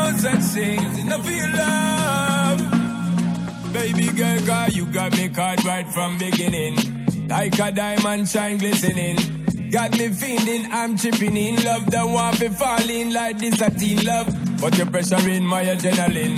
No 0.00 0.16
such 0.16 0.40
thing 0.54 0.78
as 0.80 0.98
enough 0.98 1.24
for 1.24 1.30
your 1.30 1.48
love. 1.48 2.58
Baby 3.72 4.06
girl, 4.16 4.40
girl, 4.46 4.68
you 4.68 4.86
got 4.86 5.12
me 5.12 5.28
caught 5.28 5.62
right 5.64 5.86
from 5.88 6.18
beginning. 6.18 6.76
Like 7.28 7.58
a 7.58 7.70
diamond 7.70 8.28
shine 8.28 8.58
glistening. 8.58 9.16
Got 9.70 9.92
me 9.98 10.08
feeling 10.08 10.66
I'm 10.72 10.96
tripping 10.96 11.36
in 11.36 11.62
love. 11.64 11.86
Don't 11.86 12.12
want 12.12 12.38
to 12.38 12.50
fall 12.50 12.88
in 12.90 13.12
like 13.12 13.38
this 13.38 13.60
a 13.60 13.70
teen 13.70 14.02
love. 14.04 14.28
But 14.60 14.76
your 14.78 14.86
pressure 14.86 15.28
in 15.28 15.44
my 15.44 15.64
adrenaline. 15.64 16.36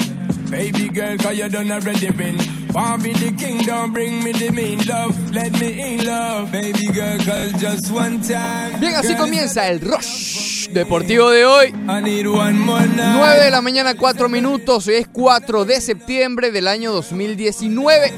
Baby 0.50 0.88
girl, 0.88 1.16
cause 1.18 1.38
you 1.38 1.48
done 1.48 1.70
already 1.70 2.10
win. 2.10 2.36
Want 2.74 3.02
be 3.04 3.12
the 3.12 3.32
king, 3.38 3.64
don't 3.64 3.92
bring 3.92 4.24
me 4.24 4.32
the 4.32 4.50
mean 4.50 4.84
love. 4.86 5.14
Let 5.32 5.52
me 5.60 5.94
in 5.94 6.04
love, 6.04 6.50
baby 6.50 6.86
girl, 6.92 7.18
cause 7.18 7.52
just 7.60 7.92
one 7.92 8.20
time. 8.22 8.80
Bien, 8.80 8.94
así 8.96 9.14
comienza 9.14 9.68
el 9.68 9.80
Rush 9.80 10.41
Deportivo 10.72 11.30
de 11.30 11.44
hoy. 11.44 11.72
9 11.72 13.44
de 13.44 13.50
la 13.50 13.60
mañana, 13.60 13.94
4 13.94 14.28
minutos. 14.28 14.88
Es 14.88 15.06
4 15.08 15.64
de 15.64 15.80
septiembre 15.80 16.50
del 16.50 16.66
año 16.66 16.92
2019. 16.92 18.12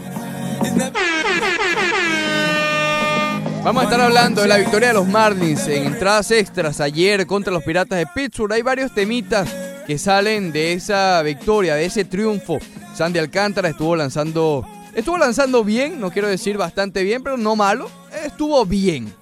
Vamos 3.65 3.81
a 3.81 3.85
estar 3.85 4.01
hablando 4.01 4.43
de 4.43 4.49
la 4.49 4.59
victoria 4.59 4.89
de 4.89 4.95
los 4.95 5.09
Marlins 5.09 5.67
en 5.69 5.87
entradas 5.87 6.31
extras 6.31 6.81
ayer 6.81 7.27
contra 7.27 7.53
los 7.53 7.65
Piratas 7.65 7.99
de 7.99 8.07
Pittsburgh. 8.07 8.53
Hay 8.53 8.63
varios 8.63 8.95
temitas 8.95 9.49
que 9.87 9.99
salen 9.99 10.53
de 10.53 10.75
esa 10.75 11.23
victoria, 11.23 11.75
de 11.75 11.87
ese 11.87 12.05
triunfo. 12.05 12.59
Sandy 12.95 13.19
Alcántara 13.19 13.71
estuvo 13.71 13.97
lanzando, 13.97 14.65
estuvo 14.95 15.19
lanzando 15.19 15.65
bien, 15.65 15.99
no 15.99 16.11
quiero 16.11 16.29
decir 16.29 16.57
bastante 16.57 17.03
bien, 17.03 17.23
pero 17.23 17.37
no 17.37 17.57
malo, 17.57 17.91
estuvo 18.25 18.65
bien. 18.65 19.13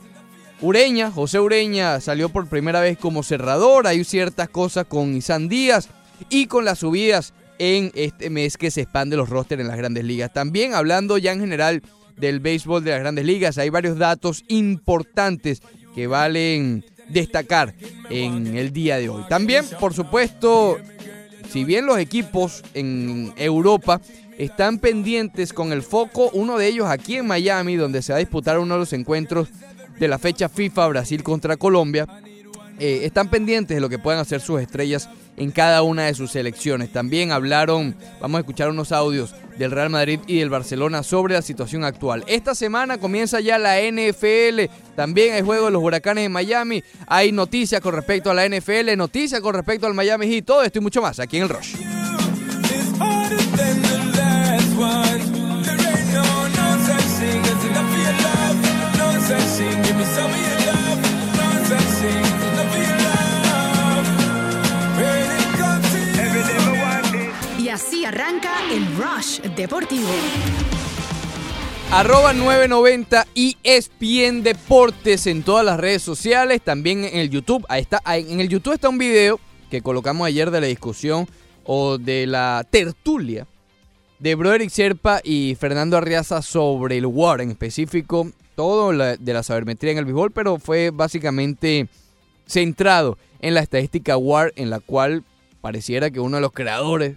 Ureña, 0.63 1.11
José 1.11 1.41
Ureña 1.41 2.01
salió 2.01 2.29
por 2.29 2.47
primera 2.47 2.81
vez 2.81 2.97
como 2.97 3.25
cerrador, 3.25 3.89
hay 3.89 4.05
ciertas 4.05 4.49
cosas 4.49 4.87
con 4.87 5.13
Isan 5.13 5.49
Díaz 5.49 5.89
y 6.31 6.47
con 6.47 6.65
las 6.65 6.79
subidas 6.79 7.35
en 7.59 7.91
este 7.97 8.31
mes 8.31 8.57
que 8.57 8.71
se 8.71 8.83
expande 8.83 9.17
los 9.17 9.29
rosters 9.29 9.61
en 9.61 9.67
las 9.67 9.77
grandes 9.77 10.05
ligas. 10.05 10.33
También 10.33 10.75
hablando 10.75 11.19
ya 11.19 11.33
en 11.33 11.41
general 11.41 11.83
del 12.17 12.39
béisbol 12.39 12.85
de 12.85 12.93
las 12.93 13.01
grandes 13.01 13.25
ligas, 13.25 13.59
hay 13.59 13.71
varios 13.71 13.99
datos 13.99 14.45
importantes 14.47 15.63
que 15.97 16.07
valen 16.07 16.85
destacar 17.09 17.75
en 18.09 18.57
el 18.57 18.73
día 18.73 18.99
de 18.99 19.09
hoy. 19.09 19.25
También, 19.29 19.65
por 19.81 19.95
supuesto, 19.95 20.79
si 21.51 21.65
bien 21.65 21.87
los 21.87 21.99
equipos 21.99 22.63
en 22.75 23.35
Europa 23.37 24.01
están 24.39 24.79
pendientes 24.79 25.53
con 25.53 25.73
el 25.73 25.83
foco, 25.83 26.31
uno 26.35 26.57
de 26.57 26.69
ellos 26.69 26.87
aquí 26.87 27.17
en 27.17 27.27
Miami, 27.27 27.75
donde 27.75 28.01
se 28.01 28.13
va 28.13 28.19
a 28.19 28.21
disputar 28.21 28.61
uno 28.61 28.75
de 28.75 28.81
los 28.81 28.93
encuentros 28.93 29.49
de 29.99 30.09
la 30.09 30.19
fecha 30.19 30.49
FIFA 30.49 30.89
Brasil 30.89 31.23
contra 31.23 31.57
Colombia, 31.57 32.07
eh, 32.79 33.05
están 33.05 33.29
pendientes 33.29 33.77
de 33.77 33.81
lo 33.81 33.89
que 33.89 33.99
puedan 33.99 34.21
hacer 34.21 34.41
sus 34.41 34.61
estrellas 34.61 35.09
en 35.37 35.51
cada 35.51 35.83
una 35.83 36.07
de 36.07 36.15
sus 36.15 36.33
selecciones. 36.33 36.93
También 36.93 37.33
hablaron, 37.33 37.95
vamos 38.21 38.39
a 38.39 38.41
escuchar 38.41 38.71
unos 38.71 38.93
audios 38.93 39.35
del 39.59 39.71
Real 39.71 39.91
Madrid 39.91 40.21
y 40.27 40.39
del 40.39 40.51
Barcelona 40.51 41.03
sobre 41.03 41.35
la 41.35 41.43
situación 41.43 41.85
actual. 41.85 42.25
Esta 42.27 42.55
semana 42.55 42.99
comienza 42.99 43.41
ya 43.41 43.59
la 43.59 43.81
NFL, 43.81 44.71
también 44.97 45.35
hay 45.35 45.43
juego 45.43 45.67
de 45.67 45.71
los 45.71 45.83
huracanes 45.83 46.27
en 46.27 46.33
Miami, 46.33 46.83
hay 47.07 47.33
noticias 47.33 47.81
con 47.81 47.95
respecto 47.95 48.31
a 48.31 48.35
la 48.35 48.49
NFL, 48.49 48.97
noticias 48.97 49.41
con 49.41 49.55
respecto 49.55 49.87
al 49.87 49.95
Miami 49.95 50.27
Heat, 50.27 50.45
todo 50.45 50.63
esto 50.63 50.79
y 50.79 50.83
mucho 50.83 51.03
más 51.03 51.21
aquí 51.21 51.37
en 51.37 51.45
el 51.45 51.49
Rush. 51.49 51.77
Así 67.73 68.05
arranca 68.05 68.51
el 68.71 68.85
Rush 68.97 69.41
Deportivo. 69.57 70.11
Arroba 71.91 72.35
990 72.35 73.27
ESPN 73.35 74.43
Deportes 74.43 75.27
en 75.27 75.43
todas 75.43 75.65
las 75.65 75.81
redes 75.81 76.03
sociales, 76.03 76.61
también 76.63 77.05
en 77.05 77.19
el 77.19 77.31
YouTube. 77.31 77.65
Ahí 77.69 77.81
está, 77.81 78.03
en 78.07 78.41
el 78.41 78.49
YouTube 78.49 78.75
está 78.75 78.91
un 78.91 78.99
video 78.99 79.41
que 79.71 79.81
colocamos 79.81 80.27
ayer 80.27 80.51
de 80.51 80.61
la 80.61 80.67
discusión 80.67 81.27
o 81.65 81.97
de 81.97 82.27
la 82.27 82.67
tertulia 82.71 83.47
de 84.19 84.35
Broderick 84.35 84.71
Serpa 84.71 85.21
y 85.25 85.57
Fernando 85.59 85.97
Arriaza 85.97 86.43
sobre 86.43 86.99
el 86.99 87.07
WAR, 87.07 87.41
en 87.41 87.51
específico 87.51 88.31
todo 88.55 88.93
de 88.93 89.33
la 89.33 89.43
sabermetría 89.43 89.93
en 89.93 89.99
el 89.99 90.05
béisbol, 90.05 90.33
pero 90.33 90.59
fue 90.59 90.91
básicamente 90.91 91.89
centrado 92.47 93.19
en 93.41 93.55
la 93.55 93.61
estadística 93.61 94.17
WAR, 94.17 94.53
en 94.57 94.71
la 94.71 94.81
cual 94.81 95.25
pareciera 95.61 96.11
que 96.11 96.21
uno 96.21 96.37
de 96.37 96.41
los 96.43 96.53
creadores 96.53 97.17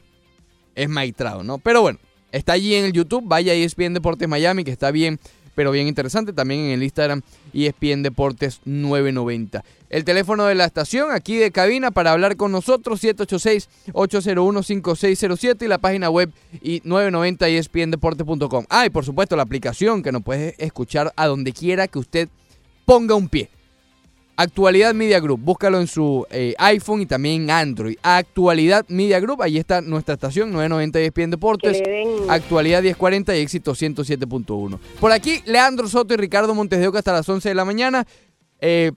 es 0.76 0.90
maestrado, 0.90 1.44
¿no? 1.44 1.58
Pero 1.58 1.82
bueno, 1.82 2.00
está 2.32 2.54
allí 2.54 2.76
en 2.76 2.86
el 2.86 2.94
YouTube, 2.94 3.24
vaya 3.26 3.54
ESPN 3.54 3.94
Deportes 3.94 4.28
Miami, 4.28 4.64
que 4.64 4.72
está 4.72 4.92
bien, 4.92 5.20
pero 5.56 5.72
bien 5.72 5.88
interesante. 5.88 6.34
También 6.34 6.60
en 6.62 6.72
el 6.72 6.84
Instagram 6.84 7.22
ESPN 7.54 8.04
Deportes 8.04 8.60
990. 8.66 9.64
El 9.90 10.04
teléfono 10.04 10.46
de 10.46 10.56
la 10.56 10.66
estación 10.66 11.12
aquí 11.12 11.38
de 11.38 11.52
cabina 11.52 11.92
para 11.92 12.12
hablar 12.12 12.36
con 12.36 12.52
nosotros, 12.52 13.02
786-801-5607 13.04 15.64
y 15.64 15.68
la 15.68 15.78
página 15.78 16.10
web 16.10 16.32
y 16.62 16.82
990 16.84 17.48
espndeportes.com. 17.48 18.66
Ah, 18.70 18.86
y 18.86 18.90
por 18.90 19.06
supuesto 19.06 19.36
la 19.36 19.44
aplicación 19.44 20.02
que 20.04 20.12
nos 20.12 20.24
puede 20.24 20.56
escuchar 20.58 21.14
a 21.16 21.28
donde 21.28 21.54
quiera 21.54 21.88
que 21.88 22.00
usted 22.00 22.28
ponga 22.86 23.14
un 23.16 23.30
pie. 23.30 23.50
Actualidad 24.38 24.94
Media 24.94 25.20
Group, 25.22 25.40
búscalo 25.42 25.80
en 25.80 25.88
su 25.88 26.26
eh, 26.30 26.54
iPhone 26.58 27.02
y 27.02 27.06
también 27.06 27.50
Android. 27.50 27.98
Actualidad 28.02 28.86
Media 28.90 29.20
Group, 29.22 29.42
ahí 29.42 29.58
está 29.58 29.80
nuestra 29.80 30.16
estación, 30.16 30.52
990 30.52 31.00
ESPN 31.00 31.32
Deportes, 31.32 31.82
Actualidad 32.28 32.82
1040 32.82 33.36
y 33.38 33.40
Éxito 33.40 33.74
107.1. 33.74 34.78
Por 35.00 35.12
aquí, 35.14 35.42
Leandro 35.46 35.88
Soto 35.88 36.14
y 36.14 36.18
Ricardo 36.18 36.54
Montes 36.54 36.80
de 36.80 36.88
Oca 36.88 37.00
hasta 37.00 37.14
las 37.14 37.28
11 37.30 37.48
de 37.48 37.56
la 37.56 37.64
mañana. 37.64 38.06
Eh, 38.60 38.92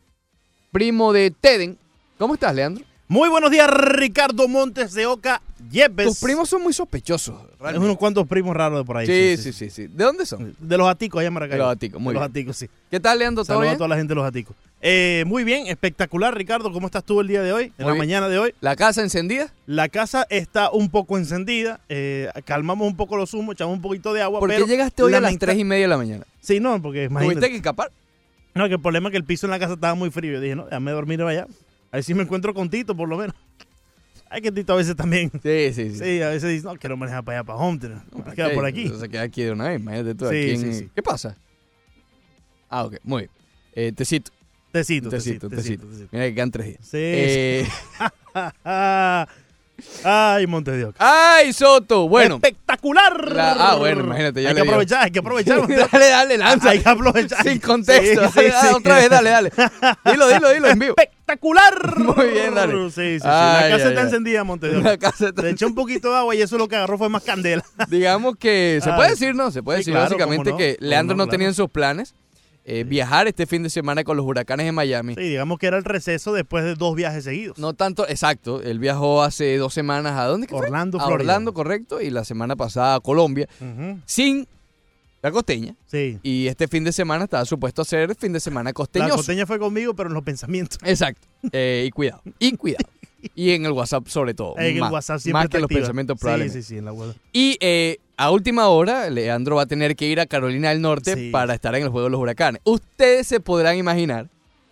primo 0.73 1.13
de 1.13 1.31
Teden. 1.31 1.79
¿Cómo 2.19 2.35
estás, 2.35 2.55
Leandro? 2.55 2.85
Muy 3.07 3.29
buenos 3.29 3.51
días, 3.51 3.71
Ricardo 3.71 4.49
Montes 4.49 4.93
de 4.93 5.07
Oca. 5.07 5.41
Yepes. 5.71 6.07
Tus 6.07 6.21
primos 6.21 6.49
son 6.49 6.63
muy 6.63 6.73
sospechosos. 6.73 7.35
Hay 7.61 7.77
unos 7.77 7.97
cuantos 7.97 8.27
primos 8.27 8.57
raros 8.57 8.79
de 8.81 8.85
por 8.85 8.97
ahí. 8.97 9.07
Sí 9.07 9.43
sí, 9.43 9.53
sí, 9.53 9.71
sí, 9.71 9.87
¿De 9.87 10.05
dónde 10.05 10.25
son? 10.27 10.55
De 10.59 10.77
los 10.79 10.89
Aticos, 10.89 11.19
allá 11.21 11.29
en 11.29 11.35
Maracay. 11.35 11.59
De 11.59 11.65
los 11.65 11.73
Aticos, 11.73 12.01
muy 12.01 12.13
de 12.13 12.19
bien. 12.19 12.23
los 12.23 12.31
Aticos, 12.31 12.57
sí. 12.57 12.69
¿Qué 12.91 13.01
tal, 13.01 13.19
Leandro? 13.19 13.45
¿Todo 13.45 13.55
Saludos 13.57 13.65
bien? 13.65 13.75
a 13.75 13.79
toda 13.79 13.89
la 13.89 13.97
gente 13.97 14.11
de 14.11 14.15
los 14.15 14.25
Aticos. 14.27 14.57
Eh, 14.81 15.25
muy 15.27 15.43
bien, 15.45 15.67
espectacular, 15.67 16.35
Ricardo. 16.37 16.73
¿Cómo 16.73 16.87
estás 16.87 17.03
tú 17.05 17.21
el 17.21 17.27
día 17.29 17.43
de 17.43 17.53
hoy? 17.53 17.65
En 17.65 17.73
Muy 17.79 17.87
la 17.87 17.93
bien. 17.93 17.99
mañana 17.99 18.29
de 18.29 18.39
hoy. 18.39 18.55
¿La 18.61 18.77
casa 18.77 19.03
encendida? 19.03 19.53
La 19.67 19.89
casa 19.89 20.27
está 20.31 20.71
un 20.71 20.89
poco 20.89 21.19
encendida. 21.19 21.81
eh, 21.89 22.31
calmamos 22.45 22.87
un 22.87 22.97
poco 22.97 23.17
los 23.17 23.35
humos, 23.35 23.55
echamos 23.57 23.75
un 23.75 23.83
poquito 23.83 24.13
de 24.13 24.23
agua. 24.23 24.41
¿Por 24.41 24.51
qué 24.51 24.65
llegaste 24.65 25.03
hoy 25.03 25.15
a 25.15 25.21
las 25.21 25.37
3 25.37 25.59
y 25.59 25.65
media 25.65 25.83
de 25.85 25.89
la 25.89 25.97
mañana? 25.97 26.25
Sí, 26.41 26.61
no, 26.61 26.81
porque 26.81 27.05
imagínate. 27.05 27.35
¿Tuviste 27.37 27.51
que 27.51 27.57
escapar? 27.57 27.91
No, 28.55 28.67
que 28.69 28.75
el 28.75 28.81
problema 28.81 29.09
es 29.09 29.13
que 29.13 29.19
el 29.19 29.25
piso 29.25 29.47
en 29.47 29.51
la 29.51 29.59
casa 29.59 29.75
estaba 29.75 29.95
muy 29.95 30.11
frío. 30.11 30.33
Yo 30.35 30.41
dije, 30.41 30.57
no, 30.57 30.65
déjame 30.65 30.93
dormir 30.93 31.21
allá. 31.23 31.47
A 31.91 31.97
ver 31.97 32.05
si 32.05 32.15
me 32.15 32.23
encuentro 32.23 32.55
con 32.55 32.71
Tito, 32.71 32.95
por 32.97 33.09
lo 33.09 33.17
menos. 33.19 33.35
Hay 34.31 34.43
que 34.43 34.53
Tito 34.53 34.73
a 34.75 34.77
veces 34.77 34.95
también. 34.97 35.31
Sí, 35.43 35.73
sí, 35.73 35.91
sí. 35.91 35.99
Sí, 35.99 36.23
a 36.23 36.29
veces 36.29 36.51
dice, 36.51 36.67
no, 36.67 36.77
quiero 36.77 36.97
manejar 36.97 37.25
para 37.25 37.39
allá, 37.39 37.45
para 37.47 37.59
Homestead. 37.59 37.97
Me 38.27 38.35
queda 38.35 38.53
por 38.53 38.65
aquí. 38.65 38.89
Se 38.89 39.09
queda 39.09 39.23
aquí 39.23 39.43
de 39.43 39.53
una 39.53 39.69
vez, 39.69 39.81
imagínate 39.81 40.15
tú. 40.15 40.29
Sí, 40.29 40.35
aquí 40.35 40.51
en- 40.51 40.61
sí, 40.61 40.73
sí. 40.81 40.91
¿Qué 40.95 41.03
pasa? 41.03 41.37
Ah, 42.69 42.85
ok, 42.85 42.97
muy 43.03 43.23
bien. 43.23 43.31
Eh, 43.75 43.93
tecito, 43.93 44.31
Tecito, 44.73 45.09
tecito, 45.09 45.49
tecito, 45.49 45.49
tecito. 45.49 45.87
tecito, 45.87 45.87
tecito. 45.89 46.09
Mira 46.13 46.25
que 46.27 46.35
quedan 46.35 46.51
tres 46.51 46.67
días. 46.67 46.81
Sí, 46.83 46.97
Eh, 47.01 47.67
Ay, 50.05 50.45
Oca. 50.47 50.95
¡Ay, 50.99 51.53
Soto! 51.53 52.09
Bueno. 52.09 52.37
espectacular. 52.37 53.33
La- 53.33 53.53
ah, 53.53 53.75
bueno, 53.77 54.03
imagínate, 54.05 54.43
ya 54.43 54.49
Hay 54.49 54.55
le 54.55 54.63
que 54.63 54.69
aprovechar, 54.69 55.05
hay 55.05 55.11
que 55.11 55.19
aprovechar. 55.21 55.61
Dale, 55.93 56.09
dale, 56.09 56.39
lanza. 56.39 56.71
Hay 56.71 56.81
que 56.81 56.89
aprovechar. 56.89 57.43
Sin 57.43 57.59
contexto. 57.61 58.25
Sí, 58.27 58.41
sí, 58.41 58.47
Dale, 58.49 58.69
sí. 58.69 58.75
Otra 58.75 58.97
vez, 58.97 59.11
dale, 59.11 59.31
dale. 59.31 59.53
Dilo, 60.05 60.29
dilo, 60.29 60.51
dilo 60.51 60.69
en 60.69 60.79
vivo. 60.79 60.95
Espectacular. 60.97 61.99
Muy 61.99 62.27
bien, 62.29 62.55
dale. 62.55 62.91
Sí, 62.91 62.91
sí, 62.91 63.21
sí. 63.21 63.27
Ay, 63.27 63.71
la 63.71 63.77
casa 63.77 63.85
ay, 63.85 63.89
está 63.91 64.01
ay. 64.01 64.07
encendida, 64.07 64.45
Oca. 64.45 64.81
La 64.83 64.99
casa 64.99 65.29
está- 65.29 65.43
Le 65.43 65.51
eché 65.51 65.67
un 65.67 65.75
poquito 65.75 66.11
de 66.11 66.19
agua 66.19 66.35
y 66.35 66.43
eso 66.43 66.59
lo 66.59 66.69
que 66.69 66.77
agarró 66.77 66.99
fue 66.99 67.09
más 67.09 67.23
candela. 67.23 67.65
Digamos 67.89 68.37
que 68.37 68.81
se 68.83 68.93
puede 68.93 69.11
decir, 69.11 69.35
¿no? 69.35 69.51
Se 69.51 69.63
puede 69.63 69.79
decir 69.79 69.93
claro, 69.95 70.07
básicamente 70.07 70.51
no, 70.51 70.57
que 70.57 70.77
Leandro 70.81 71.17
no, 71.17 71.25
no, 71.27 71.31
tenía 71.31 71.47
en 71.49 71.55
sus 71.55 71.71
planes 71.71 72.15
eh, 72.71 72.85
viajar 72.85 73.27
este 73.29 73.47
fin 73.47 73.63
de 73.63 73.71
semana 73.71 74.05
con 74.05 74.19
los 74.19 74.27
huracanes 74.27 74.67
de 74.67 74.73
Miami. 74.73 75.15
Sí, 75.15 75.23
digamos 75.23 75.59
que 75.59 75.67
era 75.69 75.79
el 75.79 75.85
receso 75.85 76.35
después 76.35 76.65
de 76.65 76.75
dos 76.75 76.95
viajes 76.95 77.25
seguidos. 77.25 77.57
No 77.59 77.73
tanto, 77.73 78.07
exacto. 78.07 78.61
Él 78.63 78.79
viajó 78.79 79.23
hace 79.23 79.57
dos 79.57 79.73
semanas 79.73 80.19
a 80.19 80.25
dónde? 80.27 80.47
que 80.47 80.55
fue? 80.55 80.67
Orlando, 80.67 81.01
A. 81.01 81.07
Orlando, 81.09 81.55
correcto. 81.55 82.03
Y 82.03 82.11
la 82.11 82.25
semana 82.25 82.57
pasada 82.57 82.97
a 82.97 83.01
Colombia. 83.01 83.49
Sin 84.05 84.47
la 85.23 85.31
costeña. 85.33 85.75
Sí. 85.87 86.19
Y 86.23 86.47
este 86.47 86.69
fin 86.69 86.85
de 86.85 86.93
semana 86.93 87.25
estaba 87.25 87.45
supuesto 87.47 87.81
a 87.83 87.85
ser 87.87 88.15
fin 88.15 88.35
de 88.35 88.41
semana 88.41 88.69
La 88.69 88.75
costeñoso. 88.75 89.17
costeña 89.17 89.47
fue 89.47 89.59
conmigo, 89.59 89.95
pero 89.95 90.11
en 90.11 90.15
los 90.15 90.23
pensamientos. 90.23 90.79
Exacto. 90.85 91.27
Eh, 91.53 91.85
y 91.87 91.91
cuidado. 91.91 92.21
Y 92.39 92.53
cuidado. 92.59 92.85
Y 93.35 93.51
en 93.53 93.65
el 93.65 93.73
WhatsApp 93.73 94.07
sobre 94.09 94.35
todo. 94.35 94.59
En 94.59 94.77
el 94.77 94.83
WhatsApp 94.83 95.21
siempre 95.21 95.41
más 95.41 95.49
que 95.49 95.57
los 95.59 95.65
activa. 95.65 95.81
pensamientos 95.81 96.19
Sí, 96.19 96.21
probablemente. 96.21 96.63
Sí, 96.63 96.69
sí, 96.69 96.79
en 96.79 96.85
la 96.85 96.93
WhatsApp. 96.93 97.17
Y 97.33 97.57
eh, 97.61 97.99
a 98.19 98.31
última 98.31 98.69
hora, 98.69 99.09
Leandro 99.09 99.57
va 99.57 99.63
a 99.63 99.67
tener 99.67 99.97
que 99.97 100.07
ir 100.07 100.21
a 100.21 100.27
Carolina 100.27 100.69
del 100.71 100.83
Norte 100.83 101.15
Sí. 101.15 101.31
para 101.31 101.55
estar 101.55 101.75
en 101.75 101.85
el 101.85 101.89
juego 101.89 102.07
de 102.09 102.11
los 102.11 102.21
huracanes. 102.21 102.61
Ustedes 102.65 103.27
se 103.27 103.41
podrán 103.41 103.77
imaginar. 103.77 104.29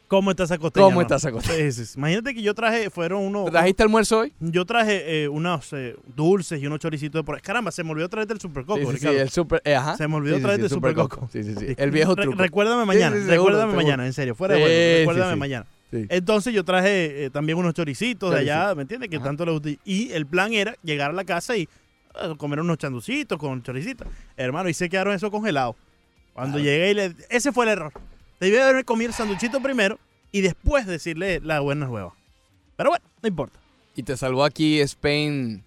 ¿Cómo 0.09 0.31
está 0.31 0.45
esa 0.45 0.57
costeña? 0.59 0.85
¿Cómo 0.85 1.01
está 1.01 1.17
esa 1.17 1.33
costeña? 1.33 1.57
Sí, 1.57 1.73
sí, 1.73 1.85
sí. 1.87 1.95
Imagínate 1.99 2.33
que 2.33 2.41
yo 2.43 2.55
traje, 2.55 2.91
fueron 2.91 3.23
unos... 3.23 3.51
¿Trajiste 3.51 3.83
almuerzo 3.83 4.21
hoy? 4.21 4.33
Yo 4.39 4.65
traje 4.65 5.25
eh, 5.25 5.29
unos 5.29 5.73
eh, 5.73 5.97
dulces 6.15 6.63
y 6.63 6.67
unos 6.67 6.79
choricitos 6.79 7.19
de 7.21 7.25
por. 7.25 7.41
Caramba, 7.41 7.73
se 7.73 7.83
me 7.83 7.91
olvidó 7.91 8.09
traerte 8.09 8.33
el 8.33 8.41
supercoco, 8.41 8.79
sí, 8.93 8.99
sí, 8.99 9.09
el 9.09 9.31
super, 9.31 9.61
eh, 9.65 9.75
ajá. 9.75 9.97
Se 9.97 10.07
me 10.07 10.15
olvidó 10.15 10.39
traerte 10.39 10.63
sí, 10.63 10.65
el 10.67 10.71
supercoco. 10.71 11.29
Sí, 11.33 11.43
sí, 11.43 11.55
sí. 11.59 11.67
Sí. 11.69 11.75
El 11.77 11.91
viejo 11.91 12.15
Re- 12.15 12.23
truco. 12.23 12.39
recuérdame 12.41 12.85
mañana, 12.85 13.17
seguro, 13.17 13.31
recuérdame 13.33 13.73
seguro. 13.73 13.85
mañana, 13.85 14.07
en 14.07 14.13
serio, 14.13 14.35
fuera 14.37 14.55
de 14.55 14.61
sí, 14.65 14.99
recuérdame 15.01 15.37
mañana. 15.37 15.67
Sí. 15.91 16.07
Entonces 16.09 16.55
yo 16.55 16.65
traje 16.65 17.25
eh, 17.25 17.31
también 17.31 17.59
unos 17.59 17.75
choricitos 17.75 18.33
de 18.33 18.41
allá. 18.41 18.75
¿me 18.77 18.83
entiendes? 18.83 19.09
Que 19.11 19.17
Ajá. 19.17 19.25
tanto 19.27 19.45
le 19.45 19.53
gusta. 19.53 19.71
Y 19.85 20.13
el 20.13 20.27
plan 20.27 20.53
era 20.53 20.77
llegar 20.85 21.11
a 21.11 21.15
la 21.15 21.25
casa 21.25 21.57
y 21.57 21.69
comer 22.39 22.61
unos 22.61 22.79
chanducitos 22.79 23.39
con 23.39 23.63
choricitos. 23.63 24.07
Hermano, 24.37 24.69
y 24.69 24.75
se 24.75 24.89
quedaron 24.89 25.15
eso 25.15 25.31
congelado. 25.31 25.77
Cuando 26.33 26.59
llegué 26.59 26.91
y 26.91 26.95
le... 26.95 27.15
Ese 27.31 27.53
fue 27.53 27.65
el 27.65 27.71
error. 27.73 27.93
Debí 28.41 28.57
haberme 28.59 28.85
comido 28.85 29.09
el 29.09 29.15
sanduchito 29.15 29.61
primero 29.63 29.99
y 30.33 30.43
después 30.43 30.87
decirle 30.87 31.41
la 31.43 31.61
buena 31.61 31.87
nueva. 31.87 32.15
Pero 32.77 32.91
bueno, 32.91 33.05
no 33.23 33.29
importa. 33.29 33.59
Y 33.95 34.03
te 34.03 34.17
salvó 34.17 34.45
aquí 34.45 34.81
Spain. 34.81 35.65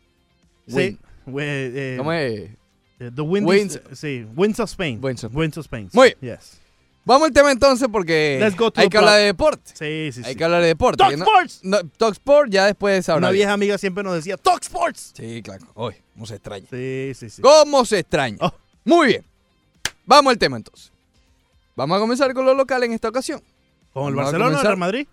Sí. 0.68 0.98
We- 1.25 1.46
eh, 1.48 1.96
¿Cómo 1.98 2.13
es? 2.13 2.51
eh, 3.00 3.12
The 3.16 3.22
Winds, 3.22 3.48
Winds- 3.50 3.96
sí, 3.96 4.28
Winds 4.36 4.60
of 4.60 4.69
Spain. 4.69 5.00
Winds 5.01 5.24
of- 5.24 5.36
Winds 5.36 5.57
of 5.57 5.66
Spain. 5.66 5.90
Muy 5.94 6.13
bien. 6.22 6.36
Yes. 6.38 6.60
Vamos 7.06 7.28
al 7.28 7.34
tema 7.34 7.51
entonces 7.51 7.88
porque 7.92 8.40
hay 8.75 8.90
que 8.90 8.98
hablar 8.98 9.18
de 9.18 9.25
deporte. 9.25 9.72
Sí, 9.74 10.12
sí, 10.12 10.22
sí. 10.24 10.30
Hay 10.30 10.36
que 10.36 10.44
hablar 10.44 10.62
de 10.62 10.68
deporte. 10.68 10.98
Talk 10.98 11.18
no- 11.18 11.25
Sports. 11.25 11.60
No, 11.63 11.80
Talk 11.98 12.13
Sport 12.13 12.51
ya 12.51 12.66
después 12.68 13.06
sabrá. 13.06 13.19
Una 13.19 13.31
vieja 13.31 13.54
amiga 13.54 13.78
siempre 13.78 14.04
nos 14.04 14.13
decía, 14.16 14.38
Talk 14.38 14.62
Sports. 14.62 15.13
Sí, 15.16 15.42
claro. 15.42 15.66
Uy, 15.75 15.96
cómo 16.13 16.25
se 16.28 16.36
extraña. 16.36 16.68
Sí, 16.69 17.12
sí, 17.16 17.30
sí. 17.30 17.42
¿Cómo 17.42 17.84
se 17.86 18.00
extraña? 18.00 18.38
Oh. 18.42 18.54
Muy 18.84 19.07
bien. 19.07 19.25
Vamos 20.06 20.31
al 20.31 20.38
tema 20.38 20.57
entonces. 20.57 20.92
Vamos 21.75 21.98
a 21.98 22.00
comenzar 22.00 22.34
con 22.34 22.46
lo 22.46 22.54
local 22.54 22.84
en 22.84 22.94
esta 22.94 23.10
ocasión. 23.10 23.42
¿Con 23.94 24.10
el 24.10 24.16
Vamos 24.16 24.31
Barcelona 24.31 24.57
o 24.57 24.60
el. 24.60 24.66
Real 24.66 24.78
Madrid? 24.78 25.07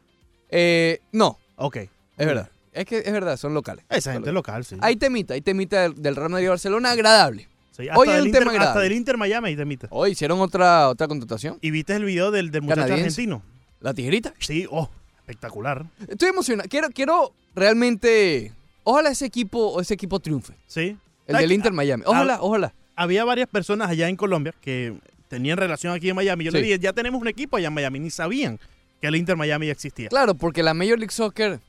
Eh, 0.51 1.01
no, 1.13 1.39
Ok. 1.57 1.77
es 1.77 1.91
verdad. 2.19 2.51
Es 2.73 2.85
que 2.85 2.99
es 2.99 3.13
verdad, 3.13 3.39
son 3.39 3.55
locales. 3.55 3.85
Esa 3.89 4.01
Son 4.01 4.13
gente 4.15 4.33
locales. 4.33 4.71
local, 4.71 4.79
sí. 4.81 4.87
Hay 4.87 4.97
temita, 4.97 5.33
hay 5.33 5.41
temita 5.41 5.81
del, 5.83 5.95
del 6.03 6.15
Real 6.15 6.29
Madrid 6.29 6.45
y 6.45 6.49
Barcelona 6.49 6.91
agradable. 6.91 7.49
Sí, 7.77 7.89
hasta 7.89 8.01
Hoy 8.01 8.09
hay 8.09 8.15
del 8.15 8.23
un 8.23 8.27
Inter, 8.29 8.45
tema 8.45 8.65
Hasta 8.65 8.81
del 8.81 8.93
Inter 8.93 9.17
Miami 9.19 9.51
y 9.51 9.57
temita. 9.57 9.87
Hoy 9.91 10.13
hicieron 10.13 10.41
otra, 10.41 10.89
otra 10.89 11.09
contratación. 11.09 11.59
¿Y 11.61 11.71
viste 11.71 11.95
el 11.95 12.05
video 12.05 12.31
del, 12.31 12.51
del 12.51 12.63
muchacho 12.63 12.81
Canadiense. 12.83 13.21
argentino? 13.21 13.43
La 13.81 13.93
tijerita. 13.93 14.33
Sí, 14.39 14.67
oh, 14.71 14.89
espectacular. 15.19 15.85
Estoy 16.09 16.31
emocionado. 16.31 16.69
Quiero, 16.71 16.89
quiero 16.89 17.35
realmente. 17.55 18.53
Ojalá 18.83 19.11
ese 19.11 19.27
equipo, 19.27 19.79
ese 19.81 19.93
equipo 19.95 20.21
triunfe. 20.21 20.55
Sí. 20.67 20.97
El 21.27 21.33
¿Sabes 21.35 21.43
del? 21.43 21.53
Inter 21.53 21.73
Miami. 21.73 22.03
Ojalá, 22.07 22.39
ojalá. 22.41 22.73
Había 22.95 23.25
varias 23.25 23.49
personas 23.49 23.91
allá 23.91 24.09
en 24.09 24.17
Colombia 24.17 24.55
que 24.61 24.97
tenían 25.29 25.59
relación 25.59 25.93
aquí 25.93 26.09
en 26.09 26.17
Miami. 26.17 26.45
Yo 26.45 26.53
Sí. 26.53 26.57
le 26.57 26.63
dije, 26.63 26.79
ya 26.79 26.95
tenemos 26.95 27.21
un 27.21 27.29
equipo 27.29 27.59
allá 27.59 27.69
en 27.69 27.75
Miami. 27.75 28.01
Ni 28.01 28.11
sabían 28.11 28.59
que 29.03 29.09
el 29.09 29.17
Inter 29.17 29.37
Miami 29.37 29.67
ya 29.67 29.73
existía. 29.73 30.09
Claro, 30.09 30.35
porque 30.35 30.63
la 30.63 30.73
Major 30.73 30.99
League 30.99 31.13
Soccer, 31.13 31.61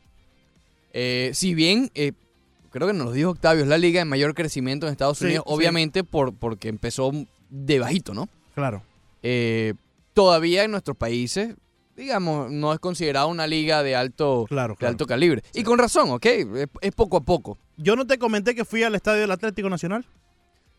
eh, 0.94 1.32
si 1.34 1.54
bien 1.54 1.92
eh, 1.96 2.14
creo 2.78 2.88
que 2.88 2.94
nos 2.94 3.08
lo 3.08 3.12
dijo 3.12 3.32
Octavio, 3.32 3.64
es 3.64 3.70
la 3.70 3.78
liga 3.78 4.00
de 4.00 4.06
mayor 4.06 4.34
crecimiento 4.34 4.88
en 4.88 4.92
Estados 4.94 5.18
Sí, 5.20 5.26
Unidos, 5.26 5.44
sí. 5.48 5.54
obviamente 5.54 6.04
por, 6.04 6.34
porque 6.34 6.70
empezó 6.70 7.12
de 7.50 7.80
bajito, 7.80 8.14
¿no? 8.14 8.30
Claro. 8.56 8.82
Eh, 9.24 9.74
todavía 10.14 10.64
en 10.64 10.72
nuestros 10.72 10.96
países, 10.98 11.56
digamos, 11.96 12.52
no 12.52 12.74
es 12.74 12.80
considerada 12.80 13.26
una 13.26 13.48
liga 13.48 13.84
de 13.84 13.96
alto, 13.96 14.46
Claro, 14.48 14.74
de 14.74 14.78
claro. 14.78 14.92
alto 14.92 15.06
calibre. 15.08 15.44
Y 15.54 15.64
con 15.64 15.78
razón, 15.80 16.10
¿ok? 16.12 16.26
Es, 16.26 16.68
es 16.82 16.92
poco 16.96 17.18
a 17.18 17.22
poco. 17.22 17.58
Yo 17.78 17.96
no 17.96 18.06
te 18.08 18.18
comenté 18.18 18.56
que 18.56 18.66
fui 18.66 18.84
al 18.84 18.96
estadio 18.96 19.22
del 19.22 19.32
Atlético 19.32 19.70
Nacional. 19.70 20.06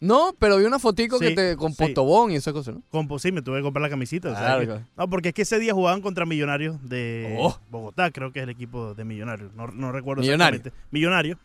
No, 0.01 0.33
pero 0.39 0.59
vi 0.59 0.65
una 0.65 0.79
fotico 0.79 1.19
que 1.19 1.31
Sí, 1.31 1.35
te, 1.35 1.57
con 1.57 1.73
sí. 1.73 1.79
postobón 1.83 2.31
y 2.31 2.37
esas 2.37 2.53
cosas, 2.53 2.77
¿no? 2.77 2.83
Con, 2.89 3.19
sí, 3.19 3.33
me 3.33 3.43
tuve 3.43 3.57
que 3.59 3.63
comprar 3.65 3.83
la 3.83 3.91
camisita. 3.91 4.29
o 4.29 4.33
sea 4.33 4.41
Claro, 4.41 4.61
que- 4.61 4.67
claro. 4.67 4.85
no, 4.97 5.11
porque 5.11 5.29
es 5.31 5.35
que 5.35 5.43
ese 5.43 5.59
día 5.59 5.75
jugaban 5.75 6.03
contra 6.03 6.25
Millonarios 6.25 6.77
de 6.89 7.37
Oh. 7.41 7.59
Bogotá, 7.69 8.13
creo 8.13 8.33
que 8.33 8.39
es 8.39 8.45
el 8.45 8.51
equipo 8.51 8.95
de 8.95 9.05
Millonarios. 9.05 9.53
No, 9.55 9.67
no 9.67 9.91
recuerdo 9.91 10.21
Millonario. 10.23 10.59
exactamente. 10.59 10.87
Millonarios. 10.93 11.39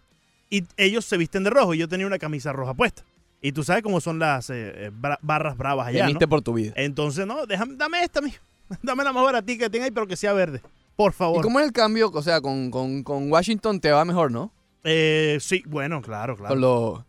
Y 0.55 0.65
ellos 0.77 1.03
se 1.05 1.17
visten 1.17 1.43
de 1.43 1.49
rojo 1.49 1.73
y 1.73 1.79
yo 1.79 1.87
tenía 1.87 2.05
una 2.05 2.19
camisa 2.19 2.53
roja 2.53 2.73
puesta. 2.75 3.03
Y 3.41 3.51
tú 3.53 3.63
sabes 3.63 3.81
cómo 3.81 3.99
son 3.99 4.19
las 4.19 4.49
eh, 4.51 4.85
eh, 4.85 4.91
bra- 4.93 5.17
barras 5.21 5.57
bravas 5.57 5.87
allá, 5.87 6.01
¿no? 6.01 6.05
Temiste 6.09 6.27
por 6.27 6.41
tu 6.43 6.53
vida. 6.53 6.73
Entonces, 6.75 7.25
no, 7.25 7.45
déjame, 7.47 7.75
dame 7.75 8.03
esta, 8.03 8.21
mijo. 8.21 8.37
Dame 8.83 9.03
la 9.03 9.11
más 9.11 9.23
baratita 9.23 9.65
que 9.65 9.69
tenga 9.69 9.85
ahí, 9.85 9.91
pero 9.91 10.05
que 10.07 10.15
sea 10.15 10.31
verde. 10.33 10.61
Por 10.95 11.11
¿Y 11.11 11.15
favor. 11.15 11.41
cómo 11.41 11.59
es 11.59 11.65
el 11.65 11.73
cambio? 11.73 12.11
O 12.13 12.21
sea, 12.21 12.39
con, 12.39 12.69
con, 12.71 13.01
con 13.03 13.31
Washington 13.31 13.79
te 13.79 13.91
va 13.91 14.05
mejor, 14.05 14.31
¿no? 14.31 14.51
Eh, 14.83 15.37
sí, 15.41 15.63
bueno, 15.65 16.01
claro, 16.01 16.37
claro. 16.37 16.53
Con 16.53 16.61
los... 16.61 16.99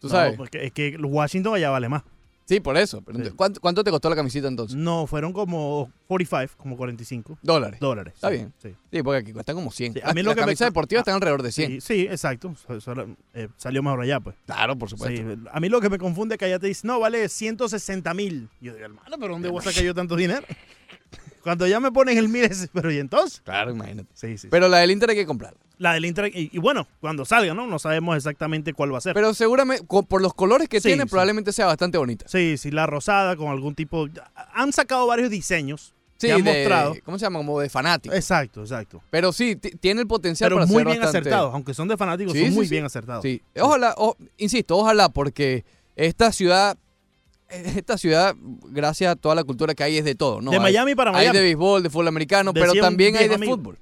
¿Tú 0.00 0.08
No, 0.08 0.10
sabes? 0.10 0.36
porque 0.36 0.66
es 0.66 0.72
que 0.72 0.96
Washington 0.98 1.54
allá 1.54 1.70
vale 1.70 1.88
más. 1.88 2.02
Sí, 2.46 2.60
por 2.60 2.76
eso. 2.76 3.00
Pero 3.00 3.16
entonces, 3.16 3.34
¿cuánto, 3.36 3.60
cuánto 3.60 3.82
te 3.82 3.90
costó 3.90 4.10
la 4.10 4.16
camiseta 4.16 4.48
entonces? 4.48 4.76
No, 4.76 5.06
fueron 5.06 5.32
como 5.32 5.90
45, 6.08 6.54
como 6.58 6.76
45 6.76 7.38
Dólares. 7.42 7.80
dólares. 7.80 8.12
Está 8.14 8.28
sí, 8.28 8.34
bien. 8.34 8.52
Sí. 8.62 8.74
Sí, 8.92 9.02
porque 9.02 9.18
aquí 9.20 9.32
cuestan 9.32 9.56
como 9.56 9.70
100. 9.70 9.94
Sí, 9.94 10.00
a 10.04 10.12
mí 10.12 10.22
Las- 10.22 10.24
lo 10.24 10.28
las 10.30 10.34
que 10.34 10.40
me 10.40 10.44
camisas 10.46 10.66
co- 10.66 10.70
deportivas 10.70 11.00
ah, 11.00 11.02
están 11.02 11.14
alrededor 11.14 11.42
de 11.42 11.52
100. 11.52 11.80
Sí, 11.80 12.02
exacto. 12.02 12.54
Eh, 13.32 13.48
salió 13.56 13.82
mejor 13.82 14.00
allá, 14.02 14.20
pues. 14.20 14.36
Claro, 14.44 14.76
por 14.76 14.90
supuesto. 14.90 15.22
a 15.50 15.60
mí 15.60 15.68
lo 15.70 15.80
que 15.80 15.88
me 15.88 15.98
confunde 15.98 16.34
es 16.34 16.38
que 16.38 16.44
allá 16.44 16.58
te 16.58 16.66
dicen, 16.66 16.88
no, 16.88 17.00
vale 17.00 17.28
160 17.28 18.12
mil. 18.12 18.48
Yo 18.60 18.74
digo, 18.74 18.84
hermano, 18.84 19.16
¿pero 19.18 19.32
dónde 19.32 19.48
voy 19.48 19.60
a 19.60 19.62
sacar 19.62 19.82
yo 19.82 19.94
tanto 19.94 20.14
dinero? 20.14 20.44
Cuando 21.42 21.66
ya 21.66 21.78
me 21.80 21.92
ponen 21.92 22.16
el 22.18 22.28
mil, 22.28 22.48
pero 22.72 22.90
¿y 22.92 22.98
entonces? 22.98 23.40
Claro, 23.42 23.70
imagínate. 23.70 24.08
Sí, 24.14 24.38
sí. 24.38 24.48
Pero 24.50 24.68
la 24.68 24.78
del 24.78 24.90
Inter 24.90 25.10
hay 25.10 25.16
que 25.16 25.26
comprarla. 25.26 25.58
La 25.78 25.92
del 25.94 26.04
Inter, 26.04 26.30
y, 26.34 26.50
y 26.52 26.58
bueno, 26.58 26.86
cuando 27.00 27.24
salga, 27.24 27.52
¿no? 27.52 27.66
No 27.66 27.78
sabemos 27.80 28.16
exactamente 28.16 28.72
cuál 28.74 28.94
va 28.94 28.98
a 28.98 29.00
ser. 29.00 29.12
Pero 29.14 29.34
seguramente, 29.34 29.84
por 30.08 30.22
los 30.22 30.32
colores 30.34 30.68
que 30.68 30.80
Sí, 30.80 30.88
tiene, 30.88 31.02
sí. 31.02 31.08
probablemente 31.10 31.52
sea 31.52 31.66
bastante 31.66 31.98
bonita. 31.98 32.26
sí, 32.28 32.56
sí, 32.58 32.70
la 32.70 32.86
rosada 32.86 33.34
con 33.36 33.48
algún 33.48 33.74
tipo... 33.74 34.06
Han 34.54 34.72
sacado 34.72 35.06
varios 35.06 35.30
diseños 35.30 35.92
Sí, 36.16 36.28
que 36.28 36.32
han 36.32 36.44
de- 36.44 36.52
mostrado. 36.52 36.94
¿Cómo 37.04 37.18
se 37.18 37.26
llama? 37.26 37.40
Como 37.40 37.58
de 37.58 37.68
fanático. 37.68 38.14
Exacto, 38.14 38.60
exacto. 38.60 39.02
Pero 39.10 39.32
sí, 39.32 39.56
ti- 39.56 39.72
tiene 39.72 40.00
el 40.02 40.06
potencial 40.06 40.46
Pero 40.48 40.56
para 40.58 40.66
muy 40.66 40.76
ser 40.76 40.86
bien 40.86 40.98
bastante- 41.00 41.28
acertados, 41.28 41.52
aunque 41.54 41.74
son 41.74 41.88
de 41.88 41.96
fanáticos, 41.96 42.32
Sí, 42.34 42.44
son 42.44 42.54
muy 42.54 42.68
bien 42.68 42.84
acertados. 42.84 43.22
Sí. 43.22 43.42
Ojalá, 43.60 43.94
o- 43.98 44.16
insisto, 44.38 44.76
ojalá, 44.78 45.08
porque 45.08 45.64
esta 45.96 46.30
ciudad, 46.30 46.78
esta 47.48 47.98
ciudad, 47.98 48.36
gracias 48.70 49.12
a 49.12 49.16
toda 49.16 49.34
la 49.34 49.42
cultura 49.42 49.74
que 49.74 49.82
hay, 49.82 49.98
es 49.98 50.04
de 50.04 50.14
todo, 50.14 50.40
¿no? 50.40 50.52
de 50.52 50.56
Hay- 50.58 50.62
Miami 50.62 50.94
para 50.94 51.10
Hay 51.10 51.16
Miami. 51.26 51.36
de 51.38 51.42
béisbol, 51.44 51.82
de 51.82 51.90
fútbol 51.90 52.08
americano, 52.08 52.54
pero 52.54 52.72
también 52.74 53.16
hay 53.16 53.28
de 53.28 53.38
fútbol. 53.38 53.76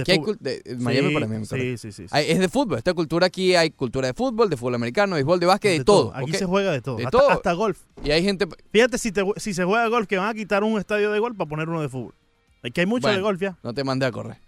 Aquí 0.00 0.12
hay 0.12 0.20
de- 0.40 0.76
Miami 0.78 1.08
Sí, 1.08 1.14
para 1.14 1.26
correcto. 1.26 1.56
Sí, 1.56 1.76
sí, 1.78 1.92
sí. 1.92 2.08
sí. 2.08 2.14
Es 2.14 2.38
de 2.38 2.48
fútbol. 2.48 2.78
Esta 2.78 2.94
cultura 2.94 3.26
aquí 3.26 3.54
hay 3.54 3.70
cultura 3.70 4.06
de 4.08 4.14
fútbol, 4.14 4.48
de 4.50 4.56
fútbol 4.56 4.74
americano, 4.76 5.16
de 5.16 5.22
béisbol, 5.22 5.40
de 5.40 5.46
básquet, 5.46 5.78
de, 5.78 5.84
todo. 5.84 6.12
Aquí 6.14 6.32
se 6.32 6.44
juega 6.46 6.72
de 6.72 6.80
todo. 6.80 6.96
De 6.96 7.04
hasta, 7.04 7.18
todo. 7.18 7.30
hasta 7.30 7.52
golf. 7.52 7.80
Y 8.04 8.10
hay 8.10 8.22
gente. 8.22 8.46
Fíjate 8.72 8.98
si, 8.98 9.12
te- 9.12 9.24
si 9.36 9.54
se 9.54 9.64
juega 9.64 9.86
golf, 9.88 10.06
que 10.06 10.16
van 10.18 10.28
a 10.28 10.34
quitar 10.34 10.62
un 10.64 10.78
estadio 10.78 11.10
de 11.12 11.18
golf 11.18 11.36
para 11.36 11.48
poner 11.48 11.68
uno 11.68 11.80
de 11.82 11.88
fútbol. 11.88 12.14
Es 12.62 12.72
que 12.72 12.80
hay 12.80 12.86
mucho 12.86 13.02
Bueno. 13.06 13.16
de 13.18 13.22
golf 13.22 13.40
ya. 13.40 13.56
No 13.62 13.72
te 13.74 13.84
mandé 13.84 14.06
a 14.06 14.12
correr. 14.12 14.38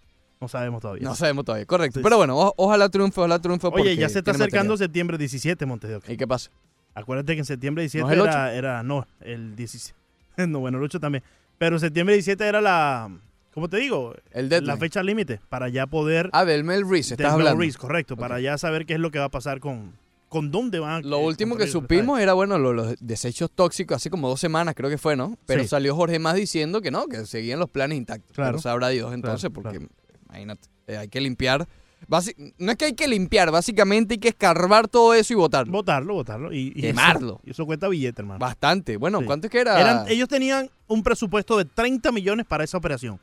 No 0.40 0.48
sabemos 0.48 0.80
todavía. 0.80 1.02
No 1.06 1.14
sabemos 1.14 1.44
todavía. 1.44 1.66
Correcto. 1.66 2.00
Sí, 2.00 2.02
Pero 2.02 2.16
bueno, 2.16 2.36
o- 2.38 2.54
ojalá 2.56 2.88
triunfe, 2.88 3.20
ojalá 3.20 3.38
triunfe. 3.40 3.66
Oye, 3.68 3.94
ya 3.96 4.08
se 4.08 4.18
está 4.20 4.30
acercando 4.30 4.72
material. 4.72 4.78
septiembre 4.78 5.18
17, 5.18 5.66
Montes 5.66 5.90
de 5.90 5.96
Oca. 5.96 6.12
¿Y 6.12 6.16
qué 6.16 6.26
pasa? 6.26 6.50
Acuérdate 6.94 7.34
que 7.34 7.40
en 7.40 7.44
septiembre 7.44 7.82
17 7.82 8.04
¿No 8.04 8.10
es 8.10 8.18
el 8.18 8.26
era, 8.26 8.54
era. 8.54 8.82
No, 8.82 9.06
el 9.20 9.54
17. 9.54 9.96
No, 10.48 10.60
bueno, 10.60 10.78
el 10.78 10.84
8 10.84 10.98
también. 10.98 11.22
Pero 11.58 11.78
septiembre 11.78 12.14
17 12.14 12.42
era 12.46 12.60
la. 12.62 13.10
¿Cómo 13.54 13.68
te 13.68 13.78
digo? 13.78 14.14
El 14.30 14.48
La 14.64 14.76
fecha 14.76 15.02
límite 15.02 15.40
para 15.48 15.68
ya 15.68 15.86
poder. 15.86 16.30
Ah, 16.32 16.44
del 16.44 16.62
Mel 16.64 16.88
Reese, 16.88 17.14
estás 17.14 17.32
hablando. 17.32 17.60
risk, 17.60 17.80
correcto. 17.80 18.16
Para 18.16 18.40
ya 18.40 18.56
saber 18.58 18.86
qué 18.86 18.94
es 18.94 19.00
lo 19.00 19.10
que 19.10 19.18
va 19.18 19.26
a 19.26 19.30
pasar 19.30 19.60
con. 19.60 19.92
¿Con 20.28 20.52
dónde 20.52 20.78
van 20.78 20.92
a 20.92 21.00
Lo 21.00 21.18
eh, 21.18 21.24
último 21.26 21.56
que 21.56 21.66
supimos 21.66 22.20
era, 22.20 22.34
bueno, 22.34 22.56
lo- 22.56 22.72
los 22.72 22.94
desechos 23.00 23.50
tóxicos, 23.52 23.96
hace 23.96 24.10
como 24.10 24.28
dos 24.28 24.38
semanas 24.38 24.76
creo 24.76 24.88
que 24.88 24.96
fue, 24.96 25.16
¿no? 25.16 25.36
Pero 25.46 25.62
Sí. 25.62 25.68
salió 25.68 25.96
Jorge 25.96 26.20
Más 26.20 26.36
diciendo 26.36 26.80
que 26.80 26.92
no, 26.92 27.06
que 27.08 27.26
seguían 27.26 27.58
los 27.58 27.68
planes 27.68 27.98
intactos. 27.98 28.30
Claro. 28.36 28.52
Pero 28.52 28.62
sabrá 28.62 28.90
Dios 28.90 29.12
entonces, 29.12 29.50
Claro, 29.50 29.54
porque 29.54 29.88
imagínate, 30.28 30.68
eh, 30.86 30.98
hay 30.98 31.08
que 31.08 31.20
limpiar. 31.20 31.66
basi- 32.08 32.54
no 32.58 32.70
es 32.70 32.78
que 32.78 32.84
hay 32.84 32.92
que 32.94 33.08
limpiar, 33.08 33.50
básicamente 33.50 34.14
hay 34.14 34.18
que 34.18 34.28
escarbar 34.28 34.86
todo 34.86 35.14
eso 35.14 35.32
y 35.32 35.36
botarlo. 35.36 35.72
Votarlo, 35.72 36.14
votarlo. 36.14 36.52
Y, 36.52 36.72
y 36.76 36.80
Quemarlo. 36.80 37.34
Eso, 37.34 37.40
y 37.46 37.50
eso 37.50 37.66
cuesta 37.66 37.88
billete, 37.88 38.22
hermano. 38.22 38.38
Bastante. 38.38 38.96
Bueno, 38.98 39.18
Sí. 39.18 39.24
¿cuánto 39.26 39.48
es 39.48 39.50
que 39.50 39.58
era? 39.60 39.80
Eran- 39.80 40.08
ellos 40.08 40.28
tenían 40.28 40.70
un 40.86 41.02
presupuesto 41.02 41.58
de 41.58 41.64
30 41.64 42.12
millones 42.12 42.46
para 42.46 42.62
esa 42.62 42.78
operación. 42.78 43.18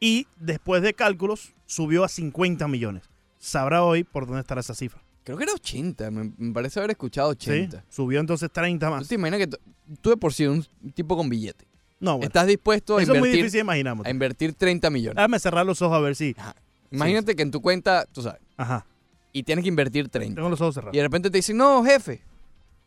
Y 0.00 0.26
después 0.36 0.82
de 0.82 0.94
cálculos, 0.94 1.52
subió 1.66 2.04
a 2.04 2.08
50 2.08 2.66
millones. 2.68 3.04
Sabrá 3.38 3.84
hoy 3.84 4.02
por 4.02 4.26
dónde 4.26 4.40
estará 4.40 4.60
esa 4.62 4.74
cifra. 4.74 5.02
Creo 5.24 5.36
que 5.36 5.44
era 5.44 5.52
80, 5.52 6.10
me, 6.10 6.52
parece 6.52 6.80
haber 6.80 6.92
escuchado 6.92 7.30
¿sí? 7.38 7.50
80. 7.50 7.84
Subió 7.90 8.20
entonces 8.20 8.50
30 8.50 8.86
¿Tú 8.86 8.92
más. 8.92 9.08
te 9.08 9.14
imaginas 9.14 9.40
que 9.40 9.46
tú 10.00 10.10
de 10.10 10.16
por 10.16 10.32
sí 10.32 10.46
un 10.46 10.66
tipo 10.94 11.16
con 11.16 11.28
billete? 11.28 11.66
No, 12.00 12.12
bueno. 12.12 12.26
estás 12.26 12.46
dispuesto 12.46 12.96
a 12.96 13.02
Eso 13.02 13.12
es 13.12 13.18
muy 13.18 13.28
invertir, 13.28 13.44
difícil. 13.62 13.94
Mote. 13.94 14.08
a 14.08 14.10
invertir 14.10 14.54
30 14.54 14.88
millones. 14.90 15.16
Déjame 15.16 15.38
cerrar 15.38 15.66
los 15.66 15.82
ojos 15.82 15.98
a 15.98 16.00
ver 16.00 16.16
si. 16.16 16.34
Imagínate 16.90 17.36
que 17.36 17.42
en 17.42 17.50
tu 17.50 17.60
cuenta, 17.60 18.06
tú 18.10 18.22
sabes, 18.22 18.40
Ajá. 18.56 18.86
y 19.32 19.42
tienes 19.42 19.62
que 19.62 19.68
invertir 19.68 20.08
30. 20.08 20.34
Tengo 20.34 20.48
los 20.48 20.60
ojos 20.62 20.74
cerrados. 20.74 20.94
Y 20.94 20.96
de 20.96 21.02
repente 21.04 21.30
te 21.30 21.38
dicen, 21.38 21.58
no, 21.58 21.84
jefe. 21.84 22.22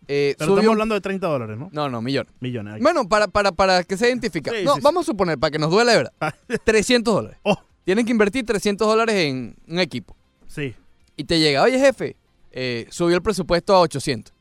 Eh, 0.07 0.35
Pero 0.37 0.49
subió 0.49 0.59
estamos 0.59 0.73
hablando 0.73 0.95
de 0.95 1.01
30 1.01 1.27
dólares, 1.27 1.57
¿no? 1.57 1.69
No, 1.71 1.89
no, 1.89 2.01
millones. 2.01 2.33
Millones. 2.39 2.81
Bueno, 2.81 3.07
para, 3.07 3.27
para, 3.27 3.51
para 3.51 3.83
que 3.83 3.97
se 3.97 4.07
identifique. 4.07 4.49
Sí, 4.49 4.63
no, 4.63 4.73
sí, 4.73 4.79
sí. 4.79 4.83
vamos 4.83 5.03
a 5.03 5.05
suponer, 5.11 5.37
para 5.37 5.51
que 5.51 5.59
nos 5.59 5.69
duele 5.71 5.95
verdad. 5.95 6.13
300 6.63 7.13
dólares. 7.13 7.39
Oh, 7.43 7.57
Tienen 7.85 8.05
que 8.05 8.11
invertir 8.11 8.45
300 8.45 8.87
dólares 8.87 9.15
en 9.15 9.55
un 9.67 9.79
equipo. 9.79 10.15
sí. 10.47 10.75
Y 11.15 11.25
te 11.25 11.39
llega, 11.39 11.61
oye, 11.61 11.77
jefe, 11.77 12.15
eh, 12.51 12.87
subió 12.89 13.15
el 13.15 13.21
presupuesto 13.21 13.75
a 13.75 13.81
800. 13.81 14.33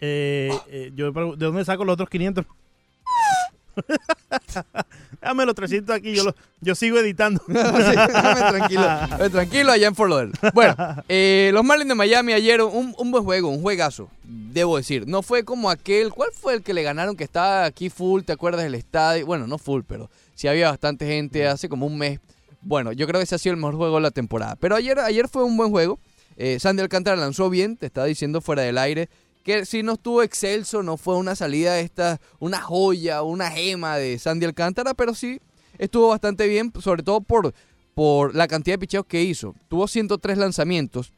Eh, 0.00 0.50
eh, 0.66 0.90
yo 0.96 1.12
¿De 1.12 1.46
dónde 1.46 1.64
saco 1.64 1.84
los 1.84 1.92
otros 1.94 2.08
500? 2.08 2.44
Dame 5.20 5.46
los 5.46 5.54
300 5.54 5.94
aquí, 5.94 6.14
yo, 6.14 6.24
lo- 6.24 6.34
yo 6.60 6.74
sigo 6.74 6.98
editando. 6.98 7.40
Sí, 7.48 7.54
tranquilo, 7.94 8.86
tranquilo 9.30 9.72
allá 9.72 9.86
en 9.88 9.94
Fort 9.94 10.10
Lauderdale. 10.10 10.50
Bueno, 10.54 10.74
eh, 11.08 11.50
los 11.52 11.64
Marlins 11.64 11.88
de 11.88 11.94
Miami 11.94 12.32
ayer, 12.32 12.60
un, 12.62 12.94
un 12.98 13.10
buen 13.10 13.24
juego, 13.24 13.48
un 13.48 13.62
juegazo, 13.62 14.08
debo 14.24 14.76
decir. 14.76 15.06
No 15.06 15.22
fue 15.22 15.44
como 15.44 15.70
aquel, 15.70 16.10
¿cuál 16.10 16.30
fue 16.32 16.54
el 16.54 16.62
que 16.62 16.74
le 16.74 16.82
ganaron 16.82 17.16
que 17.16 17.24
estaba 17.24 17.64
aquí 17.64 17.88
full? 17.90 18.22
¿Te 18.22 18.32
acuerdas 18.32 18.64
del 18.64 18.74
estadio? 18.74 19.26
Bueno, 19.26 19.46
no 19.46 19.58
full, 19.58 19.82
pero 19.86 20.10
sí 20.34 20.48
había 20.48 20.70
bastante 20.70 21.06
gente 21.06 21.46
hace 21.46 21.68
como 21.68 21.86
un 21.86 21.96
mes. 21.98 22.18
Bueno, 22.62 22.92
yo 22.92 23.06
creo 23.06 23.20
que 23.20 23.24
ese 23.24 23.34
ha 23.34 23.38
sido 23.38 23.54
el 23.54 23.58
mejor 23.60 23.76
juego 23.76 23.96
de 23.96 24.02
la 24.02 24.10
temporada. 24.10 24.56
Pero 24.56 24.76
ayer, 24.76 24.98
ayer 25.00 25.28
fue 25.28 25.44
un 25.44 25.56
buen 25.56 25.70
juego. 25.70 25.98
Eh, 26.36 26.58
Sandy 26.60 26.82
Alcántara 26.82 27.16
lanzó 27.16 27.50
bien, 27.50 27.76
te 27.76 27.86
estaba 27.86 28.06
diciendo 28.06 28.40
fuera 28.40 28.62
del 28.62 28.78
aire. 28.78 29.08
Que 29.42 29.66
si 29.66 29.82
no 29.82 29.94
estuvo 29.94 30.22
excelso, 30.22 30.82
no 30.82 30.96
fue 30.96 31.16
una 31.16 31.34
salida 31.34 31.80
esta, 31.80 32.20
una 32.38 32.60
joya, 32.60 33.22
una 33.22 33.50
gema 33.50 33.96
de 33.96 34.18
Sandy 34.18 34.46
Alcántara, 34.46 34.94
pero 34.94 35.14
sí 35.14 35.40
estuvo 35.78 36.08
bastante 36.08 36.46
bien, 36.46 36.72
sobre 36.80 37.02
todo 37.02 37.20
por, 37.20 37.52
por 37.94 38.34
la 38.34 38.46
cantidad 38.46 38.74
de 38.74 38.80
picheos 38.80 39.06
que 39.06 39.22
hizo. 39.22 39.54
Tuvo 39.68 39.88
103 39.88 40.38
lanzamientos, 40.38 41.12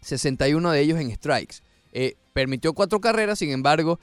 61 0.00 0.70
de 0.70 0.80
ellos 0.80 0.98
en 1.00 1.14
strikes. 1.14 1.56
Eh, 1.92 2.16
permitió 2.32 2.72
cuatro 2.72 3.00
carreras, 3.00 3.38
sin 3.38 3.50
embargo, 3.50 4.00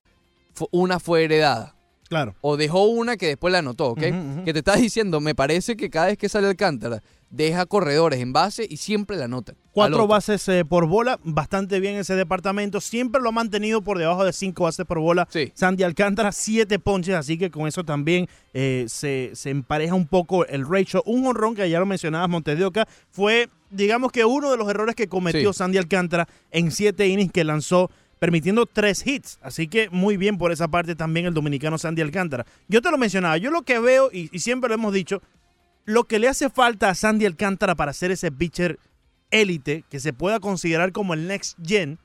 una 0.72 1.00
fue 1.00 1.24
heredada. 1.24 1.77
Claro. 2.08 2.36
O 2.42 2.58
dejó 2.58 2.86
una 2.86 3.18
que 3.18 3.28
después 3.28 3.52
la 3.52 3.60
anotó, 3.60 3.88
¿ok? 3.90 4.00
Que 4.46 4.54
te 4.54 4.60
estás 4.60 4.80
diciendo, 4.82 5.20
me 5.20 5.36
parece 5.36 5.76
que 5.76 5.90
cada 5.90 6.08
vez 6.08 6.18
que 6.18 6.30
sale 6.30 6.48
Alcántara, 6.48 7.02
deja 7.30 7.66
corredores 7.66 8.22
en 8.22 8.32
base 8.32 8.66
y 8.70 8.78
siempre 8.78 9.18
la 9.18 9.26
anota. 9.26 9.54
Cuatro 9.74 10.08
bases 10.08 10.48
eh, 10.48 10.64
por 10.64 10.88
bola, 10.88 11.20
bastante 11.24 11.80
bien 11.82 11.96
ese 11.98 12.16
departamento. 12.16 12.80
Siempre 12.80 13.22
lo 13.22 13.30
ha 13.30 13.32
mantenido 13.34 13.82
por 13.82 13.98
debajo 14.00 14.24
de 14.24 14.32
cinco 14.32 14.64
bases 14.64 14.86
por 14.86 15.00
bola. 15.00 15.28
Sí. 15.30 15.52
Sandy 15.54 15.84
Alcántara, 15.84 16.32
siete 16.32 16.80
ponches, 16.80 17.16
así 17.16 17.38
que 17.38 17.52
con 17.52 17.68
eso 17.68 17.84
también 17.84 18.28
eh, 18.54 18.86
se, 18.88 19.32
se 19.34 19.50
empareja 19.50 19.94
un 19.94 20.08
poco 20.08 20.46
el 20.46 20.68
ratio. 20.68 21.04
Un 21.06 21.28
honrón 21.28 21.54
que 21.56 21.70
ya 21.70 21.80
lo 21.80 21.86
mencionabas, 21.86 22.30
Montes 22.30 22.58
de 22.58 22.64
Oca, 22.66 22.88
fue, 23.12 23.50
digamos 23.70 24.12
que 24.14 24.24
uno 24.24 24.50
de 24.50 24.58
los 24.58 24.70
errores 24.70 24.96
que 24.96 25.08
cometió 25.08 25.52
Sí. 25.52 25.58
Sandy 25.58 25.78
Alcántara 25.78 26.28
en 26.52 26.72
siete 26.72 27.08
innings 27.08 27.34
que 27.34 27.44
lanzó, 27.44 27.92
permitiendo 28.20 28.66
tres 28.66 29.06
hits. 29.06 29.40
Así 29.42 29.68
que 29.68 29.90
muy 29.90 30.18
bien 30.18 30.38
por 30.38 30.52
esa 30.52 30.68
parte 30.68 30.96
también 30.96 31.26
el 31.26 31.34
dominicano 31.34 31.78
Sandy 31.78 32.02
Alcántara. 32.02 32.46
Yo 32.68 32.82
te 32.82 32.92
lo 32.92 32.98
mencionaba, 32.98 33.38
yo 33.38 33.52
lo 33.52 33.64
que 33.64 33.80
veo, 33.80 34.10
y, 34.12 34.28
siempre 34.40 34.70
lo 34.70 34.76
hemos 34.76 34.94
dicho, 34.94 35.22
lo 35.86 36.04
que 36.06 36.20
le 36.20 36.28
hace 36.28 36.50
falta 36.50 36.90
a 36.90 36.96
Sandy 36.96 37.26
Alcántara 37.26 37.76
para 37.76 37.94
ser 37.94 38.12
ese 38.12 38.32
pitcher 38.32 38.80
élite 39.32 39.84
que 39.90 40.00
se 40.00 40.14
pueda 40.14 40.40
considerar 40.40 40.92
como 40.92 41.14
el 41.14 41.28
next 41.28 41.58
gen, 41.64 42.00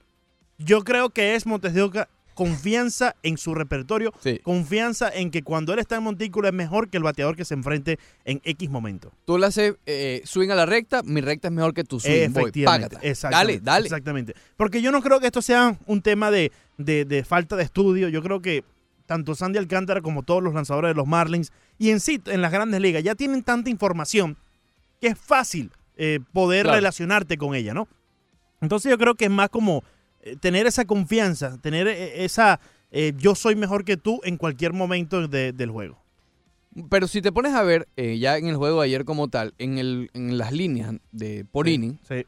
yo 0.58 0.84
creo 0.84 1.10
que 1.10 1.34
es 1.34 1.46
Montes 1.46 1.74
de 1.74 1.82
Oca 1.82 2.08
confianza 2.34 3.14
en 3.22 3.36
su 3.38 3.54
repertorio, 3.54 4.12
Sí. 4.20 4.38
confianza 4.42 5.10
en 5.10 5.30
que 5.30 5.42
cuando 5.42 5.72
él 5.72 5.78
está 5.78 5.96
en 5.96 6.02
montículo 6.02 6.48
es 6.48 6.54
mejor 6.54 6.88
que 6.88 6.96
el 6.96 7.02
bateador 7.02 7.36
que 7.36 7.44
se 7.44 7.54
enfrente 7.54 7.98
en 8.24 8.40
X 8.44 8.68
momento. 8.70 9.12
Tú 9.24 9.38
le 9.38 9.46
haces 9.46 9.74
eh, 9.86 10.22
swing 10.24 10.50
a 10.50 10.54
la 10.54 10.66
recta, 10.66 11.02
mi 11.02 11.20
recta 11.20 11.48
es 11.48 11.54
mejor 11.54 11.74
que 11.74 11.84
tu 11.84 12.00
swing. 12.00 12.12
Efectivamente. 12.12 12.96
Dale, 12.96 13.08
exactamente, 13.10 13.60
dale. 13.64 13.84
Exactamente. 13.86 14.34
Porque 14.56 14.82
yo 14.82 14.92
no 14.92 15.02
creo 15.02 15.20
que 15.20 15.26
esto 15.26 15.42
sea 15.42 15.76
un 15.86 16.02
tema 16.02 16.30
de, 16.30 16.52
de- 16.78 17.04
de 17.04 17.24
falta 17.24 17.56
de 17.56 17.62
estudio. 17.64 18.08
Yo 18.08 18.22
creo 18.22 18.40
que 18.40 18.64
tanto 19.06 19.34
Sandy 19.34 19.58
Alcántara 19.58 20.00
como 20.00 20.22
todos 20.22 20.42
los 20.42 20.54
lanzadores 20.54 20.90
de 20.90 20.94
los 20.94 21.06
Marlins 21.06 21.52
y 21.78 21.90
en 21.90 22.00
sí 22.00 22.20
en 22.26 22.40
las 22.40 22.52
grandes 22.52 22.80
ligas 22.80 23.02
ya 23.02 23.14
tienen 23.14 23.42
tanta 23.42 23.68
información 23.68 24.36
que 25.00 25.08
es 25.08 25.18
fácil 25.18 25.70
eh, 25.96 26.20
poder 26.32 26.62
Claro. 26.64 26.76
relacionarte 26.76 27.36
con 27.36 27.54
ella, 27.54 27.74
¿no? 27.74 27.88
Entonces 28.60 28.88
yo 28.90 28.96
creo 28.96 29.14
que 29.16 29.24
es 29.26 29.30
más 29.30 29.48
como 29.50 29.82
tener 30.40 30.66
esa 30.66 30.84
confianza, 30.84 31.58
tener 31.58 31.86
eh, 31.88 32.24
esa 32.24 32.60
eh, 32.90 33.12
yo 33.16 33.34
soy 33.34 33.56
mejor 33.56 33.84
que 33.84 33.96
tú 33.96 34.20
en 34.24 34.36
cualquier 34.36 34.72
momento 34.72 35.26
de- 35.26 35.52
del 35.52 35.70
juego. 35.70 35.98
Pero 36.90 37.06
si 37.06 37.20
te 37.20 37.32
pones 37.32 37.52
a 37.54 37.62
ver, 37.62 37.86
eh, 37.96 38.18
ya 38.18 38.38
en 38.38 38.46
el 38.48 38.56
juego 38.56 38.80
de 38.80 38.86
ayer 38.86 39.04
como 39.04 39.28
tal, 39.28 39.52
en, 39.58 39.78
el, 39.78 40.10
en 40.14 40.38
las 40.38 40.52
líneas 40.52 40.94
de 41.10 41.44
por 41.44 41.66
Sí, 41.66 41.74
inning, 41.74 41.98
Sí. 42.08 42.24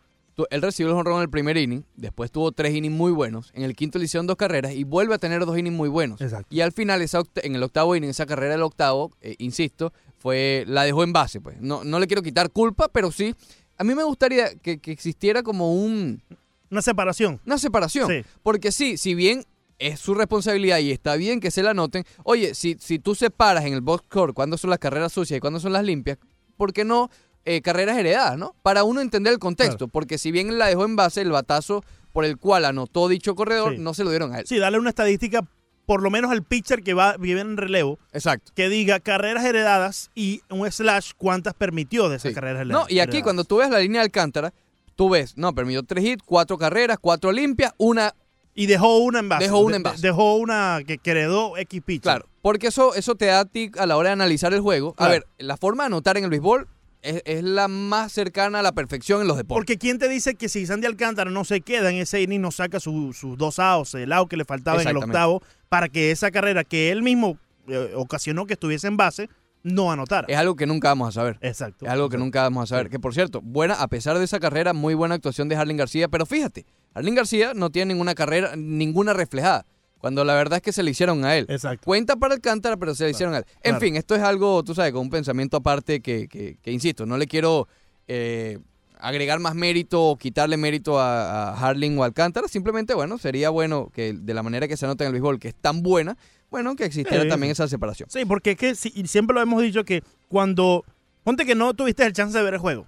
él 0.50 0.62
recibió 0.62 0.92
el 0.92 0.98
honrón 0.98 1.16
en 1.16 1.22
el 1.22 1.30
primer 1.30 1.56
inning, 1.56 1.84
después 1.96 2.30
tuvo 2.30 2.52
tres 2.52 2.74
innings 2.74 2.94
muy 2.94 3.10
buenos, 3.12 3.50
en 3.54 3.62
el 3.62 3.74
quinto 3.74 3.98
le 3.98 4.04
hicieron 4.06 4.26
dos 4.26 4.36
carreras 4.36 4.72
y 4.74 4.84
vuelve 4.84 5.14
a 5.14 5.18
tener 5.18 5.44
dos 5.46 5.56
innings 5.58 5.76
muy 5.76 5.88
buenos. 5.88 6.20
Exacto. 6.20 6.46
Y 6.54 6.60
al 6.60 6.72
final, 6.72 7.00
esa 7.00 7.22
en 7.36 7.54
el 7.54 7.62
octavo 7.62 7.96
inning, 7.96 8.10
esa 8.10 8.26
carrera 8.26 8.52
del 8.52 8.62
octavo, 8.62 9.12
eh, 9.22 9.34
insisto, 9.38 9.92
fue 10.18 10.64
la 10.66 10.84
dejó 10.84 11.04
en 11.04 11.12
base. 11.14 11.40
pues 11.40 11.58
No, 11.60 11.84
no 11.84 11.98
le 11.98 12.06
quiero 12.06 12.22
quitar 12.22 12.50
culpa, 12.50 12.88
pero 12.88 13.10
sí, 13.12 13.34
a 13.78 13.84
mí 13.84 13.94
me 13.94 14.02
gustaría 14.04 14.54
que, 14.56 14.78
que 14.78 14.92
existiera 14.92 15.42
como 15.42 15.72
un, 15.74 16.22
Una 16.70 16.82
separación. 16.82 17.40
una 17.46 17.58
separación. 17.58 18.08
Sí. 18.08 18.24
Porque 18.42 18.72
sí, 18.72 18.96
si 18.96 19.14
bien 19.14 19.44
es 19.78 20.00
su 20.00 20.14
responsabilidad 20.14 20.78
y 20.78 20.92
está 20.92 21.16
bien 21.16 21.40
que 21.40 21.50
se 21.50 21.62
la 21.62 21.70
anoten, 21.70 22.04
oye, 22.22 22.54
si, 22.54 22.76
si 22.80 22.98
tú 22.98 23.14
separas 23.14 23.64
en 23.64 23.74
el 23.74 23.80
box 23.80 24.04
score 24.06 24.32
cuándo 24.34 24.56
son 24.56 24.70
las 24.70 24.78
carreras 24.78 25.12
sucias 25.12 25.36
y 25.38 25.40
cuándo 25.40 25.60
son 25.60 25.72
las 25.72 25.84
limpias, 25.84 26.18
¿por 26.56 26.72
qué 26.72 26.84
no 26.84 27.10
eh, 27.44 27.60
carreras 27.60 27.98
heredadas, 27.98 28.38
no? 28.38 28.54
Para 28.62 28.84
uno 28.84 29.00
entender 29.02 29.32
el 29.32 29.38
contexto, 29.38 29.76
Claro. 29.78 29.88
porque 29.88 30.16
si 30.16 30.30
bien 30.32 30.56
la 30.58 30.66
dejó 30.66 30.84
en 30.86 30.96
base, 30.96 31.20
el 31.20 31.30
batazo 31.30 31.84
por 32.12 32.24
el 32.24 32.38
cual 32.38 32.64
anotó 32.64 33.06
dicho 33.08 33.34
corredor, 33.34 33.72
Sí. 33.74 33.78
no 33.80 33.92
se 33.92 34.04
lo 34.04 34.10
dieron 34.10 34.32
a 34.32 34.38
él. 34.38 34.46
Sí, 34.46 34.56
darle 34.58 34.78
una 34.78 34.88
estadística, 34.88 35.42
por 35.84 36.00
lo 36.02 36.10
menos 36.10 36.30
al 36.30 36.42
pitcher 36.42 36.82
que 36.82 36.94
va 36.94 37.16
vive 37.18 37.40
en 37.42 37.58
relevo, 37.58 37.98
Exacto. 38.14 38.52
que 38.54 38.70
diga 38.70 38.98
carreras 39.00 39.44
heredadas 39.44 40.10
y 40.14 40.40
un 40.48 40.66
slash 40.72 41.10
cuántas 41.18 41.52
permitió 41.52 42.08
de 42.08 42.16
esas 42.16 42.30
Sí. 42.30 42.34
carreras 42.34 42.60
No, 42.66 42.86
heredadas. 42.86 42.90
y 42.92 43.00
aquí 43.00 43.20
cuando 43.20 43.44
tú 43.44 43.56
ves 43.58 43.68
la 43.68 43.80
línea 43.80 44.00
de 44.00 44.06
Alcántara, 44.06 44.54
tú 44.96 45.08
ves, 45.10 45.36
no, 45.36 45.54
permitió 45.54 45.82
tres 45.82 46.04
hits, 46.04 46.22
cuatro 46.24 46.58
carreras, 46.58 46.98
cuatro 47.00 47.32
limpias, 47.32 47.72
una 47.78 48.14
Y 48.54 48.66
dejó 48.66 48.98
una 48.98 49.18
en 49.18 49.28
base. 49.28 49.44
Dejó 49.44 49.58
una 49.60 49.76
en 49.76 49.82
base. 49.82 50.00
de- 50.00 50.08
Dejó 50.08 50.36
una 50.36 50.80
que, 50.86 50.98
que 50.98 51.10
heredó 51.10 51.56
X 51.58 51.82
pitcher. 51.84 52.02
Claro, 52.02 52.28
porque 52.40 52.68
eso, 52.68 52.94
eso 52.94 53.14
te 53.16 53.26
da 53.26 53.40
a 53.40 53.44
ti 53.44 53.70
a 53.78 53.86
la 53.86 53.96
hora 53.96 54.10
de 54.10 54.12
analizar 54.14 54.54
el 54.54 54.60
juego. 54.60 54.94
A 54.96 55.08
ver, 55.08 55.26
la 55.38 55.56
forma 55.56 55.82
de 55.84 55.86
anotar 55.86 56.16
en 56.16 56.24
el 56.24 56.30
béisbol 56.30 56.68
es, 57.02 57.20
es 57.24 57.42
la 57.42 57.66
más 57.68 58.12
cercana 58.12 58.60
a 58.60 58.62
la 58.62 58.72
perfección 58.72 59.20
en 59.20 59.26
los 59.26 59.36
deportes. 59.36 59.58
Porque 59.58 59.76
¿quién 59.76 59.98
te 59.98 60.08
dice 60.08 60.36
que 60.36 60.48
si 60.48 60.66
Sandy 60.66 60.86
Alcántara 60.86 61.30
no 61.30 61.44
se 61.44 61.60
queda 61.62 61.90
en 61.90 61.96
ese 61.96 62.22
inning, 62.22 62.40
no 62.40 62.50
saca 62.52 62.78
su- 62.80 63.12
sus 63.12 63.36
dos 63.36 63.58
outs, 63.58 63.94
el 63.94 64.12
out 64.12 64.28
que 64.30 64.36
le 64.36 64.44
faltaba 64.44 64.80
en 64.80 64.88
el 64.88 64.96
octavo, 64.98 65.42
para 65.68 65.88
que 65.88 66.12
esa 66.12 66.30
carrera 66.30 66.62
que 66.64 66.92
él 66.92 67.02
mismo 67.02 67.36
eh, 67.66 67.92
ocasionó 67.96 68.46
que 68.46 68.52
estuviese 68.54 68.86
en 68.86 68.96
base, 68.96 69.28
no 69.64 69.90
anotara? 69.90 70.26
Es 70.30 70.36
algo 70.36 70.54
que 70.54 70.66
nunca 70.66 70.88
vamos 70.90 71.08
a 71.08 71.12
saber. 71.12 71.38
Exacto. 71.40 71.84
Es 71.86 71.90
algo 71.90 72.08
que 72.08 72.16
nunca 72.18 72.42
vamos 72.42 72.62
a 72.70 72.76
saber. 72.76 72.88
Que 72.88 73.00
por 73.00 73.12
cierto, 73.14 73.40
buena, 73.42 73.74
a 73.74 73.88
pesar 73.88 74.16
de 74.18 74.24
esa 74.24 74.38
carrera, 74.38 74.72
muy 74.72 74.94
buena 74.94 75.16
actuación 75.16 75.48
de 75.48 75.56
Harlan 75.56 75.76
García. 75.76 76.06
Pero 76.06 76.24
fíjate, 76.26 76.64
Harlan 76.94 77.16
García 77.16 77.52
no 77.54 77.70
tiene 77.70 77.92
ninguna 77.94 78.14
carrera, 78.14 78.54
ninguna 78.56 79.12
reflejada. 79.12 79.66
Cuando 79.98 80.22
la 80.22 80.34
verdad 80.34 80.58
es 80.58 80.62
que 80.62 80.72
se 80.72 80.82
le 80.82 80.90
hicieron 80.90 81.24
a 81.24 81.34
él. 81.34 81.46
Exacto. 81.48 81.82
Cuenta 81.86 82.14
para 82.16 82.34
Alcántara, 82.34 82.76
pero 82.76 82.94
se 82.94 83.04
le 83.04 83.10
hicieron 83.12 83.34
a 83.34 83.38
él. 83.38 83.44
En 83.62 83.70
claro. 83.72 83.80
fin, 83.80 83.96
esto 83.96 84.14
es 84.14 84.20
algo, 84.20 84.62
tú 84.62 84.74
sabes, 84.74 84.92
con 84.92 85.00
un 85.00 85.08
pensamiento 85.10 85.56
aparte 85.56 86.00
que, 86.00 86.28
que- 86.28 86.58
que, 86.62 86.70
insisto, 86.70 87.06
no 87.06 87.16
le 87.16 87.26
quiero 87.26 87.66
eh, 88.06 88.58
agregar 88.98 89.38
más 89.40 89.54
mérito 89.54 90.02
o 90.02 90.16
quitarle 90.18 90.58
mérito 90.58 91.00
a, 91.00 91.52
a 91.54 91.58
Harling 91.58 91.98
o 91.98 92.04
Alcántara. 92.04 92.48
Simplemente, 92.48 92.92
bueno, 92.92 93.16
sería 93.16 93.48
bueno 93.48 93.90
que 93.94 94.12
de 94.12 94.34
la 94.34 94.42
manera 94.42 94.68
que 94.68 94.76
se 94.76 94.84
anota 94.84 95.04
en 95.04 95.08
el 95.08 95.12
béisbol, 95.14 95.38
que 95.38 95.48
es 95.48 95.54
tan 95.54 95.82
buena, 95.82 96.18
bueno, 96.54 96.76
que 96.76 96.84
existiera 96.84 97.24
Sí. 97.24 97.28
también 97.28 97.50
esa 97.50 97.66
separación. 97.66 98.08
Sí, 98.08 98.24
porque 98.24 98.52
es 98.52 98.56
que 98.56 98.68
y 98.94 99.06
siempre 99.08 99.34
lo 99.34 99.42
hemos 99.42 99.60
dicho 99.60 99.84
que 99.84 100.04
cuando. 100.28 100.84
Ponte 101.24 101.44
que 101.44 101.56
no 101.56 101.74
tuviste 101.74 102.04
el 102.06 102.12
chance 102.12 102.38
de 102.38 102.44
ver 102.44 102.54
el 102.54 102.60
juego, 102.60 102.86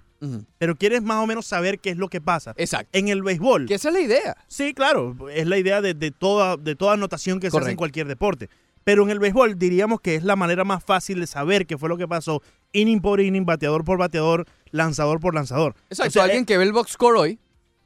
pero 0.57 0.75
quieres 0.77 1.01
más 1.01 1.17
o 1.21 1.27
menos 1.27 1.45
saber 1.45 1.79
qué 1.79 1.89
es 1.89 1.97
lo 1.97 2.07
que 2.07 2.21
pasa. 2.21 2.53
Exacto. 2.55 2.89
En 2.97 3.09
el 3.09 3.23
béisbol. 3.23 3.65
Que 3.65 3.73
esa 3.73 3.89
es 3.89 3.93
la 3.95 3.99
idea. 3.99 4.37
Sí, 4.47 4.73
claro, 4.73 5.17
es 5.29 5.47
la 5.47 5.57
idea 5.57 5.81
de, 5.81 5.93
de 5.93 6.11
toda, 6.11 6.55
de 6.55 6.75
toda 6.77 6.93
anotación 6.93 7.41
que 7.41 7.51
se 7.51 7.57
hace 7.57 7.71
en 7.71 7.75
cualquier 7.75 8.07
deporte. 8.07 8.49
Pero 8.85 9.03
en 9.03 9.09
el 9.09 9.19
béisbol 9.19 9.59
diríamos 9.59 9.99
que 9.99 10.15
es 10.15 10.23
la 10.23 10.37
manera 10.37 10.63
más 10.63 10.81
fácil 10.81 11.19
de 11.19 11.27
saber 11.27 11.65
qué 11.67 11.77
fue 11.77 11.89
lo 11.89 11.97
que 11.97 12.07
pasó, 12.07 12.41
inning 12.71 13.01
por 13.01 13.19
inning, 13.19 13.45
bateador 13.45 13.83
por 13.83 13.97
bateador, 13.97 14.45
lanzador 14.71 15.19
por 15.19 15.35
lanzador. 15.35 15.75
Exacto. 15.89 16.07
O 16.07 16.11
sea, 16.13 16.23
Alguien 16.23 16.43
eh, 16.43 16.45
que 16.45 16.57
ve 16.57 16.63
el 16.63 16.71
box 16.71 16.91
score 16.91 17.17
hoy. 17.17 17.39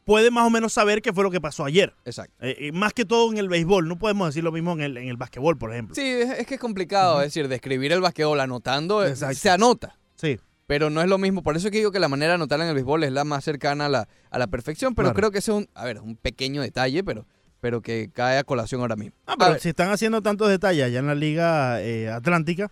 Puede 0.06 0.32
más 0.32 0.46
o 0.46 0.50
menos 0.50 0.74
saber 0.74 1.02
qué 1.02 1.14
fue 1.14 1.24
lo 1.24 1.32
que 1.32 1.40
pasó 1.42 1.66
ayer. 1.66 1.94
Exacto. 2.06 2.34
Eh, 2.42 2.56
eh, 2.60 2.72
más 2.72 2.94
que 2.94 3.06
todo 3.06 3.32
en 3.32 3.38
el 3.38 3.48
béisbol, 3.50 3.88
no 3.88 3.98
podemos 3.98 4.28
decir 4.30 4.44
lo 4.44 4.52
mismo 4.52 4.74
en 4.74 4.82
el, 4.82 4.98
en 4.98 5.08
el 5.10 5.18
básquetbol, 5.18 5.58
por 5.58 5.72
ejemplo. 5.72 5.96
Sí, 5.96 6.02
es, 6.02 6.30
es 6.40 6.48
que 6.48 6.56
es 6.56 6.60
complicado, 6.60 7.22
es 7.22 7.28
decir, 7.28 7.48
describir 7.48 7.92
el 7.92 8.02
basquetbol 8.02 8.40
anotando, 8.40 9.04
eh, 9.06 9.10
Exacto. 9.10 9.36
se 9.36 9.50
anota. 9.50 9.98
Sí, 10.16 10.40
Pero 10.68 10.90
no 10.90 11.02
es 11.02 11.08
lo 11.10 11.18
mismo. 11.18 11.44
Por 11.44 11.56
eso 11.58 11.68
es 11.68 11.72
que 11.72 11.80
digo 11.80 11.92
que 11.92 12.00
la 12.00 12.08
manera 12.08 12.30
de 12.32 12.36
anotar 12.36 12.60
en 12.62 12.68
el 12.68 12.74
béisbol 12.76 13.04
es 13.04 13.12
la 13.12 13.24
más 13.24 13.44
cercana 13.44 13.88
a 13.88 13.90
la, 13.90 14.08
a 14.30 14.40
la 14.40 14.48
perfección. 14.48 14.96
Pero 14.96 15.08
Claro. 15.08 15.16
creo 15.18 15.32
que 15.32 15.40
ese 15.40 15.52
es 15.52 15.58
un, 15.58 15.70
a 15.74 15.86
ver, 15.86 16.00
un 16.00 16.16
pequeño 16.16 16.62
detalle, 16.62 17.04
pero, 17.04 17.26
pero 17.60 17.82
que 17.82 18.10
cae 18.14 18.38
a 18.38 18.44
colación 18.44 18.82
ahora 18.82 18.96
mismo. 18.96 19.16
Ah, 19.26 19.36
pero 19.38 19.60
si 19.60 19.70
están 19.70 19.90
haciendo 19.90 20.22
tantos 20.22 20.48
detalles 20.50 20.86
allá 20.86 21.00
en 21.00 21.08
la 21.08 21.16
Liga 21.16 21.82
eh, 21.82 22.10
Atlántica, 22.10 22.72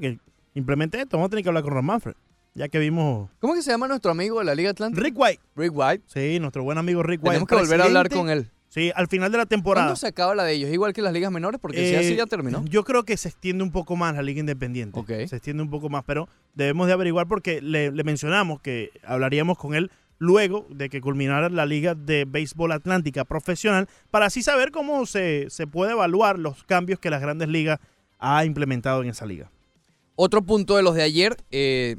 que 0.00 0.18
implemente 0.54 1.00
esto. 1.00 1.16
Vamos 1.16 1.28
a 1.28 1.30
tener 1.30 1.42
que 1.42 1.48
hablar 1.48 1.62
con 1.62 1.72
Ron 1.72 1.84
Manfred, 1.86 2.14
ya 2.54 2.68
que 2.68 2.78
vimos 2.78 3.30
¿Cómo 3.40 3.54
que 3.54 3.62
se 3.62 3.70
llama 3.70 3.88
nuestro 3.88 4.10
amigo 4.10 4.38
de 4.38 4.44
la 4.44 4.54
Liga 4.54 4.70
Atlántica? 4.70 5.02
Rick 5.02 5.14
White. 5.18 5.40
Rick 5.56 5.72
White. 5.74 6.04
Sí, 6.06 6.38
nuestro 6.40 6.62
buen 6.64 6.78
amigo 6.78 7.02
Rick 7.02 7.20
White. 7.22 7.30
Tenemos 7.30 7.48
que 7.48 7.54
volver 7.56 7.80
a 7.80 7.84
hablar 7.84 8.08
con 8.10 8.28
él. 8.28 8.50
Sí, 8.68 8.90
al 8.94 9.06
final 9.06 9.30
de 9.30 9.36
la 9.36 9.44
temporada. 9.44 9.86
¿Cuándo 9.86 9.96
se 9.96 10.06
acaba 10.06 10.34
la 10.34 10.44
de 10.44 10.54
ellos? 10.54 10.70
¿Igual 10.70 10.94
que 10.94 11.02
las 11.02 11.12
ligas 11.12 11.30
menores? 11.30 11.60
Porque 11.60 11.86
si 11.86 11.94
Eh, 11.94 11.98
así 11.98 12.16
ya 12.16 12.24
terminó. 12.24 12.64
Yo 12.64 12.84
creo 12.84 13.04
que 13.04 13.18
se 13.18 13.28
extiende 13.28 13.62
un 13.62 13.70
poco 13.70 13.96
más 13.96 14.14
la 14.14 14.22
liga 14.22 14.40
independiente. 14.40 14.98
Ok. 14.98 15.08
Se 15.28 15.36
extiende 15.36 15.62
un 15.62 15.68
poco 15.68 15.90
más, 15.90 16.04
pero 16.06 16.26
debemos 16.54 16.86
de 16.86 16.94
averiguar 16.94 17.26
porque 17.28 17.60
le, 17.60 17.90
le 17.90 18.02
mencionamos 18.04 18.62
que 18.62 18.90
hablaríamos 19.04 19.58
con 19.58 19.74
él 19.74 19.90
luego 20.16 20.66
de 20.70 20.88
que 20.88 21.00
culminara 21.02 21.50
la 21.50 21.66
liga 21.66 21.94
de 21.94 22.24
béisbol 22.26 22.72
atlántica 22.72 23.24
profesional 23.26 23.88
para 24.10 24.26
así 24.26 24.42
saber 24.42 24.70
cómo 24.70 25.04
se, 25.04 25.50
se 25.50 25.66
puede 25.66 25.92
evaluar 25.92 26.38
los 26.38 26.64
cambios 26.64 26.98
que 26.98 27.10
las 27.10 27.20
grandes 27.20 27.48
ligas 27.48 27.78
ha 28.20 28.44
implementado 28.46 29.02
en 29.02 29.10
esa 29.10 29.26
liga. 29.26 29.50
Otro 30.14 30.42
punto 30.42 30.76
de 30.76 30.82
los 30.82 30.94
de 30.94 31.02
ayer, 31.02 31.36
eh, 31.50 31.96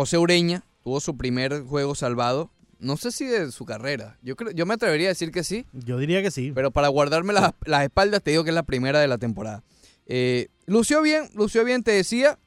José 0.00 0.16
Ureña 0.16 0.64
tuvo 0.82 0.98
su 1.00 1.14
primer 1.18 1.62
juego 1.64 1.94
salvado. 1.94 2.50
No 2.78 2.96
sé 2.96 3.12
si 3.12 3.26
de 3.26 3.52
su 3.52 3.66
carrera. 3.66 4.16
Yo 4.22 4.34
creo, 4.34 4.50
yo 4.52 4.64
me 4.64 4.72
atrevería 4.72 5.08
a 5.08 5.10
decir 5.10 5.30
que 5.30 5.44
sí, 5.44 5.66
Yo 5.74 5.98
diría 5.98 6.22
que 6.22 6.30
sí. 6.30 6.52
pero 6.54 6.70
para 6.70 6.88
guardarme 6.88 7.34
las, 7.34 7.52
las 7.66 7.82
espaldas 7.82 8.22
te 8.22 8.30
digo 8.30 8.42
que 8.42 8.48
es 8.48 8.54
la 8.54 8.62
primera 8.62 8.98
de 8.98 9.08
la 9.08 9.18
temporada. 9.18 9.62
Eh, 10.06 10.48
lució 10.64 11.02
bien, 11.02 11.28
lució 11.34 11.64
bien, 11.66 11.82
te 11.82 11.90
decía, 11.90 12.38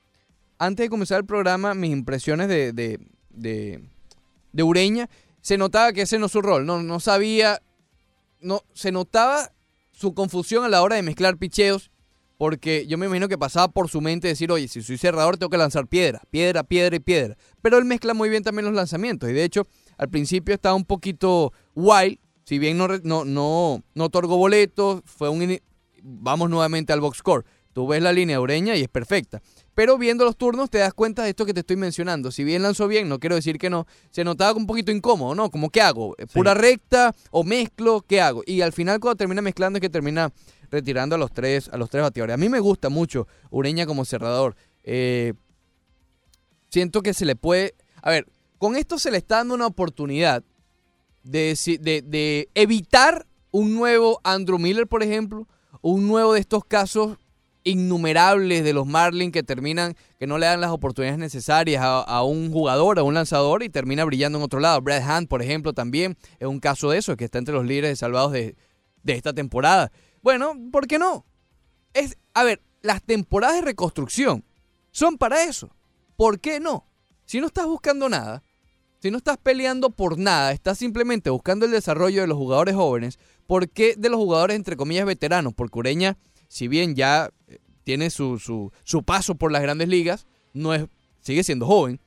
antes 0.57 0.85
de 0.85 0.89
comenzar 0.89 1.19
el 1.19 1.25
programa, 1.27 1.75
mis 1.75 1.91
impresiones 1.91 2.47
de, 2.47 2.73
de, 2.73 2.99
de, 3.29 3.87
de 4.51 4.63
Ureña, 4.63 5.07
se 5.41 5.59
notaba 5.59 5.93
que 5.93 6.01
ese 6.01 6.17
no 6.17 6.25
es 6.25 6.31
su 6.31 6.41
rol, 6.41 6.65
no, 6.65 6.81
no 6.81 6.99
sabía, 6.99 7.61
no, 8.41 8.63
se 8.73 8.91
notaba 8.91 9.51
su 9.91 10.15
confusión 10.15 10.63
a 10.65 10.69
la 10.69 10.81
hora 10.81 10.95
de 10.95 11.03
mezclar 11.03 11.37
picheos, 11.37 11.91
porque 12.43 12.85
yo 12.87 12.97
me 12.97 13.05
imagino 13.05 13.29
que 13.29 13.37
pasaba 13.37 13.69
por 13.69 13.87
su 13.87 14.01
mente 14.01 14.27
decir, 14.27 14.51
oye, 14.51 14.67
si 14.67 14.81
soy 14.81 14.97
cerrador 14.97 15.37
tengo 15.37 15.49
que 15.49 15.57
lanzar 15.57 15.87
piedra, 15.87 16.21
piedra, 16.29 16.65
piedra 16.65 16.93
y 16.97 16.99
piedra. 16.99 17.37
Pero 17.61 17.77
él 17.77 17.85
mezcla 17.85 18.13
muy 18.13 18.27
bien 18.27 18.43
también 18.43 18.65
los 18.65 18.73
lanzamientos, 18.73 19.29
y 19.29 19.31
de 19.31 19.45
hecho, 19.45 19.65
al 19.97 20.09
principio 20.09 20.53
estaba 20.53 20.75
un 20.75 20.83
poquito 20.83 21.53
wild, 21.73 22.19
si 22.43 22.59
bien 22.59 22.77
no, 22.77 22.89
no, 23.01 23.23
no, 23.23 23.81
no 23.95 24.03
otorgó 24.03 24.35
boletos, 24.35 25.03
fue 25.05 25.29
un... 25.29 25.57
Vamos 26.01 26.49
nuevamente 26.49 26.91
al 26.91 26.99
box 26.99 27.19
score. 27.19 27.45
Tú 27.71 27.87
ves 27.87 28.03
la 28.03 28.11
línea 28.11 28.41
Ureña 28.41 28.75
y 28.75 28.81
es 28.81 28.89
perfecta. 28.89 29.41
Pero 29.73 29.97
viendo 29.97 30.25
los 30.25 30.37
turnos 30.37 30.69
te 30.69 30.77
das 30.77 30.93
cuenta 30.93 31.23
de 31.23 31.29
esto 31.29 31.45
que 31.45 31.53
te 31.53 31.61
estoy 31.61 31.77
mencionando. 31.77 32.29
Si 32.29 32.43
bien 32.43 32.61
lanzó 32.61 32.87
bien, 32.87 33.09
no 33.09 33.19
quiero 33.19 33.35
decir 33.35 33.57
que 33.57 33.69
no, 33.69 33.87
se 34.11 34.23
notaba 34.23 34.55
un 34.57 34.67
poquito 34.67 34.91
incómodo, 34.91 35.33
¿no? 35.33 35.49
Como, 35.49 35.69
¿qué 35.71 35.81
hago? 35.81 36.15
¿Pura 36.33 36.53
recta 36.53 37.15
o 37.31 37.43
mezclo? 37.43 38.05
¿Qué 38.07 38.21
hago? 38.21 38.43
Y 38.45 38.61
al 38.61 38.73
final 38.73 38.99
cuando 38.99 39.15
termina 39.15 39.41
mezclando 39.41 39.77
es 39.77 39.81
que 39.81 39.89
termina 39.89 40.31
retirando 40.73 41.15
a 41.15 41.17
los 41.17 41.31
tres, 41.31 41.69
a 41.69 41.77
los 41.77 41.89
tres 41.89 42.03
bateadores. 42.03 42.33
A 42.33 42.37
mí 42.37 42.49
me 42.49 42.59
gusta 42.59 42.89
mucho 42.89 43.27
Ureña 43.49 43.85
como 43.85 44.03
cerrador. 44.03 44.55
Eh, 44.83 45.33
siento 46.69 47.01
que 47.01 47.13
se 47.13 47.25
le 47.25 47.37
puede... 47.37 47.75
A 48.01 48.09
ver, 48.09 48.27
con 48.57 48.75
esto 48.75 48.99
se 48.99 49.11
le 49.11 49.17
está 49.17 49.37
dando 49.37 49.53
una 49.53 49.67
oportunidad 49.67 50.43
de, 51.23 51.57
de, 51.79 52.01
de 52.01 52.49
evitar 52.55 53.25
un 53.51 53.75
nuevo 53.75 54.19
Andrew 54.23 54.59
Miller, 54.59 54.87
por 54.87 55.03
ejemplo, 55.03 55.47
un 55.81 56.07
nuevo 56.07 56.33
de 56.33 56.39
estos 56.39 56.65
casos 56.65 57.17
innumerables 57.65 58.63
de 58.65 58.73
los 58.73 58.85
Marlins 58.85 59.31
que 59.31 59.43
terminan, 59.43 59.95
que 60.19 60.27
no 60.27 60.37
le 60.37 60.47
dan 60.47 60.59
las 60.59 60.71
oportunidades 60.71 61.17
necesarias 61.17 61.81
a, 61.81 62.01
a 62.01 62.23
un 62.23 62.51
jugador, 62.51 62.99
a 62.99 63.03
un 63.03 63.13
lanzador 63.13 63.63
y 63.63 63.69
termina 63.69 64.03
brillando 64.03 64.37
en 64.37 64.43
otro 64.43 64.59
lado. 64.59 64.81
Brad 64.81 65.03
Hunt, 65.07 65.29
por 65.29 65.41
ejemplo, 65.41 65.71
también 65.71 66.17
es 66.39 66.47
un 66.47 66.59
caso 66.59 66.89
de 66.89 66.97
eso, 66.97 67.15
que 67.15 67.23
está 67.25 67.37
entre 67.37 67.53
los 67.53 67.65
líderes 67.65 67.91
de 67.91 67.95
salvados 67.95 68.33
de, 68.33 68.55
de 69.03 69.13
esta 69.13 69.31
temporada. 69.31 69.91
Bueno, 70.23 70.53
¿por 70.71 70.87
qué 70.87 70.97
no? 70.97 71.25
Es, 71.93 72.17
a 72.33 72.43
ver, 72.43 72.61
las 72.81 73.03
temporadas 73.03 73.57
de 73.57 73.61
reconstrucción 73.61 74.43
son 74.91 75.17
para 75.17 75.43
eso. 75.43 75.69
¿Por 76.15 76.39
qué 76.39 76.59
no? 76.59 76.87
Si 77.25 77.41
no 77.41 77.47
estás 77.47 77.65
buscando 77.65 78.07
nada, 78.09 78.41
si 78.99 79.11
no 79.11 79.17
estás 79.17 79.37
peleando 79.37 79.89
por 79.89 80.17
nada, 80.17 80.53
estás 80.53 80.77
simplemente 80.77 81.29
buscando 81.29 81.65
el 81.65 81.71
desarrollo 81.71 82.21
de 82.21 82.27
los 82.27 82.37
jugadores 82.37 82.73
jóvenes, 82.73 83.19
¿por 83.47 83.69
qué 83.69 83.95
de 83.97 84.09
los 84.09 84.17
jugadores 84.17 84.55
entre 84.55 84.77
comillas 84.77 85.05
veteranos? 85.05 85.53
Porque 85.53 85.79
Ureña, 85.79 86.17
si 86.47 86.69
bien 86.69 86.95
ya 86.95 87.29
eh, 87.47 87.59
tiene 87.83 88.09
su, 88.09 88.39
su, 88.39 88.71
su 88.85 89.03
paso 89.03 89.35
por 89.35 89.51
las 89.51 89.61
grandes 89.61 89.89
ligas, 89.89 90.25
no 90.53 90.73
es, 90.73 90.85
sigue 91.19 91.43
siendo 91.43 91.65
joven, 91.65 91.99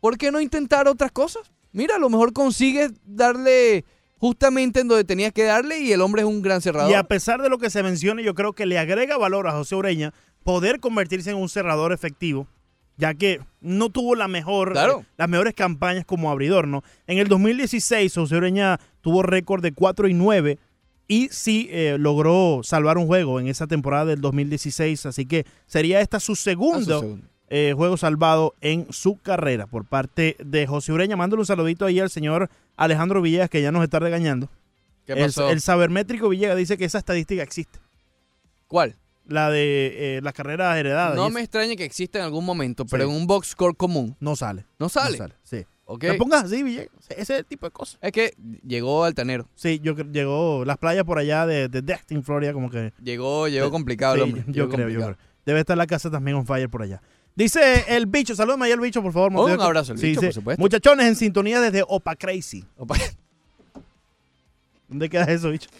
¿por 0.00 0.18
qué 0.18 0.32
no 0.32 0.40
intentar 0.40 0.88
otras 0.88 1.12
cosas? 1.12 1.52
Mira, 1.72 1.96
a 1.96 2.00
lo 2.00 2.10
mejor 2.10 2.32
consigues 2.32 2.92
darle 3.04 3.84
justamente 4.20 4.80
en 4.80 4.88
donde 4.88 5.04
tenías 5.04 5.32
que 5.32 5.44
darle 5.44 5.80
y 5.80 5.92
el 5.92 6.02
hombre 6.02 6.20
es 6.22 6.28
un 6.28 6.42
gran 6.42 6.60
cerrador. 6.60 6.90
Y 6.90 6.94
a 6.94 7.04
pesar 7.04 7.40
de 7.42 7.48
lo 7.48 7.58
que 7.58 7.70
se 7.70 7.82
menciona, 7.82 8.20
yo 8.22 8.34
creo 8.34 8.52
que 8.52 8.66
le 8.66 8.78
agrega 8.78 9.16
valor 9.16 9.48
a 9.48 9.52
José 9.52 9.74
Ureña 9.74 10.12
poder 10.44 10.78
convertirse 10.78 11.30
en 11.30 11.36
un 11.38 11.48
cerrador 11.48 11.92
efectivo, 11.92 12.46
ya 12.98 13.14
que 13.14 13.40
no 13.62 13.88
tuvo 13.88 14.14
la 14.14 14.28
mejor, 14.28 14.72
Claro. 14.72 15.04
las 15.16 15.28
mejores 15.28 15.54
campañas 15.54 16.04
como 16.04 16.30
abridor, 16.30 16.68
¿no? 16.68 16.82
En 17.06 17.18
el 17.18 17.28
2016, 17.28 18.14
José 18.14 18.36
Ureña 18.36 18.78
tuvo 19.00 19.22
récord 19.22 19.62
de 19.62 19.72
4 19.72 20.06
y 20.06 20.14
9 20.14 20.58
y 21.08 21.28
sí 21.32 21.68
eh, 21.72 21.96
logró 21.98 22.60
salvar 22.62 22.98
un 22.98 23.06
juego 23.06 23.40
en 23.40 23.48
esa 23.48 23.66
temporada 23.66 24.04
del 24.04 24.20
2016, 24.20 25.06
así 25.06 25.24
que 25.26 25.44
sería 25.66 26.00
esta 26.00 26.20
su 26.20 26.32
Ah, 26.32 26.36
su 26.36 26.42
segundo 26.42 27.00
segundo. 27.00 27.26
Eh, 27.50 27.74
juego 27.76 27.96
salvado 27.96 28.54
en 28.60 28.86
su 28.90 29.16
carrera 29.16 29.66
por 29.66 29.84
parte 29.84 30.36
de 30.44 30.66
José 30.66 30.92
Ureña. 30.92 31.16
Mándole 31.16 31.40
un 31.40 31.46
saludito 31.46 31.84
ahí 31.84 32.00
al 32.00 32.08
señor 32.10 32.48
Alejandro 32.76 33.20
Villegas, 33.20 33.50
que 33.50 33.60
ya 33.60 33.72
nos 33.72 33.82
está 33.84 33.98
regañando. 33.98 34.48
¿Qué 35.06 35.12
El, 35.14 35.26
pasó? 35.26 35.50
el 35.50 35.60
sabermétrico 35.60 36.28
Villegas 36.28 36.56
dice 36.56 36.78
que 36.78 36.84
esa 36.84 36.98
estadística 36.98 37.42
existe. 37.42 37.78
¿Cuál? 38.68 38.96
La 39.26 39.50
de 39.50 40.16
eh, 40.16 40.20
las 40.22 40.32
carreras 40.32 40.76
heredadas. 40.78 41.14
No 41.16 41.30
me 41.30 41.40
extraña 41.40 41.76
que 41.76 41.84
exista 41.84 42.18
en 42.18 42.24
algún 42.24 42.44
momento, 42.44 42.84
pero 42.86 43.04
Sí. 43.04 43.10
en 43.10 43.16
un 43.16 43.26
box 43.26 43.48
score 43.48 43.76
común 43.76 44.16
No 44.20 44.34
sale. 44.36 44.64
no 44.78 44.88
sale. 44.88 45.12
No 45.12 45.16
sale. 45.18 45.34
Sí. 45.44 45.66
¿ok? 45.84 46.04
No 46.04 46.14
pongas 46.18 46.44
así, 46.44 46.62
Villegas. 46.62 46.88
Ese 47.08 47.42
tipo 47.44 47.66
de 47.66 47.72
cosas. 47.72 47.98
Es 48.00 48.12
que 48.12 48.34
llegó 48.64 49.04
altanero. 49.04 49.48
Sí, 49.56 49.80
yo 49.82 49.94
llegó 49.96 50.64
las 50.64 50.78
playas 50.78 51.04
por 51.04 51.18
allá 51.18 51.46
de, 51.46 51.68
de 51.68 51.82
Destin, 51.82 52.22
Florida, 52.22 52.52
como 52.52 52.70
que. 52.70 52.92
Llegó, 53.02 53.48
llegó 53.48 53.70
complicado 53.72 54.14
el 54.14 54.20
Sí, 54.20 54.24
hombre. 54.24 54.44
yo 54.48 54.68
creo, 54.68 54.88
yo 54.88 55.00
complicado. 55.00 55.14
creo. 55.16 55.29
Debe 55.46 55.60
estar 55.60 55.76
la 55.76 55.86
casa 55.86 56.10
también 56.10 56.36
on 56.36 56.46
fire 56.46 56.68
por 56.68 56.82
allá. 56.82 57.00
Dice 57.34 57.84
el 57.88 58.06
bicho, 58.06 58.34
salúdame 58.34 58.66
ahí 58.66 58.72
al 58.72 58.80
bicho, 58.80 59.02
por 59.02 59.12
favor. 59.12 59.32
Oh, 59.34 59.44
un 59.46 59.60
abrazo 59.60 59.92
al 59.92 59.98
Sí, 59.98 60.08
bicho, 60.08 60.20
sí. 60.20 60.26
por 60.26 60.34
supuesto. 60.34 60.60
Muchachones 60.60 61.06
en 61.06 61.16
sintonía 61.16 61.60
desde 61.60 61.84
Opa 61.86 62.16
Crazy. 62.16 62.64
Opa, 62.76 62.96
¿Dónde 64.88 65.08
queda 65.08 65.24
eso, 65.24 65.50
bicho? 65.50 65.70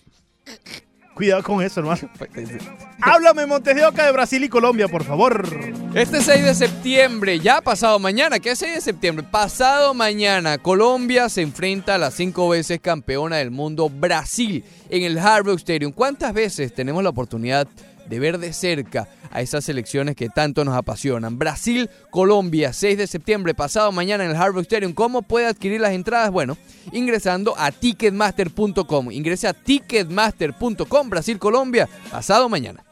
Cuidado 1.14 1.42
con 1.42 1.61
eso, 1.62 1.81
hermano. 1.81 2.09
Háblame, 3.03 3.44
Montejoca 3.44 4.07
de 4.07 4.12
Brasil 4.12 4.42
y 4.44 4.49
Colombia, 4.49 4.88
por 4.88 5.05
favor. 5.05 5.46
Este 5.94 6.23
6 6.23 6.44
de 6.44 6.55
septiembre, 6.55 7.40
ya 7.40 7.61
pasado 7.61 7.99
mañana, 7.99 8.38
¿qué 8.38 8.53
es 8.53 8.59
6 8.61 8.77
de 8.77 8.81
septiembre? 8.81 9.27
Pasado 9.29 9.92
mañana, 9.92 10.57
Colombia 10.59 11.29
se 11.29 11.42
enfrenta 11.42 11.96
a 11.96 11.99
la 11.99 12.11
cinco 12.11 12.49
veces 12.49 12.81
campeona 12.81 13.37
del 13.37 13.51
mundo 13.51 13.90
Brasil 13.90 14.64
en 14.88 15.03
el 15.03 15.18
Hard 15.18 15.44
Rock 15.46 15.59
Stadium. 15.59 15.92
¿Cuántas 15.92 16.33
veces 16.33 16.73
tenemos 16.73 17.03
la 17.03 17.11
oportunidad 17.11 17.66
de 18.11 18.18
ver 18.18 18.38
de 18.38 18.53
cerca 18.53 19.09
a 19.31 19.40
esas 19.40 19.64
selecciones 19.64 20.16
que 20.16 20.29
tanto 20.29 20.64
nos 20.64 20.77
apasionan? 20.77 21.38
Brasil, 21.38 21.88
Colombia, 22.11 22.73
6 22.73 22.99
de 22.99 23.07
septiembre, 23.07 23.55
pasado 23.55 23.92
mañana 23.92 24.25
en 24.25 24.31
el 24.31 24.37
Hard 24.37 24.55
Rock 24.55 24.62
Stadium. 24.62 24.92
¿Cómo 24.92 25.23
puede 25.23 25.46
adquirir 25.46 25.81
las 25.81 25.92
entradas? 25.92 26.31
Bueno, 26.31 26.59
ingresando 26.92 27.55
a 27.57 27.70
ticketmaster.com. 27.70 29.12
Ingrese 29.12 29.49
a 29.49 29.55
ticketmaster.com, 29.55 31.09
Brasil, 31.09 31.38
Colombia, 31.38 31.88
pasado 32.11 32.49
mañana. 32.49 32.85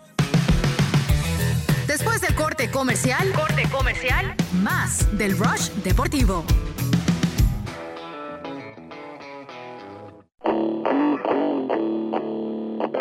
Después 1.86 2.20
del 2.20 2.34
corte 2.34 2.70
comercial, 2.70 3.32
corte 3.32 3.64
comercial, 3.70 4.34
más 4.62 5.18
del 5.18 5.36
Rush 5.36 5.70
Deportivo. 5.82 6.44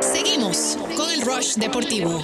Seguimos 0.01 0.77
con 0.95 1.09
el 1.11 1.21
Rush 1.21 1.55
Deportivo. 1.55 2.21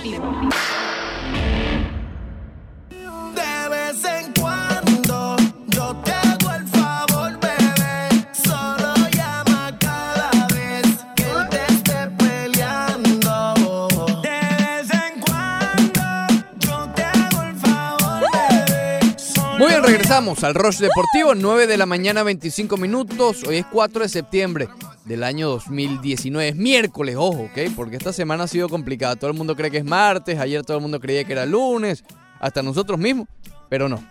Muy 19.58 19.68
bien, 19.68 19.84
regresamos 19.84 20.44
al 20.44 20.56
Rush 20.56 20.80
Deportivo, 20.80 21.36
9 21.36 21.68
de 21.68 21.78
la 21.78 21.86
mañana, 21.86 22.24
25 22.24 22.76
minutos. 22.78 23.44
Hoy 23.44 23.58
es 23.58 23.66
4 23.68 24.02
de 24.02 24.10
septiembre 24.10 24.68
del 25.06 25.24
año 25.24 25.48
2019. 25.50 26.50
Es 26.50 26.56
miércoles, 26.56 27.16
ojo, 27.18 27.44
¿ok? 27.44 27.72
Porque 27.76 27.96
esta 27.96 28.12
semana 28.12 28.46
ha 28.46 28.48
sido 28.48 28.68
complicada. 28.68 29.16
Todo 29.16 29.30
el 29.30 29.38
mundo 29.38 29.56
cree 29.56 29.70
que 29.70 29.78
es 29.78 29.86
martes, 29.86 30.40
ayer 30.40 30.64
todo 30.64 30.78
el 30.78 30.82
mundo 30.82 31.00
creía 31.00 31.24
que 31.24 31.34
era 31.34 31.46
lunes, 31.46 32.04
hasta 32.40 32.64
nosotros 32.64 33.00
mismos, 33.00 33.28
pero 33.70 33.88
no. 33.88 34.04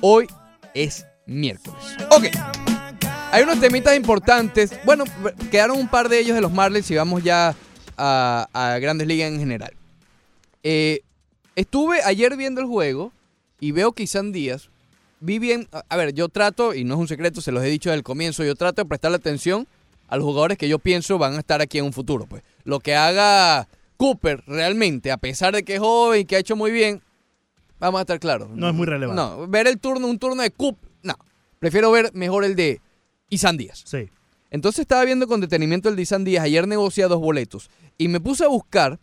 Hoy 0.00 0.26
es 0.74 1.06
miércoles. 1.26 1.82
Ok. 2.10 2.26
Hay 3.32 3.42
unos 3.42 3.60
temitas 3.60 3.96
importantes. 3.96 4.78
Bueno, 4.84 5.04
quedaron 5.50 5.78
un 5.78 5.88
par 5.88 6.08
de 6.08 6.18
ellos 6.18 6.34
de 6.34 6.40
los 6.40 6.52
Marlins 6.52 6.90
y 6.90 6.96
vamos 6.96 7.22
ya 7.22 7.54
a, 7.96 8.78
Grandes 8.80 9.06
Ligas 9.06 9.30
en 9.32 9.38
general. 9.38 9.72
Eh, 10.62 11.00
estuve 11.56 12.02
ayer 12.02 12.36
viendo 12.36 12.60
el 12.60 12.66
juego 12.66 13.12
y 13.60 13.72
veo 13.72 13.92
que 13.92 14.02
Isan 14.02 14.32
Díaz, 14.32 14.69
vi 15.20 15.38
bien, 15.38 15.68
a- 15.88 15.96
ver, 15.96 16.12
yo 16.14 16.28
trato, 16.28 16.74
y 16.74 16.84
no 16.84 16.94
es 16.94 17.00
un 17.00 17.08
secreto, 17.08 17.40
se 17.40 17.52
los 17.52 17.62
he 17.62 17.66
dicho 17.68 17.90
desde 17.90 17.98
el 17.98 18.02
comienzo, 18.02 18.42
yo 18.44 18.54
trato 18.54 18.82
de 18.82 18.88
prestarle 18.88 19.16
atención 19.16 19.66
a 20.08 20.16
los 20.16 20.24
jugadores 20.24 20.58
que 20.58 20.68
yo 20.68 20.78
pienso 20.78 21.18
van 21.18 21.34
a 21.34 21.38
estar 21.38 21.60
aquí 21.60 21.78
en 21.78 21.84
un 21.84 21.92
futuro. 21.92 22.26
Pues 22.26 22.42
lo 22.64 22.80
que 22.80 22.94
haga 22.96 23.68
Cooper 23.96 24.42
realmente, 24.46 25.12
a 25.12 25.16
pesar 25.18 25.54
de 25.54 25.62
que 25.62 25.74
es 25.74 25.80
joven 25.80 26.22
y 26.22 26.24
que 26.24 26.36
ha 26.36 26.38
hecho 26.40 26.56
muy 26.56 26.70
bien, 26.72 27.00
vamos 27.78 27.98
a 27.98 28.02
estar 28.02 28.18
claros. 28.18 28.50
No 28.50 28.68
es 28.68 28.74
muy 28.74 28.86
relevante. 28.86 29.20
No, 29.22 29.46
ver 29.46 29.66
el 29.68 29.78
turno, 29.78 30.06
un 30.08 30.18
turno 30.18 30.42
de 30.42 30.50
Cooper, 30.50 30.90
no. 31.02 31.14
Prefiero 31.58 31.90
ver 31.92 32.10
mejor 32.14 32.44
el 32.44 32.56
de 32.56 32.80
Isan 33.28 33.56
Díaz. 33.56 33.82
Sí. 33.86 34.08
Entonces 34.50 34.80
estaba 34.80 35.04
viendo 35.04 35.28
con 35.28 35.40
detenimiento 35.40 35.88
el 35.88 35.94
de 35.96 36.02
Isan 36.02 36.24
Díaz. 36.24 36.42
Ayer 36.44 36.66
negocié 36.66 37.04
dos 37.04 37.20
boletos. 37.20 37.70
Y 37.98 38.08
me 38.08 38.18
puse 38.18 38.42
a 38.44 38.48
buscar, 38.48 38.98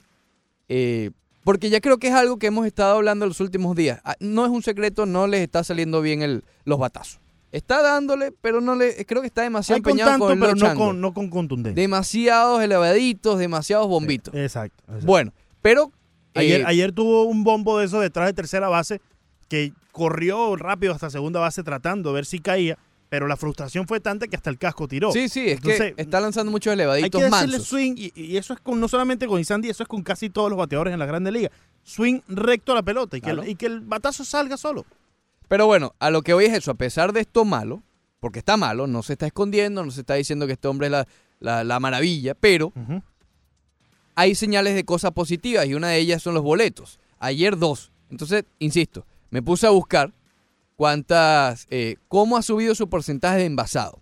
eh, 0.68 1.12
porque 1.48 1.70
ya 1.70 1.80
creo 1.80 1.98
que 1.98 2.10
es 2.10 2.14
algo 2.14 2.40
que 2.40 2.48
hemos 2.48 2.68
estado 2.68 2.98
hablando 2.98 3.24
en 3.24 3.30
los 3.30 3.40
últimos 3.40 3.74
días. 3.74 4.02
Ah, 4.04 4.18
No 4.20 4.44
es 4.44 4.52
un 4.52 4.62
secreto, 4.62 5.06
no 5.06 5.28
les 5.28 5.40
está 5.40 5.64
saliendo 5.64 6.02
bien 6.02 6.22
el, 6.22 6.44
los 6.66 6.78
batazos. 6.78 7.22
Está 7.54 7.82
dándole, 7.82 8.34
pero 8.34 8.60
no 8.60 8.76
le 8.76 9.06
creo 9.06 9.22
que 9.22 9.28
está 9.28 9.44
demasiado 9.44 9.82
con 9.82 9.92
empeñado 9.92 10.12
tanto, 10.12 10.26
con 10.26 10.34
el 10.34 10.40
pero 10.42 10.56
no 10.56 10.76
con, 10.76 11.00
no 11.00 11.14
con 11.14 11.30
contundencia. 11.30 11.82
Demasiados 11.82 12.62
elevaditos, 12.62 13.40
demasiados 13.40 13.88
bombitos. 13.88 14.34
Exacto. 14.36 14.84
exacto. 14.88 15.06
Bueno, 15.06 15.32
pero... 15.62 15.94
Ayer, 16.34 16.60
eh, 16.60 16.64
ayer 16.68 16.92
tuvo 16.92 17.24
un 17.24 17.46
bombo 17.46 17.80
de 17.80 17.86
eso 17.86 18.02
detrás 18.02 18.28
de 18.28 18.34
tercera 18.34 18.68
base 18.68 19.00
que 19.48 19.72
corrió 19.94 20.58
rápido 20.58 20.92
hasta 20.92 21.10
segunda 21.10 21.40
base 21.40 21.64
tratando 21.64 22.10
de 22.10 22.16
ver 22.16 22.26
si 22.26 22.40
caía, 22.40 22.78
pero 23.10 23.28
la 23.28 23.38
frustración 23.38 23.88
fue 23.88 24.00
tanta 24.00 24.28
que 24.28 24.36
hasta 24.36 24.50
el 24.50 24.58
casco 24.58 24.88
tiró. 24.88 25.12
Sí, 25.12 25.30
sí, 25.30 25.48
es 25.48 25.58
Entonces, 25.58 25.96
que 25.96 26.02
está 26.02 26.20
lanzando 26.20 26.52
muchos 26.52 26.72
Hay 26.72 26.78
que 26.78 26.84
elevaditos 26.84 27.22
decirle 27.22 27.30
mansos. 27.58 27.68
swing, 27.68 27.94
y, 27.98 28.12
y 28.16 28.38
eso 28.38 28.54
es 28.54 28.60
con, 28.60 28.80
no 28.80 28.88
solamente 28.88 29.28
con 29.28 29.40
Isandy, 29.40 29.70
eso 29.70 29.84
es 29.84 29.90
con 29.90 30.04
casi 30.04 30.30
todos 30.30 30.50
los 30.50 30.58
bateadores 30.58 30.94
en 30.94 31.00
la 31.00 31.06
Grande 31.06 31.32
Liga. 31.32 31.50
Swing 31.84 32.20
recto 32.28 32.74
a 32.74 32.76
la 32.76 32.84
pelota 32.84 33.16
y 33.18 33.22
que, 33.22 33.30
el- 33.30 33.48
y 33.48 33.56
que 33.56 33.66
el 33.68 33.80
batazo 33.82 34.26
salga 34.26 34.58
solo. 34.58 34.86
Pero 35.48 35.66
bueno, 35.68 35.94
a 36.00 36.10
lo 36.10 36.22
que 36.22 36.34
voy 36.34 36.46
es 36.46 36.54
eso, 36.54 36.72
a 36.72 36.76
pesar 36.76 37.14
de 37.14 37.22
esto 37.22 37.46
malo, 37.46 37.82
porque 38.20 38.40
está 38.40 38.58
malo, 38.58 38.88
no 38.88 39.02
se 39.04 39.14
está 39.14 39.26
escondiendo, 39.28 39.86
no 39.86 39.92
se 39.92 40.02
está 40.02 40.16
diciendo 40.16 40.46
que 40.48 40.54
este 40.54 40.68
hombre 40.68 40.88
es 40.88 40.92
la, 40.92 41.08
la- 41.40 41.64
la 41.64 41.80
maravilla, 41.80 42.34
pero 42.36 42.74
hay 44.16 44.36
señales 44.36 44.76
de 44.76 44.84
cosas 44.84 45.12
positivas 45.12 45.66
y 45.68 45.76
una 45.76 45.90
de 45.90 45.98
ellas 46.00 46.22
son 46.24 46.34
los 46.34 46.44
boletos. 46.44 47.00
Ayer 47.20 47.58
dos. 47.58 47.92
Entonces, 48.10 48.46
insisto, 48.60 49.06
me 49.30 49.42
puse 49.42 49.68
a 49.68 49.70
buscar 49.70 50.12
cuántas, 50.78 51.68
eh, 51.70 51.98
cómo 52.08 52.38
ha 52.38 52.42
subido 52.42 52.74
su 52.76 52.88
porcentaje 52.88 53.40
de 53.40 53.46
envasado. 53.46 54.00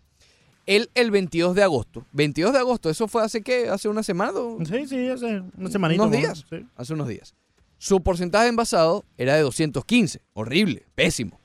Él 0.68 0.90
el 0.94 1.10
22 1.12 1.56
de 1.56 1.64
agosto, 1.64 2.06
22 2.12 2.54
de 2.54 2.60
agosto, 2.60 2.90
eso 2.90 3.08
fue 3.08 3.24
hace 3.24 3.42
qué, 3.42 3.70
hace 3.70 3.88
una 3.88 4.04
semana, 4.04 4.34
o- 4.40 4.64
Sí, 4.66 4.88
sí, 4.88 5.08
hace 5.10 5.42
una 5.58 5.70
semanita. 5.72 6.04
unos 6.04 6.16
días, 6.18 6.46
sí. 6.50 6.66
hace 6.76 6.94
unos 6.94 7.08
días. 7.08 7.34
Su 7.78 8.02
porcentaje 8.02 8.44
de 8.46 8.50
envasado 8.50 9.04
era 9.18 9.36
de 9.36 9.42
215, 9.42 10.22
horrible, 10.34 10.84
pésimo. 10.96 11.40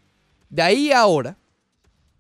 De 0.48 0.62
ahí 0.62 0.90
a 0.90 1.00
ahora, 1.00 1.36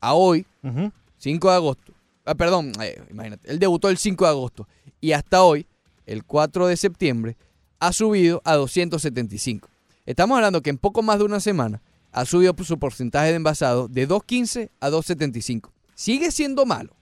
a 0.00 0.14
hoy, 0.14 0.46
Ujú. 0.62 0.92
5 1.18 1.48
de 1.50 1.54
agosto. 1.56 1.92
Ah, 2.24 2.34
perdón, 2.34 2.72
eh, 2.82 3.02
imagínate. 3.10 3.50
Él 3.50 3.58
debutó 3.58 3.88
el 3.88 3.96
5 3.98 4.24
de 4.24 4.30
agosto. 4.30 4.68
Y 5.00 5.12
hasta 5.12 5.42
hoy, 5.42 5.66
el 6.06 6.24
4 6.24 6.66
de 6.66 6.76
septiembre, 6.76 7.36
ha 7.78 7.92
subido 7.92 8.42
a 8.44 8.54
275. 8.56 9.68
Estamos 10.06 10.36
hablando 10.36 10.60
que 10.60 10.70
en 10.70 10.76
poco 10.78 11.02
más 11.02 11.18
de 11.18 11.24
una 11.24 11.40
semana 11.40 11.80
ha 12.12 12.24
subido 12.24 12.54
su 12.64 12.78
porcentaje 12.78 13.30
de 13.30 13.36
envasado 13.36 13.88
de 13.88 14.08
2.15 14.08 14.70
a 14.80 14.90
2.75. 14.90 15.70
Sigue 15.94 16.30
siendo 16.30 16.66
malo. 16.66 16.96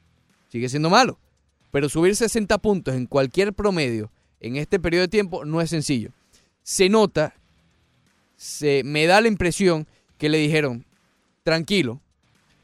Sigue 0.48 0.68
siendo 0.68 0.90
malo. 0.90 1.18
Pero 1.70 1.88
subir 1.88 2.16
60 2.16 2.58
puntos 2.58 2.94
en 2.94 3.06
cualquier 3.06 3.52
promedio 3.52 4.10
en 4.40 4.56
este 4.56 4.78
periodo 4.78 5.02
de 5.02 5.08
tiempo 5.08 5.44
no 5.44 5.60
es 5.60 5.70
sencillo. 5.70 6.10
Se 6.62 6.88
nota, 6.88 7.34
se, 8.36 8.82
me 8.84 9.06
da 9.06 9.20
la 9.20 9.28
impresión 9.28 9.86
que 10.16 10.28
le 10.28 10.38
dijeron, 10.38 10.86
tranquilo, 11.42 12.00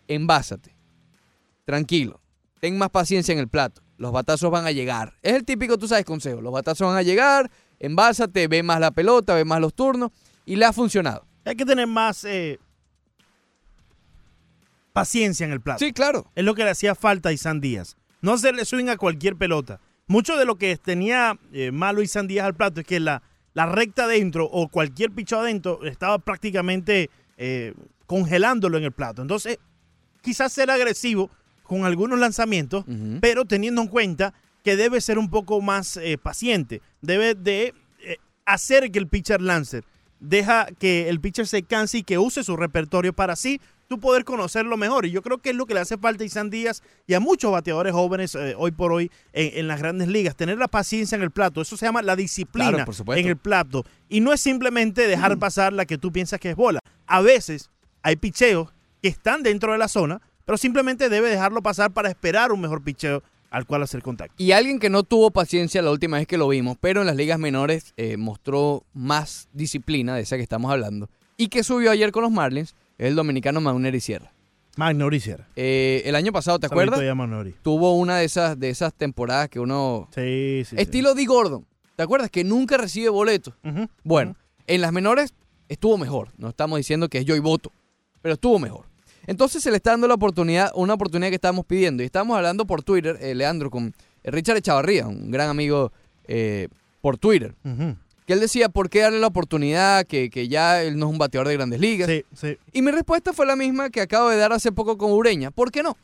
envásate 0.09 0.75
tranquilo, 1.65 2.21
ten 2.61 2.79
más 2.79 2.91
paciencia 2.91 3.33
en 3.33 3.39
el 3.39 3.49
plato. 3.49 3.83
Los 3.97 4.13
batazos 4.13 4.51
van 4.51 4.67
a 4.67 4.73
llegar. 4.73 5.15
Es 5.23 5.35
el 5.35 5.45
típico, 5.45 5.79
tú 5.79 5.87
sabes, 5.89 6.05
consejo. 6.05 6.41
Los 6.41 6.53
batazos 6.53 6.89
van 6.89 6.97
a 6.97 7.03
llegar, 7.03 7.51
envásate, 7.79 8.49
ve 8.49 8.63
más 8.63 8.81
la 8.81 8.91
pelota, 8.91 9.35
ve 9.35 9.45
más 9.45 9.61
los 9.61 9.75
turnos 9.75 10.11
y 10.45 10.57
le 10.57 10.65
ha 10.65 10.73
funcionado. 10.73 11.27
Hay 11.45 11.57
que 11.57 11.65
tener 11.65 11.87
más 11.87 12.25
eh, 12.25 12.59
paciencia 14.93 15.45
en 15.45 15.53
el 15.53 15.61
plato. 15.61 15.81
Sí, 15.81 15.93
claro. 15.93 16.31
Es 16.35 16.45
lo 16.45 16.55
que 16.55 16.65
le 16.65 16.71
hacía 16.71 16.95
falta 16.95 17.29
a 17.29 17.33
Isan 17.33 17.61
Díaz. 17.61 17.97
No 18.23 18.33
hacerle 18.33 18.65
swing 18.65 18.89
a 18.89 18.97
cualquier 18.97 19.37
pelota. 19.37 19.81
Mucho 20.07 20.37
de 20.37 20.47
lo 20.47 20.57
que 20.57 20.77
tenía 20.77 21.39
eh, 21.53 21.73
malo 21.73 22.01
Isan 22.01 22.27
Díaz 22.27 22.47
al 22.47 22.55
plato 22.55 22.81
es 22.81 22.87
que 22.87 23.01
la, 23.01 23.23
la 23.53 23.67
recta 23.67 24.05
adentro 24.05 24.47
o 24.47 24.69
cualquier 24.69 25.11
picho 25.11 25.39
adentro 25.39 25.85
estaba 25.85 26.19
prácticamente 26.19 27.11
eh, 27.37 27.75
congelándolo 28.07 28.79
en 28.79 28.85
el 28.85 28.93
plato. 28.93 29.21
Entonces, 29.21 29.59
quizás 30.23 30.53
ser 30.53 30.71
agresivo 30.71 31.31
con 31.63 31.85
algunos 31.85 32.19
lanzamientos, 32.19 32.85
pero 33.23 33.47
teniendo 33.47 33.81
en 33.81 33.89
cuenta 33.89 34.35
que 34.63 34.77
debe 34.77 35.01
ser 35.01 35.19
un 35.19 35.31
poco 35.31 35.61
más 35.63 35.97
eh, 35.97 36.19
paciente. 36.19 36.83
Debe 37.01 37.35
de 37.35 37.75
hacer 38.45 38.91
que 38.91 38.99
el 38.99 39.09
pitcher 39.09 39.41
lance. 39.41 39.83
Deja 40.25 40.67
que 40.79 41.09
el 41.09 41.21
pitcher 41.21 41.47
se 41.47 41.63
canse 41.63 41.99
y 41.99 42.03
que 42.03 42.19
use 42.19 42.45
su 42.45 42.57
repertorio 42.57 43.13
para 43.13 43.35
así 43.35 43.61
tú 43.89 44.01
poder 44.01 44.25
conocerlo 44.25 44.77
mejor. 44.77 45.07
Y 45.07 45.11
yo 45.11 45.23
creo 45.23 45.39
que 45.39 45.51
es 45.51 45.57
lo 45.57 45.67
que 45.67 45.75
le 45.75 45.81
hace 45.81 45.99
falta 45.99 46.25
a 46.25 46.27
Isan 46.27 46.51
Díaz 46.51 46.83
y 47.07 47.15
a 47.15 47.21
muchos 47.21 47.53
bateadores 47.53 47.93
jóvenes 47.93 48.35
eh, 48.35 48.55
hoy 48.57 48.73
por 48.73 48.93
hoy 48.93 49.11
en, 49.33 49.59
en 49.59 49.69
las 49.69 49.79
grandes 49.79 50.09
ligas. 50.09 50.35
Tener 50.35 50.59
la 50.59 50.69
paciencia 50.69 51.17
en 51.17 51.23
el 51.23 51.31
plato. 51.31 51.61
Eso 51.61 51.77
se 51.77 51.87
llama 51.87 52.03
la 52.03 52.17
disciplina 52.17 52.85
Claro, 52.85 52.93
en 53.15 53.27
el 53.27 53.37
plato. 53.37 53.85
Y 54.09 54.21
no 54.21 54.33
es 54.33 54.41
simplemente 54.41 55.07
dejar 55.07 55.39
pasar 55.39 55.73
la 55.73 55.85
que 55.85 55.99
tú 55.99 56.11
piensas 56.11 56.41
que 56.41 56.51
es 56.51 56.57
bola. 56.57 56.81
A 57.07 57.21
veces 57.21 57.71
hay 58.03 58.17
picheos 58.17 58.73
que 59.03 59.09
están 59.09 59.43
dentro 59.43 59.73
de 59.73 59.79
la 59.79 59.89
zona, 59.89 60.23
pero 60.47 60.57
simplemente 60.57 61.09
debe 61.09 61.29
dejarlo 61.29 61.63
pasar 61.63 61.93
para 61.93 62.09
esperar 62.09 62.53
un 62.53 62.61
mejor 62.61 62.83
picheo 62.83 63.23
al 63.55 63.67
cual 63.67 63.85
hacer 63.85 64.03
contacto. 64.03 64.35
Y 64.37 64.51
alguien 64.51 64.81
que 64.81 64.91
no 64.91 65.05
tuvo 65.05 65.31
paciencia 65.31 65.81
la 65.81 65.93
última 65.93 66.17
vez 66.17 66.27
que 66.27 66.37
lo 66.37 66.49
vimos, 66.49 66.77
pero 66.81 67.03
en 67.03 67.07
las 67.07 67.15
ligas 67.15 67.39
menores 67.39 67.95
eh, 67.97 68.17
mostró 68.17 68.83
más 68.95 69.49
disciplina 69.53 70.17
de 70.17 70.23
esa 70.23 70.37
que 70.37 70.43
estamos 70.43 70.73
hablando, 70.73 71.09
y 71.37 71.49
que 71.49 71.63
subió 71.63 71.93
ayer 71.93 72.11
con 72.11 72.25
los 72.25 72.33
Marlins, 72.33 72.75
es 72.99 73.07
el 73.07 73.15
dominicano 73.15 73.61
Mauneri 73.61 74.01
Sierra. 74.01 74.33
Magnori 74.77 75.21
Sierra. 75.21 75.47
Eh, 75.55 76.03
el 76.05 76.17
año 76.17 76.33
pasado, 76.33 76.59
¿te 76.59 76.67
acuerdas? 76.67 76.99
Tuvo 77.63 77.95
una 77.95 78.19
de 78.19 78.25
esas, 78.25 78.59
de 78.59 78.71
esas 78.71 78.93
temporadas 78.93 79.49
que 79.49 79.61
uno... 79.61 80.09
Sí, 80.13 80.63
sí. 80.65 80.75
sí. 80.75 80.83
Estilo 80.83 81.15
D. 81.15 81.25
Gordon. 81.25 81.65
¿Te 81.95 82.03
acuerdas? 82.03 82.31
Que 82.31 82.43
nunca 82.43 82.77
recibe 82.77 83.09
boletos. 83.09 83.55
Bueno, 84.03 84.35
en 84.67 84.81
las 84.81 84.93
menores 84.93 85.33
estuvo 85.69 85.97
mejor. 85.97 86.31
No 86.39 86.49
estamos 86.49 86.77
diciendo 86.77 87.09
que 87.09 87.19
es 87.19 87.25
yo 87.25 87.37
y 87.37 87.41
voto, 87.41 87.71
pero 88.21 88.35
estuvo 88.35 88.59
mejor. 88.59 88.87
Entonces 89.27 89.63
se 89.63 89.71
le 89.71 89.77
está 89.77 89.91
dando 89.93 90.07
la 90.09 90.15
oportunidad, 90.15 90.71
una 90.75 90.95
oportunidad 90.95 91.31
que 91.31 91.37
estábamos 91.37 91.65
pidiendo. 91.67 92.03
Y 92.03 92.07
estábamos 92.07 92.37
hablando 92.37 92.67
por 92.67 92.83
Twitter, 92.83 93.19
eh, 93.21 93.35
Leandro, 93.35 93.71
con 93.71 93.95
eh, 94.23 94.31
Richard 94.31 94.57
Echavarría, 94.59 95.07
un 95.07 95.31
gran 95.31 95.49
amigo 95.49 95.93
eh, 96.27 96.69
por 97.01 97.19
Twitter. 97.19 97.55
Que 98.27 98.33
él 98.33 98.41
decía, 98.41 98.69
¿por 98.71 98.89
qué 98.89 99.01
darle 99.01 99.21
la 99.21 99.27
oportunidad? 99.27 100.07
Que, 100.07 100.31
que 100.31 100.49
ya 100.49 100.83
él 100.83 100.99
no 100.99 101.07
es 101.07 101.13
un 101.13 101.19
bateador 101.19 101.49
de 101.49 101.55
grandes 101.55 101.79
ligas. 101.81 102.09
Sí, 102.09 102.25
sí. 102.35 102.57
Y 102.73 102.81
mi 102.83 102.91
respuesta 102.91 103.33
fue 103.35 103.45
la 103.45 103.55
misma 103.57 103.91
que 103.91 104.01
acabo 104.01 104.31
de 104.31 104.37
dar 104.39 104.53
hace 104.53 104.73
poco 104.73 104.97
con 104.97 105.13
Ureña. 105.13 105.51
¿Por 105.51 105.71
qué 105.71 105.83
no? 105.83 105.97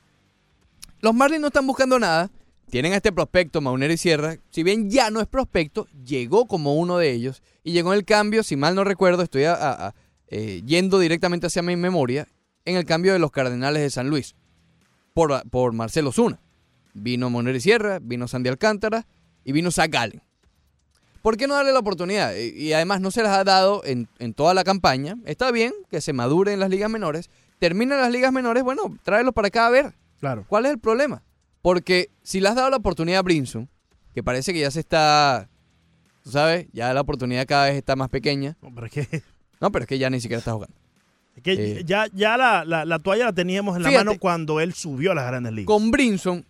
Los 1.00 1.14
Marlins 1.14 1.40
no 1.40 1.46
están 1.46 1.66
buscando 1.66 1.98
nada. 1.98 2.30
Tienen 2.68 2.92
a 2.92 2.96
este 2.96 3.10
prospecto, 3.10 3.60
Maunero 3.60 3.92
y 3.92 3.96
Sierra. 3.96 4.36
Si 4.50 4.62
bien 4.62 4.90
ya 4.90 5.10
no 5.10 5.20
es 5.20 5.26
prospecto, 5.26 5.88
llegó 6.04 6.46
como 6.46 6.74
uno 6.76 6.98
de 6.98 7.10
ellos. 7.10 7.42
Y 7.64 7.72
llegó 7.72 7.92
en 7.92 7.98
el 7.98 8.04
cambio, 8.04 8.42
si 8.42 8.54
mal 8.54 8.74
no 8.74 8.84
recuerdo, 8.84 9.22
estoy 9.22 9.44
a- 9.44 9.54
a- 9.54 9.86
a- 9.88 9.94
eh, 10.28 10.62
yendo 10.64 10.98
directamente 11.00 11.46
hacia 11.48 11.62
mi 11.62 11.74
memoria, 11.74 12.28
en 12.64 12.76
el 12.76 12.84
cambio 12.84 13.12
de 13.12 13.18
los 13.18 13.30
Cardenales 13.30 13.82
de 13.82 13.90
San 13.90 14.08
Luis. 14.08 14.34
Por, 15.14 15.48
por 15.50 15.72
Marcelo 15.72 16.12
Zuna. 16.12 16.40
Vino 16.94 17.30
Maunero 17.30 17.56
y 17.56 17.60
Sierra, 17.60 17.98
vino 18.00 18.26
Sandy 18.28 18.48
Alcántara 18.48 19.06
y 19.44 19.52
vino 19.52 19.70
Zach 19.70 19.90
Gallen. 19.90 20.22
¿Por 21.22 21.36
qué 21.36 21.46
no 21.46 21.54
darle 21.54 21.72
la 21.72 21.80
oportunidad? 21.80 22.34
Y, 22.34 22.72
además 22.72 23.00
no 23.00 23.10
se 23.10 23.22
las 23.22 23.36
ha 23.36 23.44
dado 23.44 23.82
en, 23.84 24.08
en 24.18 24.32
toda 24.32 24.54
la 24.54 24.64
campaña. 24.64 25.16
Está 25.26 25.50
bien 25.50 25.72
que 25.90 26.00
se 26.00 26.12
madure 26.12 26.52
en 26.52 26.60
las 26.60 26.70
ligas 26.70 26.90
menores. 26.90 27.30
Termina 27.58 27.94
en 27.94 28.00
las 28.00 28.10
ligas 28.10 28.32
menores, 28.32 28.62
bueno, 28.62 28.96
tráelos 29.02 29.34
para 29.34 29.48
acá 29.48 29.66
a 29.66 29.70
ver. 29.70 29.92
Claro. 30.18 30.44
¿Cuál 30.48 30.66
es 30.66 30.72
el 30.72 30.78
problema? 30.78 31.22
Porque 31.60 32.10
si 32.22 32.40
le 32.40 32.48
has 32.48 32.54
dado 32.54 32.70
la 32.70 32.78
oportunidad 32.78 33.18
a 33.18 33.22
Brinson, 33.22 33.68
que 34.14 34.22
parece 34.22 34.52
que 34.52 34.60
ya 34.60 34.70
se 34.70 34.80
está, 34.80 35.50
tú 36.22 36.30
sabes, 36.30 36.68
ya 36.72 36.92
la 36.94 37.02
oportunidad 37.02 37.46
cada 37.46 37.66
vez 37.66 37.76
está 37.76 37.96
más 37.96 38.08
pequeña. 38.08 38.56
Es 38.84 38.92
que, 38.92 39.22
No, 39.60 39.70
pero 39.70 39.84
es 39.84 39.88
que 39.88 39.98
ya 39.98 40.08
ni 40.08 40.20
siquiera 40.20 40.38
está 40.38 40.52
jugando. 40.52 40.74
Que 41.40 41.52
Eh. 41.80 41.84
ya, 41.84 42.06
ya 42.12 42.36
la, 42.36 42.64
la- 42.64 42.84
la 42.84 42.98
toalla 42.98 43.24
la 43.26 43.32
teníamos 43.32 43.76
en 43.76 43.82
la 43.82 43.90
mano 43.90 44.18
cuando 44.18 44.60
él 44.60 44.72
subió 44.74 45.12
a 45.12 45.14
las 45.14 45.26
grandes 45.26 45.52
ligas. 45.52 45.66
Con 45.66 45.90
Brinson, 45.90 46.44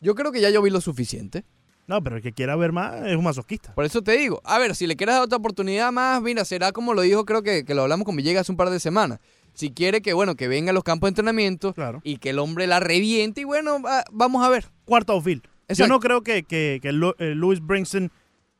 yo 0.00 0.14
creo 0.14 0.32
que 0.32 0.40
ya 0.40 0.50
yo 0.50 0.62
vi 0.62 0.70
lo 0.70 0.80
suficiente. 0.80 1.44
No, 1.88 2.02
pero 2.02 2.16
el 2.16 2.22
que 2.22 2.32
quiera 2.32 2.56
ver 2.56 2.72
más 2.72 3.06
es 3.06 3.14
un 3.16 3.22
masoquista. 3.22 3.72
Por 3.74 3.84
eso 3.84 4.02
te 4.02 4.16
digo, 4.16 4.40
a 4.44 4.58
ver, 4.58 4.74
si 4.74 4.88
le 4.88 4.96
quieres 4.96 5.14
dar 5.14 5.22
otra 5.22 5.38
oportunidad 5.38 5.92
más, 5.92 6.20
mira, 6.20 6.44
será 6.44 6.72
como 6.72 6.94
lo 6.94 7.02
dijo, 7.02 7.24
creo 7.24 7.42
que, 7.44 7.64
que 7.64 7.74
lo 7.74 7.82
hablamos 7.82 8.04
con 8.04 8.16
Villegas 8.16 8.40
hace 8.40 8.50
un 8.52 8.56
par 8.58 8.70
de 8.70 8.80
semanas. 8.80 9.20
Si 9.54 9.70
quiere 9.70 10.02
que, 10.02 10.12
bueno, 10.12 10.34
que 10.34 10.48
venga 10.48 10.70
a 10.70 10.74
los 10.74 10.82
campos 10.82 11.06
de 11.06 11.10
entrenamiento 11.12 11.72
Claro. 11.74 12.00
y 12.02 12.16
que 12.18 12.30
el 12.30 12.40
hombre 12.40 12.66
la 12.66 12.80
reviente 12.80 13.42
y 13.42 13.44
bueno, 13.44 13.80
va- 13.80 14.04
vamos 14.10 14.44
a 14.44 14.48
ver. 14.48 14.66
Cuarto 14.84 15.12
outfield. 15.12 15.42
Yo 15.68 15.86
no 15.86 16.00
creo 16.00 16.22
que, 16.22 16.42
que, 16.42 16.80
que 16.82 16.92
Lu- 16.92 17.14
eh, 17.18 17.34
Louis 17.36 17.60
Brinson 17.60 18.10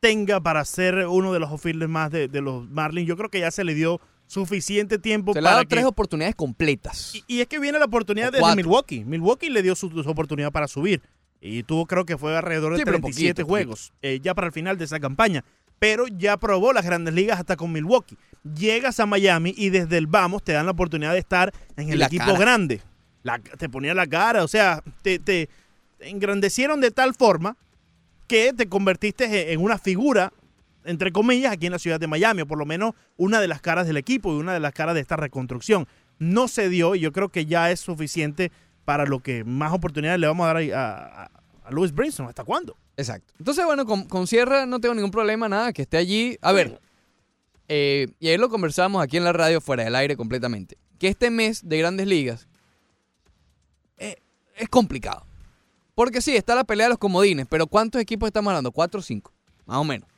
tenga 0.01 0.41
para 0.41 0.65
ser 0.65 1.07
uno 1.09 1.33
de 1.33 1.41
los 1.41 1.51
outfielders 1.51 1.91
más 1.91 2.11
de, 2.13 2.29
de 2.29 2.41
los 2.41 2.69
Marlins. 2.71 3.09
Yo 3.09 3.17
creo 3.17 3.29
que 3.29 3.41
ya 3.41 3.51
se 3.51 3.65
le 3.65 3.75
dio 3.75 4.01
suficiente 4.27 4.99
tiempo 4.99 5.33
Se 5.33 5.41
le 5.41 5.47
ha 5.47 5.51
para 5.51 5.55
dado 5.57 5.65
que... 5.69 5.75
tres 5.77 5.85
oportunidades 5.85 6.35
completas. 6.35 7.15
Y, 7.15 7.25
y 7.27 7.41
es 7.41 7.47
que 7.47 7.59
viene 7.59 7.79
la 7.79 7.85
oportunidad 7.87 8.33
cuatro. 8.41 8.57
Milwaukee. 8.57 9.05
Milwaukee 9.05 9.51
le 9.51 9.63
dio 9.63 9.75
su, 9.75 9.91
su 9.91 10.09
oportunidad 10.09 10.53
para 10.53 10.69
subir. 10.69 11.03
Y 11.41 11.63
tuvo, 11.63 11.87
creo 11.87 12.05
que 12.05 12.17
fue 12.19 12.37
alrededor 12.37 12.73
de 12.73 12.79
Sí, 12.79 12.85
pero 12.85 12.99
37 12.99 13.43
poquito, 13.43 13.47
juegos 13.49 13.93
eh, 14.03 14.19
ya 14.23 14.35
para 14.35 14.47
el 14.49 14.53
final 14.53 14.79
de 14.79 14.85
esa 14.85 14.99
campaña. 15.01 15.45
Pero 15.79 16.07
ya 16.09 16.39
probó 16.39 16.73
las 16.73 16.85
grandes 16.87 17.13
ligas 17.15 17.39
hasta 17.39 17.57
con 17.57 17.71
Milwaukee. 17.71 18.17
Llegas 18.57 18.99
a 19.01 19.07
Miami 19.07 19.53
y 19.57 19.69
desde 19.69 19.99
el 19.99 20.07
vamos 20.07 20.43
te 20.43 20.53
dan 20.53 20.65
la 20.67 20.73
oportunidad 20.73 21.13
de 21.13 21.19
estar 21.19 21.53
en 21.77 21.91
el 21.91 22.01
equipo 22.03 22.25
cara. 22.25 22.39
grande. 22.39 22.81
La- 23.23 23.39
te 23.39 23.69
ponía 23.69 23.93
la 23.93 24.07
cara, 24.07 24.43
o 24.43 24.49
sea, 24.49 24.83
te, 25.03 25.19
te 25.19 25.49
engrandecieron 26.01 26.81
de 26.81 26.91
tal 26.91 27.15
forma 27.15 27.57
que 28.27 28.53
te 28.53 28.69
convertiste 28.69 29.53
en 29.53 29.61
una 29.61 29.79
figura, 29.79 30.33
entre 30.87 31.13
comillas, 31.13 31.53
aquí 31.53 31.67
en 31.67 31.73
la 31.73 31.79
ciudad 31.79 32.01
de 32.01 32.07
Miami, 32.07 32.43
o 32.43 32.47
por 32.47 32.59
lo 32.59 32.65
menos 32.65 32.95
una 33.17 33.41
de 33.41 33.49
las 33.49 33.61
caras 33.61 33.87
del 33.87 33.97
equipo 33.97 34.33
y 34.33 34.37
una 34.37 34.55
de 34.55 34.61
las 34.61 34.73
caras 34.73 34.95
de 34.95 35.01
esta 35.01 35.17
reconstrucción. 35.17 35.87
No 36.19 36.49
se 36.49 36.69
dio 36.69 36.95
y 36.95 37.01
yo 37.01 37.13
creo 37.13 37.29
que 37.29 37.45
ya 37.45 37.71
es 37.71 37.81
suficiente 37.81 38.51
para 38.85 39.05
lo 39.05 39.21
que 39.21 39.45
más 39.45 39.73
oportunidades 39.73 40.21
le 40.21 40.27
vamos 40.27 40.45
a 40.45 40.55
dar 40.55 40.57
a, 40.73 41.25
a, 41.25 41.31
a 41.65 41.71
Louis 41.71 41.93
Brinson. 41.93 42.27
¿Hasta 42.27 42.45
cuándo? 42.45 42.77
Exacto. 42.97 43.35
Entonces, 43.39 43.65
bueno, 43.67 43.85
con, 43.85 44.05
con 44.05 44.27
Sierra 44.27 44.65
no 44.65 44.81
tengo 44.81 44.95
ningún 44.95 45.11
problema, 45.11 45.49
nada, 45.49 45.73
que 45.73 45.83
esté 45.83 45.99
allí. 45.99 46.39
A 46.41 46.53
ver, 46.53 46.81
eh, 47.69 48.09
y 48.19 48.29
ahí 48.29 48.39
lo 48.39 48.49
conversamos 48.49 49.03
aquí 49.03 49.17
en 49.19 49.25
la 49.25 49.33
radio, 49.33 49.61
fuera 49.61 49.85
del 49.85 49.95
aire 49.95 50.17
completamente. 50.17 50.79
Que 50.99 51.09
este 51.09 51.31
mes 51.31 51.69
de 51.69 51.79
grandes 51.79 52.07
ligas 52.07 52.49
eh, 53.99 54.17
es 54.57 54.69
complicado. 54.69 55.27
Porque 55.95 56.23
sí, 56.23 56.37
está 56.37 56.55
la 56.55 56.65
pelea 56.65 56.87
de 56.87 56.91
los 56.91 56.99
comodines, 56.99 57.47
pero 57.49 57.67
¿cuántos 57.67 58.01
equipos 58.01 58.27
estamos 58.27 58.51
hablando? 58.51 58.71
¿Cuatro 58.71 59.01
o 59.01 59.03
cinco? 59.03 59.33
Más 59.67 59.79
o 59.79 59.85
menos. 59.85 60.09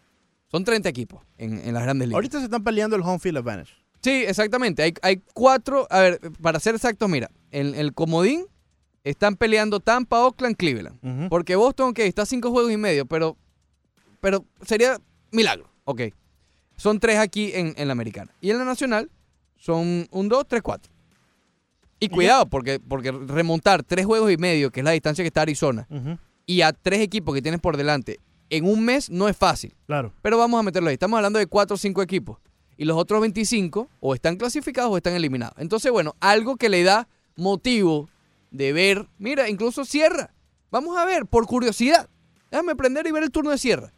Son 0.50 0.64
30 0.64 0.88
equipos 0.88 1.22
en, 1.36 1.58
en 1.58 1.74
las 1.74 1.82
grandes 1.82 2.08
ligas. 2.08 2.16
Ahorita 2.16 2.38
se 2.38 2.44
están 2.44 2.64
peleando 2.64 2.96
el 2.96 3.02
home 3.02 3.18
field 3.18 3.38
advantage. 3.38 3.72
Sí, 4.02 4.24
exactamente. 4.26 4.82
Hay, 4.82 4.94
hay 5.02 5.22
cuatro. 5.34 5.86
A 5.90 6.00
ver, 6.00 6.20
para 6.40 6.60
ser 6.60 6.74
exactos, 6.74 7.08
mira, 7.08 7.30
en 7.50 7.74
el 7.74 7.92
comodín 7.92 8.46
están 9.04 9.36
peleando 9.36 9.80
Tampa, 9.80 10.20
Oakland, 10.24 10.56
Cleveland. 10.56 11.28
Porque 11.28 11.56
Boston, 11.56 11.90
ok, 11.90 11.98
está 12.00 12.22
a 12.22 12.26
cinco 12.26 12.50
juegos 12.50 12.72
y 12.72 12.76
medio, 12.76 13.06
pero, 13.06 13.36
pero 14.20 14.44
sería 14.62 14.98
milagro. 15.30 15.70
Ok. 15.84 16.02
Son 16.76 17.00
tres 17.00 17.18
aquí 17.18 17.52
en, 17.54 17.74
en 17.76 17.88
la 17.88 17.92
americana. 17.92 18.32
Y 18.40 18.50
en 18.50 18.58
la 18.58 18.64
nacional 18.64 19.10
son 19.56 20.06
un 20.10 20.28
dos, 20.28 20.46
tres, 20.46 20.62
cuatro. 20.62 20.92
Y 22.00 22.08
cuidado, 22.08 22.46
porque, 22.46 22.78
porque 22.78 23.10
remontar 23.10 23.82
tres 23.82 24.06
juegos 24.06 24.30
y 24.30 24.36
medio, 24.36 24.70
que 24.70 24.80
es 24.80 24.84
la 24.84 24.92
distancia 24.92 25.24
que 25.24 25.28
está 25.28 25.42
Arizona, 25.42 25.88
y 26.46 26.60
a 26.60 26.72
tres 26.72 27.00
equipos 27.00 27.34
que 27.34 27.42
tienes 27.42 27.60
por 27.60 27.76
delante 27.76 28.20
en 28.50 28.64
un 28.66 28.84
mes 28.84 29.10
no 29.10 29.28
es 29.28 29.36
fácil. 29.36 29.74
Claro. 29.86 30.12
Pero 30.22 30.38
vamos 30.38 30.58
a 30.58 30.62
meterlo 30.62 30.88
ahí. 30.88 30.94
Estamos 30.94 31.16
hablando 31.18 31.38
de 31.38 31.46
cuatro 31.46 31.74
o 31.74 31.78
cinco 31.78 32.02
equipos. 32.02 32.38
Y 32.76 32.84
los 32.84 32.96
otros 32.96 33.20
25 33.20 33.88
o 34.00 34.14
están 34.14 34.36
clasificados 34.36 34.90
o 34.92 34.96
están 34.96 35.14
eliminados. 35.14 35.54
Entonces, 35.58 35.90
bueno, 35.90 36.14
algo 36.20 36.56
que 36.56 36.68
le 36.68 36.82
da 36.84 37.08
motivo 37.36 38.08
de 38.50 38.72
ver. 38.72 39.08
Mira, 39.18 39.48
incluso 39.48 39.84
Sierra. 39.84 40.32
Vamos 40.70 40.96
a 40.98 41.04
ver, 41.04 41.26
por 41.26 41.46
curiosidad. 41.46 42.08
Déjame 42.50 42.76
prender 42.76 43.06
y 43.06 43.10
ver 43.12 43.22
el 43.24 43.30
turno 43.30 43.50
de 43.50 43.58
Sierra. 43.58 43.92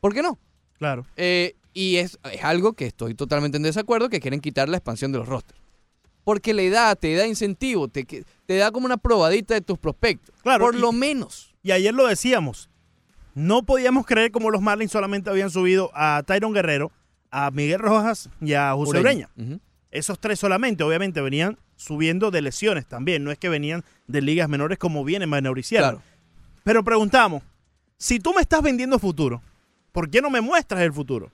¿Por 0.00 0.14
qué 0.14 0.22
no? 0.22 0.38
Claro. 0.78 1.06
Eh, 1.16 1.54
y 1.74 1.96
es, 1.96 2.18
es 2.32 2.44
algo 2.44 2.72
que 2.74 2.86
estoy 2.86 3.14
totalmente 3.14 3.56
en 3.56 3.62
desacuerdo, 3.64 4.08
que 4.08 4.20
quieren 4.20 4.40
quitar 4.40 4.68
la 4.68 4.76
expansión 4.76 5.10
de 5.12 5.18
los 5.18 5.28
rosters. 5.28 5.58
Porque 6.24 6.54
le 6.54 6.70
da, 6.70 6.94
te 6.94 7.14
da 7.14 7.26
incentivo, 7.26 7.88
te, 7.88 8.04
te 8.04 8.56
da 8.56 8.70
como 8.70 8.86
una 8.86 8.96
probadita 8.98 9.54
de 9.54 9.60
tus 9.60 9.78
prospectos. 9.78 10.34
Claro, 10.42 10.64
Por 10.64 10.74
y- 10.76 10.78
lo 10.78 10.92
menos. 10.92 11.54
Y 11.62 11.72
ayer 11.72 11.92
lo 11.94 12.06
decíamos. 12.06 12.67
No 13.38 13.62
podíamos 13.62 14.04
creer 14.06 14.30
como 14.32 14.50
los 14.50 14.60
Marlins 14.60 14.92
solamente 14.92 15.30
habían 15.30 15.50
subido 15.50 15.90
a 15.94 16.22
Tyron 16.26 16.52
Guerrero, 16.52 16.90
a 17.30 17.50
Miguel 17.50 17.78
Rojas 17.80 18.28
y 18.40 18.54
a 18.54 18.72
José 18.74 19.00
Ureña. 19.00 19.28
Esos 19.90 20.18
tres 20.18 20.38
solamente, 20.38 20.82
obviamente, 20.84 21.20
venían 21.20 21.56
subiendo 21.76 22.30
de 22.30 22.42
lesiones 22.42 22.86
también. 22.86 23.22
No 23.24 23.30
es 23.30 23.38
que 23.38 23.48
venían 23.48 23.84
de 24.06 24.20
ligas 24.20 24.48
menores 24.48 24.78
como 24.78 25.04
viene 25.04 25.26
Mauricio. 25.26 25.78
Claro. 25.78 26.02
Pero 26.64 26.82
preguntamos, 26.84 27.42
si 27.96 28.18
tú 28.18 28.34
me 28.34 28.40
estás 28.42 28.62
vendiendo 28.62 28.98
futuro, 28.98 29.40
¿por 29.92 30.10
qué 30.10 30.20
no 30.20 30.30
me 30.30 30.40
muestras 30.40 30.82
el 30.82 30.92
futuro? 30.92 31.30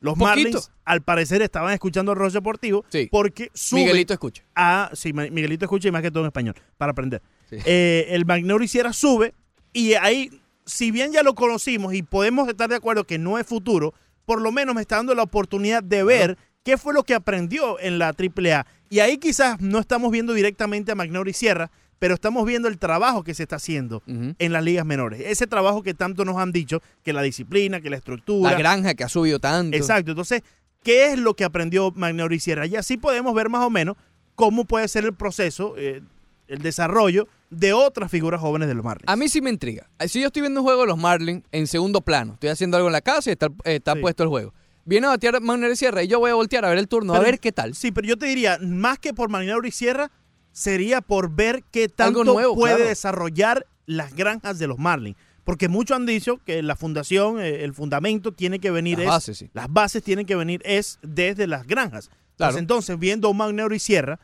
Los 0.00 0.12
Poquito. 0.14 0.28
Marlins, 0.28 0.70
al 0.84 1.00
parecer, 1.02 1.40
estaban 1.42 1.72
escuchando 1.72 2.12
el 2.12 2.18
Ross 2.18 2.34
Deportivo 2.34 2.84
Sí. 2.90 3.08
porque 3.10 3.50
sube 3.54 3.80
Miguelito 3.80 4.12
escucha. 4.12 4.42
a... 4.54 4.90
Sí, 4.92 5.12
Miguelito 5.14 5.64
escucha 5.64 5.88
y 5.88 5.90
más 5.90 6.02
que 6.02 6.10
todo 6.10 6.22
en 6.22 6.26
español, 6.26 6.54
para 6.76 6.92
aprender. 6.92 7.22
Sí. 7.48 7.56
Eh, 7.64 8.06
el 8.10 8.26
Magnolia 8.26 8.68
Sierra 8.68 8.92
sube 8.92 9.32
y 9.72 9.94
ahí, 9.94 10.30
si 10.66 10.90
bien 10.90 11.12
ya 11.12 11.22
lo 11.22 11.34
conocimos 11.34 11.94
y 11.94 12.02
podemos 12.02 12.48
estar 12.48 12.68
de 12.68 12.76
acuerdo 12.76 13.04
que 13.04 13.18
no 13.18 13.38
es 13.38 13.46
futuro, 13.46 13.94
por 14.26 14.42
lo 14.42 14.52
menos 14.52 14.74
me 14.74 14.82
está 14.82 14.96
dando 14.96 15.14
la 15.14 15.22
oportunidad 15.22 15.82
de 15.82 16.02
ver 16.02 16.36
qué 16.64 16.76
fue 16.76 16.92
lo 16.92 17.04
que 17.04 17.14
aprendió 17.14 17.78
en 17.78 17.98
la 17.98 18.08
AAA. 18.08 18.66
Y 18.90 18.98
ahí 18.98 19.18
quizás 19.18 19.60
no 19.60 19.78
estamos 19.78 20.10
viendo 20.10 20.34
directamente 20.34 20.92
a 20.92 20.96
Magnolia 20.96 21.32
Sierra, 21.32 21.70
pero 21.98 22.14
estamos 22.14 22.44
viendo 22.44 22.68
el 22.68 22.78
trabajo 22.78 23.22
que 23.22 23.34
se 23.34 23.44
está 23.44 23.56
haciendo 23.56 24.02
en 24.06 24.52
las 24.52 24.62
ligas 24.62 24.84
menores. 24.84 25.22
Ese 25.24 25.46
trabajo 25.46 25.82
que 25.82 25.94
tanto 25.94 26.24
nos 26.24 26.36
han 26.36 26.52
dicho, 26.52 26.82
que 27.02 27.12
la 27.12 27.22
disciplina, 27.22 27.80
que 27.80 27.88
la 27.88 27.96
estructura. 27.96 28.50
La 28.50 28.58
granja 28.58 28.94
que 28.94 29.04
ha 29.04 29.08
subido 29.08 29.38
tanto. 29.38 29.76
Exacto. 29.76 30.10
Entonces, 30.10 30.42
¿qué 30.82 31.12
es 31.12 31.18
lo 31.18 31.34
que 31.34 31.44
aprendió 31.44 31.92
Magnolia 31.92 32.38
Sierra? 32.38 32.66
Y 32.66 32.76
así 32.76 32.96
podemos 32.96 33.34
ver 33.34 33.48
más 33.48 33.64
o 33.64 33.70
menos 33.70 33.96
cómo 34.34 34.64
puede 34.64 34.88
ser 34.88 35.04
el 35.04 35.14
proceso, 35.14 35.74
eh, 35.78 36.02
el 36.48 36.58
desarrollo 36.60 37.28
de 37.50 37.72
otras 37.72 38.10
figuras 38.10 38.40
jóvenes 38.40 38.68
de 38.68 38.74
los 38.74 38.84
Marlins. 38.84 39.08
A 39.08 39.16
mí 39.16 39.28
sí 39.28 39.40
me 39.40 39.50
intriga. 39.50 39.88
Si 40.08 40.20
yo 40.20 40.26
estoy 40.26 40.42
viendo 40.42 40.60
un 40.60 40.66
juego 40.66 40.82
de 40.82 40.86
los 40.88 40.98
Marlins 40.98 41.44
en 41.52 41.66
segundo 41.66 42.00
plano, 42.00 42.34
estoy 42.34 42.50
haciendo 42.50 42.76
algo 42.76 42.88
en 42.88 42.92
la 42.92 43.00
casa 43.02 43.30
y 43.30 43.32
está, 43.32 43.48
está 43.64 43.94
Sí. 43.94 44.00
puesto 44.00 44.22
el 44.22 44.28
juego. 44.28 44.52
Viene 44.84 45.06
a 45.06 45.10
batear 45.10 45.40
Manuel 45.40 45.76
Sierra 45.76 46.02
y 46.02 46.08
yo 46.08 46.18
voy 46.20 46.30
a 46.30 46.34
voltear 46.34 46.64
a 46.64 46.68
ver 46.68 46.78
el 46.78 46.88
turno, 46.88 47.14
a 47.14 47.20
ver 47.20 47.40
qué 47.40 47.52
tal. 47.52 47.74
Sí, 47.74 47.90
pero 47.92 48.06
yo 48.06 48.16
te 48.16 48.26
diría, 48.26 48.58
más 48.62 48.98
que 48.98 49.12
por 49.14 49.28
Magnolia 49.28 49.70
Sierra, 49.72 50.10
sería 50.52 51.00
por 51.00 51.30
ver 51.34 51.64
qué 51.70 51.88
tanto 51.88 52.20
Algo 52.20 52.32
nuevo, 52.32 52.54
puede 52.54 52.74
claro. 52.76 52.88
desarrollar 52.88 53.66
las 53.86 54.14
granjas 54.14 54.58
de 54.58 54.66
los 54.66 54.78
Marlins. 54.78 55.16
Porque 55.44 55.68
muchos 55.68 55.96
han 55.96 56.06
dicho 56.06 56.38
que 56.44 56.60
la 56.62 56.74
fundación, 56.74 57.40
eh, 57.40 57.62
el 57.62 57.72
fundamento 57.74 58.32
tiene 58.32 58.58
que 58.58 58.70
venir 58.72 58.98
Las 58.98 59.04
es- 59.04 59.10
bases, 59.10 59.38
sí. 59.38 59.50
las 59.54 59.66
bases 59.72 60.02
tienen 60.02 60.26
que 60.26 60.34
venir 60.34 60.60
es 60.64 60.98
desde 61.02 61.46
las 61.46 61.66
granjas. 61.66 62.10
Claro. 62.36 62.52
Pues 62.52 62.60
entonces, 62.60 62.98
viendo 62.98 63.28
a 63.28 63.30
un 63.30 63.36
Magnero 63.36 63.72
y 63.74 63.78
Sierra, 63.78 64.18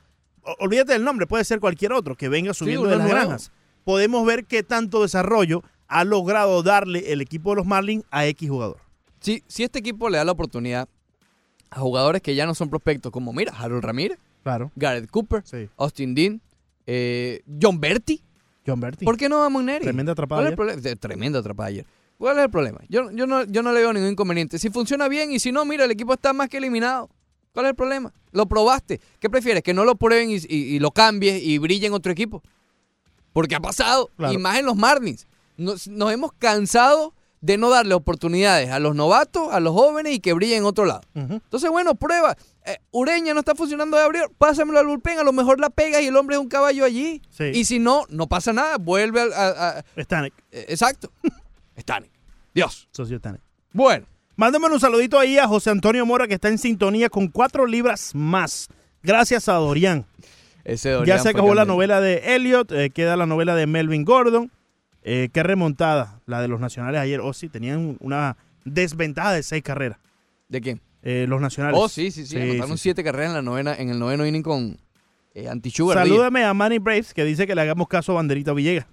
olvídate 0.58 0.92
del 0.92 1.04
nombre, 1.04 1.26
puede 1.26 1.44
ser 1.44 1.60
cualquier 1.60 1.92
otro 1.92 2.16
que 2.16 2.28
venga 2.28 2.54
subiendo 2.54 2.86
de 2.88 2.96
las 2.96 3.08
granjas. 3.08 3.52
Podemos 3.84 4.24
ver 4.26 4.44
qué 4.44 4.62
tanto 4.62 5.02
desarrollo 5.02 5.62
ha 5.88 6.04
logrado 6.04 6.62
darle 6.62 7.12
el 7.12 7.20
equipo 7.20 7.50
de 7.50 7.56
los 7.56 7.66
Marlins 7.66 8.04
a 8.10 8.26
X 8.26 8.48
jugador. 8.48 8.78
Si, 9.20 9.42
si 9.46 9.62
este 9.62 9.78
equipo 9.78 10.08
le 10.08 10.18
da 10.18 10.24
la 10.24 10.32
oportunidad 10.32 10.88
a 11.70 11.80
jugadores 11.80 12.22
que 12.22 12.34
ya 12.34 12.46
no 12.46 12.54
son 12.54 12.70
prospectos, 12.70 13.12
como 13.12 13.32
mira, 13.32 13.52
Harold 13.56 13.84
Ramírez, 13.84 14.18
Claro. 14.42 14.72
Garrett 14.74 15.08
Cooper, 15.10 15.42
Sí. 15.44 15.68
Austin 15.76 16.14
Dean, 16.14 16.40
eh, 16.86 17.42
John 17.60 17.80
Berti, 17.80 18.20
John 18.66 18.80
Berti. 18.80 19.04
¿por 19.04 19.16
qué 19.16 19.28
no 19.28 19.42
a 19.44 19.48
Magneri? 19.50 19.84
Tremenda 19.84 20.12
atrapada. 20.12 20.50
De- 20.50 20.96
Tremenda 20.96 21.38
atrapada 21.38 21.68
ayer. 21.68 21.86
¿Cuál 22.18 22.38
es 22.38 22.44
el 22.44 22.50
problema? 22.50 22.80
Yo, 22.88 23.10
yo, 23.12 23.26
no, 23.26 23.44
yo 23.44 23.62
no 23.62 23.72
le 23.72 23.80
veo 23.80 23.92
ningún 23.92 24.10
inconveniente. 24.10 24.58
Si 24.58 24.70
funciona 24.70 25.08
bien 25.08 25.32
y 25.32 25.38
si 25.40 25.50
no, 25.52 25.64
mira, 25.64 25.84
el 25.84 25.90
equipo 25.90 26.12
está 26.14 26.32
más 26.32 26.48
que 26.48 26.58
eliminado. 26.58 27.08
¿Cuál 27.52 27.66
es 27.66 27.70
el 27.70 27.76
problema? 27.76 28.12
Lo 28.32 28.46
probaste. 28.46 29.00
¿Qué 29.20 29.28
prefieres? 29.28 29.62
¿Que 29.62 29.74
no 29.74 29.84
lo 29.84 29.96
prueben 29.96 30.30
y, 30.30 30.36
y- 30.36 30.74
y 30.76 30.78
lo 30.78 30.90
cambies 30.90 31.42
y 31.42 31.58
brille 31.58 31.86
en 31.86 31.92
otro 31.92 32.10
equipo? 32.12 32.42
Porque 33.32 33.54
ha 33.54 33.60
pasado. 33.60 34.10
Claro. 34.16 34.32
Y 34.32 34.38
más 34.38 34.58
en 34.58 34.66
los 34.66 34.76
Marlins. 34.76 35.26
Nos, 35.56 35.86
nos 35.88 36.10
hemos 36.12 36.32
cansado 36.34 37.14
de 37.42 37.58
no 37.58 37.70
darle 37.70 37.94
oportunidades 37.94 38.70
a 38.70 38.78
los 38.78 38.94
novatos, 38.94 39.52
a 39.52 39.58
los 39.60 39.74
jóvenes 39.74 40.14
y 40.14 40.20
que 40.20 40.32
brillen 40.32 40.58
en 40.58 40.64
otro 40.64 40.84
lado. 40.84 41.00
Entonces, 41.14 41.68
bueno, 41.70 41.94
prueba. 41.96 42.36
Eh, 42.64 42.78
Ureña 42.92 43.34
no 43.34 43.40
está 43.40 43.54
funcionando 43.56 43.96
de 43.96 44.02
abrir, 44.04 44.22
pásamelo 44.38 44.78
al 44.78 44.86
bullpen, 44.86 45.18
a 45.18 45.24
lo 45.24 45.32
mejor 45.32 45.58
la 45.58 45.68
pegas 45.68 46.00
y 46.02 46.06
el 46.06 46.16
hombre 46.16 46.36
es 46.36 46.40
un 46.40 46.48
caballo 46.48 46.84
allí. 46.84 47.20
Sí. 47.30 47.44
Y 47.52 47.64
si 47.64 47.80
no, 47.80 48.04
no 48.10 48.28
pasa 48.28 48.52
nada, 48.52 48.78
vuelve 48.78 49.20
a, 49.34 49.78
a- 49.78 49.84
Stanek. 50.00 50.32
eh, 50.52 50.66
exacto. 50.68 51.10
Stanek. 51.76 52.10
Dios. 52.54 52.88
Socio 52.92 53.18
Stanek. 53.18 53.40
Bueno, 53.72 54.06
Mándame 54.36 54.66
un 54.66 54.80
saludito 54.80 55.18
ahí 55.18 55.38
a 55.38 55.46
José 55.46 55.70
Antonio 55.70 56.06
Mora 56.06 56.26
que 56.26 56.34
está 56.34 56.48
en 56.48 56.58
sintonía 56.58 57.08
con 57.08 57.28
cuatro 57.28 57.66
libras 57.66 58.14
más. 58.14 58.68
Gracias 59.02 59.48
a 59.48 59.54
Dorian. 59.54 60.06
ese 60.64 60.98
Ya 61.04 61.18
se 61.18 61.28
acabó 61.28 61.54
la 61.54 61.64
novela 61.64 62.00
de 62.00 62.34
Elliot, 62.34 62.72
eh, 62.72 62.90
queda 62.90 63.16
la 63.16 63.26
novela 63.26 63.54
de 63.54 63.66
Melvin 63.66 64.04
Gordon. 64.04 64.50
Eh, 65.02 65.28
qué 65.32 65.42
remontada 65.42 66.20
la 66.26 66.40
de 66.40 66.48
los 66.48 66.60
nacionales 66.60 67.00
ayer. 67.00 67.20
Oh, 67.20 67.32
sí, 67.32 67.48
tenían 67.48 67.96
una 68.00 68.36
desventaja 68.64 69.32
de 69.32 69.42
seis 69.42 69.62
carreras. 69.62 69.98
¿De 70.48 70.60
quién? 70.60 70.80
eh, 71.02 71.26
los 71.28 71.40
nacionales. 71.40 71.78
Oh, 71.80 71.88
sí, 71.88 72.10
sí, 72.10 72.26
sí. 72.26 72.40
Anotaron 72.40 72.78
sí. 72.78 72.84
siete 72.84 73.04
carreras 73.04 73.30
en, 73.30 73.34
la 73.34 73.42
novena, 73.42 73.74
en 73.74 73.90
el 73.90 73.98
noveno 73.98 74.26
inning 74.26 74.42
con 74.42 74.78
eh, 75.34 75.48
Anti-Sugar. 75.48 75.96
Díaz. 75.96 76.08
Salúdame 76.08 76.44
a 76.44 76.54
Manny 76.54 76.78
Braves 76.78 77.12
que 77.12 77.24
dice 77.24 77.46
que 77.46 77.54
le 77.54 77.60
hagamos 77.60 77.88
caso 77.88 78.12
a 78.12 78.16
Banderita 78.16 78.52
Villegas. 78.52 78.86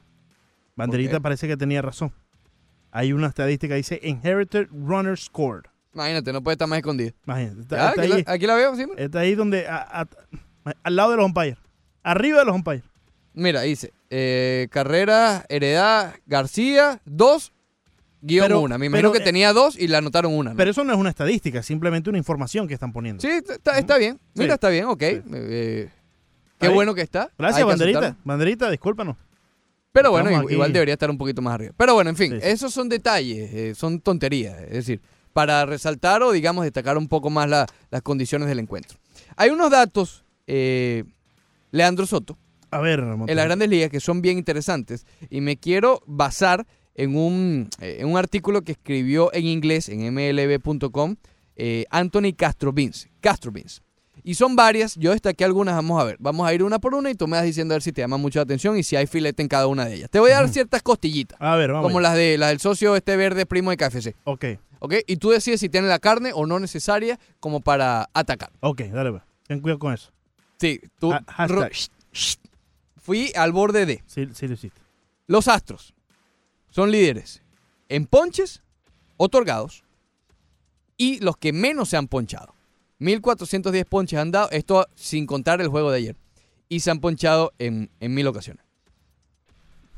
Banderita 0.75 1.19
parece 1.19 1.47
que 1.47 1.57
tenía 1.57 1.81
razón. 1.81 2.11
Hay 2.91 3.13
una 3.13 3.27
estadística 3.27 3.73
que 3.73 3.77
dice 3.77 3.99
Inherited 4.03 4.67
Runner 4.71 5.17
Scored. 5.17 5.63
Imagínate, 5.93 6.31
no 6.33 6.41
puede 6.43 6.53
estar 6.53 6.67
más 6.67 6.77
escondido. 6.79 7.11
Imagínate. 7.25 7.61
Está, 7.61 7.77
Ya, 7.77 7.89
está 7.89 8.01
aquí, 8.01 8.11
ahí, 8.13 8.23
la, 8.25 8.31
aquí 8.33 8.47
la 8.47 8.55
veo, 8.55 8.75
sí. 8.75 8.85
está 8.97 9.19
ahí 9.19 9.35
donde. 9.35 9.67
a- 9.67 10.01
a- 10.01 10.07
al 10.83 10.95
lado 10.95 11.11
de 11.11 11.17
los 11.17 11.25
umpires. 11.25 11.57
Arriba 12.03 12.39
de 12.39 12.45
los 12.45 12.55
umpires. 12.55 12.83
Mira, 13.33 13.61
dice, 13.61 13.93
eh, 14.09 14.67
carrera, 14.71 15.45
heredad, 15.49 16.13
García, 16.25 16.99
dos, 17.05 17.51
guion 18.21 18.45
Pero- 18.47 18.59
una. 18.61 18.77
Me 18.77 18.87
imagino 18.87 19.09
pero, 19.09 19.13
que 19.17 19.21
eh, 19.23 19.25
tenía 19.25 19.53
dos 19.53 19.77
y 19.77 19.87
le 19.87 19.97
anotaron 19.97 20.33
una. 20.33 20.51
¿no? 20.51 20.57
Pero 20.57 20.71
eso 20.71 20.83
no 20.83 20.93
es 20.93 20.99
una 20.99 21.09
estadística, 21.09 21.63
simplemente 21.63 22.09
una 22.09 22.17
información 22.19 22.67
que 22.67 22.73
están 22.73 22.91
poniendo. 22.93 23.21
sí, 23.21 23.27
está, 23.29 23.77
está 23.77 23.97
bien. 23.97 24.19
Mira, 24.35 24.53
Sí. 24.53 24.53
está 24.55 24.69
bien, 24.69 24.85
ok. 24.85 24.99
Sí. 25.01 25.21
Eh, 25.33 25.89
qué 26.59 26.67
bueno 26.69 26.93
que 26.95 27.01
está. 27.01 27.29
Gracias, 27.37 27.65
banderita. 27.65 28.15
Banderita, 28.23 28.69
discúlpanos. 28.69 29.15
Pero 29.91 30.11
bueno, 30.11 30.29
igual, 30.49 30.71
debería 30.73 30.93
estar 30.93 31.09
un 31.09 31.17
poquito 31.17 31.41
más 31.41 31.55
arriba. 31.55 31.73
Pero 31.75 31.93
bueno, 31.95 32.09
en 32.11 32.15
fin, 32.15 32.31
Sí, 32.33 32.39
sí. 32.41 32.47
esos 32.47 32.73
son 32.73 32.89
detalles, 32.89 33.51
eh, 33.53 33.73
son 33.75 33.99
tonterías. 34.01 34.59
Es 34.63 34.69
decir, 34.71 35.01
para 35.33 35.65
resaltar 35.65 36.21
o, 36.23 36.31
digamos, 36.31 36.63
destacar 36.63 36.97
un 36.97 37.07
poco 37.07 37.29
más 37.29 37.49
la- 37.49 37.65
las 37.89 38.01
condiciones 38.01 38.47
del 38.47 38.59
encuentro. 38.59 38.97
Hay 39.35 39.49
unos 39.49 39.71
datos, 39.71 40.23
eh, 40.47 41.03
Leandro 41.71 42.05
Soto, 42.05 42.37
A 42.71 42.79
ver, 42.79 42.99
en 42.99 43.35
las 43.35 43.45
grandes 43.45 43.69
ligas 43.69 43.89
que 43.89 43.99
son 43.99 44.21
bien 44.21 44.37
interesantes 44.37 45.05
y 45.29 45.41
me 45.41 45.57
quiero 45.57 46.01
basar 46.05 46.67
en 46.95 47.15
un, 47.15 47.69
eh, 47.81 47.97
en 47.99 48.07
un 48.07 48.17
artículo 48.17 48.61
que 48.63 48.73
escribió 48.73 49.33
en 49.33 49.45
inglés 49.45 49.89
en 49.89 50.01
mlb.com 50.13 51.15
eh, 51.55 51.85
Anthony 51.89 52.33
Castro 52.35 52.71
Vince. 52.73 53.09
Castro 53.21 53.51
Vince. 53.51 53.81
Y 54.23 54.35
son 54.35 54.55
varias, 54.55 54.95
yo 54.95 55.11
destaqué 55.11 55.45
algunas, 55.45 55.75
vamos 55.75 56.01
a 56.01 56.05
ver. 56.05 56.17
Vamos 56.19 56.47
a 56.47 56.53
ir 56.53 56.63
una 56.63 56.79
por 56.79 56.93
una 56.95 57.09
y 57.09 57.15
tú 57.15 57.27
me 57.27 57.37
vas 57.37 57.45
diciendo 57.45 57.73
a 57.73 57.75
ver 57.75 57.81
si 57.81 57.91
te 57.91 58.01
llama 58.01 58.17
mucho 58.17 58.39
la 58.39 58.43
atención 58.43 58.77
y 58.77 58.83
si 58.83 58.95
hay 58.95 59.07
filete 59.07 59.41
en 59.41 59.47
cada 59.47 59.67
una 59.67 59.85
de 59.85 59.95
ellas. 59.95 60.09
Te 60.09 60.19
voy 60.19 60.31
a 60.31 60.35
dar 60.35 60.49
ciertas 60.49 60.81
costillitas, 60.83 61.37
A 61.41 61.55
ver, 61.55 61.71
vamos. 61.71 61.87
como 61.87 61.99
las, 62.01 62.15
de, 62.15 62.37
las 62.37 62.49
del 62.49 62.59
socio 62.59 62.95
este 62.95 63.15
verde 63.17 63.45
primo 63.45 63.71
de 63.71 63.77
KFC. 63.77 64.15
Ok, 64.25 64.45
¿Ok? 64.81 64.93
Y 65.07 65.17
tú 65.17 65.29
decides 65.31 65.59
si 65.59 65.67
tiene 65.69 65.87
la 65.89 65.99
carne 65.99 66.31
o 66.33 66.45
no 66.45 66.59
necesaria 66.59 67.19
como 67.39 67.59
para 67.61 68.09
atacar. 68.13 68.51
ok, 68.61 68.81
dale, 68.93 69.09
va. 69.11 69.25
Ten 69.47 69.59
cuidado 69.61 69.79
con 69.79 69.93
eso. 69.93 70.11
Sí, 70.59 70.79
tú... 70.99 71.11
Ha- 71.13 71.23
hashtag. 71.27 71.71
Fui 73.01 73.31
al 73.35 73.51
borde 73.51 73.85
de... 73.85 74.03
Sí, 74.05 74.27
sí 74.33 74.47
lo 74.47 74.53
hiciste. 74.53 74.79
Los 75.27 75.47
Astros 75.47 75.93
son 76.69 76.91
líderes 76.91 77.41
en 77.89 78.05
ponches 78.05 78.61
otorgados 79.17 79.83
y 80.97 81.19
los 81.19 81.37
que 81.37 81.53
menos 81.53 81.89
se 81.89 81.97
han 81.97 82.07
ponchado. 82.07 82.53
1410 82.99 83.85
ponches 83.85 84.19
han 84.19 84.31
dado, 84.31 84.49
esto 84.51 84.87
sin 84.95 85.25
contar 85.25 85.61
el 85.61 85.69
juego 85.69 85.91
de 85.91 85.97
ayer. 85.97 86.15
Y 86.67 86.81
se 86.81 86.91
han 86.91 86.99
ponchado 86.99 87.53
en, 87.57 87.89
en 87.99 88.13
mil 88.13 88.27
ocasiones. 88.27 88.63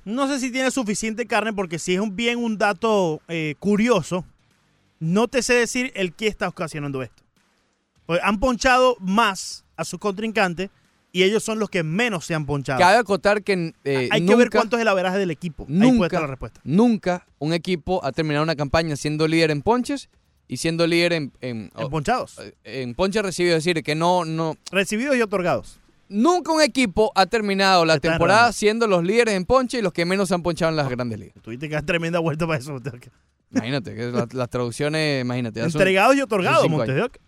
No 0.03 0.27
sé 0.27 0.39
si 0.39 0.51
tiene 0.51 0.71
suficiente 0.71 1.27
carne 1.27 1.53
porque 1.53 1.77
si 1.77 1.93
es 1.93 1.99
un, 1.99 2.15
bien 2.15 2.39
un 2.39 2.57
dato 2.57 3.21
eh, 3.27 3.55
curioso, 3.59 4.25
no 4.99 5.27
te 5.27 5.43
sé 5.43 5.53
decir 5.53 5.91
el 5.95 6.13
qué 6.13 6.27
está 6.27 6.47
ocasionando 6.47 7.03
esto. 7.03 7.23
Pues 8.05 8.19
han 8.23 8.39
ponchado 8.39 8.97
más 8.99 9.63
a 9.75 9.85
sus 9.85 9.99
contrincantes 9.99 10.69
y 11.11 11.23
ellos 11.23 11.43
son 11.43 11.59
los 11.59 11.69
que 11.69 11.83
menos 11.83 12.25
se 12.25 12.33
han 12.33 12.45
ponchado. 12.45 12.79
Cabe 12.79 12.97
acotar 12.97 13.43
que 13.43 13.73
eh, 13.83 14.09
Hay 14.11 14.21
nunca, 14.21 14.33
que 14.33 14.37
ver 14.37 14.49
cuánto 14.49 14.77
es 14.77 14.81
el 14.81 14.87
averaje 14.87 15.19
del 15.19 15.29
equipo. 15.29 15.65
Ahí 15.67 15.75
nunca, 15.75 15.97
puede 15.97 16.07
estar 16.07 16.21
la 16.21 16.27
respuesta. 16.27 16.61
nunca 16.63 17.27
un 17.37 17.53
equipo 17.53 18.03
ha 18.03 18.11
terminado 18.11 18.43
una 18.43 18.55
campaña 18.55 18.95
siendo 18.95 19.27
líder 19.27 19.51
en 19.51 19.61
ponches 19.61 20.09
y 20.51 20.57
siendo 20.57 20.85
líder 20.85 21.13
en, 21.13 21.31
en, 21.39 21.71
En 21.77 21.89
ponchados. 21.89 22.37
en 22.65 22.93
ponches 22.93 23.23
recibidos. 23.23 23.59
Es 23.59 23.63
decir, 23.63 23.81
que 23.83 23.95
no, 23.95 24.25
no, 24.25 24.57
Recibidos 24.69 25.15
y 25.15 25.21
otorgados. 25.21 25.79
nunca 26.09 26.51
un 26.51 26.61
equipo 26.61 27.11
ha 27.15 27.25
terminado 27.25 27.85
la 27.85 27.95
Está 27.95 28.09
temporada 28.09 28.51
siendo 28.51 28.85
los 28.85 29.01
líderes 29.05 29.35
en 29.35 29.45
ponche 29.45 29.79
y 29.79 29.81
los 29.81 29.93
que 29.93 30.03
menos 30.03 30.27
se 30.27 30.35
han 30.35 30.43
ponchado 30.43 30.69
en 30.69 30.75
las 30.75 30.89
grandes 30.89 31.17
ligas. 31.19 31.35
Tuviste 31.41 31.69
que 31.69 31.75
dar 31.75 31.85
tremenda 31.85 32.19
vuelta 32.19 32.45
para 32.45 32.59
eso. 32.59 32.77
Imagínate, 33.53 33.95
que 33.95 34.11
la- 34.11 34.27
las 34.33 34.49
traducciones, 34.49 35.21
imagínate. 35.21 35.61
Entregados 35.61 36.15
y 36.17 36.21
otorgados, 36.21 36.65
Oca. 36.65 37.19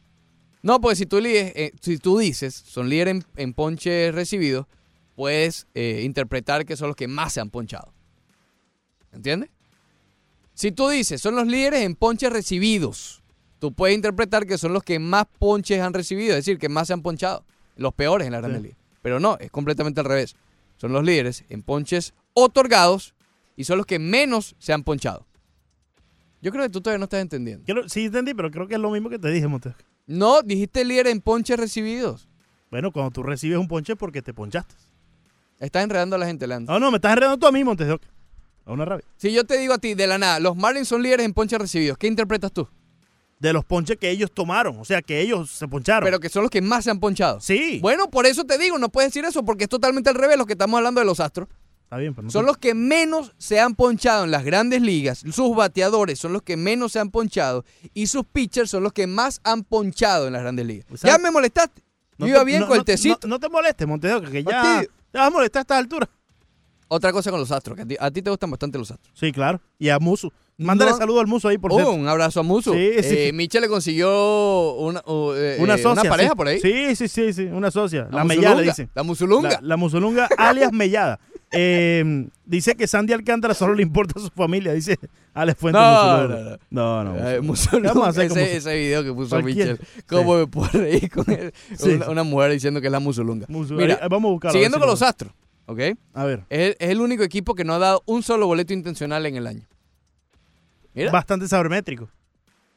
No, 0.61 0.79
porque 0.81 0.95
si 0.97 1.05
tú, 1.05 1.19
lides, 1.21 1.53
eh, 1.55 1.71
si 1.81 1.97
tú 1.97 2.17
dices, 2.17 2.53
son 2.53 2.89
líderes 2.89 3.15
en, 3.15 3.25
en 3.37 3.53
ponches 3.53 4.13
recibidos, 4.13 4.65
puedes 5.15 5.67
eh, 5.75 6.01
interpretar 6.03 6.65
que 6.65 6.75
son 6.75 6.87
los 6.87 6.95
que 6.97 7.07
más 7.07 7.31
se 7.33 7.39
han 7.41 7.49
ponchado. 7.49 7.93
¿Entiendes? 9.13 9.49
Si 10.53 10.71
tú 10.71 10.89
dices, 10.89 11.21
son 11.21 11.35
los 11.35 11.47
líderes 11.47 11.81
en 11.81 11.95
ponches 11.95 12.31
recibidos, 12.31 13.23
tú 13.59 13.73
puedes 13.73 13.95
interpretar 13.95 14.45
que 14.45 14.57
son 14.57 14.73
los 14.73 14.83
que 14.83 14.99
más 14.99 15.25
ponches 15.39 15.81
han 15.81 15.93
recibido, 15.93 16.31
es 16.31 16.45
decir, 16.45 16.59
que 16.59 16.69
más 16.69 16.87
se 16.87 16.93
han 16.93 17.01
ponchado. 17.01 17.43
Los 17.75 17.93
peores 17.93 18.27
en 18.27 18.33
la 18.33 18.39
Grande 18.39 18.59
Sí. 18.59 18.63
Liga. 18.65 18.77
Pero 19.01 19.19
no, 19.19 19.37
es 19.39 19.49
completamente 19.51 19.99
al 19.99 20.05
revés. 20.05 20.35
Son 20.77 20.93
los 20.93 21.03
líderes 21.03 21.43
en 21.49 21.63
ponches 21.63 22.13
otorgados 22.33 23.13
y 23.55 23.63
son 23.63 23.77
los 23.77 23.85
que 23.85 23.99
menos 23.99 24.55
se 24.59 24.73
han 24.73 24.83
ponchado. 24.83 25.25
Yo 26.41 26.51
creo 26.51 26.63
que 26.63 26.69
tú 26.69 26.81
todavía 26.81 26.99
no 26.99 27.05
estás 27.05 27.21
entendiendo. 27.21 27.65
Sí 27.87 28.05
entendí, 28.05 28.33
pero 28.33 28.51
creo 28.51 28.67
que 28.67 28.75
es 28.75 28.79
lo 28.79 28.91
mismo 28.91 29.09
que 29.09 29.17
te 29.17 29.29
dije, 29.29 29.47
Montes. 29.47 29.73
No, 30.05 30.41
dijiste 30.41 30.83
líder 30.83 31.07
en 31.07 31.21
ponches 31.21 31.57
recibidos. 31.57 32.27
Bueno, 32.69 32.91
cuando 32.91 33.11
tú 33.11 33.23
recibes 33.23 33.57
un 33.57 33.67
ponche 33.67 33.95
porque 33.95 34.21
te 34.21 34.33
ponchaste. 34.33 34.75
Estás 35.59 35.83
enredando 35.83 36.15
a 36.17 36.19
la 36.19 36.25
gente, 36.25 36.45
Leandro. 36.45 36.73
No, 36.73 36.79
no, 36.79 36.91
me 36.91 36.97
estás 36.97 37.13
enredando 37.13 37.37
tú 37.37 37.47
a 37.47 37.51
mí, 37.51 37.63
Montes. 37.63 37.87
A 38.65 38.71
una 38.71 38.85
rabia. 38.85 39.05
Si 39.17 39.31
yo 39.33 39.43
te 39.45 39.57
digo 39.57 39.73
a 39.73 39.77
ti 39.77 39.93
de 39.93 40.07
la 40.07 40.17
nada, 40.17 40.39
los 40.39 40.55
Marlins 40.55 40.87
son 40.87 41.01
líderes 41.03 41.25
en 41.25 41.33
ponches 41.33 41.59
recibidos, 41.59 41.97
¿qué 41.97 42.07
interpretas 42.07 42.51
tú? 42.51 42.67
De 43.39 43.51
los 43.51 43.65
ponches 43.65 43.97
que 43.97 44.09
ellos 44.09 44.31
tomaron. 44.31 44.79
O 44.79 44.85
sea, 44.85 45.01
que 45.01 45.19
ellos 45.19 45.49
se 45.51 45.67
poncharon. 45.67 46.05
Pero 46.05 46.19
que 46.21 46.29
son 46.29 46.43
los 46.43 46.51
que 46.51 46.61
más 46.61 46.85
se 46.85 46.91
han 46.91 46.99
ponchado. 46.99 47.41
sí. 47.41 47.79
Bueno, 47.81 48.09
por 48.09 48.25
eso 48.25 48.45
te 48.45 48.57
digo, 48.57 48.77
no 48.77 48.87
puedes 48.89 49.09
decir 49.11 49.25
eso 49.25 49.43
porque 49.43 49.65
es 49.65 49.69
totalmente 49.69 50.09
al 50.09 50.15
revés 50.15 50.37
lo 50.37 50.45
que 50.45 50.53
estamos 50.53 50.77
hablando 50.77 51.01
de 51.01 51.05
los 51.05 51.19
Astros. 51.19 51.49
Está 51.83 51.97
bien, 51.97 52.13
pero 52.15 52.23
no 52.25 52.31
Son 52.31 52.43
te- 52.43 52.47
los 52.47 52.57
que 52.57 52.73
menos 52.73 53.33
se 53.37 53.59
han 53.59 53.75
ponchado 53.75 54.23
en 54.23 54.31
las 54.31 54.45
grandes 54.45 54.81
ligas, 54.81 55.23
sus 55.31 55.55
bateadores 55.55 56.17
son 56.17 56.31
los 56.33 56.41
que 56.41 56.55
menos 56.57 56.93
se 56.93 56.99
han 56.99 57.11
ponchado 57.11 57.65
y 57.93 58.07
sus 58.07 58.25
pitchers 58.25 58.69
son 58.71 58.81
los 58.83 58.93
que 58.93 59.05
más 59.07 59.41
han 59.43 59.63
ponchado 59.63 60.25
en 60.27 60.33
las 60.33 60.41
grandes 60.41 60.65
ligas. 60.65 60.85
O 60.91 60.95
sea, 60.97 61.11
ya 61.11 61.17
me 61.17 61.29
molestaste. 61.29 61.83
no 62.17 62.25
Yo 62.27 62.35
iba 62.35 62.43
bien 62.45 62.61
no- 62.61 62.67
con 62.67 62.75
el 62.75 62.79
no- 62.79 62.85
tecito. 62.85 63.27
No, 63.27 63.35
no 63.35 63.39
te 63.39 63.49
molestes, 63.49 63.87
Oca, 63.87 64.31
que 64.31 64.43
ya 64.43 64.81
te 65.11 65.17
vas 65.19 65.27
a 65.27 65.29
molestar 65.29 65.59
a 65.59 65.63
estas 65.63 65.77
alturas. 65.79 66.07
Otra 66.93 67.11
cosa 67.11 67.31
con 67.31 67.39
los 67.39 67.51
Astros, 67.51 67.75
que 67.75 67.81
a 67.81 67.85
ti, 67.87 67.95
a 67.99 68.11
ti 68.11 68.21
te 68.21 68.29
gustan 68.29 68.51
bastante 68.51 68.77
los 68.77 68.91
Astros. 68.91 69.11
Sí, 69.17 69.31
claro. 69.31 69.59
Y 69.79 69.89
a 69.89 69.99
Musu. 69.99 70.31
Mándale 70.57 70.91
No. 70.91 70.97
saludo 70.97 71.19
al 71.19 71.25
Musu 71.27 71.47
ahí, 71.47 71.57
por 71.57 71.71
Oh, 71.71 71.75
cierto. 71.75 71.91
un 71.93 72.07
abrazo 72.07 72.39
a 72.39 72.43
Musu. 72.43 72.73
Sí, 72.73 72.91
sí. 73.01 73.15
Eh, 73.17 73.49
le 73.61 73.67
consiguió 73.67 74.73
una, 74.75 75.01
uh, 75.05 75.31
eh, 75.33 75.57
Una 75.59 75.75
eh, 75.75 75.81
pareja 76.07 76.29
sí. 76.31 76.35
por 76.37 76.47
ahí. 76.47 76.59
Sí, 76.59 76.95
sí, 76.95 77.07
sí, 77.07 77.33
sí. 77.33 77.43
Una 77.45 77.71
socia. 77.71 78.07
La, 78.11 78.23
musulunga, 78.23 78.25
mellada, 78.35 78.55
le 78.61 78.63
dicen. 78.67 78.89
La 78.93 79.03
musulunga. 79.03 79.49
La, 79.49 79.59
la 79.61 79.77
musulunga, 79.77 80.29
alias 80.37 80.71
mellada. 80.71 81.19
Eh, 81.55 82.29
dice 82.45 82.73
que 82.73 82.87
Sandy 82.87 83.13
Alcántara 83.13 83.53
solo 83.53 83.75
le 83.75 83.83
importa 83.83 84.19
a 84.19 84.23
su 84.23 84.29
familia, 84.29 84.73
dice 84.73 84.97
Alex 85.35 85.59
Fuentes. 85.59 85.79
No, 85.83 86.17
Musulunga. 86.17 86.59
no, 86.71 87.03
no. 87.03 87.11
Eh, 87.11 87.41
Musulunga. 87.41 87.41
Musulunga, 87.43 87.89
Vamos 87.89 88.07
a 88.07 88.09
hacer 88.09 88.23
ese, 88.25 88.33
como- 88.33 88.41
ese 88.57 88.75
video 88.75 89.03
que 89.03 89.13
puso 89.13 89.29
Cualquiera. 89.29 89.71
Michel. 89.73 89.87
¿Cómo 90.07 90.35
me 90.37 90.47
puedo 90.47 90.69
reír 90.73 91.11
con 91.11 91.29
él? 91.31 91.53
Sí. 91.77 91.89
Una, 91.91 92.09
una 92.09 92.23
mujer 92.23 92.53
diciendo 92.53 92.81
que 92.81 92.87
es 92.87 92.91
la 92.91 92.99
musulunga. 92.99 93.45
Musu- 93.45 93.75
Mira, 93.75 93.99
vamos 94.09 94.29
a 94.29 94.31
buscarlo. 94.31 94.53
Siguiendo 94.53 94.77
a 94.77 94.79
con 94.79 94.89
los 94.89 94.99
lo- 95.01 95.05
Astros, 95.07 95.31
¿ok? 95.65 95.79
A 96.13 96.25
ver, 96.25 96.43
Es 96.49 96.59
el, 96.59 96.75
es 96.79 96.89
el 96.89 97.01
único 97.01 97.23
equipo 97.23 97.55
que 97.55 97.63
no 97.63 97.73
ha 97.73 97.79
dado 97.79 98.03
un 98.05 98.23
solo 98.23 98.47
boleto 98.47 98.73
intencional 98.73 99.25
en 99.25 99.35
el 99.35 99.47
año. 99.47 99.67
Mira. 100.93 101.11
bastante 101.11 101.47
sabermétrico. 101.47 102.09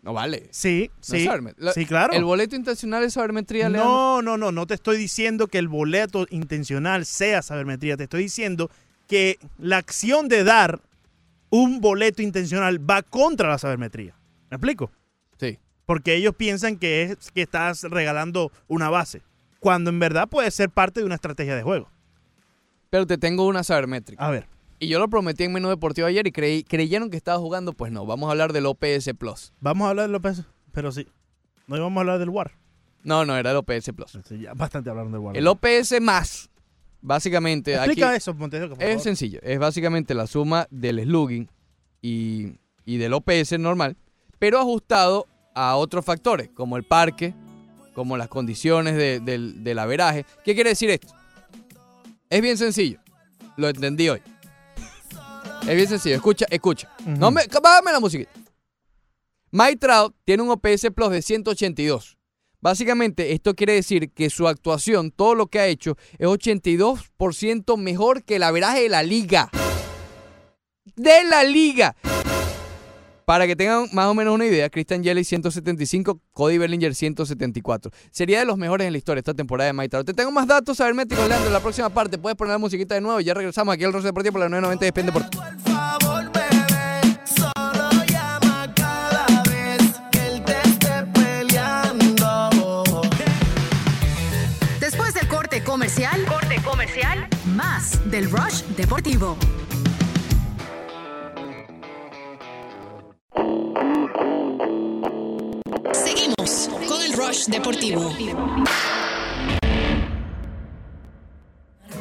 No 0.03 0.13
vale. 0.13 0.49
Sí, 0.53 0.89
No 0.97 1.03
sí. 1.03 1.29
la- 1.59 1.73
Sí, 1.73 1.85
claro. 1.85 2.13
El 2.15 2.25
boleto 2.25 2.55
intencional 2.57 3.03
es 3.03 3.15
sabermetría, 3.15 3.69
Leandro. 3.69 3.85
No, 3.93 4.23
no, 4.23 4.37
no, 4.39 4.53
no 4.53 4.67
te 4.67 4.75
estoy 4.75 4.97
diciendo 4.97 5.49
que 5.49 5.59
el 5.59 5.69
boleto 5.69 6.27
intencional 6.31 7.05
sea 7.07 7.43
sabermetría, 7.43 7.97
te 7.97 8.05
estoy 8.05 8.23
diciendo 8.23 8.71
que 9.09 9.39
la 9.59 9.79
acción 9.79 10.29
de 10.29 10.45
dar 10.45 10.81
un 11.51 11.81
boleto 11.81 12.23
intencional 12.23 12.89
va 12.89 13.03
contra 13.03 13.49
la 13.49 13.59
sabermetría. 13.59 14.15
¿Me 14.51 14.57
explico? 14.57 14.91
Sí. 15.39 15.59
Porque 15.87 16.15
ellos 16.15 16.35
piensan 16.37 16.77
que 16.79 17.03
es 17.03 17.31
que 17.33 17.43
estás 17.43 17.83
regalando 17.83 18.51
una 18.69 18.89
base, 18.91 19.23
cuando 19.61 19.91
en 19.91 19.99
verdad 19.99 20.29
puede 20.29 20.51
ser 20.53 20.71
parte 20.71 21.01
de 21.01 21.07
una 21.07 21.17
estrategia 21.17 21.55
de 21.57 21.63
juego. 21.63 21.91
Pero 22.91 23.07
te 23.07 23.19
tengo 23.19 23.47
una 23.47 23.63
sabermétrica. 23.65 24.25
A 24.25 24.31
ver, 24.31 24.47
Y 24.79 24.89
yo 24.89 24.99
lo 24.99 25.09
prometí 25.09 25.45
en 25.45 25.53
Menú 25.53 25.69
Deportivo 25.69 26.07
ayer 26.07 26.27
y 26.27 26.33
creí, 26.33 26.63
creyeron 26.63 27.11
que 27.11 27.17
estaba 27.17 27.39
jugando. 27.39 27.73
Pues 27.73 27.91
no, 27.93 28.05
vamos 28.07 28.29
a 28.29 28.31
hablar 28.33 28.53
del 28.53 28.67
OPS 28.67 29.11
Plus. 29.19 29.53
vamos 29.61 29.87
a 29.87 29.91
hablar 29.91 30.07
de 30.07 30.13
López, 30.13 30.43
pero 30.73 30.93
sí, 30.93 31.07
no 31.67 31.77
íbamos 31.77 31.97
a 31.97 32.01
hablar 32.01 32.19
del 32.19 32.29
WAR. 32.31 32.53
No, 33.03 33.25
no, 33.25 33.37
era 33.37 33.53
el 33.53 33.57
OPS 33.57 33.93
Plus. 33.95 34.19
Sí, 34.29 34.41
ya 34.41 34.53
bastante 34.55 34.91
hablaron 34.91 35.13
del 35.13 35.21
WAR. 35.21 35.37
El 35.37 35.47
OPS 35.47 36.01
más, 36.01 36.51
básicamente, 37.01 37.77
aquí 37.77 37.91
Explica 37.91 38.15
eso, 38.17 38.35
por 38.37 38.51
es 38.83 39.03
sencillo. 39.03 39.41
Es 39.43 39.59
básicamente 39.59 40.15
la 40.15 40.27
suma 40.27 40.67
del 40.71 41.03
slugging 41.05 41.49
y, 42.03 42.59
y 42.85 42.97
del 42.99 43.13
OPS 43.15 43.59
normal, 43.59 43.97
pero 44.39 44.59
ajustado 44.59 45.27
a 45.55 45.77
otros 45.77 46.05
factores, 46.05 46.51
como 46.51 46.77
el 46.77 46.83
parque, 46.85 47.35
como 47.95 48.17
las 48.17 48.29
condiciones 48.29 48.95
de- 48.97 49.21
del, 49.21 49.65
del 49.65 49.79
averaje. 49.79 50.27
¿Qué 50.45 50.55
quiere 50.55 50.71
decir 50.71 50.91
esto? 50.91 51.09
Es 52.29 52.43
bien 52.43 52.59
sencillo. 52.59 53.01
Lo 53.57 53.69
entendí 53.69 54.09
hoy. 54.09 54.21
Es 55.63 55.75
bien 55.77 55.89
sencillo. 55.89 56.17
Escucha, 56.17 56.47
escucha. 56.51 56.91
No 57.05 57.31
me, 57.31 57.43
bájame 57.63 57.93
la 57.93 58.01
musiquita. 58.01 58.31
Mike 59.51 59.77
Trout 59.77 60.15
tiene 60.25 60.43
un 60.43 60.51
OPS 60.51 60.89
Plus 60.95 61.11
de 61.11 61.23
182. 61.23 62.19
Básicamente, 62.61 63.33
esto 63.33 63.55
quiere 63.55 63.75
decir 63.75 64.11
que 64.11 64.29
su 64.29 64.49
actuación, 64.49 65.13
todo 65.13 65.35
lo 65.35 65.47
que 65.47 65.61
ha 65.61 65.67
hecho, 65.67 65.97
es 66.19 66.27
82% 66.27 67.77
mejor 67.77 68.25
que 68.25 68.37
el 68.37 68.43
averaje 68.43 68.83
de 68.83 68.89
la 68.89 69.03
liga. 69.03 69.51
De 70.97 71.25
la 71.25 71.45
liga. 71.45 71.97
Para 73.27 73.49
que 73.49 73.57
tengan 73.57 73.89
más 73.91 74.07
o 74.07 74.15
menos 74.15 74.33
una 74.33 74.47
idea, 74.47 74.71
Christian 74.71 75.03
Jelly 75.03 75.25
175, 75.25 76.21
Cody 76.33 76.59
Bellinger 76.59 76.95
174. 76.95 77.91
Sería 78.13 78.39
de 78.39 78.45
los 78.45 78.57
mejores 78.57 78.87
en 78.87 78.93
la 78.93 78.99
historia 78.99 79.19
esta 79.19 79.35
temporada 79.35 79.67
de 79.67 79.73
Maitaro. 79.73 80.05
Te 80.05 80.15
tengo 80.15 80.31
más 80.31 80.47
datos, 80.47 80.81
a 80.81 80.85
ver, 80.85 80.95
Mético 80.95 81.27
Leandro, 81.27 81.49
en 81.49 81.53
la 81.53 81.59
próxima 81.59 81.91
parte. 81.91 82.19
Puedes 82.19 82.37
poner 82.37 82.53
la 82.53 82.59
musiquita 82.59 82.95
de 82.95 83.01
nuevo 83.01 83.21
y 83.21 83.25
ya 83.25 83.35
regresamos 83.35 83.75
aquí 83.75 83.83
al 83.83 83.93
Rose 83.93 84.07
Deportivo 84.07 84.35
por 84.35 84.43
la 84.43 84.49
990 84.49 84.85
de 84.85 84.91
Spend 84.91 85.07
Deportivo. 85.07 85.43
comercial, 95.65 96.25
corte 96.27 96.63
comercial, 96.63 97.29
más 97.57 97.99
del 98.11 98.31
Rush 98.31 98.63
Deportivo. 98.77 99.37
Con 106.47 107.03
el 107.03 107.13
Rush 107.13 107.47
Deportivo. 107.47 108.15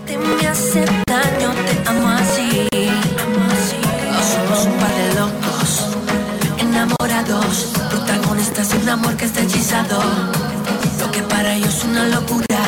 Te 0.05 0.17
me 0.19 0.47
hace 0.47 0.85
daño, 1.07 1.51
te 1.65 1.89
amo 1.89 2.07
así. 2.09 2.69
Somos 4.31 4.65
un 4.67 4.73
par 4.73 4.93
de 4.93 5.13
locos, 5.15 5.87
enamorados, 6.59 7.73
protagonistas 7.89 8.69
de 8.69 8.77
un 8.77 8.89
amor 8.89 9.17
que 9.17 9.25
está 9.25 9.41
hechizado. 9.41 9.99
Lo 10.99 11.11
que 11.11 11.23
para 11.23 11.55
ellos 11.55 11.77
es 11.77 11.83
una 11.83 12.05
locura, 12.05 12.59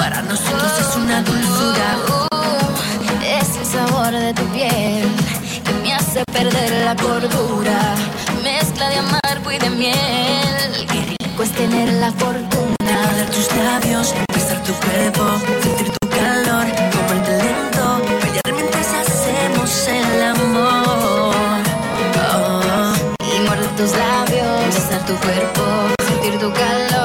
para 0.00 0.22
nosotros 0.22 0.72
es 0.80 0.96
una 0.96 1.22
dulzura. 1.22 1.96
Es 3.22 3.56
el 3.56 3.66
sabor 3.66 4.10
de 4.10 4.34
tu 4.34 4.44
piel 4.46 5.08
que 5.64 5.72
me 5.74 5.94
hace 5.94 6.24
perder 6.32 6.84
la 6.84 6.96
cordura. 6.96 7.94
Mezcla 8.78 8.90
de 8.90 8.98
amargo 8.98 9.50
y 9.50 9.58
de 9.58 9.70
miel. 9.70 10.86
Qué 10.86 11.16
rico 11.18 11.42
es 11.42 11.50
tener 11.50 11.92
la 11.94 12.12
fortuna. 12.12 12.76
Morder 12.78 13.28
tus 13.30 13.48
labios, 13.56 14.14
besar 14.32 14.62
tu 14.62 14.72
cuerpo, 14.72 15.24
sentir 15.64 15.90
tu 15.98 16.08
calor, 16.08 16.66
comerte 16.92 18.52
mientras 18.52 18.86
hacemos 18.94 19.88
el 19.88 20.22
amor. 20.22 21.34
Oh. 22.30 22.92
Y 23.34 23.48
morder 23.48 23.76
tus 23.76 23.90
labios, 23.96 24.74
besar 24.74 25.04
tu 25.06 25.14
cuerpo, 25.16 25.62
sentir 26.06 26.38
tu 26.38 26.52
calor. 26.52 26.97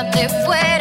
Algún 0.00 0.12
día 0.12 0.28
te 0.28 0.44
fuera. 0.46 0.79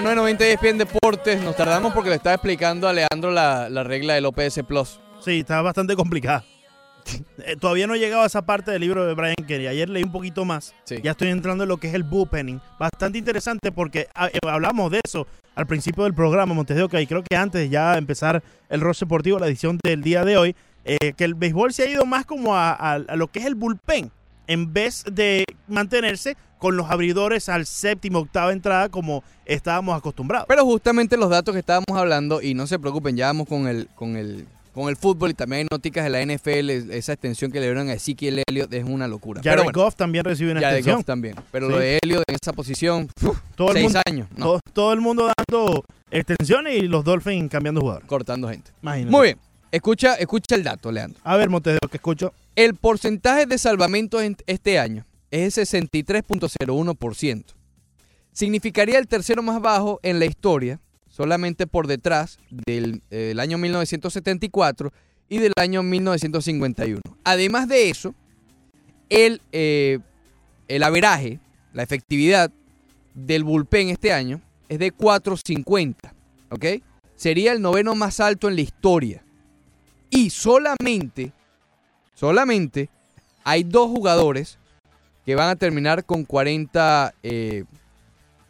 Rush 0.00 0.04
Deportivo 0.04 0.24
por 0.24 0.34
la 0.34 0.36
990 0.36 0.46
ESPN 0.46 0.78
Deportes. 0.78 1.42
Nos 1.42 1.56
tardamos 1.56 1.92
porque 1.94 2.10
le 2.10 2.16
estaba 2.16 2.34
explicando 2.34 2.88
a 2.88 2.92
Leandro 2.92 3.30
la, 3.30 3.68
la 3.68 3.84
regla 3.84 4.14
del 4.14 4.26
OPS 4.26 4.60
Plus. 4.66 5.00
Sí, 5.20 5.40
está 5.40 5.62
bastante 5.62 5.94
complicada. 5.96 6.44
Eh, 7.44 7.56
Todavía 7.60 7.86
no 7.86 7.94
he 7.94 7.98
llegado 7.98 8.22
a 8.22 8.26
esa 8.26 8.42
parte 8.46 8.70
del 8.70 8.80
libro 8.80 9.06
de 9.06 9.14
Brian 9.14 9.34
Kelly. 9.46 9.66
Ayer 9.66 9.88
leí 9.88 10.02
un 10.02 10.12
poquito 10.12 10.44
más. 10.44 10.74
Sí. 10.84 10.96
Ya 11.02 11.12
estoy 11.12 11.28
entrando 11.28 11.64
en 11.64 11.68
lo 11.68 11.76
que 11.76 11.88
es 11.88 11.94
el 11.94 12.02
bullpenning. 12.02 12.60
Bastante 12.78 13.18
interesante 13.18 13.72
porque 13.72 14.08
ah, 14.14 14.28
eh, 14.32 14.38
hablamos 14.48 14.90
de 14.90 15.00
eso 15.04 15.26
al 15.54 15.66
principio 15.66 16.04
del 16.04 16.14
programa, 16.14 16.52
Montes 16.54 16.76
de 16.76 16.82
Oca, 16.82 17.00
y 17.00 17.06
creo 17.06 17.22
que 17.22 17.36
antes 17.36 17.60
de 17.60 17.68
ya 17.68 17.96
empezar 17.96 18.42
el 18.68 18.80
Ross 18.80 19.00
Deportivo, 19.00 19.38
la 19.38 19.46
edición 19.46 19.78
del 19.84 20.02
día 20.02 20.24
de 20.24 20.36
hoy, 20.36 20.56
eh, 20.84 21.12
que 21.16 21.24
el 21.24 21.34
béisbol 21.34 21.72
se 21.72 21.84
ha 21.84 21.86
ido 21.90 22.04
más 22.06 22.26
como 22.26 22.56
a, 22.56 22.72
a- 22.72 22.94
a 22.94 23.16
lo 23.16 23.28
que 23.28 23.38
es 23.38 23.46
el 23.46 23.54
bullpen, 23.54 24.10
en 24.46 24.72
vez 24.72 25.04
de 25.10 25.44
mantenerse 25.68 26.36
con 26.58 26.76
los 26.76 26.90
abridores 26.90 27.48
al 27.48 27.66
séptimo, 27.66 28.20
octava 28.20 28.52
entrada 28.52 28.88
como 28.88 29.22
estábamos 29.44 29.96
acostumbrados. 29.96 30.46
Pero 30.48 30.64
justamente 30.64 31.16
los 31.16 31.28
datos 31.30 31.52
que 31.52 31.58
estábamos 31.60 31.90
hablando, 31.94 32.40
y 32.40 32.54
no 32.54 32.66
se 32.66 32.78
preocupen, 32.78 33.16
ya 33.16 33.26
vamos 33.26 33.46
con 33.48 33.66
el, 33.68 33.88
con 33.94 34.16
el, 34.16 34.46
con 34.72 34.88
el 34.88 34.96
fútbol 34.96 35.30
y 35.30 35.34
también 35.34 35.60
hay 35.60 35.66
noticas 35.70 36.04
de 36.04 36.10
la 36.10 36.22
NFL, 36.24 36.70
esa 36.94 37.12
extensión 37.12 37.52
que 37.52 37.60
le 37.60 37.66
dieron 37.66 37.88
a 37.90 37.92
Ezekiel 37.94 38.42
Elliott 38.48 38.72
es 38.72 38.84
una 38.84 39.06
locura. 39.06 39.42
Jared 39.44 39.62
bueno, 39.64 39.78
Goff 39.78 39.94
también 39.94 40.24
recibe 40.24 40.52
una 40.52 40.60
ya 40.62 40.68
de 40.68 40.74
extensión. 40.78 40.96
Goff 41.00 41.06
también. 41.06 41.36
Pero 41.52 41.66
Sí. 41.66 41.72
lo 41.72 41.78
de 41.78 41.98
Elliott 42.02 42.24
en 42.28 42.36
esa 42.42 42.52
posición, 42.54 43.08
uf, 43.22 43.38
Todo 43.56 43.68
el 43.68 43.74
seis 43.74 43.84
mundo- 43.84 44.00
años, 44.06 44.28
no, 44.36 44.44
todo, 44.46 44.60
todo 44.72 44.92
el 44.94 45.00
mundo 45.00 45.30
dando 45.48 45.84
extensiones 46.10 46.76
y 46.82 46.88
los 46.88 47.04
Dolphins 47.04 47.50
cambiando 47.50 47.80
jugador. 47.82 48.06
cortando 48.06 48.48
gente. 48.48 48.70
Imagínate. 48.82 49.10
Muy 49.10 49.22
bien, 49.26 49.38
escucha, 49.76 50.14
escucha 50.14 50.54
el 50.54 50.62
dato, 50.62 50.90
Leandro. 50.90 51.20
A 51.24 51.36
ver, 51.36 51.50
Montes 51.50 51.76
Oca, 51.76 51.88
que 51.88 51.96
escucho. 51.96 52.32
El 52.56 52.74
porcentaje 52.74 53.46
de 53.46 53.58
salvamentos 53.58 54.22
en 54.22 54.36
este 54.46 54.78
año 54.78 55.04
es 55.30 55.58
el 55.58 55.66
63.01%. 55.66 57.44
Significaría 58.32 58.98
el 58.98 59.08
tercero 59.08 59.42
más 59.42 59.60
bajo 59.60 60.00
en 60.02 60.18
la 60.18 60.26
historia, 60.26 60.80
solamente 61.08 61.66
por 61.66 61.86
detrás 61.86 62.38
del, 62.50 63.02
eh, 63.10 63.16
del 63.16 63.40
año 63.40 63.58
1974 63.58 64.92
y 65.28 65.38
del 65.38 65.52
año 65.56 65.82
1951. 65.82 67.00
Además 67.24 67.68
de 67.68 67.90
eso, 67.90 68.14
el, 69.08 69.40
eh, 69.52 69.98
el 70.68 70.82
averaje, 70.82 71.40
la 71.72 71.82
efectividad 71.82 72.50
del 73.14 73.44
bullpen 73.44 73.88
este 73.88 74.12
año 74.12 74.40
es 74.68 74.78
de 74.78 74.92
4.50, 74.92 75.94
¿ok? 76.50 76.82
Sería 77.16 77.52
el 77.52 77.60
noveno 77.62 77.94
más 77.94 78.20
alto 78.20 78.48
en 78.48 78.56
la 78.56 78.62
historia. 78.62 79.23
Y 80.10 80.30
solamente 80.30 81.32
solamente 82.14 82.88
hay 83.42 83.62
dos 83.64 83.90
jugadores 83.90 84.58
que 85.26 85.34
van 85.34 85.50
a 85.50 85.56
terminar 85.56 86.04
con 86.04 86.24
40, 86.24 87.14
eh, 87.22 87.64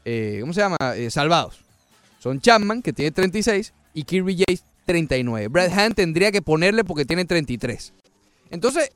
eh, 0.05 0.39
¿cómo 0.41 0.53
se 0.53 0.61
llama? 0.61 0.77
Eh, 0.97 1.11
salvados. 1.11 1.61
Son 2.21 2.41
Chapman, 2.41 2.83
que 2.83 2.93
tiene 2.93 3.11
36, 3.11 3.73
y 3.93 4.05
Kirby 4.05 4.37
Yates, 4.37 4.65
39. 4.87 5.49
Brad 5.49 5.79
Hand 5.79 5.95
tendría 5.95 6.33
que 6.33 6.43
ponerle 6.43 6.85
porque 6.85 7.05
tiene 7.05 7.25
33. 7.25 7.93
Entonces, 8.51 8.91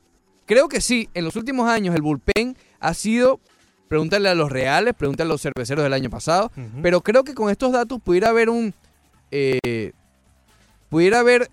creo 0.45 0.67
que 0.67 0.81
sí, 0.81 1.09
en 1.13 1.25
los 1.25 1.35
últimos 1.35 1.69
años 1.69 1.95
el 1.95 2.01
bullpen 2.01 2.57
ha 2.79 2.93
sido, 2.93 3.39
pregúntale 3.87 4.29
a 4.29 4.35
los 4.35 4.51
reales, 4.51 4.93
pregúntale 4.93 5.29
a 5.29 5.33
los 5.33 5.41
cerveceros 5.41 5.83
del 5.83 5.93
año 5.93 6.09
pasado, 6.09 6.51
pero 6.81 7.01
creo 7.01 7.23
que 7.23 7.33
con 7.33 7.49
estos 7.49 7.71
datos 7.71 7.99
pudiera 8.01 8.29
haber 8.29 8.49
un... 8.49 8.73
eh, 9.31 9.91
pudiera 10.89 11.19
haber 11.19 11.49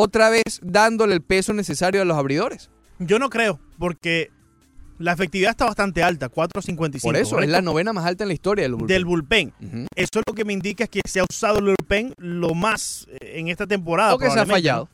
otra 0.00 0.30
vez 0.30 0.42
dándole 0.62 1.14
el 1.14 1.22
peso 1.22 1.52
necesario 1.52 2.02
a 2.02 2.04
los 2.04 2.16
abridores. 2.16 2.70
Yo 2.98 3.18
no 3.18 3.30
creo, 3.30 3.60
porque 3.78 4.30
la 4.98 5.12
efectividad 5.12 5.50
está 5.52 5.64
bastante 5.64 6.02
alta, 6.02 6.28
4.55. 6.30 7.00
Por 7.02 7.16
eso, 7.16 7.40
es 7.40 7.48
la 7.48 7.62
novena 7.62 7.92
más 7.94 8.04
alta 8.04 8.24
en 8.24 8.28
la 8.28 8.34
historia 8.34 8.62
del 8.64 8.72
bullpen. 8.74 8.88
del 8.88 9.04
bullpen. 9.06 9.52
Ujú. 9.60 9.86
Eso 9.96 10.20
lo 10.26 10.34
que 10.34 10.44
me 10.44 10.52
indica 10.52 10.84
es 10.84 10.90
que 10.90 11.00
se 11.08 11.20
ha 11.20 11.24
usado 11.24 11.58
el 11.58 11.64
bullpen 11.64 12.12
lo 12.18 12.54
más 12.54 13.06
eh, 13.20 13.38
en 13.38 13.48
esta 13.48 13.66
temporada. 13.66 14.14
O 14.14 14.18
que 14.18 14.30
se 14.30 14.38
ha 14.40 14.44
fallado. 14.46 14.88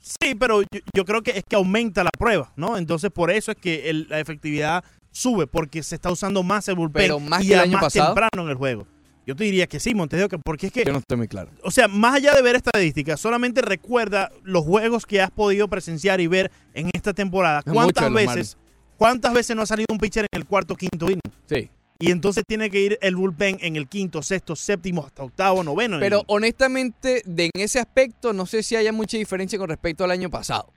Sí, 0.00 0.34
pero 0.34 0.62
yo, 0.62 0.66
yo 0.94 1.04
creo 1.04 1.22
que 1.22 1.32
es 1.32 1.44
que 1.46 1.56
aumenta 1.56 2.02
la 2.04 2.10
prueba, 2.18 2.52
¿no? 2.56 2.78
Entonces 2.78 3.10
por 3.10 3.30
eso 3.30 3.50
es 3.52 3.58
que 3.58 3.90
el- 3.90 4.06
la 4.08 4.20
efectividad 4.20 4.82
sube, 5.10 5.46
porque 5.46 5.82
se 5.82 5.96
está 5.96 6.10
usando 6.10 6.42
más 6.42 6.66
el 6.68 6.76
bullpen 6.76 7.02
Pero 7.02 7.20
más 7.20 7.42
y 7.44 7.48
que 7.48 7.54
el 7.54 7.60
año 7.60 7.72
más 7.72 7.82
pasado. 7.84 8.14
temprano 8.14 8.44
en 8.44 8.48
el 8.50 8.54
juego. 8.54 8.86
Yo 9.28 9.36
te 9.36 9.44
diría 9.44 9.66
que 9.66 9.78
sí, 9.78 9.94
Montes 9.94 10.18
de 10.18 10.24
Oca, 10.24 10.38
porque 10.38 10.68
es 10.68 10.72
que 10.72 10.86
Yo 10.86 10.92
no 10.92 11.00
estoy 11.00 11.18
muy 11.18 11.28
claro. 11.28 11.50
o 11.62 11.70
sea, 11.70 11.86
más 11.86 12.14
allá 12.14 12.32
de 12.32 12.40
ver 12.40 12.56
estadísticas, 12.56 13.20
solamente 13.20 13.60
recuerda 13.60 14.32
los 14.42 14.64
juegos 14.64 15.04
que 15.04 15.20
has 15.20 15.30
podido 15.30 15.68
presenciar 15.68 16.22
y 16.22 16.26
ver 16.26 16.50
en 16.72 16.88
esta 16.94 17.12
temporada. 17.12 17.62
¿Cuántas 17.62 18.10
veces, 18.10 18.56
cuántas 18.96 19.34
veces 19.34 19.54
no 19.54 19.60
ha 19.60 19.66
salido 19.66 19.84
un 19.90 19.98
pitcher 19.98 20.24
en 20.32 20.40
el 20.40 20.46
cuarto, 20.46 20.74
quinto 20.76 21.04
inning? 21.04 21.20
Sí. 21.44 21.68
Y 21.98 22.10
entonces 22.10 22.42
tiene 22.48 22.70
que 22.70 22.80
ir 22.80 22.98
el 23.02 23.16
bullpen 23.16 23.58
en 23.60 23.76
el 23.76 23.86
quinto, 23.86 24.22
sexto, 24.22 24.56
séptimo, 24.56 25.04
hasta 25.04 25.24
octavo, 25.24 25.62
noveno. 25.62 25.98
Pero 26.00 26.20
inning. 26.20 26.26
honestamente, 26.28 27.22
de, 27.26 27.50
en 27.52 27.60
ese 27.60 27.80
aspecto, 27.80 28.32
no 28.32 28.46
sé 28.46 28.62
si 28.62 28.76
haya 28.76 28.92
mucha 28.94 29.18
diferencia 29.18 29.58
con 29.58 29.68
respecto 29.68 30.04
al 30.04 30.10
año 30.10 30.30
pasado. 30.30 30.72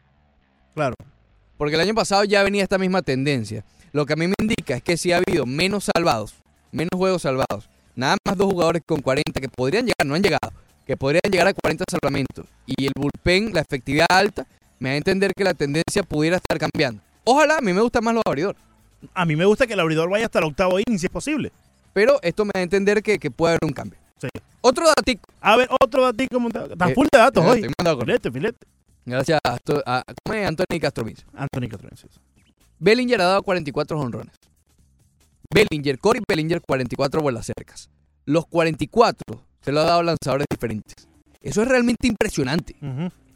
claro. 0.76 0.95
Porque 1.58 1.76
el 1.76 1.82
año 1.82 1.93
pasado 1.93 2.26
ya 2.26 2.43
venía 2.43 2.64
esta 2.64 2.78
misma 2.78 3.02
tendencia. 3.02 3.64
Lo 3.93 4.06
que 4.06 4.12
a 4.12 4.16
mí 4.18 4.28
me 4.28 4.34
indica 4.41 4.76
es 4.76 4.84
que 4.84 4.97
si 4.97 5.14
ha 5.14 5.22
habido 5.26 5.45
menos 5.45 5.89
salvados, 5.95 6.36
menos 6.72 6.89
juegos 6.97 7.22
salvados, 7.22 7.70
nada 7.96 8.18
más 8.26 8.38
dos 8.38 8.52
jugadores 8.52 8.82
con 8.86 9.02
40 9.02 9.39
que 9.42 9.50
podrían 9.50 9.86
llegar, 9.86 10.06
no 10.06 10.16
han 10.16 10.22
llegado, 10.24 10.52
que 10.86 10.98
podrían 10.98 11.22
llegar 11.32 11.48
a 11.48 11.54
40 11.54 11.84
salvamentos 11.89 12.46
y 12.66 12.86
el 12.86 12.94
bullpen, 12.96 13.54
la 13.54 13.62
efectividad 13.62 14.08
alta, 14.10 14.46
me 14.80 14.89
da 14.89 14.94
a 14.94 14.98
entender 14.98 15.32
que 15.36 15.44
la 15.44 15.54
tendencia 15.54 16.04
pudiera 16.04 16.38
estar 16.38 16.58
cambiando. 16.58 17.02
Ojalá, 17.24 17.58
a 17.58 17.62
mí 17.62 17.72
me 17.74 17.82
gusta 17.82 18.02
más 18.02 18.14
los 18.16 18.24
abridores, 18.26 18.60
A 19.14 19.26
mí 19.26 19.36
me 19.36 19.46
gusta 19.46 19.68
que 19.68 19.74
el 19.74 19.80
abridor 19.80 20.10
vaya 20.10 20.26
hasta 20.26 20.39
el 20.39 20.46
octavo 20.46 20.80
inning 20.80 20.98
si 21.00 21.06
es 21.06 21.12
posible. 21.12 21.52
pero 21.94 22.20
esto 22.24 22.46
me 22.46 22.52
da 22.54 22.60
a 22.62 22.64
entender 22.64 23.04
que, 23.04 23.20
que 23.20 23.30
puede 23.32 23.54
haber 23.54 23.66
un 23.66 23.74
cambio. 23.74 24.00
Sí. 24.20 24.28
Otro 24.62 24.86
datico. 24.96 25.28
A 25.42 25.58
ver, 25.58 25.68
otro 25.82 26.04
datico. 26.04 26.39
montado. 26.39 26.72
Está 26.74 26.89
Eh, 26.89 26.94
full 26.94 27.08
de 27.12 27.18
datos 27.20 27.44
eh, 27.44 27.50
hoy. 27.50 27.60
estoy 27.66 27.96
Filete, 28.06 28.32
filete. 28.32 28.68
Gracias 29.06 29.39
a, 29.44 29.58
a- 29.86 30.04
¿cómo 30.24 30.36
es? 30.38 30.48
Anthony 30.48 30.80
Castro 30.80 31.04
Vince. 31.04 31.24
Anthony 31.34 31.68
Catronenses. 31.70 32.12
Bellinger 32.80 33.22
ha 33.22 33.26
dado 33.26 33.44
44 33.44 34.00
honrones. 34.00 34.34
Bellinger, 35.54 35.99
Cory 35.99 36.22
Bellinger, 36.28 36.62
44 36.62 37.22
vuelas 37.22 37.45
cercas. 37.45 37.89
Los 38.26 38.45
44 38.47 39.43
se 39.62 39.72
lo 39.72 39.82
ha 39.82 39.84
dado 39.86 39.99
a 39.99 40.04
lanzadores 40.04 40.45
diferentes. 40.49 41.08
Eso 41.41 41.62
es 41.64 41.68
realmente 41.68 42.08
impresionante. 42.08 42.76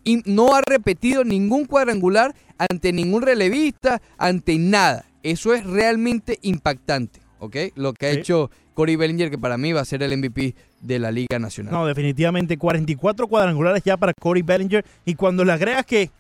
Y 0.03 0.22
no 0.26 0.55
ha 0.55 0.61
repetido 0.61 1.24
ningún 1.24 1.66
cuadrangular 1.66 2.36
ante 2.57 2.93
ningún 2.93 3.24
relevista, 3.24 4.01
ante 4.18 4.57
nada. 4.57 5.05
Eso 5.24 5.53
es 5.55 5.66
realmente 5.66 6.38
impactante, 6.43 7.20
¿ok? 7.39 7.55
Lo 7.76 7.93
que 7.93 8.07
ha 8.07 8.13
Sí. 8.13 8.20
hecho 8.20 8.51
Cory 8.76 8.95
Bellinger, 8.95 9.32
que 9.32 9.38
para 9.39 9.57
mí 9.57 9.74
va 9.74 9.82
a 9.82 9.86
ser 9.86 10.03
el 10.03 10.11
MVP 10.18 10.53
de 10.82 10.99
la 10.99 11.09
Liga 11.11 11.39
Nacional. 11.39 11.74
No, 11.74 11.86
definitivamente 11.88 12.57
44 12.57 13.28
cuadrangulares 13.28 13.82
ya 13.84 13.97
para 13.97 14.13
Corey 14.13 14.43
Bellinger. 14.43 14.86
Y 15.05 15.16
cuando 15.16 15.43
le 15.43 15.53
agregas 15.53 15.86
que 15.86 16.11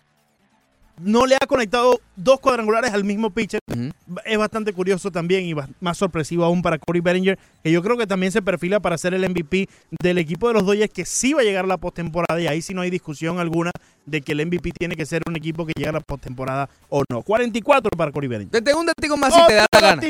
no 0.97 1.25
le 1.25 1.35
ha 1.35 1.45
conectado 1.47 1.99
dos 2.15 2.39
cuadrangulares 2.39 2.93
al 2.93 3.03
mismo 3.03 3.29
pitcher, 3.29 3.59
es 4.25 4.37
bastante 4.37 4.73
curioso 4.73 5.11
también 5.11 5.45
y 5.45 5.53
más 5.79 5.97
sorpresivo 5.97 6.45
aún 6.45 6.61
para 6.61 6.77
Corey 6.77 7.01
Bellinger, 7.01 7.37
que 7.63 7.71
yo 7.71 7.81
creo 7.81 7.97
que 7.97 8.07
también 8.07 8.31
se 8.31 8.41
perfila 8.41 8.79
para 8.79 8.97
ser 8.97 9.13
el 9.13 9.27
MVP 9.29 9.67
del 10.01 10.17
equipo 10.17 10.47
de 10.47 10.53
los 10.53 10.65
Dodgers, 10.65 10.91
que 10.91 11.05
sí 11.05 11.33
va 11.33 11.41
a 11.41 11.43
llegar 11.43 11.65
a 11.65 11.67
la 11.67 11.77
postemporada 11.77 12.39
y 12.39 12.47
ahí 12.47 12.61
sí 12.61 12.73
no 12.73 12.81
hay 12.81 12.89
discusión 12.89 13.39
alguna 13.39 13.71
de 14.05 14.21
que 14.21 14.33
el 14.33 14.45
MVP 14.45 14.71
tiene 14.71 14.95
que 14.95 15.05
ser 15.05 15.23
un 15.27 15.35
equipo 15.35 15.65
que 15.65 15.73
llega 15.75 15.89
a 15.89 15.93
la 15.93 15.99
postemporada 15.99 16.69
o 16.89 17.03
no. 17.09 17.21
44 17.23 17.89
para 17.97 18.11
Corey 18.11 18.29
Bellinger. 18.29 18.51
Te 18.51 18.61
tengo 18.61 18.79
un 18.79 18.85
datico 18.85 19.17
más 19.17 19.33
si 19.33 19.39
te 19.47 19.53
da 19.55 19.65
la 19.71 19.81
gana. 19.81 20.01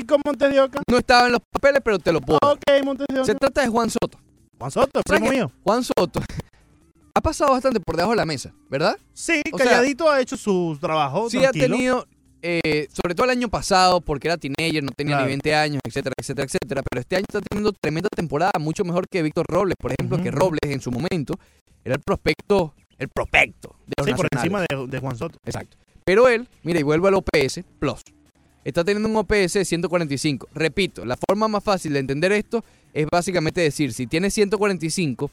No 0.90 0.98
estaba 0.98 1.28
en 1.28 1.34
los 1.34 1.42
papeles, 1.52 1.82
pero 1.84 2.00
te 2.00 2.12
lo 2.12 2.22
puedo. 2.22 2.40
Ok. 2.44 2.64
Se 3.24 3.36
trata 3.36 3.62
de 3.62 3.68
Juan 3.68 3.90
Soto. 3.90 4.20
Juan 4.58 4.72
Soto, 4.72 5.00
el 5.00 5.04
¿Sabes 5.08 5.22
primo 5.22 5.34
mío. 5.34 5.52
Juan 5.64 5.84
Soto 5.84 6.22
ha 7.16 7.22
pasado 7.22 7.52
bastante 7.54 7.80
por 7.80 7.96
debajo 7.96 8.12
de 8.12 8.18
la 8.18 8.26
mesa, 8.26 8.54
¿verdad? 8.70 8.98
Sí, 9.14 9.42
O 9.52 9.58
sea, 9.58 9.66
calladito 9.68 10.10
ha 10.10 10.20
hecho 10.22 10.36
su 10.38 10.78
trabajo. 10.82 11.30
Sí 11.30 11.44
ha 11.46 11.52
tenido, 11.52 12.06
eh, 12.42 12.88
sobre 12.92 13.16
todo 13.16 13.24
el 13.26 13.32
año 13.32 13.48
pasado, 13.48 14.02
porque 14.02 14.28
era 14.28 14.38
teenager, 14.38 14.84
no 14.84 14.92
tenía 14.92 15.16
Claro. 15.16 15.26
ni 15.26 15.30
20 15.32 15.56
años, 15.56 15.82
etcétera, 15.86 16.14
etcétera, 16.18 16.46
etcétera. 16.46 16.82
Pero 16.90 17.00
este 17.02 17.16
año 17.16 17.26
está 17.28 17.40
teniendo 17.42 17.72
tremenda 17.72 18.10
temporada, 18.14 18.52
mucho 18.60 18.84
mejor 18.84 19.08
que 19.08 19.24
Víctor 19.24 19.46
Robles, 19.48 19.76
por 19.80 19.94
ejemplo, 19.94 20.22
que 20.22 20.30
Robles 20.30 20.60
en 20.66 20.82
su 20.82 20.92
momento 20.92 21.34
era 21.86 21.96
el 21.96 22.02
prospecto, 22.02 22.74
el 22.98 23.08
prospecto 23.08 23.76
de 23.88 23.94
los 23.98 24.06
Sí, 24.08 24.14
por 24.14 24.28
encima 24.32 24.62
de, 24.62 24.88
de 24.88 25.00
Juan 25.00 25.18
Soto. 25.18 25.40
Exacto. 25.46 25.78
Pero 26.04 26.28
él, 26.28 26.48
mira, 26.64 26.80
y 26.80 26.84
vuelve 26.84 27.08
al 27.08 27.16
OPS 27.16 27.64
Plus. 27.80 28.02
Está 28.66 28.84
teniendo 28.84 29.08
un 29.08 29.16
OPS 29.16 29.54
de 29.54 29.66
145. 29.66 30.50
Repito, 30.54 31.06
la 31.06 31.16
forma 31.18 31.48
más 31.48 31.64
fácil 31.64 31.94
de 31.94 32.00
entender 32.00 32.32
esto 32.32 32.64
es 32.94 33.06
básicamente 33.12 33.62
decir, 33.62 33.94
si 33.94 34.06
tiene 34.08 34.30
145, 34.32 35.30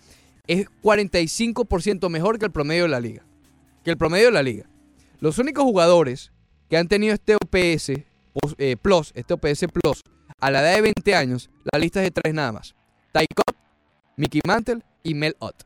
es 0.46 0.66
45% 0.82 2.08
mejor 2.08 2.38
que 2.38 2.46
el 2.46 2.52
promedio 2.52 2.84
de 2.84 2.88
la 2.88 3.00
liga. 3.00 3.24
Que 3.84 3.90
el 3.90 3.96
promedio 3.96 4.26
de 4.26 4.32
la 4.32 4.42
liga. 4.42 4.66
Los 5.20 5.38
únicos 5.38 5.64
jugadores 5.64 6.32
que 6.68 6.76
han 6.76 6.88
tenido 6.88 7.14
este 7.14 7.36
OPS 7.36 7.90
eh, 8.58 8.76
Plus, 8.80 9.12
este 9.14 9.34
OPS 9.34 9.66
Plus, 9.72 10.02
a 10.40 10.50
la 10.50 10.62
edad 10.62 10.74
de 10.76 10.82
20 10.82 11.14
años, 11.14 11.50
la 11.70 11.78
lista 11.78 12.00
es 12.00 12.06
de 12.06 12.10
tres 12.10 12.34
nada 12.34 12.52
más. 12.52 12.74
Ty 13.12 13.26
Cobb, 13.34 13.54
Mickey 14.16 14.40
Mantle 14.46 14.82
y 15.02 15.14
Mel 15.14 15.36
Ott. 15.38 15.64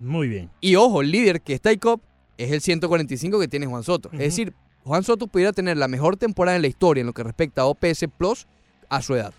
Muy 0.00 0.28
bien. 0.28 0.50
Y 0.60 0.74
ojo, 0.76 1.02
el 1.02 1.10
líder 1.10 1.40
que 1.40 1.54
es 1.54 1.60
Ty 1.60 1.76
Cobb 1.78 2.00
es 2.36 2.50
el 2.50 2.60
145 2.60 3.38
que 3.38 3.48
tiene 3.48 3.66
Juan 3.66 3.84
Soto. 3.84 4.10
Es 4.12 4.18
decir, 4.18 4.54
Juan 4.84 5.04
Soto 5.04 5.26
pudiera 5.26 5.52
tener 5.52 5.76
la 5.76 5.88
mejor 5.88 6.16
temporada 6.16 6.56
en 6.56 6.62
la 6.62 6.68
historia 6.68 7.00
en 7.02 7.06
lo 7.06 7.12
que 7.12 7.22
respecta 7.22 7.62
a 7.62 7.66
OPS 7.66 8.06
Plus 8.16 8.46
a 8.88 9.02
su 9.02 9.14
edad. 9.14 9.32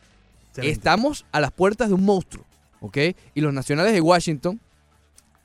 Excelente. 0.50 0.72
Estamos 0.72 1.26
a 1.32 1.42
las 1.42 1.52
puertas 1.52 1.90
de 1.90 1.96
un 1.96 2.06
monstruo, 2.06 2.46
¿ok? 2.86 2.98
Y 3.34 3.42
los 3.42 3.54
nacionales 3.54 3.94
de 3.94 4.02
Washington, 4.02 4.60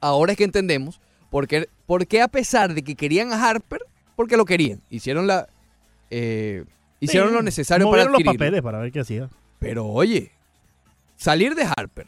ahora 0.00 0.32
es 0.32 0.38
que 0.38 0.44
entendemos 0.44 1.00
por 1.30 1.46
qué, 1.46 1.68
por 1.86 2.06
qué 2.06 2.22
a 2.22 2.28
pesar 2.28 2.74
de 2.74 2.82
que 2.82 2.94
querían 2.94 3.32
a 3.32 3.48
Harper, 3.48 3.82
porque 4.16 4.36
lo 4.36 4.44
querían, 4.44 4.82
hicieron 4.90 5.26
la... 5.26 5.48
eh, 6.10 6.64
hicieron 7.00 7.30
Sí, 7.30 7.34
lo 7.34 7.42
necesario 7.42 7.90
para 7.90 8.04
los 8.04 8.22
papeles 8.22 8.62
para 8.62 8.78
ver 8.78 8.92
qué 8.92 9.00
hacía. 9.00 9.28
Pero 9.58 9.86
oye, 9.86 10.32
salir 11.16 11.54
de 11.54 11.64
Harper 11.64 12.06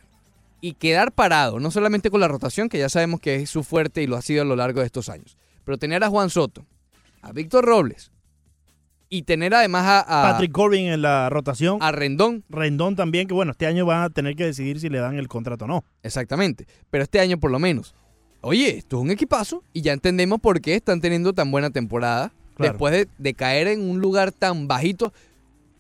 y 0.61 0.75
quedar 0.75 1.13
parado, 1.13 1.61
no 1.61 1.71
solamente 1.71 2.11
con 2.11 2.21
la 2.21 2.29
rotación, 2.29 2.69
que 2.69 2.79
ya 2.79 2.89
sabemos 2.89 3.21
que 3.21 3.37
es 3.37 3.51
su 3.51 3.63
fuerte 3.63 4.03
y 4.03 4.07
lo 4.07 4.17
ha 4.17 4.23
sido 4.23 4.43
a 4.43 4.45
lo 4.45 4.57
largo 4.57 4.81
de 4.81 4.87
estos 4.87 5.09
años, 5.09 5.37
pero 5.65 5.79
tener 5.79 6.03
a 6.05 6.09
Juan 6.09 6.31
Soto, 6.31 6.65
a 7.21 7.33
Víctor 7.33 7.65
Robles 7.65 8.11
y 9.15 9.25
tener 9.25 9.55
además 9.55 9.85
a, 9.87 10.01
a- 10.01 10.33
Patrick 10.33 10.53
Corbin 10.53 10.87
en 10.87 11.03
la 11.03 11.29
rotación. 11.29 11.77
a 11.83 11.93
Rendón, 11.93 12.45
Rendón 12.49 12.97
también, 12.97 13.29
que 13.29 13.35
bueno, 13.35 13.53
este 13.53 13.67
año 13.67 13.85
van 13.85 14.03
a 14.05 14.09
tener 14.11 14.35
que 14.37 14.45
decidir 14.47 14.81
si 14.81 14.89
le 14.89 14.99
dan 15.01 15.17
el 15.17 15.29
contrato 15.29 15.67
o 15.67 15.69
no. 15.69 15.85
exactamente, 16.03 16.67
pero 16.91 17.05
este 17.05 17.21
año 17.21 17.39
por 17.39 17.51
lo 17.51 17.59
menos. 17.59 17.95
Oye, 18.41 18.79
esto 18.79 18.97
es 18.97 19.03
un 19.03 19.11
equipazo 19.11 19.63
y 19.75 19.83
ya 19.83 19.93
entendemos 19.93 20.41
por 20.41 20.61
qué 20.63 20.75
están 20.75 21.01
teniendo 21.01 21.33
tan 21.35 21.51
buena 21.51 21.71
temporada 21.71 22.33
Claro. 22.55 22.73
después 22.73 22.93
de, 22.93 23.09
de 23.19 23.35
caer 23.35 23.67
en 23.69 23.89
un 23.89 24.01
lugar 24.01 24.33
tan 24.33 24.67
bajito. 24.67 25.13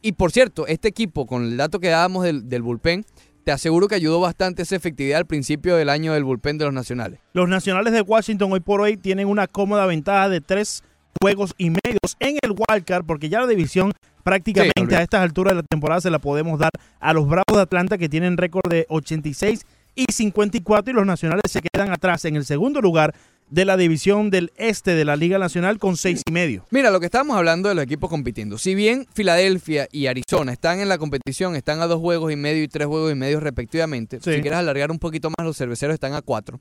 Y 0.03 0.13
por 0.13 0.31
cierto, 0.33 0.67
este 0.67 0.89
equipo, 0.89 1.27
con 1.27 1.45
el 1.45 1.57
dato 1.57 1.81
que 1.81 1.89
dábamos 1.89 2.25
del, 2.25 2.49
del 2.49 2.63
bullpen, 2.63 3.05
te 3.45 3.51
aseguro 3.53 3.89
que 3.89 3.95
ayudó 3.95 4.21
bastante 4.21 4.63
esa 4.63 4.77
efectividad 4.77 5.19
al 5.19 5.27
principio 5.27 5.77
del 5.77 5.89
año 5.89 6.13
del 6.13 6.25
bullpen 6.25 6.59
de 6.59 6.65
los 6.67 6.73
nacionales. 6.75 7.19
Los 7.33 7.49
nacionales 7.49 7.93
de 7.93 8.01
Washington 8.03 8.53
hoy 8.53 8.61
por 8.61 8.81
hoy 8.81 8.97
tienen 8.97 9.27
una 9.29 9.47
cómoda 9.49 9.85
ventaja 9.87 10.29
de 10.29 10.41
tres 10.41 10.83
juegos 11.21 11.55
y 11.59 11.71
medios 11.71 12.17
en 12.21 12.39
el 12.43 12.53
wildcard, 12.53 13.05
porque 13.05 13.29
ya 13.29 13.41
la 13.41 13.47
división 13.47 13.93
prácticamente 14.23 14.97
a 14.97 15.03
estas 15.03 15.21
alturas 15.21 15.53
de 15.53 15.63
la 15.63 15.67
temporada 15.69 16.01
se 16.01 16.11
la 16.11 16.19
podemos 16.19 16.59
dar 16.59 16.71
a 17.01 17.13
los 17.13 17.27
Bravos 17.27 17.57
de 17.57 17.61
Atlanta 17.61 17.99
que 17.99 18.09
tienen 18.09 18.37
récord 18.37 18.71
de 18.71 18.87
86 18.89 19.67
y 19.95 20.07
54 20.11 20.93
y 20.93 20.95
los 20.95 21.07
nacionales 21.07 21.43
se 21.51 21.61
quedan 21.61 21.91
atrás 21.91 22.25
en 22.25 22.37
el 22.37 22.45
segundo 22.45 22.81
lugar 22.81 23.15
de 23.51 23.67
la 23.67 23.77
división 23.77 24.31
del 24.31 24.51
este 24.57 24.95
de 24.95 25.05
la 25.05 25.15
Liga 25.15 25.39
Nacional 25.39 25.79
con 25.79 25.99
seis 25.99 26.23
y 26.27 26.33
medio. 26.33 26.65
Mira, 26.71 26.91
lo 26.91 27.01
que 27.01 27.07
estábamos 27.07 27.37
hablando 27.37 27.69
de 27.69 27.75
los 27.75 27.85
equipos 27.85 28.09
compitiendo. 28.09 28.57
Si 28.57 28.75
bien 28.75 29.07
Filadelfia 29.13 29.89
y 29.93 30.07
Arizona 30.07 30.53
están 30.53 30.81
en 30.81 30.89
la 30.89 30.97
competición, 30.97 31.55
están 31.55 31.83
a 31.83 31.87
dos 31.87 32.01
juegos 32.01 32.33
y 32.33 32.37
medio 32.37 32.63
y 32.63 32.69
tres 32.69 32.87
juegos 32.87 33.13
y 33.13 33.15
medio 33.15 33.41
respectivamente. 33.41 34.21
Sí. 34.23 34.33
Si 34.33 34.41
quieres 34.41 34.59
alargar 34.59 34.91
un 34.91 34.99
poquito 34.99 35.29
más, 35.29 35.47
los 35.47 35.59
cerveceros 35.59 35.93
están 35.93 36.15
a 36.15 36.23
cuatro. 36.23 36.61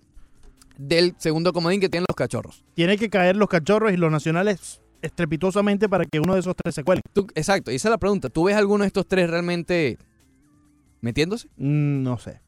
Del 0.78 1.16
segundo 1.18 1.54
comodín 1.54 1.80
que 1.80 1.90
tienen 1.90 2.06
los 2.10 2.16
cachorros. 2.16 2.64
Tiene 2.74 2.98
que 2.98 3.10
caer 3.10 3.36
los 3.36 3.48
cachorros 3.50 3.92
y 3.92 3.98
los 3.98 4.12
nacionales 4.12 4.82
estrepitosamente 5.02 5.90
para 5.90 6.06
que 6.06 6.20
uno 6.20 6.34
de 6.36 6.40
esos 6.42 6.56
tres 6.56 6.76
se 6.76 6.84
cuele. 6.84 7.02
Tú- 7.14 7.28
exacto, 7.36 7.72
y 7.72 7.76
esa 7.76 7.90
es 7.90 7.92
la 7.92 7.98
pregunta. 7.98 8.30
¿Tú 8.30 8.44
ves 8.46 8.56
alguno 8.56 8.84
de 8.84 8.88
estos 8.88 9.08
tres 9.08 9.30
realmente 9.30 9.98
metiéndose? 11.02 11.48
Mm, 11.58 12.04
No 12.04 12.18
sé. 12.18 12.40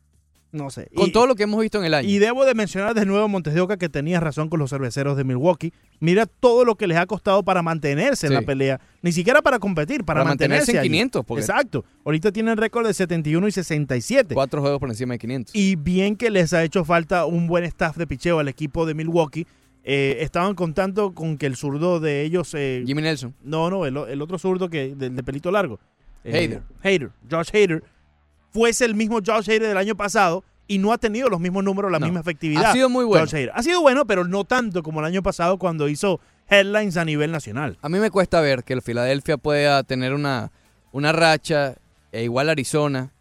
No 0.53 0.69
sé. 0.69 0.87
Con 0.95 1.09
Y- 1.09 1.11
todo 1.11 1.25
lo 1.27 1.33
que 1.35 1.43
hemos 1.43 1.59
visto 1.59 1.79
en 1.79 1.85
el 1.85 1.93
año. 1.95 2.07
Y 2.07 2.19
debo 2.19 2.45
de 2.45 2.53
mencionar 2.53 2.93
de 2.93 3.05
nuevo 3.07 3.27
Montes 3.27 3.53
de 3.55 3.59
Oca 3.61 3.75
que 3.77 3.89
tenías 3.89 4.21
razón 4.23 4.49
con 4.49 4.59
los 4.59 4.69
cerveceros 4.69 5.17
de 5.17 5.23
Milwaukee. 5.23 5.73
Mira 5.99 6.27
todo 6.27 6.63
lo 6.63 6.75
que 6.75 6.85
les 6.87 6.97
ha 6.97 7.07
costado 7.07 7.41
para 7.43 7.61
mantenerse 7.63 8.27
en 8.27 8.33
la 8.35 8.41
pelea. 8.43 8.79
Ni 9.01 9.11
siquiera 9.11 9.41
para 9.41 9.57
competir, 9.59 10.03
para, 10.05 10.19
Para 10.21 10.29
mantenerse 10.29 10.71
en 10.71 10.77
allí. 10.77 10.89
500, 10.89 11.25
porque- 11.25 11.41
Exacto. 11.41 11.83
Ahorita 12.05 12.31
tienen 12.31 12.55
récord 12.55 12.85
de 12.85 12.93
71 12.93 13.47
y 13.47 13.51
67. 13.51 14.35
Cuatro 14.35 14.61
juegos 14.61 14.79
por 14.79 14.89
encima 14.89 15.15
de 15.15 15.19
500. 15.19 15.55
Y 15.55 15.75
bien 15.75 16.15
que 16.15 16.29
les 16.29 16.53
ha 16.53 16.63
hecho 16.63 16.85
falta 16.85 17.25
un 17.25 17.47
buen 17.47 17.63
staff 17.65 17.97
de 17.97 18.05
picheo 18.07 18.37
al 18.39 18.47
equipo 18.47 18.85
de 18.85 18.93
Milwaukee. 18.93 19.47
Eh, 19.83 20.17
estaban 20.21 20.53
contando 20.55 21.13
con 21.13 21.37
que 21.37 21.45
el 21.47 21.55
zurdo 21.55 21.99
de 21.99 22.21
ellos... 22.21 22.53
eh, 22.53 22.83
Jimmy 22.85 23.01
Nelson. 23.01 23.33
no, 23.43 23.69
no, 23.69 23.85
el, 23.85 23.97
el 23.97 24.21
otro 24.21 24.37
zurdo 24.37 24.69
que 24.69 24.93
del 24.95 25.15
de 25.15 25.23
pelito 25.23 25.51
largo. 25.51 25.79
Hader. 26.25 26.61
Hader. 26.81 27.09
Josh 27.29 27.49
Hader. 27.53 27.83
Fuese 28.53 28.85
el 28.85 28.95
mismo 28.95 29.19
Josh 29.25 29.49
Hader 29.49 29.63
del 29.63 29.77
año 29.77 29.95
pasado 29.95 30.43
y 30.67 30.77
no 30.77 30.93
ha 30.93 30.97
tenido 30.97 31.27
los 31.29 31.39
mismos 31.39 31.63
números, 31.63 31.91
la 31.91 31.99
No. 31.99 32.05
misma 32.05 32.19
efectividad. 32.21 32.65
Ha 32.65 32.73
sido 32.73 32.87
muy 32.89 33.03
bueno. 33.03 33.25
Josh 33.25 33.35
Hader. 33.35 33.51
Ha 33.55 33.63
sido 33.63 33.81
bueno, 33.81 34.05
pero 34.05 34.25
no 34.25 34.43
tanto 34.45 34.83
como 34.83 34.99
el 34.99 35.05
año 35.07 35.21
pasado 35.23 35.57
cuando 35.57 35.89
hizo 35.89 36.19
headlines 36.49 36.95
a 36.97 37.03
nivel 37.05 37.31
nacional. 37.31 37.77
A 37.81 37.89
mí 37.89 37.99
me 37.99 38.11
cuesta 38.11 38.39
ver 38.41 38.63
que 38.63 38.73
el 38.73 38.81
Filadelfia 38.81 39.37
pueda 39.37 39.83
tener 39.83 40.13
una, 40.13 40.51
una 40.91 41.11
racha, 41.11 41.75
e 42.11 42.23
igual 42.23 42.49
Arizona, 42.49 43.11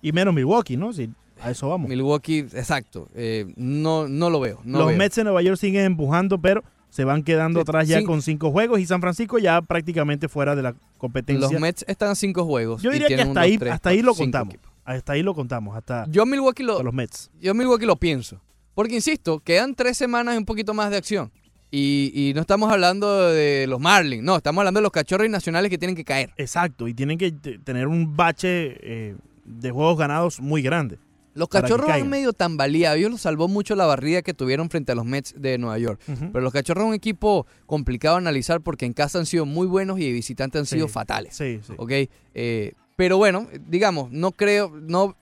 Y 0.00 0.12
menos 0.12 0.32
Milwaukee, 0.34 0.76
¿no? 0.76 0.92
Si 0.92 1.10
a 1.42 1.50
eso 1.50 1.68
vamos. 1.68 1.88
Milwaukee, 1.88 2.38
exacto. 2.38 3.08
eh, 3.14 3.52
no, 3.56 4.08
no 4.08 4.30
lo 4.30 4.40
veo. 4.40 4.60
No 4.64 4.78
los 4.78 4.88
veo. 4.88 4.96
Mets 4.96 5.16
de 5.16 5.24
Nueva 5.24 5.42
York 5.42 5.58
siguen 5.58 5.84
empujando, 5.84 6.38
pero 6.38 6.64
se 6.90 7.04
van 7.04 7.22
quedando 7.22 7.60
atrás 7.60 7.86
ya 7.86 7.98
sí. 7.98 8.04
con 8.04 8.22
cinco 8.22 8.50
juegos 8.50 8.80
y 8.80 8.86
San 8.86 9.00
Francisco 9.00 9.38
ya 9.38 9.60
prácticamente 9.62 10.28
fuera 10.28 10.56
de 10.56 10.62
la 10.62 10.74
competencia. 10.96 11.48
Los 11.50 11.60
Mets 11.60 11.84
están 11.88 12.10
a 12.10 12.14
cinco 12.14 12.44
juegos. 12.44 12.82
Yo 12.82 12.90
y 12.90 12.94
diría 12.94 13.08
que 13.08 13.22
hasta 13.22 13.40
ahí, 13.40 13.58
tres, 13.58 13.72
hasta 13.74 13.90
ahí 13.90 14.02
lo 14.02 14.14
contamos. 14.14 14.54
equipos. 14.54 14.72
Hasta 14.84 15.12
ahí 15.12 15.22
lo 15.22 15.34
contamos, 15.34 15.76
hasta, 15.76 16.06
Yo 16.08 16.24
Milwaukee 16.24 16.62
lo, 16.62 16.82
los 16.82 16.94
Mets. 16.94 17.30
yo 17.40 17.52
Milwaukee 17.54 17.84
lo 17.86 17.96
pienso. 17.96 18.40
Porque 18.74 18.94
insisto, 18.94 19.40
quedan 19.40 19.74
tres 19.74 19.96
semanas 19.98 20.34
y 20.34 20.38
un 20.38 20.44
poquito 20.46 20.72
más 20.72 20.90
de 20.90 20.96
acción. 20.96 21.30
Y, 21.70 22.10
y 22.14 22.32
no 22.32 22.40
estamos 22.40 22.72
hablando 22.72 23.28
de 23.28 23.66
los 23.68 23.78
Marlins, 23.78 24.22
no, 24.24 24.36
estamos 24.36 24.60
hablando 24.62 24.78
de 24.78 24.82
los 24.84 24.92
cachorros 24.92 25.28
nacionales 25.28 25.68
que 25.70 25.76
tienen 25.76 25.94
que 25.94 26.04
caer. 26.04 26.32
Exacto, 26.38 26.88
y 26.88 26.94
tienen 26.94 27.18
que 27.18 27.30
te- 27.32 27.58
tener 27.58 27.86
un 27.88 28.16
bache 28.16 28.78
eh, 28.80 29.16
de 29.44 29.70
juegos 29.70 29.98
ganados 29.98 30.40
muy 30.40 30.62
grande. 30.62 30.98
Los 31.34 31.48
cachorros 31.48 31.88
han 31.90 32.08
medio 32.08 32.32
tambaleado. 32.32 32.96
Ellos 32.96 33.10
los 33.12 33.20
salvó 33.20 33.46
mucho 33.48 33.76
la 33.76 33.86
barrida 33.86 34.22
que 34.22 34.34
tuvieron 34.34 34.70
frente 34.70 34.92
a 34.92 34.94
los 34.94 35.04
Mets 35.04 35.34
de 35.36 35.56
Nueva 35.58 35.78
York. 35.78 36.00
Pero 36.06 36.40
los 36.40 36.52
cachorros 36.52 36.82
son 36.82 36.88
un 36.88 36.94
equipo 36.94 37.46
complicado 37.66 38.16
de 38.16 38.22
analizar 38.22 38.60
porque 38.60 38.86
en 38.86 38.92
casa 38.92 39.18
han 39.18 39.26
sido 39.26 39.46
muy 39.46 39.66
buenos 39.66 40.00
y 40.00 40.04
de 40.06 40.12
visitante 40.12 40.58
han 40.58 40.66
Sí. 40.66 40.76
sido 40.76 40.88
fatales. 40.88 41.36
Sí, 41.36 41.60
sí. 41.66 41.72
¿Ok? 41.76 41.92
Eh, 42.34 42.72
pero 42.96 43.16
bueno, 43.18 43.46
digamos, 43.68 44.10
no 44.10 44.32
creo, 44.32 44.70
no... 44.80 45.14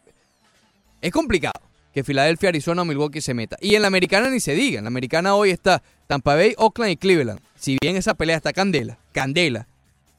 Es 1.02 1.12
complicado 1.12 1.61
que 1.92 2.02
Filadelfia, 2.04 2.48
Arizona 2.50 2.82
o 2.82 2.84
Milwaukee 2.84 3.20
se 3.20 3.34
meta. 3.34 3.57
Y 3.61 3.74
en 3.74 3.82
la 3.82 3.88
americana 3.88 4.30
ni 4.30 4.40
se 4.40 4.54
diga. 4.54 4.78
En 4.78 4.84
la 4.84 4.88
americana 4.88 5.34
hoy 5.34 5.50
está 5.50 5.82
Tampa 6.07 6.34
Bay, 6.34 6.54
Oakland 6.59 6.92
y 6.92 6.96
Cleveland. 6.96 7.40
Si 7.59 7.76
bien 7.80 7.96
esa 7.96 8.14
pelea 8.14 8.36
está 8.36 8.52
candela, 8.52 8.98
candela. 9.12 9.66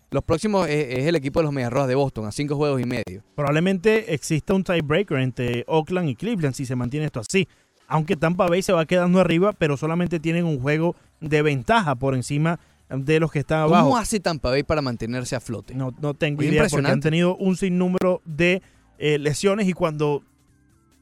Los 0.10 0.24
próximos 0.24 0.68
es, 0.68 0.99
es 0.99 1.05
el 1.05 1.16
equipo 1.16 1.39
de 1.39 1.45
los 1.45 1.53
Medias 1.53 1.72
Rojas 1.72 1.89
de 1.89 1.95
Boston 1.95 2.26
a 2.26 2.32
cinco 2.32 2.55
juegos 2.55 2.82
y 2.82 2.86
medio. 2.86 3.24
Probablemente 3.36 4.14
exista 4.14 4.53
un 4.53 4.64
tiebreaker 4.64 5.20
entre 5.20 5.66
Oakland 5.68 6.10
y 6.10 6.16
Cleveland 6.16 6.55
si 6.55 6.66
se 6.66 6.76
mantiene 6.76 7.05
esto 7.05 7.20
así. 7.20 7.47
Aunque 7.88 8.16
Tampa 8.16 8.47
Bay 8.47 8.62
se 8.62 8.74
va 8.74 8.86
quedando 8.86 9.20
arriba, 9.20 9.53
pero 9.53 9.78
solamente 9.78 10.20
tienen 10.20 10.45
un 10.45 10.60
juego 10.60 10.95
de 11.22 11.41
ventaja 11.41 11.95
por 11.95 12.16
encima 12.16 12.60
de 12.89 13.20
los 13.20 13.32
que 13.32 13.39
están 13.39 13.62
abajo. 13.62 13.86
¿Cómo 13.86 13.97
hace 13.97 14.20
Tampa 14.20 14.49
Bay 14.49 14.64
para 14.64 14.82
mantenerse 14.82 15.36
a 15.36 15.39
flote? 15.39 15.74
No, 15.74 15.93
no 15.99 16.14
tengo 16.14 16.41
Es 16.41 16.49
idea 16.49 16.68
porque 16.70 16.88
han 16.88 17.01
tenido 17.01 17.36
un 17.36 17.58
sinnúmero 17.58 18.22
de 18.26 18.62
eh, 18.97 19.18
lesiones 19.20 19.68
y 19.68 19.74
cuando 19.74 20.24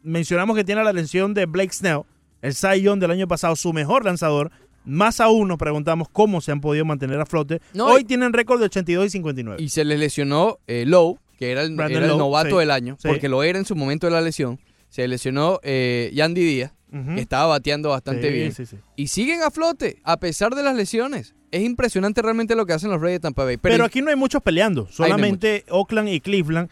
mencionamos 0.03 0.55
que 0.55 0.63
tiene 0.63 0.83
la 0.83 0.93
lesión 0.93 1.33
de 1.33 1.45
Blake 1.45 1.73
Snell, 1.73 2.01
el 2.41 2.53
Cy 2.53 2.81
Young 2.81 2.99
del 2.99 3.11
año 3.11 3.27
pasado, 3.27 3.55
su 3.55 3.73
mejor 3.73 4.05
lanzador, 4.05 4.51
más 4.85 5.19
aún 5.19 5.47
nos 5.47 5.57
preguntamos 5.57 6.07
cómo 6.11 6.41
se 6.41 6.51
han 6.51 6.61
podido 6.61 6.85
mantener 6.85 7.19
a 7.19 7.25
flote. 7.25 7.61
No, 7.73 7.87
Hoy 7.87 8.01
y- 8.01 8.05
tienen 8.05 8.33
récord 8.33 8.59
de 8.59 8.65
82 8.65 9.07
y 9.07 9.09
59. 9.09 9.61
Y 9.63 9.69
se 9.69 9.83
les 9.85 9.99
lesionó 9.99 10.59
eh, 10.67 10.85
Lowe, 10.85 11.17
que 11.37 11.51
era 11.51 11.61
el, 11.63 11.75
Brandon 11.75 11.97
era 11.97 12.05
el 12.05 12.11
Lowe, 12.11 12.19
novato 12.19 12.49
sí, 12.51 12.55
del 12.57 12.71
año, 12.71 12.97
sí. 13.01 13.07
porque 13.07 13.27
lo 13.29 13.43
era 13.43 13.59
en 13.59 13.65
su 13.65 13.75
momento 13.75 14.07
de 14.07 14.11
la 14.13 14.21
lesión. 14.21 14.59
Se 14.89 15.07
lesionó 15.07 15.59
eh, 15.63 16.11
Yandy 16.13 16.43
Díaz, 16.45 16.73
que 17.15 17.19
estaba 17.19 17.47
bateando 17.47 17.89
bastante 17.89 18.29
Sí, 18.29 18.33
bien. 18.33 18.53
sí, 18.53 18.65
sí. 18.65 18.77
Y 18.95 19.07
siguen 19.07 19.41
a 19.43 19.51
flote, 19.51 19.97
a 20.05 20.17
pesar 20.17 20.55
de 20.55 20.63
las 20.63 20.75
lesiones. 20.75 21.35
Es 21.51 21.61
impresionante 21.63 22.21
realmente 22.21 22.55
lo 22.55 22.65
que 22.65 22.71
hacen 22.73 22.89
los 22.89 23.01
Reyes 23.01 23.17
de 23.17 23.23
Tampa 23.23 23.43
Bay. 23.43 23.57
Pero, 23.57 23.83
aquí 23.83 24.01
no 24.01 24.09
hay 24.09 24.15
muchos 24.15 24.41
peleando, 24.41 24.83
no 24.83 24.91
solamente 24.91 25.65
Oakland 25.69 26.07
y 26.09 26.21
Cleveland. 26.21 26.69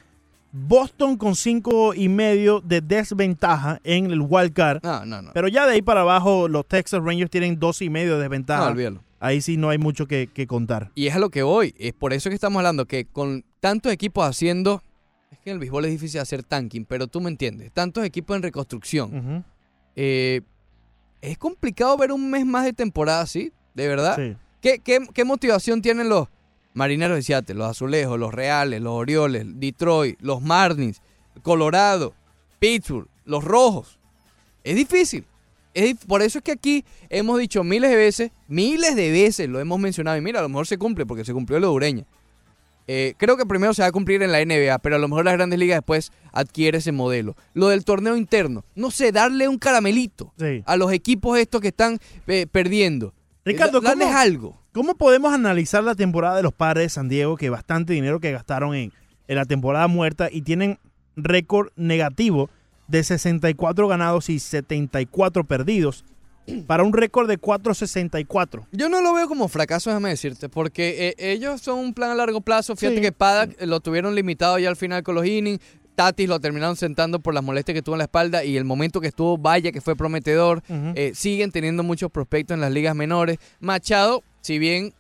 Boston 0.56 1.18
con 1.18 1.36
cinco 1.36 1.96
y 1.96 2.10
medio 2.10 2.62
de 2.62 2.80
desventaja 2.80 3.82
en 3.84 4.12
el 4.12 4.22
wild 4.22 4.54
card. 4.54 4.82
No, 4.84 5.04
no, 5.04 5.22
no. 5.24 5.32
Pero 5.34 5.48
ya 5.48 5.66
de 5.66 5.74
ahí 5.74 5.82
para 5.82 6.02
abajo, 6.02 6.48
los 6.48 6.68
Texas 6.68 7.02
Rangers 7.04 7.32
tienen 7.32 7.60
dos 7.60 7.82
y 7.82 7.90
medio 7.90 8.16
de 8.16 8.22
desventaja. 8.22 8.66
No, 8.66 8.72
olvídalo. 8.72 9.04
ahí 9.20 9.42
sí 9.42 9.58
no 9.58 9.70
hay 9.70 9.80
mucho 9.80 10.06
que, 10.06 10.28
que 10.28 10.46
contar. 10.46 10.92
Y 10.94 11.08
es 11.08 11.16
a 11.16 11.20
lo 11.20 11.32
que 11.32 11.42
voy. 11.42 11.74
Es 11.80 11.94
por 11.94 12.14
eso 12.14 12.30
que 12.30 12.36
estamos 12.36 12.60
hablando 12.60 12.86
que 12.86 13.06
con 13.06 13.44
tantos 13.60 13.92
equipos 13.92 14.28
haciendo. 14.28 14.84
Es 15.32 15.40
que 15.40 15.50
en 15.50 15.56
el 15.56 15.60
béisbol 15.60 15.86
es 15.86 15.92
difícil 15.92 16.22
hacer 16.22 16.44
tanking, 16.44 16.86
pero 16.86 17.08
tú 17.08 17.20
me 17.20 17.32
entiendes. 17.32 17.72
Tantos 17.72 18.06
equipos 18.06 18.36
en 18.36 18.44
reconstrucción. 18.44 19.44
Eh, 19.96 20.42
es 21.22 21.38
complicado 21.40 21.98
ver 21.98 22.12
un 22.12 22.30
mes 22.30 22.46
más 22.46 22.64
de 22.66 22.74
temporada 22.74 23.22
así, 23.22 23.52
de 23.74 23.88
verdad. 23.88 24.16
Sí. 24.18 24.36
¿Qué, 24.62 24.78
qué, 24.80 25.00
qué 25.14 25.26
motivación 25.26 25.82
tienen 25.82 26.10
los 26.10 26.28
marineros 26.74 27.16
de 27.18 27.24
Seattle, 27.24 27.56
los 27.56 27.70
azulejos, 27.70 28.20
los 28.20 28.34
reales, 28.34 28.82
los 28.82 28.94
orioles, 28.94 29.46
Detroit, 29.60 30.20
los 30.22 30.42
Marlins, 30.42 31.02
Colorado, 31.42 32.14
Pittsburgh, 32.60 33.08
los 33.26 33.44
rojos? 33.44 34.00
Es 34.64 34.76
difícil. 34.76 35.26
Es 35.74 35.96
por 36.06 36.22
eso 36.22 36.38
es 36.38 36.44
que 36.44 36.52
aquí 36.52 36.86
hemos 37.10 37.40
dicho 37.40 37.64
miles 37.64 37.90
de 37.90 37.96
veces, 37.98 38.32
miles 38.48 38.96
de 38.96 39.12
veces 39.12 39.50
lo 39.50 39.60
hemos 39.60 39.80
mencionado. 39.80 40.18
Y 40.18 40.22
mira, 40.22 40.40
a 40.40 40.44
lo 40.44 40.50
mejor 40.50 40.68
se 40.68 40.78
cumple 40.78 41.06
porque 41.06 41.26
se 41.26 41.34
cumplió 41.34 41.60
lo 41.60 41.68
de 41.70 41.74
Ureña. 41.74 42.06
Eh, 42.86 43.14
creo 43.18 43.38
que 43.38 43.46
primero 43.46 43.74
se 43.74 43.82
va 43.82 43.88
a 43.88 43.92
cumplir 43.94 44.22
en 44.24 44.32
la 44.32 44.40
NBA, 44.46 44.78
pero 44.80 44.98
a 44.98 45.00
lo 45.00 45.08
mejor 45.08 45.24
las 45.26 45.34
grandes 45.36 45.58
ligas 45.58 45.78
después 45.78 46.12
adquiere 46.34 46.80
ese 46.80 46.92
modelo. 46.92 47.36
Lo 47.54 47.70
del 47.70 47.86
torneo 47.86 48.18
interno, 48.18 48.66
no 48.76 48.92
sé, 48.92 49.12
darle 49.14 49.48
un 49.48 49.58
caramelito 49.58 50.34
Sí. 50.38 50.64
a 50.66 50.76
los 50.76 50.92
equipos 50.92 51.40
estos 51.40 51.62
que 51.62 51.70
están 51.70 51.98
eh, 52.28 52.46
perdiendo. 52.52 53.14
Ricardo, 53.46 53.80
Eh, 53.80 53.82
da- 53.82 53.90
darles 53.92 54.08
¿cómo- 54.08 54.20
algo. 54.20 54.63
¿Cómo 54.74 54.96
podemos 54.96 55.34
analizar 55.34 55.84
la 55.84 55.94
temporada 55.96 56.36
de 56.38 56.44
los 56.44 56.54
padres 56.54 56.86
de 56.86 56.90
San 56.90 57.08
Diego, 57.10 57.38
que 57.38 57.50
bastante 57.50 57.94
dinero 57.94 58.20
que 58.20 58.32
gastaron 58.32 58.74
en, 58.76 58.92
en 59.28 59.36
la 59.36 59.46
temporada 59.46 59.88
muerta 59.88 60.30
y 60.32 60.42
tienen 60.42 60.80
récord 61.16 61.70
negativo 61.76 62.50
de 62.88 63.04
64 63.04 63.88
ganados 63.88 64.30
y 64.30 64.40
74 64.40 65.44
perdidos 65.44 66.04
para 66.66 66.84
un 66.84 66.92
récord 66.92 67.30
de 67.30 67.38
464? 67.38 68.68
Yo 68.72 68.90
no 68.90 69.02
lo 69.02 69.14
veo 69.14 69.28
como 69.28 69.48
fracaso, 69.48 69.92
déjame 69.92 70.10
decirte, 70.10 70.50
porque 70.50 71.10
eh, 71.18 71.32
ellos 71.32 71.62
son 71.62 71.78
un 71.80 71.94
plan 71.94 72.10
a 72.12 72.16
largo 72.16 72.42
plazo. 72.42 72.76
Fíjate 72.76 72.96
Sí. 72.98 73.02
que 73.02 73.12
Paddock 73.12 73.56
eh, 73.60 73.68
lo 73.68 73.80
tuvieron 73.80 74.16
limitado 74.16 74.58
ya 74.58 74.70
al 74.70 74.76
final 74.76 75.04
con 75.04 75.14
los 75.16 75.26
innings. 75.26 75.60
Tatis 75.96 76.28
lo 76.28 76.40
terminaron 76.40 76.76
sentando 76.76 77.20
por 77.20 77.36
las 77.36 77.44
molestias 77.44 77.76
que 77.76 77.84
tuvo 77.84 77.94
en 77.94 78.00
la 78.00 78.06
espalda 78.06 78.44
y 78.44 78.58
el 78.58 78.66
momento 78.66 79.00
que 79.00 79.08
estuvo, 79.08 79.38
vaya 79.38 79.72
que 79.72 79.80
fue 79.82 79.96
prometedor. 79.96 80.64
Eh, 80.68 81.12
siguen 81.14 81.52
teniendo 81.52 81.84
muchos 81.84 82.10
prospectos 82.10 82.56
en 82.56 82.62
las 82.62 82.72
ligas 82.72 82.96
menores. 82.96 83.38
Machado, 83.60 84.24
si 84.44 84.60
bien 84.60 84.94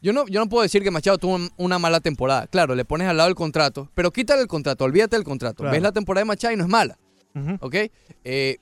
yo 0.00 0.12
no, 0.12 0.26
yo 0.28 0.38
no 0.38 0.48
puedo 0.48 0.62
decir 0.62 0.84
que 0.84 0.92
Machado 0.92 1.18
tuvo 1.18 1.34
un- 1.34 1.50
una 1.56 1.80
mala 1.80 1.98
temporada. 1.98 2.46
Claro, 2.46 2.76
le 2.76 2.84
pones 2.84 3.08
al 3.08 3.16
lado 3.16 3.28
el 3.28 3.34
contrato, 3.34 3.90
pero 3.94 4.12
quítale 4.12 4.42
el 4.42 4.46
contrato, 4.46 4.84
olvídate 4.84 5.16
del 5.16 5.24
contrato. 5.24 5.56
Claro. 5.64 5.72
Ves 5.72 5.82
la 5.82 5.90
temporada 5.90 6.20
de 6.22 6.26
Machado 6.26 6.54
y 6.54 6.56
no 6.56 6.62
es 6.62 6.70
mala. 6.70 6.96
¿ok? 7.60 7.74
Eh, 8.24 8.58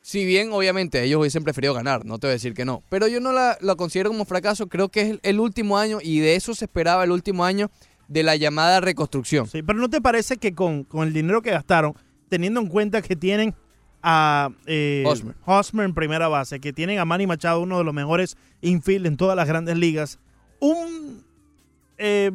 si 0.00 0.24
bien, 0.26 0.52
obviamente, 0.52 1.02
ellos 1.02 1.20
hubiesen 1.20 1.44
preferido 1.44 1.72
ganar, 1.74 2.04
no 2.04 2.18
te 2.18 2.26
voy 2.26 2.32
a 2.32 2.34
decir 2.34 2.54
que 2.54 2.64
no, 2.64 2.82
pero 2.88 3.06
yo 3.06 3.20
no 3.20 3.32
la, 3.32 3.56
la 3.60 3.74
considero 3.76 4.10
como 4.10 4.24
fracaso, 4.24 4.66
creo 4.68 4.88
que 4.88 5.00
es 5.02 5.10
el, 5.10 5.20
el 5.22 5.40
último 5.40 5.78
año 5.78 5.98
y 6.02 6.20
de 6.20 6.34
eso 6.36 6.54
se 6.54 6.64
esperaba 6.64 7.04
el 7.04 7.10
último 7.10 7.44
año 7.44 7.70
de 8.08 8.22
la 8.22 8.36
llamada 8.36 8.80
reconstrucción. 8.80 9.46
Sí, 9.46 9.62
pero 9.62 9.78
¿no 9.78 9.88
te 9.88 10.00
parece 10.00 10.36
que 10.38 10.54
con, 10.54 10.84
con 10.84 11.06
el 11.06 11.14
dinero 11.14 11.40
que 11.42 11.50
gastaron, 11.52 11.94
teniendo 12.28 12.60
en 12.60 12.66
cuenta 12.66 13.00
que 13.02 13.14
tienen 13.16 13.54
a 14.02 14.50
eh, 14.66 15.04
Hosmer. 15.06 15.34
Hosmer 15.44 15.84
en 15.86 15.94
primera 15.94 16.28
base, 16.28 16.60
que 16.60 16.72
tienen 16.72 16.98
a 16.98 17.04
Manny 17.04 17.26
Machado, 17.26 17.60
uno 17.60 17.78
de 17.78 17.84
los 17.84 17.94
mejores 17.94 18.36
infield 18.60 19.06
en 19.06 19.16
todas 19.16 19.36
las 19.36 19.46
grandes 19.46 19.76
ligas, 19.76 20.18
un 20.60 21.24
eh, 21.98 22.30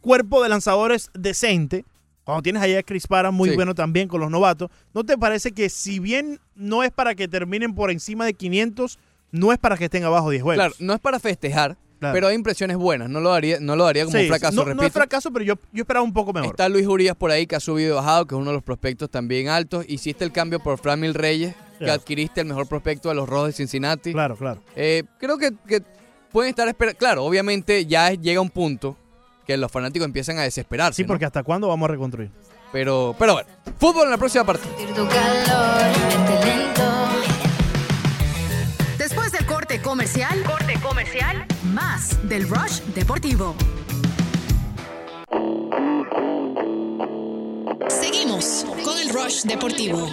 cuerpo 0.00 0.42
de 0.42 0.48
lanzadores 0.48 1.10
decente, 1.14 1.84
cuando 2.24 2.42
tienes 2.42 2.62
allá 2.62 2.78
a 2.78 2.82
Chris 2.82 3.06
Para, 3.06 3.30
muy 3.30 3.50
Sí. 3.50 3.54
bueno 3.56 3.74
también 3.74 4.08
con 4.08 4.20
los 4.20 4.30
novatos, 4.30 4.70
¿no 4.94 5.04
te 5.04 5.16
parece 5.16 5.52
que 5.52 5.68
si 5.68 5.98
bien 5.98 6.40
no 6.54 6.82
es 6.82 6.90
para 6.90 7.14
que 7.14 7.28
terminen 7.28 7.74
por 7.74 7.90
encima 7.90 8.24
de 8.26 8.34
500, 8.34 8.98
no 9.30 9.52
es 9.52 9.58
para 9.58 9.76
que 9.76 9.84
estén 9.86 10.04
abajo 10.04 10.30
10 10.30 10.42
juegos? 10.42 10.56
Claro, 10.56 10.74
no 10.78 10.94
es 10.94 11.00
para 11.00 11.20
festejar, 11.20 11.76
Claro. 11.98 12.14
pero 12.14 12.28
hay 12.28 12.34
impresiones 12.36 12.76
buenas, 12.76 13.08
no 13.10 13.20
lo 13.20 13.30
daría, 13.30 13.58
no 13.60 13.74
lo 13.74 13.84
daría 13.84 14.04
como 14.04 14.16
Sí, 14.16 14.22
un 14.24 14.28
fracaso, 14.28 14.54
no, 14.56 14.64
repito. 14.64 14.82
no 14.82 14.86
es 14.86 14.92
fracaso, 14.92 15.32
pero 15.32 15.44
yo, 15.44 15.54
yo 15.72 15.82
esperaba 15.82 16.04
un 16.04 16.12
poco 16.12 16.32
mejor. 16.32 16.50
Está 16.50 16.68
Luis 16.68 16.86
Urias 16.86 17.16
por 17.16 17.30
ahí 17.30 17.46
que 17.46 17.56
ha 17.56 17.60
subido 17.60 17.90
y 17.90 17.94
bajado, 17.96 18.26
que 18.26 18.34
es 18.34 18.40
uno 18.40 18.50
de 18.50 18.54
los 18.54 18.62
prospectos 18.62 19.10
también 19.10 19.48
altos. 19.48 19.84
Hiciste 19.88 20.24
el 20.24 20.30
cambio 20.32 20.60
por 20.60 20.78
Framil 20.78 21.14
Reyes, 21.14 21.54
que 21.78 21.90
adquiriste 21.90 22.40
el 22.40 22.46
mejor 22.46 22.68
prospecto 22.68 23.08
de 23.08 23.14
los 23.16 23.28
Rojos 23.28 23.48
de 23.48 23.52
Cincinnati. 23.52 24.12
Claro, 24.12 24.36
claro. 24.36 24.60
Eh, 24.76 25.02
creo 25.18 25.38
que, 25.38 25.52
que 25.66 25.82
pueden 26.30 26.50
estar 26.50 26.68
esperando. 26.68 26.98
Claro, 26.98 27.24
obviamente 27.24 27.84
ya 27.86 28.10
llega 28.12 28.40
un 28.40 28.50
punto 28.50 28.96
que 29.46 29.56
los 29.56 29.70
fanáticos 29.72 30.04
empiezan 30.06 30.38
a 30.38 30.42
desesperarse. 30.42 30.96
Sí, 30.96 31.02
¿no? 31.02 31.08
porque 31.08 31.24
¿hasta 31.24 31.42
cuándo 31.42 31.68
vamos 31.68 31.88
a 31.88 31.92
reconstruir? 31.92 32.30
Pero, 32.70 33.16
pero 33.18 33.32
bueno, 33.32 33.48
fútbol 33.78 34.04
en 34.04 34.10
la 34.10 34.18
próxima 34.18 34.44
parte. 34.44 34.68
Después 38.98 39.32
del 39.32 39.46
corte 39.46 39.80
comercial, 39.80 40.42
corte 40.44 40.74
comercial, 40.80 41.46
más 41.78 42.28
del 42.28 42.48
Rush 42.48 42.80
Deportivo. 42.92 43.54
Seguimos 47.88 48.66
con 48.84 48.98
el 48.98 49.10
Rush 49.10 49.42
Deportivo. 49.44 50.10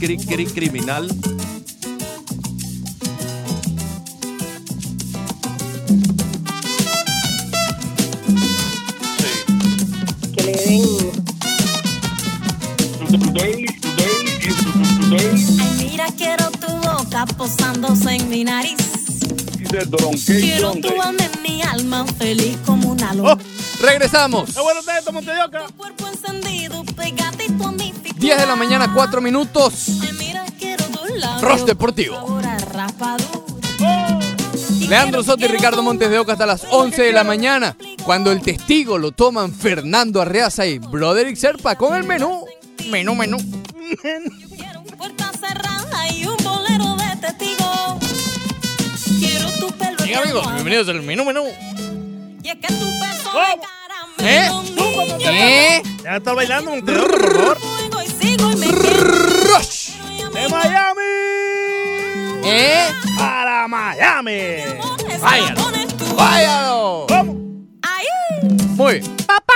Cri, 0.00 0.16
cri, 0.16 0.46
criminal. 0.46 1.08
que 10.34 10.42
le 10.42 10.52
den 10.52 11.12
Ay, 15.18 15.88
mira, 15.90 16.06
quiero 16.16 16.50
tu 16.52 16.68
boca 16.68 17.26
posándose 17.36 18.14
en 18.14 18.28
mi 18.28 18.44
nariz. 18.44 18.76
Quiero 19.68 19.86
Donkey 19.86 20.82
tu 20.82 21.02
alma 21.02 21.24
en 21.24 21.42
mi 21.42 21.62
alma, 21.62 22.06
feliz 22.18 22.56
como 22.66 22.90
una 22.90 23.14
luz. 23.14 23.30
¡Oh! 23.30 23.38
Regresamos. 23.80 24.52
¡Qué 24.54 24.60
bueno 24.60 24.80
está 24.80 24.98
esto, 24.98 25.12
Montedioca! 25.12 25.66
Tu 25.66 25.74
cuerpo 25.74 26.08
encendido, 26.08 26.84
pegadito 26.96 27.66
a 27.66 27.72
mi 27.72 27.92
figura. 27.92 28.14
10 28.18 28.38
de 28.38 28.46
la 28.46 28.56
mañana, 28.56 28.92
4 28.94 29.20
minutos. 29.20 29.88
Ay, 30.02 30.12
mira, 30.18 30.44
quiero 30.58 30.84
Deportivo. 31.66 32.40
Y 34.78 34.86
Leandro 34.86 35.22
Soto 35.22 35.44
y 35.44 35.48
Ricardo 35.48 35.82
Montes 35.82 36.10
de 36.10 36.18
Oca 36.18 36.32
hasta 36.32 36.46
las 36.46 36.64
11 36.70 37.02
de 37.02 37.12
la 37.12 37.24
mañana. 37.24 37.76
Cuando 38.04 38.32
el 38.32 38.40
testigo 38.40 38.98
lo 38.98 39.12
toman 39.12 39.52
Fernando 39.52 40.20
Arreaza 40.20 40.66
y 40.66 40.78
Broderick 40.78 41.36
Serpa 41.36 41.76
con 41.76 41.94
el 41.94 42.04
menú. 42.04 42.44
Menú, 42.90 43.14
menú. 43.14 43.38
Bien, 50.12 50.24
amigos, 50.24 50.46
bienvenidos 50.52 50.88
al 50.90 51.00
menú 51.00 51.24
menú. 51.24 51.42
Y 52.42 52.48
es 52.50 52.56
que 52.56 52.66
tu 52.66 52.84
beso 52.84 53.32
de 54.18 54.28
¿Eh? 54.28 54.50
¿Eh? 55.22 55.82
Ya 56.04 56.16
está 56.16 56.34
bailando, 56.34 56.72
por 56.72 56.84
favor. 56.84 57.58
quiero. 58.20 58.50
Rush. 58.50 59.92
¡De 60.34 60.48
Miami! 60.50 61.02
¿Eh? 62.44 62.88
¡Para 63.18 63.66
Miami! 63.66 64.38
Váyalo. 65.18 65.72
Váyalo. 66.14 67.06
¿Cómo? 67.08 67.32
Muy 68.76 69.00
bien. 69.00 69.16
¡Papá! 69.26 69.52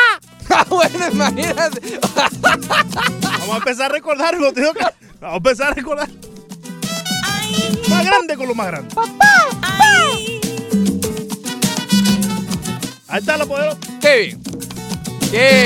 Ah, 0.49 0.65
bueno, 0.71 1.09
imagínate. 1.13 1.99
Vamos 2.41 3.51
a 3.51 3.57
empezar 3.59 3.91
a 3.91 3.95
recordar, 3.95 4.41
Montevideo. 4.41 4.73
Vamos 5.21 5.35
a 5.35 5.37
empezar 5.37 5.73
a 5.73 5.75
recordar. 5.75 6.09
Más 7.91 8.05
grande 8.07 8.37
con 8.39 8.49
lo 8.49 8.55
más 8.55 8.69
grande. 8.69 8.95
Ahí 13.17 13.21
está 13.21 13.39
la 13.39 13.47
poderosa. 13.47 13.79
Qué 13.99 14.19
bien. 14.19 14.43
Qué 15.31 15.65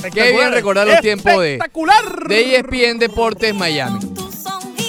bien. 0.00 0.10
Qué 0.10 0.32
bien 0.32 0.52
recordar 0.52 0.86
los 0.86 1.00
tiempos 1.02 1.38
de, 1.38 1.52
Espectacular. 1.56 2.26
de 2.28 2.56
ESPN 2.56 2.98
Deportes 2.98 3.54
Miami. 3.54 4.00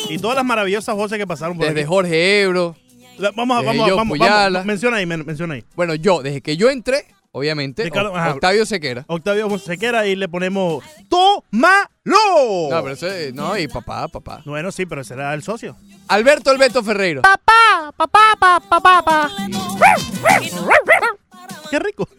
Y 0.07 0.17
todas 0.17 0.37
las 0.37 0.45
maravillosas 0.45 0.95
voces 0.95 1.17
que 1.17 1.27
pasaron 1.27 1.57
por 1.57 1.67
Desde 1.67 1.81
aquí. 1.81 1.87
Jorge 1.89 2.41
Ebro. 2.43 2.77
La- 3.17 3.31
Vamos 3.31 3.57
a, 3.57 3.61
desde 3.63 3.91
vamos, 3.91 4.17
vamos. 4.17 4.65
Menciona 4.65 4.95
ahí, 4.95 5.05
men- 5.05 5.25
menciona 5.25 5.55
ahí. 5.55 5.65
Bueno, 5.75 5.93
yo, 5.95 6.23
desde 6.23 6.39
que 6.39 6.55
yo 6.55 6.69
entré, 6.69 7.05
obviamente, 7.33 7.83
Ricardo, 7.83 8.13
O- 8.13 8.15
ajá. 8.15 8.31
Octavio 8.35 8.65
Sequera. 8.65 9.03
Octavio 9.07 9.59
Sequera 9.59 10.07
y 10.07 10.15
le 10.15 10.29
ponemos 10.29 10.85
¡Tómalo! 11.09 11.89
No, 12.05 12.81
pero 12.81 12.91
ese, 12.91 13.33
no, 13.33 13.57
y 13.57 13.67
papá, 13.67 14.07
papá. 14.07 14.41
Bueno, 14.45 14.71
sí, 14.71 14.85
pero 14.85 15.01
ese 15.01 15.15
era 15.15 15.33
el 15.33 15.43
socio. 15.43 15.75
Alberto 16.07 16.49
Alberto 16.49 16.81
Ferreiro. 16.81 17.23
Papá, 17.23 17.91
papá, 17.97 18.37
papá, 18.39 18.79
papá. 18.81 19.31
Qué 21.69 21.79
rico. 21.79 22.07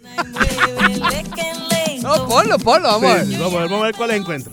No, 2.03 2.27
ponlo, 2.29 2.59
ponlo, 2.59 2.89
vamos 2.89 3.11
a 3.11 3.14
ver. 3.14 3.27
Sí, 3.27 3.37
vamos 3.37 3.55
a 3.55 3.59
ver, 3.61 3.68
vamos 3.68 3.83
a 3.83 3.87
ver 3.87 3.95
cuáles 3.95 4.16
encuentro. 4.20 4.53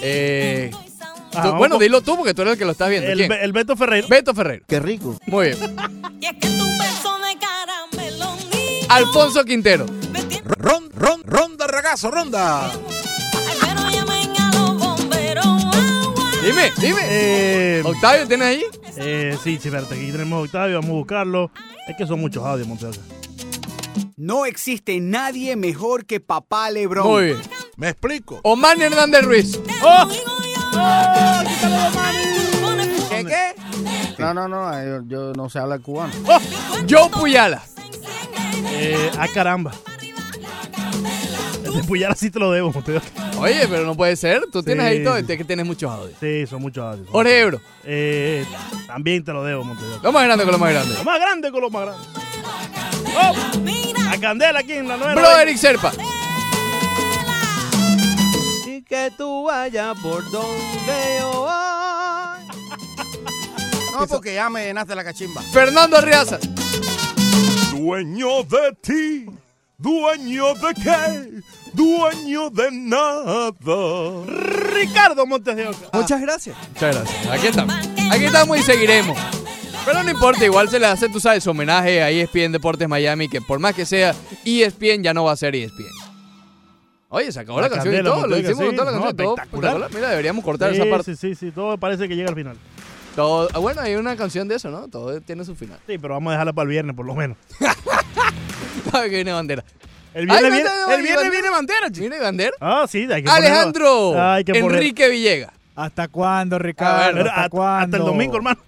Eh, 0.00 0.70
Ajá, 0.72 0.84
tú- 1.32 1.38
vamos 1.38 1.58
bueno, 1.58 1.78
dilo 1.80 2.00
tú 2.00 2.16
porque 2.16 2.32
tú 2.32 2.42
eres 2.42 2.52
el 2.52 2.58
que 2.60 2.64
lo 2.64 2.70
estás 2.72 2.88
viendo. 2.90 3.08
El, 3.10 3.18
¿Quién? 3.18 3.28
Be- 3.28 3.42
el 3.44 3.52
Beto 3.52 3.74
Ferreiro. 3.76 4.06
Beto 4.06 4.34
Ferreiro. 4.34 4.64
Qué 4.68 4.78
rico. 4.78 5.16
Muy 5.26 5.46
bien. 5.48 5.76
Y 6.20 6.26
es 6.26 6.32
que 6.34 6.48
tu 6.48 6.64
beso 6.64 7.18
de 7.18 7.36
caramelo 7.40 8.36
niño. 8.36 8.86
Alfonso 8.88 9.44
Quintero. 9.44 9.86
Ron, 10.44 10.88
ron, 10.94 11.22
ronda, 11.24 11.66
ragazo, 11.66 12.08
ronda. 12.12 12.70
Pero 13.60 13.90
llamen 13.90 14.30
a 14.40 14.50
los 14.54 14.78
bomberos. 14.78 15.44
agua. 15.44 16.30
Dime, 16.44 16.72
dime. 16.78 17.00
Eh, 17.02 17.82
Octavio, 17.84 18.28
¿tienes 18.28 18.46
ahí? 18.46 18.62
eh, 18.96 19.36
sí, 19.42 19.58
sí, 19.60 19.66
espérate, 19.68 19.94
aquí 19.94 20.12
tenemos 20.12 20.36
a 20.38 20.42
Octavio, 20.42 20.76
vamos 20.76 20.90
a 20.90 20.94
buscarlo. 20.98 21.50
Es 21.88 21.96
que 21.96 22.06
son 22.06 22.20
muchos 22.20 22.44
audios, 22.44 22.68
Montevideo. 22.68 23.15
No 24.18 24.46
existe 24.46 24.98
nadie 24.98 25.56
mejor 25.56 26.06
que 26.06 26.20
papá 26.20 26.70
Lebron. 26.70 27.06
Muy 27.06 27.24
bien. 27.26 27.42
Me 27.76 27.90
explico. 27.90 28.40
Omar 28.44 28.80
Hernández 28.80 29.22
Ruiz. 29.22 29.60
¡Oh! 29.82 30.08
¿Qué, 33.10 33.24
qué? 33.26 33.54
No, 34.18 34.32
no, 34.32 34.48
no, 34.48 34.72
yo, 34.82 35.02
yo 35.06 35.32
no 35.34 35.50
sé 35.50 35.58
hablar 35.58 35.82
cubano. 35.82 36.14
Joe 36.88 37.10
Puyala. 37.10 37.62
Eh, 38.68 39.10
ah, 39.18 39.28
caramba. 39.34 39.72
El 41.62 41.74
de 41.74 41.82
Puyala 41.82 42.14
sí 42.14 42.30
te 42.30 42.38
lo 42.38 42.50
debo, 42.52 42.72
Montevideo. 42.72 43.02
Oye, 43.38 43.68
pero 43.68 43.84
no 43.84 43.94
puede 43.94 44.16
ser. 44.16 44.46
Tú 44.50 44.62
tienes 44.62 44.86
ahí 44.86 45.04
todo. 45.04 45.18
Es 45.18 45.26
que 45.26 45.44
tienes 45.44 45.66
muchos 45.66 45.90
audios. 45.90 46.18
Sí, 46.18 46.46
son 46.46 46.62
muchos 46.62 46.82
audios. 46.82 47.06
Jorge 47.10 47.38
Ebro. 47.38 47.60
Eh, 47.84 48.46
también 48.86 49.22
te 49.22 49.34
lo 49.34 49.44
debo, 49.44 49.62
Montevideo. 49.62 50.00
Lo 50.02 50.10
más 50.10 50.24
grande 50.24 50.44
con 50.44 50.52
lo 50.52 50.58
más 50.58 50.72
grande. 50.72 50.94
Lo 50.94 51.04
más 51.04 51.20
grande 51.20 51.50
con 51.50 51.60
lo 51.60 51.68
más 51.68 51.82
grande. 51.82 52.06
¡Oh! 53.14 53.34
A 54.10 54.18
Candela 54.18 54.60
aquí 54.60 54.72
en 54.72 54.88
la 54.88 54.96
nueva. 54.96 55.14
Bro 55.14 55.38
Eric 55.40 55.56
Serpa. 55.56 55.92
Y 58.66 58.82
que 58.82 59.12
tú 59.16 59.44
vayas 59.44 59.98
por 60.00 60.28
donde 60.30 61.18
yo 61.20 61.32
voy. 61.32 61.56
No, 63.98 64.06
porque 64.06 64.34
ya 64.34 64.50
me 64.50 64.64
llenaste 64.66 64.94
la 64.94 65.04
cachimba. 65.04 65.40
Fernando 65.52 65.96
Arriaza. 65.96 66.38
Dueño 67.72 68.42
de 68.42 68.76
ti, 68.80 69.26
dueño 69.78 70.54
de 70.54 70.74
qué, 70.74 71.42
dueño 71.72 72.50
de 72.50 72.70
nada. 72.72 73.52
Ricardo 74.26 75.26
Montes 75.26 75.56
de 75.56 75.68
Oca. 75.68 75.88
Muchas 75.92 76.20
gracias. 76.20 76.56
Muchas 76.74 76.94
gracias. 76.96 77.26
Aquí 77.28 77.46
estamos. 77.46 77.74
Aquí 78.10 78.24
estamos 78.24 78.58
y 78.58 78.62
seguiremos. 78.62 79.18
Pero 79.86 80.02
no 80.02 80.10
importa, 80.10 80.44
igual 80.44 80.68
se 80.68 80.78
le 80.80 80.86
hace, 80.86 81.08
tú 81.08 81.20
sabes, 81.20 81.46
homenaje 81.46 82.02
a 82.02 82.10
ESPN 82.10 82.52
Deportes 82.52 82.88
Miami, 82.88 83.28
que 83.28 83.40
por 83.40 83.58
más 83.60 83.72
que 83.74 83.86
sea 83.86 84.14
ESPN, 84.44 85.02
ya 85.02 85.14
no 85.14 85.24
va 85.24 85.32
a 85.32 85.36
ser 85.36 85.54
ESPN. 85.54 85.86
Oye, 87.08 87.30
se 87.30 87.38
acabó 87.40 87.60
la, 87.60 87.68
La 87.68 87.74
canción 87.76 87.94
y 87.94 88.02
todo, 88.02 88.26
lo 88.26 88.36
hicimos 88.36 88.58
con 88.58 88.70
sí, 88.70 88.76
toda 88.76 88.90
la 88.90 88.98
no, 88.98 89.04
canción, 89.04 89.16
todo 89.16 89.36
espectacular. 89.36 89.90
Mira, 89.94 90.10
deberíamos 90.10 90.44
cortar 90.44 90.74
Sí, 90.74 90.80
esa 90.80 90.90
parte. 90.90 91.14
Sí, 91.16 91.28
sí, 91.28 91.34
sí, 91.36 91.50
todo 91.52 91.78
parece 91.78 92.08
que 92.08 92.16
llega 92.16 92.28
al 92.28 92.34
final. 92.34 92.56
Todo, 93.14 93.48
ah, 93.54 93.58
bueno, 93.58 93.80
hay 93.80 93.94
una 93.94 94.16
canción 94.16 94.48
de 94.48 94.56
eso, 94.56 94.70
¿no? 94.70 94.88
Todo 94.88 95.20
tiene 95.20 95.44
su 95.44 95.54
final. 95.54 95.78
Sí, 95.86 95.96
pero 95.98 96.14
vamos 96.14 96.30
a 96.30 96.32
dejarla 96.32 96.52
para 96.52 96.64
el 96.64 96.70
viernes, 96.70 96.94
por 96.96 97.06
lo 97.06 97.14
menos. 97.14 97.36
Que 98.92 99.08
viene 99.08 99.30
bandera. 99.32 99.62
El 100.14 100.24
viernes, 100.26 100.44
Ay, 100.46 100.50
viene, 100.52 100.68
bandera, 100.70 100.94
el 100.96 101.02
viernes 101.02 101.30
viene 101.30 101.50
bandera, 101.50 101.86
chico. 101.90 102.00
¿Viene 102.00 102.18
bandera? 102.18 102.52
Ah, 102.60 102.86
sí, 102.88 103.06
hay 103.12 103.22
que 103.22 103.28
Alejandro 103.28 103.84
ponerlo. 103.84 104.22
Hay 104.32 104.44
que 104.44 104.52
poner- 104.54 104.72
Enrique 104.72 105.08
Villegas. 105.10 105.52
¿Hasta 105.74 106.08
cuándo, 106.08 106.58
Ricardo? 106.58 107.20
¿Hasta, 107.20 107.34
hasta, 107.34 107.48
cuándo? 107.50 107.84
hasta 107.84 107.96
el 107.98 108.02
domingo, 108.04 108.36
hermano. 108.36 108.58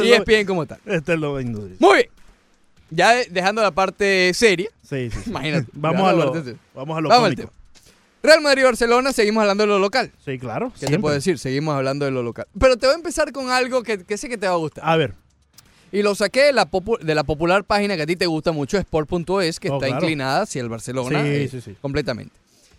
Hasta 0.00 0.14
el 0.14 0.22
ESPN 0.22 0.46
como 0.46 0.66
tal. 0.66 0.78
Este 0.86 1.14
es 1.14 1.18
lo 1.18 1.32
domingo. 1.34 1.60
Muy 1.78 1.94
bien. 1.96 2.08
Ya 2.90 3.12
de- 3.14 3.26
dejando 3.30 3.62
la 3.62 3.70
parte 3.72 4.32
seria. 4.34 4.68
Sí, 4.82 5.10
sí. 5.10 5.18
sí. 5.24 5.30
Imagínate. 5.30 5.66
Vamos 5.72 6.08
a 6.08 6.12
lo, 6.12 6.32
vamos 6.74 6.98
a 6.98 7.00
lo 7.00 7.08
Vamos 7.08 7.30
cómico. 7.34 7.52
Real 8.22 8.40
Madrid-Barcelona, 8.40 9.12
seguimos 9.12 9.42
hablando 9.42 9.64
de 9.64 9.68
lo 9.68 9.78
local. 9.78 10.10
Sí, 10.24 10.38
claro. 10.38 10.68
¿Qué 10.68 10.72
te 10.74 10.78
siempre. 10.86 11.00
puedo 11.00 11.14
decir? 11.14 11.38
Seguimos 11.38 11.74
hablando 11.74 12.06
de 12.06 12.10
lo 12.10 12.22
local. 12.22 12.46
Pero 12.58 12.76
te 12.78 12.86
voy 12.86 12.94
a 12.94 12.96
empezar 12.96 13.30
con 13.32 13.50
algo 13.50 13.82
que, 13.82 13.98
que 14.04 14.16
sé 14.16 14.28
que 14.30 14.38
te 14.38 14.46
va 14.46 14.54
a 14.54 14.56
gustar. 14.56 14.82
A 14.86 14.96
ver. 14.96 15.12
Y 15.92 16.02
lo 16.02 16.14
saqué 16.14 16.44
de 16.44 16.52
la, 16.54 16.70
popu- 16.70 16.98
de 16.98 17.14
la 17.14 17.22
popular 17.22 17.64
página 17.64 17.96
que 17.96 18.02
a 18.02 18.06
ti 18.06 18.16
te 18.16 18.24
gusta 18.26 18.50
mucho, 18.50 18.78
Sport.es, 18.78 19.60
que 19.60 19.68
Oh, 19.70 19.74
está 19.74 19.86
claro. 19.88 20.02
inclinada 20.02 20.42
hacia 20.42 20.62
el 20.62 20.68
Barcelona 20.70 21.22
Sí, 21.22 21.28
eh, 21.28 21.48
sí, 21.50 21.60
sí. 21.60 21.76
completamente. 21.82 22.34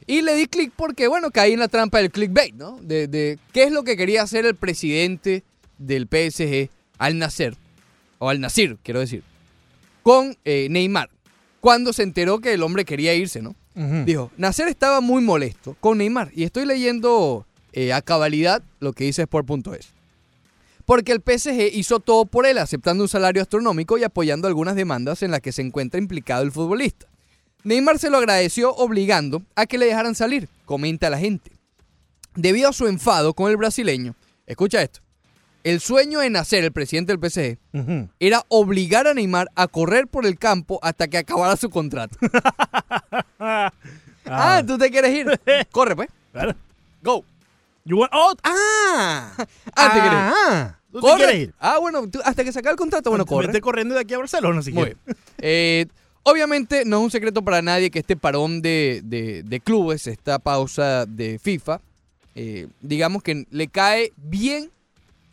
Y 0.07 0.21
le 0.23 0.35
di 0.35 0.47
clic 0.47 0.71
porque, 0.75 1.07
bueno, 1.07 1.29
caí 1.31 1.53
en 1.53 1.59
la 1.59 1.67
trampa 1.67 1.99
del 1.99 2.11
clickbait, 2.11 2.55
¿no? 2.55 2.77
De, 2.81 3.07
de 3.07 3.37
qué 3.53 3.63
es 3.63 3.71
lo 3.71 3.83
que 3.83 3.95
quería 3.95 4.23
hacer 4.23 4.45
el 4.47 4.55
presidente 4.55 5.43
del 5.77 6.07
PSG 6.07 6.69
al 6.97 7.17
nacer, 7.17 7.55
o 8.19 8.29
al 8.29 8.39
nacir, 8.39 8.77
quiero 8.83 8.99
decir, 8.99 9.23
con 10.03 10.37
eh, 10.45 10.67
Neymar, 10.69 11.09
cuando 11.61 11.93
se 11.93 12.03
enteró 12.03 12.39
que 12.39 12.53
el 12.53 12.63
hombre 12.63 12.85
quería 12.85 13.13
irse, 13.15 13.41
¿no? 13.41 13.55
Dijo, 14.05 14.31
Nacer 14.37 14.69
estaba 14.69 15.01
muy 15.01 15.21
molesto 15.21 15.75
con 15.81 15.97
Neymar. 15.97 16.31
Y 16.33 16.43
estoy 16.43 16.65
leyendo 16.65 17.45
eh, 17.73 17.91
a 17.91 18.01
cabalidad 18.01 18.63
lo 18.79 18.93
que 18.93 19.03
dice 19.03 19.23
Sport.es. 19.23 19.89
Porque 20.85 21.11
el 21.11 21.21
PSG 21.21 21.75
hizo 21.75 21.99
todo 21.99 22.25
por 22.25 22.45
él, 22.45 22.57
aceptando 22.57 23.03
un 23.03 23.09
salario 23.09 23.41
astronómico 23.41 23.97
y 23.97 24.03
apoyando 24.03 24.47
algunas 24.47 24.75
demandas 24.75 25.23
en 25.23 25.31
las 25.31 25.41
que 25.41 25.51
se 25.51 25.61
encuentra 25.61 25.99
implicado 25.99 26.43
el 26.43 26.51
futbolista. 26.51 27.07
Neymar 27.63 27.99
se 27.99 28.11
lo 28.11 28.17
agradeció 28.17 28.73
obligando 28.75 29.41
a 29.55 29.65
que 29.65 29.79
le 29.79 29.87
dejaran 29.87 30.15
salir, 30.15 30.47
comenta 30.65 31.09
la 31.09 31.17
gente. 31.17 31.51
Debido 32.35 32.69
a 32.69 32.73
su 32.73 32.87
enfado 32.87 33.33
con 33.33 33.49
el 33.49 33.57
brasileño, 33.57 34.15
escucha 34.45 34.83
esto, 34.83 35.01
el 35.65 35.81
sueño 35.81 36.19
de 36.19 36.29
Nacer, 36.29 36.63
el 36.63 36.71
presidente 36.71 37.11
del 37.11 37.19
PSG, 37.29 37.57
Ujú. 37.73 38.07
era 38.19 38.43
obligar 38.47 39.07
a 39.07 39.13
Neymar 39.13 39.49
a 39.55 39.67
correr 39.67 40.07
por 40.07 40.25
el 40.25 40.37
campo 40.39 40.79
hasta 40.81 41.07
que 41.09 41.17
acabara 41.17 41.57
su 41.57 41.69
contrato. 41.69 42.17
Ah, 44.27 44.63
¿tú 44.65 44.77
te 44.77 44.89
quieres 44.89 45.13
ir? 45.13 45.39
Corre, 45.71 45.95
pues. 45.95 46.09
Claro. 46.31 46.55
Go. 47.03 47.23
You 47.83 47.97
want- 47.99 48.09
oh, 48.13 48.33
ah, 48.43 49.31
Ah, 49.75 49.91
te 49.93 49.99
quieres 49.99 50.11
ir. 50.11 50.17
ah, 50.17 50.79
¿Tú 50.91 51.01
te 51.01 51.15
quieres 51.15 51.35
ir? 51.35 51.53
Ah, 51.59 51.77
bueno, 51.79 52.09
tú- 52.09 52.21
hasta 52.25 52.43
que 52.43 52.51
saca 52.51 52.71
el 52.71 52.75
contrato, 52.75 53.11
bueno, 53.11 53.25
corre. 53.27 53.47
Vete 53.47 53.61
corriendo 53.61 53.93
de 53.93 54.01
aquí 54.01 54.15
a 54.15 54.17
Barcelona, 54.17 54.63
si 54.63 54.71
Muy 54.71 54.83
quieres. 54.85 54.97
bien. 55.05 55.17
Eh, 55.39 55.85
obviamente 56.23 56.83
no 56.85 56.97
es 56.97 57.03
un 57.03 57.11
secreto 57.11 57.43
para 57.43 57.61
nadie 57.61 57.91
que 57.91 57.99
este 57.99 58.15
parón 58.17 58.63
de, 58.63 59.01
de- 59.03 59.43
de 59.43 59.59
clubes, 59.59 60.07
esta 60.07 60.39
pausa 60.39 61.05
de 61.05 61.37
FIFA, 61.37 61.79
eh, 62.33 62.67
digamos 62.81 63.21
que 63.21 63.45
le 63.51 63.67
cae 63.67 64.11
bien 64.17 64.71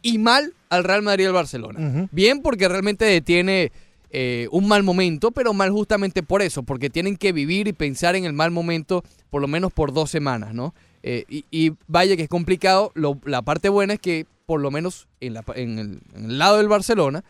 y 0.03 0.19
mal 0.19 0.53
al 0.69 0.85
Real 0.85 1.03
Madrid 1.03 1.25
y 1.25 1.27
al 1.29 1.33
Barcelona. 1.33 2.09
Bien 2.13 2.43
porque 2.43 2.69
realmente 2.69 3.05
detiene 3.05 3.73
eh, 4.11 4.49
un 4.51 4.69
mal 4.69 4.83
momento, 4.83 5.31
pero 5.31 5.55
mal 5.55 5.71
justamente 5.71 6.23
por 6.23 6.43
eso, 6.43 6.63
porque 6.63 6.91
tienen 6.91 7.17
que 7.17 7.33
vivir 7.33 7.69
y 7.69 7.73
pensar 7.73 8.15
en 8.17 8.25
el 8.25 8.33
mal 8.35 8.51
momento 8.51 9.03
por 9.31 9.41
lo 9.41 9.49
menos 9.49 9.73
por 9.73 9.93
dos 9.93 10.11
semanas, 10.11 10.53
¿no? 10.55 10.75
Eh, 11.03 11.25
y, 11.29 11.45
y 11.51 11.73
vaya 11.89 12.17
que 12.17 12.25
es 12.25 12.29
complicado, 12.29 12.93
Lo- 12.95 13.19
la 13.25 13.43
parte 13.43 13.69
buena 13.71 13.95
es 13.95 14.01
que 14.01 14.27
por 14.47 14.61
lo 14.61 14.71
menos 14.71 15.09
en, 15.21 15.35
la 15.35 15.45
en 15.55 15.79
el, 15.79 16.01
en 16.15 16.25
el 16.27 16.39
lado 16.39 16.59
del 16.59 16.69
Barcelona, 16.69 17.25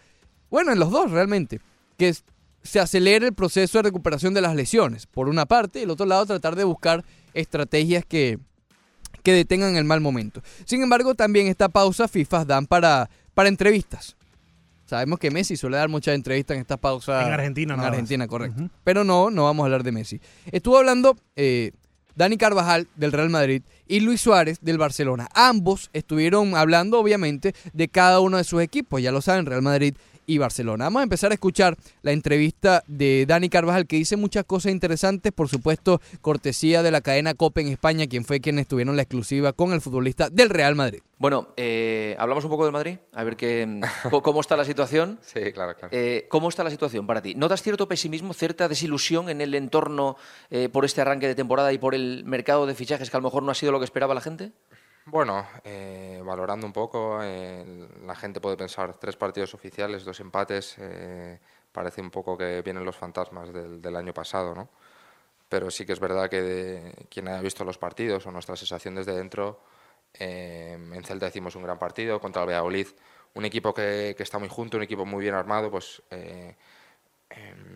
bueno, 0.51 0.73
en 0.73 0.79
los 0.81 0.91
dos 0.91 1.11
realmente, 1.11 1.61
que 1.97 2.09
es- 2.09 2.25
se 2.65 2.81
acelere 2.81 3.27
el 3.27 3.33
proceso 3.35 3.79
de 3.79 3.83
recuperación 3.83 4.35
de 4.35 4.41
las 4.41 4.55
lesiones, 4.57 5.07
por 5.07 5.29
una 5.29 5.47
parte, 5.47 5.81
y 5.81 5.83
el 5.85 5.91
otro 5.91 6.07
lado 6.07 6.27
tratar 6.27 6.55
de 6.57 6.65
buscar 6.65 7.05
estrategias 7.35 8.05
que, 8.05 8.39
que 9.23 9.33
detengan 9.33 9.77
el 9.77 9.85
mal 9.85 10.01
momento. 10.01 10.43
Sin 10.65 10.83
embargo, 10.83 11.15
también 11.15 11.47
esta 11.47 11.69
pausa 11.69 12.09
FIFA 12.09 12.45
dan 12.45 12.67
para, 12.67 13.09
para 13.35 13.49
entrevistas. 13.49 14.17
Sabemos 14.87 15.19
que 15.19 15.31
Messi 15.31 15.57
suele 15.57 15.79
dar 15.79 15.89
muchas 15.89 16.15
entrevistas 16.15 16.55
en 16.57 16.61
estas 16.61 16.79
pausas. 16.79 17.27
En 17.27 17.33
Argentina, 17.33 17.75
En 17.75 17.79
nada 17.79 17.89
más. 17.89 17.95
Argentina, 17.97 18.29
correcto. 18.29 18.69
Pero 18.85 19.05
no, 19.05 19.31
no 19.31 19.45
vamos 19.45 19.65
a 19.65 19.67
hablar 19.67 19.83
de 19.85 19.93
Messi. 19.93 20.21
Estuvo 20.51 20.77
hablando 20.77 21.17
eh, 21.35 21.73
Dani 22.15 22.37
Carvajal 22.37 22.89
del 22.97 23.13
Real 23.13 23.31
Madrid 23.31 23.63
y 23.89 24.01
Luis 24.01 24.21
Suárez 24.21 24.59
del 24.61 24.77
Barcelona. 24.77 25.29
Ambos 25.35 25.89
estuvieron 25.95 26.55
hablando, 26.57 26.99
obviamente, 26.99 27.55
de 27.73 27.89
cada 27.89 28.21
uno 28.21 28.37
de 28.37 28.45
sus 28.45 28.61
equipos. 28.61 29.01
Ya 29.01 29.13
lo 29.13 29.23
saben, 29.23 29.47
Real 29.47 29.63
Madrid 29.63 29.95
y 30.33 30.39
Barcelona. 30.39 30.85
Vamos 30.85 31.01
a 31.01 31.03
empezar 31.05 31.31
a 31.31 31.35
escuchar 31.35 31.77
la 32.03 32.13
entrevista 32.13 32.83
de 32.87 33.27
Dani 33.27 33.49
Carvajal, 33.49 33.87
que 33.87 33.97
dice 33.97 34.17
muchas 34.17 34.45
cosas 34.45 34.73
interesantes, 34.73 35.33
por 35.33 35.49
supuesto, 35.49 36.01
cortesía 36.21 36.83
de 36.83 36.91
la 36.91 37.01
cadena 37.01 37.35
Copa 37.35 37.61
en 37.61 37.69
España, 37.69 38.07
quien 38.07 38.25
fue 38.25 38.41
quienes 38.41 38.67
tuvieron 38.67 38.97
la 38.97 39.03
exclusiva 39.03 39.53
con 39.53 39.73
el 39.73 39.81
futbolista 39.81 40.31
del 40.31 40.51
Real 40.51 40.75
Madrid. 40.75 41.01
Bueno, 41.19 41.49
eh, 41.57 42.17
hablamos 42.19 42.43
un 42.45 42.51
poco 42.51 42.65
del 42.65 42.73
Madrid, 42.73 42.97
a 43.13 43.23
ver 43.23 43.37
qué, 43.37 43.81
cómo 44.23 44.41
está 44.41 44.57
la 44.57 44.65
situación. 44.65 45.21
Sí, 45.33 45.53
claro, 45.53 45.75
claro. 45.75 45.89
Eh, 45.93 46.27
¿Cómo 46.29 46.49
está 46.49 46.63
la 46.63 46.71
situación 46.71 47.07
para 47.07 47.23
ti? 47.23 47.35
¿Notas 47.35 47.63
cierto 47.63 47.89
pesimismo, 47.89 48.35
cierta 48.35 48.69
desilusión 48.69 49.31
en 49.31 49.41
el 49.41 49.55
entorno 49.55 50.17
eh, 50.51 50.69
por 50.69 50.85
este 50.85 51.01
arranque 51.01 51.27
de 51.27 51.35
temporada 51.35 51.73
y 51.73 51.79
por 51.79 51.95
el 51.95 52.25
mercado 52.27 52.67
de 52.67 52.75
fichajes 52.75 53.09
que 53.09 53.17
a 53.17 53.21
lo 53.21 53.25
mejor 53.25 53.43
no 53.45 53.53
ha 53.53 53.55
sido 53.55 53.73
lo 53.73 53.79
que 53.79 53.85
esperaba 53.85 54.15
la 54.15 54.21
gente? 54.21 54.53
Bueno, 55.05 55.45
eh, 55.65 56.23
valorando 56.25 56.65
un 56.65 56.73
poco, 56.73 57.19
eh, 57.23 57.89
la 58.07 58.15
gente 58.15 58.41
puede 58.41 58.57
pensar 58.57 58.95
tres 58.99 59.17
partidos 59.17 59.53
oficiales, 59.53 60.05
dos 60.05 60.21
empates, 60.21 60.77
eh, 60.79 61.41
parece 61.73 62.01
un 62.01 62.11
poco 62.11 62.39
que 62.39 62.63
vienen 62.63 62.85
los 62.85 62.97
fantasmas 62.97 63.53
del, 63.53 63.97
año 63.97 64.15
pasado, 64.15 64.55
¿no? 64.55 64.69
Pero 65.49 65.71
sí 65.71 65.85
que 65.87 65.93
es 65.93 66.01
verdad 66.01 66.31
que 66.31 67.07
quien 67.11 67.29
haya 67.29 67.41
visto 67.43 67.65
los 67.65 67.79
partidos 67.79 68.27
o 68.27 68.33
nuestra 68.33 68.57
sensación 68.57 68.95
desde 68.95 69.15
dentro, 69.15 69.61
en 70.15 71.05
Celta 71.05 71.29
hicimos 71.29 71.57
un 71.57 71.65
gran 71.65 71.79
partido 71.79 72.21
contra 72.21 72.43
el 72.43 72.49
Valladolid, 72.49 72.89
un 73.35 73.45
equipo 73.45 73.75
que, 73.75 74.15
está 74.19 74.39
muy 74.39 74.49
junto, 74.49 74.77
un 74.77 74.83
equipo 74.85 75.05
muy 75.07 75.23
bien 75.23 75.35
armado, 75.35 75.71
pues 75.71 76.03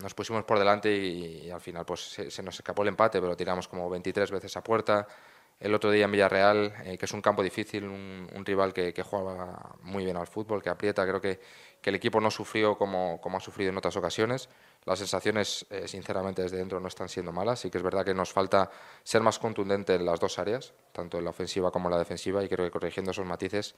nos 0.03 0.14
pusimos 0.14 0.45
por 0.45 0.59
delante 0.59 0.95
y, 0.95 1.47
y 1.47 1.51
al 1.51 1.61
final 1.61 1.85
pues 1.85 2.01
se, 2.01 2.31
se 2.31 2.43
nos 2.43 2.57
escapó 2.57 2.83
el 2.83 2.89
empate, 2.89 3.20
pero 3.20 3.37
tiramos 3.37 3.68
como 3.68 3.91
23 3.91 4.31
veces 4.31 4.57
a 4.57 4.62
puerta. 4.62 5.07
El 5.59 5.75
otro 5.75 5.91
día 5.91 6.05
en 6.05 6.13
Villarreal, 6.13 6.75
eh, 6.85 6.99
que 6.99 7.07
es 7.07 7.13
un 7.13 7.23
campo 7.23 7.43
difícil, 7.43 7.85
un, 7.85 8.45
rival 8.45 8.75
que, 8.75 8.93
que 8.93 9.03
juega 9.03 9.75
muy 9.81 10.05
bien 10.05 10.17
al 10.19 10.27
fútbol, 10.27 10.63
que 10.63 10.69
aprieta, 10.69 11.07
creo 11.07 11.21
que, 11.21 11.41
el 11.87 11.95
equipo 11.95 12.21
no 12.21 12.33
sufrió 12.33 12.77
como, 12.77 13.21
ha 13.25 13.41
sufrido 13.41 13.71
en 13.71 13.77
otras 13.77 13.97
ocasiones. 13.97 14.49
Las 14.85 14.99
sensaciones, 14.99 15.65
eh, 15.71 15.87
sinceramente, 15.87 16.43
desde 16.43 16.57
dentro 16.57 16.81
no 16.81 16.89
están 16.89 17.09
siendo 17.09 17.31
malas. 17.31 17.61
Sí 17.61 17.71
que 17.71 17.79
es 17.79 17.85
verdad 17.85 18.05
que 18.05 18.13
nos 18.13 18.33
falta 18.33 18.73
ser 19.05 19.23
más 19.23 19.39
contundente 19.39 19.95
en 19.95 20.05
las 20.05 20.19
dos 20.19 20.41
áreas, 20.41 20.75
tanto 20.91 21.17
en 21.17 21.23
la 21.23 21.31
ofensiva 21.31 21.71
como 21.71 21.87
en 21.89 21.93
la 21.93 21.99
defensiva, 22.01 22.43
y 22.43 22.49
creo 22.49 22.67
que 22.67 22.73
corrigiendo 22.73 23.13
esos 23.13 23.25
matices 23.25 23.77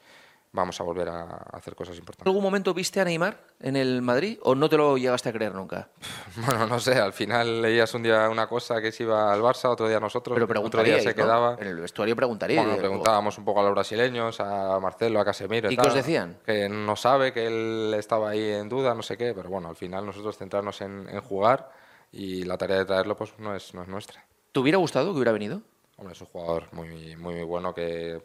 vamos 0.53 0.81
a 0.81 0.85
volver 0.85 1.09
a 1.09 1.23
hacer 1.53 1.75
cosas 1.75 1.95
¿En 1.95 2.01
importantes. 2.01 2.27
algún 2.27 2.43
momento 2.43 2.73
viste 2.75 3.01
a 3.01 3.05
Neymar 3.05 3.39
en 3.61 3.77
el 3.77 4.03
Madrid 4.03 4.39
o 4.43 4.55
no 4.55 4.69
te 4.69 4.77
lo 4.77 4.97
llegaste 4.97 5.29
a 5.29 5.33
creer 5.33 5.55
nunca? 5.55 5.89
Bueno, 6.37 6.67
no 6.67 6.79
sé, 6.81 6.95
al 6.95 7.13
final 7.13 7.63
leías 7.63 7.93
un 7.95 8.03
día 8.03 8.29
una 8.29 8.49
cosa 8.49 8.81
que 8.81 8.93
se 8.93 9.03
iba 9.03 9.33
al 9.33 9.41
Barça, 9.41 9.69
otro 9.69 9.89
día 9.89 9.99
nosotros, 10.01 10.39
Pero 10.47 10.63
otro 10.63 10.83
día 10.83 11.01
se 11.01 11.09
¿no? 11.11 11.15
quedaba. 11.15 11.57
En 11.61 11.67
el 11.67 11.81
vestuario 11.81 12.15
preguntaría. 12.17 12.63
Bueno, 12.63 12.77
preguntábamos 12.79 13.37
un 13.39 13.45
poco 13.45 13.61
a 13.61 13.65
los 13.65 13.73
brasileños, 13.73 14.39
a 14.41 14.79
Marcelo, 14.81 15.21
a 15.21 15.25
Casemiro. 15.25 15.71
¿Y 15.71 15.77
tal, 15.77 15.85
qué 15.85 15.89
os 15.89 15.95
decían? 15.95 16.39
Que 16.47 16.69
no 16.69 16.97
sabe, 16.97 17.33
que 17.33 17.47
él 17.47 17.95
estaba 17.99 18.31
ahí 18.31 18.51
en 18.53 18.69
duda, 18.69 18.95
no 18.95 19.03
sé 19.03 19.17
qué, 19.17 19.35
pero 19.35 19.49
bueno, 19.49 19.69
al 19.69 19.77
final 19.77 20.07
nosotros 20.07 20.37
centrarnos 20.39 20.81
en, 20.81 21.09
en 21.09 21.21
jugar 21.21 21.71
y 22.13 22.45
la 22.45 22.57
tarea 22.57 22.79
de 22.79 22.85
traerlo 22.85 23.17
pues 23.17 23.35
no 23.39 23.55
es, 23.55 23.75
no 23.75 23.83
es 23.83 23.89
nuestra. 23.89 24.25
¿Te 24.53 24.61
hubiera 24.61 24.79
gustado 24.79 25.11
que 25.13 25.17
hubiera 25.17 25.33
venido? 25.33 25.61
Hombre, 25.97 26.15
es 26.15 26.21
un 26.21 26.29
jugador 26.29 26.65
muy, 26.73 27.17
muy, 27.17 27.35
muy 27.35 27.43
bueno 27.43 27.75
que 27.75 28.23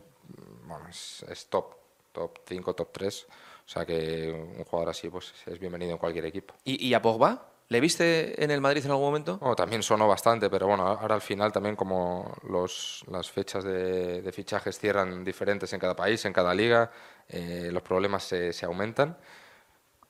bueno, 0.65 0.87
es, 0.89 1.25
es 1.27 1.47
top, 1.49 1.73
top 2.13 2.39
5, 2.45 2.73
top 2.73 2.89
3. 2.93 3.27
O 3.65 3.69
sea 3.69 3.85
que 3.85 4.31
un 4.31 4.63
jugador 4.63 4.89
así 4.89 5.09
pues 5.09 5.33
es 5.45 5.59
bienvenido 5.59 5.91
en 5.91 5.97
cualquier 5.97 6.25
equipo. 6.25 6.53
¿Y, 6.63 6.87
y 6.87 6.93
a 6.93 7.01
Pogba? 7.01 7.49
¿Le 7.69 7.79
viste 7.79 8.43
en 8.43 8.51
el 8.51 8.61
Madrid 8.61 8.85
en 8.85 8.91
algún 8.91 9.05
momento? 9.05 9.37
Bueno, 9.39 9.55
también 9.55 9.81
sonó 9.81 10.07
bastante, 10.07 10.49
pero 10.49 10.67
bueno, 10.67 10.85
ahora 10.85 11.15
al 11.15 11.21
final 11.21 11.51
también 11.51 11.75
como 11.75 12.35
los, 12.47 13.03
las 13.07 13.31
fechas 13.31 13.63
de, 13.63 14.21
de 14.21 14.31
fichajes 14.31 14.77
cierran 14.77 15.23
diferentes 15.23 15.71
en 15.73 15.79
cada 15.79 15.95
país, 15.95 16.23
en 16.25 16.33
cada 16.33 16.53
liga, 16.53 16.91
eh, 17.29 17.69
los 17.71 17.81
problemas 17.81 18.23
se, 18.23 18.53
se 18.53 18.65
aumentan. 18.65 19.17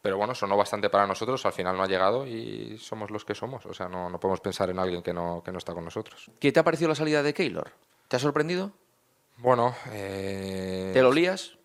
Pero 0.01 0.17
bueno, 0.17 0.35
sonó 0.35 0.57
bastante 0.57 0.89
para 0.89 1.07
nosotros, 1.07 1.45
al 1.45 1.53
final 1.53 1.77
no 1.77 1.83
ha 1.83 1.87
llegado 1.87 2.27
y 2.27 2.77
somos 2.79 3.09
los 3.11 3.23
que 3.23 3.33
somos. 3.33 3.65
O 3.65 3.73
sea, 3.73 3.87
no, 3.87 4.09
no 4.09 4.19
podemos 4.19 4.41
pensar 4.41 4.69
en 4.69 4.79
alguien 4.79 5.01
que 5.01 5.13
no, 5.13 5.41
que 5.45 5.51
no 5.53 5.59
está 5.59 5.73
con 5.73 5.85
nosotros. 5.85 6.29
¿Qué 6.41 6.51
te 6.51 6.59
ha 6.59 6.63
parecido 6.63 6.89
la 6.89 6.95
salida 6.95 7.23
de 7.23 7.33
Keylor? 7.33 7.71
¿Te 8.09 8.17
ha 8.17 8.19
sorprendido? 8.19 8.73
Bueno, 9.37 9.73
eh, 9.91 10.91
¿Te 10.93 11.01
lo 11.01 11.13
lías? 11.13 11.57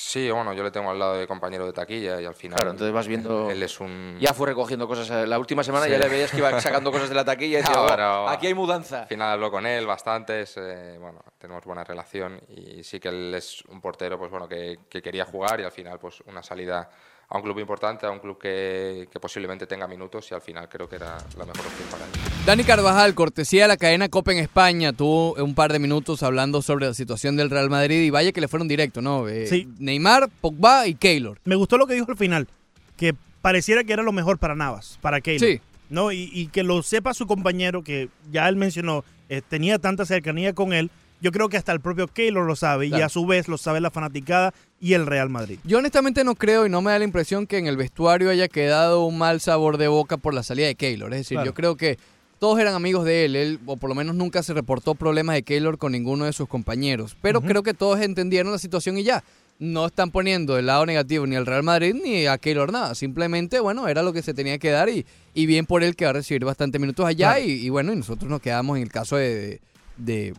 Sí, 0.00 0.30
bueno, 0.30 0.52
yo 0.52 0.62
le 0.62 0.70
tengo 0.70 0.92
al 0.92 0.98
lado 1.00 1.14
de 1.16 1.26
compañero 1.26 1.66
de 1.66 1.72
taquilla 1.72 2.20
y 2.20 2.24
al 2.24 2.36
final. 2.36 2.54
Claro, 2.56 2.70
entonces 2.70 2.94
vas 2.94 3.08
viendo- 3.08 3.50
Él 3.50 3.60
es 3.64 3.80
un. 3.80 4.16
Ya 4.20 4.32
fue 4.32 4.46
recogiendo 4.46 4.86
cosas. 4.86 5.10
eh, 5.10 5.26
La 5.26 5.40
última 5.40 5.64
semana 5.64 5.86
Sí. 5.86 5.90
ya 5.90 5.98
le 5.98 6.08
veías 6.08 6.30
que 6.30 6.36
iba 6.36 6.60
sacando 6.60 6.92
cosas 6.92 7.08
de 7.08 7.16
la 7.16 7.24
taquilla 7.24 7.58
y 7.58 7.62
decía, 7.62 7.82
"Oh, 7.82 7.86
pero 7.88 8.28
aquí 8.28 8.46
hay 8.46 8.54
mudanza. 8.54 9.02
Al 9.02 9.08
final 9.08 9.32
hablo 9.32 9.50
con 9.50 9.66
él 9.66 9.84
bastantes, 9.88 10.56
eh, 10.56 10.98
bueno, 11.00 11.18
tenemos 11.36 11.64
buena 11.64 11.82
relación 11.82 12.40
y 12.48 12.84
sí 12.84 13.00
que 13.00 13.08
él 13.08 13.34
es 13.34 13.62
un 13.64 13.80
portero 13.80 14.16
pues 14.20 14.30
bueno 14.30 14.46
que, 14.48 14.78
que 14.88 15.02
quería 15.02 15.24
jugar 15.24 15.58
y 15.58 15.64
al 15.64 15.72
final 15.72 15.98
pues 15.98 16.20
una 16.26 16.44
salida 16.44 16.88
a 17.30 17.36
un 17.36 17.42
club 17.42 17.58
importante, 17.58 18.06
a 18.06 18.10
un 18.10 18.20
club 18.20 18.38
que, 18.40 19.06
que 19.12 19.20
posiblemente 19.20 19.66
tenga 19.66 19.86
minutos 19.86 20.26
y 20.30 20.34
al 20.34 20.40
final 20.40 20.68
creo 20.68 20.88
que 20.88 20.96
era 20.96 21.18
la 21.36 21.44
mejor 21.44 21.66
opción 21.66 21.88
para 21.90 22.04
él. 22.04 22.10
Dani 22.46 22.64
Carvajal, 22.64 23.14
cortesía 23.14 23.62
de 23.62 23.68
la 23.68 23.76
cadena 23.76 24.08
Copa 24.08 24.32
en 24.32 24.38
España, 24.38 24.92
tuvo 24.94 25.34
un 25.34 25.54
par 25.54 25.70
de 25.72 25.78
minutos 25.78 26.22
hablando 26.22 26.62
sobre 26.62 26.86
la 26.86 26.94
situación 26.94 27.36
del 27.36 27.50
Real 27.50 27.68
Madrid 27.68 28.00
y 28.02 28.10
vaya 28.10 28.32
que 28.32 28.40
le 28.40 28.48
fueron 28.48 28.66
directo, 28.66 29.02
¿no? 29.02 29.28
Eh, 29.28 29.46
Sí. 29.46 29.68
Neymar, 29.78 30.30
Pogba 30.40 30.86
y 30.86 30.94
Keylor. 30.94 31.38
Me 31.44 31.54
gustó 31.56 31.76
lo 31.76 31.86
que 31.86 31.94
dijo 31.94 32.10
al 32.10 32.16
final, 32.16 32.48
que 32.96 33.14
pareciera 33.42 33.84
que 33.84 33.92
era 33.92 34.02
lo 34.02 34.12
mejor 34.12 34.38
para 34.38 34.54
Navas, 34.54 34.98
para 35.02 35.20
Keylor. 35.20 35.48
Sí. 35.50 35.60
¿no? 35.90 36.12
Y, 36.12 36.30
y 36.32 36.46
que 36.48 36.62
lo 36.62 36.82
sepa 36.82 37.12
su 37.14 37.26
compañero, 37.26 37.82
que 37.82 38.08
ya 38.30 38.48
él 38.48 38.56
mencionó, 38.56 39.04
eh, 39.28 39.42
tenía 39.46 39.78
tanta 39.78 40.06
cercanía 40.06 40.54
con 40.54 40.72
él. 40.72 40.90
Yo 41.20 41.32
creo 41.32 41.48
que 41.48 41.56
hasta 41.56 41.72
el 41.72 41.80
propio 41.80 42.06
Keylor 42.06 42.46
lo 42.46 42.54
sabe 42.56 42.86
y 42.86 42.94
a 42.94 43.08
su 43.08 43.26
vez 43.26 43.48
lo 43.48 43.58
sabe 43.58 43.80
la 43.80 43.90
fanaticada 43.90 44.54
y 44.80 44.92
el 44.92 45.06
Real 45.06 45.28
Madrid. 45.28 45.58
Yo 45.64 45.78
honestamente 45.78 46.22
no 46.22 46.34
creo 46.36 46.64
y 46.66 46.70
no 46.70 46.80
me 46.80 46.92
da 46.92 46.98
la 46.98 47.04
impresión 47.04 47.46
que 47.46 47.58
en 47.58 47.66
el 47.66 47.76
vestuario 47.76 48.30
haya 48.30 48.46
quedado 48.48 49.04
un 49.04 49.18
mal 49.18 49.40
sabor 49.40 49.78
de 49.78 49.88
boca 49.88 50.16
por 50.16 50.32
la 50.34 50.42
salida 50.44 50.66
de 50.68 50.74
Keylor. 50.76 51.12
Es 51.12 51.20
decir, 51.20 51.36
Claro. 51.36 51.46
yo 51.50 51.54
creo 51.54 51.76
que 51.76 51.98
todos 52.38 52.60
eran 52.60 52.74
amigos 52.74 53.04
de 53.04 53.24
él, 53.24 53.34
él, 53.34 53.58
o 53.66 53.76
por 53.76 53.88
lo 53.88 53.96
menos 53.96 54.14
nunca 54.14 54.44
se 54.44 54.54
reportó 54.54 54.94
problemas 54.94 55.34
de 55.34 55.42
Keylor 55.42 55.76
con 55.76 55.90
ninguno 55.90 56.24
de 56.24 56.32
sus 56.32 56.46
compañeros. 56.48 57.16
Pero 57.20 57.40
creo 57.40 57.64
que 57.64 57.74
todos 57.74 58.00
entendieron 58.00 58.52
la 58.52 58.58
situación 58.58 58.96
y 58.98 59.02
ya. 59.02 59.24
No 59.58 59.86
están 59.86 60.12
poniendo 60.12 60.54
del 60.54 60.66
lado 60.66 60.86
negativo 60.86 61.26
ni 61.26 61.34
al 61.34 61.44
Real 61.46 61.64
Madrid 61.64 61.96
ni 62.00 62.26
a 62.28 62.38
Keylor 62.38 62.70
nada. 62.70 62.94
Simplemente, 62.94 63.58
bueno, 63.58 63.88
era 63.88 64.04
lo 64.04 64.12
que 64.12 64.22
se 64.22 64.32
tenía 64.34 64.56
que 64.58 64.70
dar 64.70 64.88
y, 64.88 65.04
y 65.34 65.46
bien 65.46 65.66
por 65.66 65.82
él 65.82 65.96
que 65.96 66.04
va 66.04 66.10
a 66.10 66.12
recibir 66.14 66.44
bastante 66.44 66.78
minutos 66.78 67.04
allá. 67.04 67.32
Claro. 67.34 67.44
Y, 67.44 67.66
y 67.66 67.68
bueno, 67.70 67.92
y 67.92 67.96
nosotros 67.96 68.30
nos 68.30 68.40
quedamos 68.40 68.76
en 68.76 68.84
el 68.84 68.92
caso 68.92 69.16
de, 69.16 69.34
de, 69.34 69.60
de- 69.96 70.34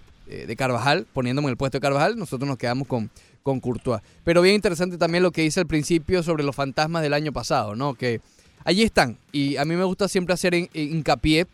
de 0.48 0.56
Carvajal, 0.56 1.06
poniéndome 1.14 1.48
en 1.48 1.52
el 1.52 1.58
puesto 1.58 1.78
de 1.78 1.82
Carvajal, 1.82 2.18
nosotros 2.18 2.48
nos 2.48 2.58
quedamos 2.58 2.88
con, 2.88 3.10
con 3.44 3.60
Courtois. 3.60 4.02
Pero 4.24 4.42
bien 4.42 4.56
interesante 4.56 4.98
también 4.98 5.24
lo 5.24 5.32
que 5.32 5.42
dice 5.42 5.60
al 5.60 5.68
principio 5.68 6.24
sobre 6.24 6.44
los 6.44 6.56
fantasmas 6.56 7.02
del 7.02 7.14
año 7.14 7.32
pasado, 7.34 7.76
¿no? 7.76 7.96
Que 7.96 8.22
allí 8.66 8.84
están. 8.84 9.18
Y 9.32 9.58
a 9.58 9.66
mí 9.66 9.76
me 9.76 9.84
gusta 9.84 10.08
siempre 10.08 10.34
hacer 10.34 10.54
hin- 10.54 10.70
hincapié. 10.74 11.48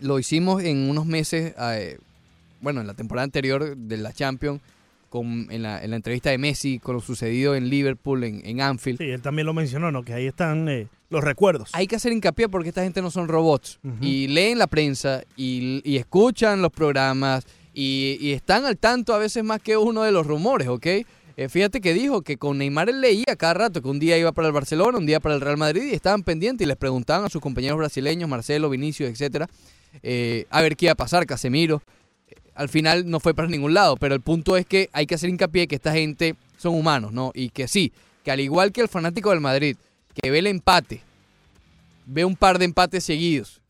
Lo 0.00 0.18
hicimos 0.18 0.62
en 0.64 0.88
unos 0.88 1.06
meses, 1.06 1.54
eh, 1.58 1.98
bueno, 2.60 2.80
en 2.80 2.86
la 2.86 2.94
temporada 2.94 3.24
anterior 3.24 3.76
de 3.76 3.96
la 3.98 4.12
Champions, 4.12 4.60
con, 5.10 5.48
en, 5.50 5.62
la, 5.62 5.84
en 5.84 5.90
la 5.90 5.96
entrevista 5.96 6.30
de 6.30 6.38
Messi, 6.38 6.78
con 6.78 6.94
lo 6.94 7.02
sucedido 7.02 7.54
en 7.54 7.68
Liverpool, 7.68 8.24
en, 8.24 8.40
en 8.46 8.62
Anfield. 8.62 8.96
Sí, 8.98 9.10
él 9.10 9.20
también 9.20 9.44
lo 9.44 9.52
mencionó, 9.52 9.92
¿no? 9.92 10.02
Que 10.04 10.14
ahí 10.14 10.26
están 10.26 10.66
eh, 10.70 10.86
los 11.10 11.22
recuerdos. 11.22 11.68
Hay 11.74 11.86
que 11.86 11.96
hacer 11.96 12.12
hincapié 12.12 12.48
porque 12.48 12.70
esta 12.70 12.82
gente 12.82 13.02
no 13.02 13.10
son 13.10 13.28
robots. 13.28 13.78
Y 14.00 14.28
leen 14.28 14.58
la 14.58 14.66
prensa 14.66 15.22
y, 15.36 15.82
y 15.84 15.98
escuchan 15.98 16.62
los 16.62 16.72
programas 16.72 17.44
y, 17.74 18.32
están 18.32 18.64
al 18.64 18.76
tanto 18.76 19.14
a 19.14 19.18
veces 19.18 19.44
más 19.44 19.60
que 19.60 19.76
uno 19.76 20.02
de 20.02 20.12
los 20.12 20.26
rumores, 20.26 20.68
¿ok? 20.68 20.86
Eh, 21.36 21.48
fíjate 21.48 21.80
que 21.80 21.94
dijo 21.94 22.22
que 22.22 22.36
con 22.36 22.58
Neymar 22.58 22.90
él 22.90 23.00
leía 23.00 23.36
cada 23.38 23.54
rato 23.54 23.80
que 23.80 23.88
un 23.88 23.98
día 23.98 24.18
iba 24.18 24.32
para 24.32 24.48
el 24.48 24.52
Barcelona, 24.52 24.98
un 24.98 25.06
día 25.06 25.18
para 25.18 25.34
el 25.34 25.40
Real 25.40 25.56
Madrid 25.56 25.84
y 25.84 25.94
estaban 25.94 26.22
pendientes 26.22 26.64
y 26.64 26.68
les 26.68 26.76
preguntaban 26.76 27.24
a 27.24 27.30
sus 27.30 27.40
compañeros 27.40 27.78
brasileños, 27.78 28.28
Marcelo, 28.28 28.68
Vinicius, 28.68 29.08
etcétera, 29.08 29.48
eh, 30.02 30.46
a 30.50 30.60
ver 30.60 30.76
qué 30.76 30.86
iba 30.86 30.92
a 30.92 30.96
pasar, 30.96 31.24
Casemiro. 31.24 31.82
Eh, 32.28 32.34
Al 32.54 32.68
final 32.68 33.08
no 33.08 33.18
fue 33.18 33.32
para 33.32 33.48
ningún 33.48 33.72
lado, 33.72 33.96
pero 33.96 34.14
el 34.14 34.20
punto 34.20 34.56
es 34.56 34.66
que 34.66 34.90
hay 34.92 35.06
que 35.06 35.14
hacer 35.14 35.30
hincapié 35.30 35.66
que 35.66 35.76
esta 35.76 35.92
gente 35.92 36.36
son 36.58 36.74
humanos, 36.74 37.12
¿no? 37.12 37.32
Y 37.34 37.48
que 37.48 37.66
sí, 37.66 37.92
que 38.24 38.30
al 38.30 38.40
igual 38.40 38.72
que 38.72 38.82
el 38.82 38.88
fanático 38.88 39.30
del 39.30 39.40
Madrid, 39.40 39.76
que 40.20 40.30
ve 40.30 40.40
el 40.40 40.46
empate, 40.46 41.00
ve 42.06 42.24
un 42.26 42.36
par 42.36 42.58
de 42.58 42.66
empates 42.66 43.04
seguidos, 43.04 43.62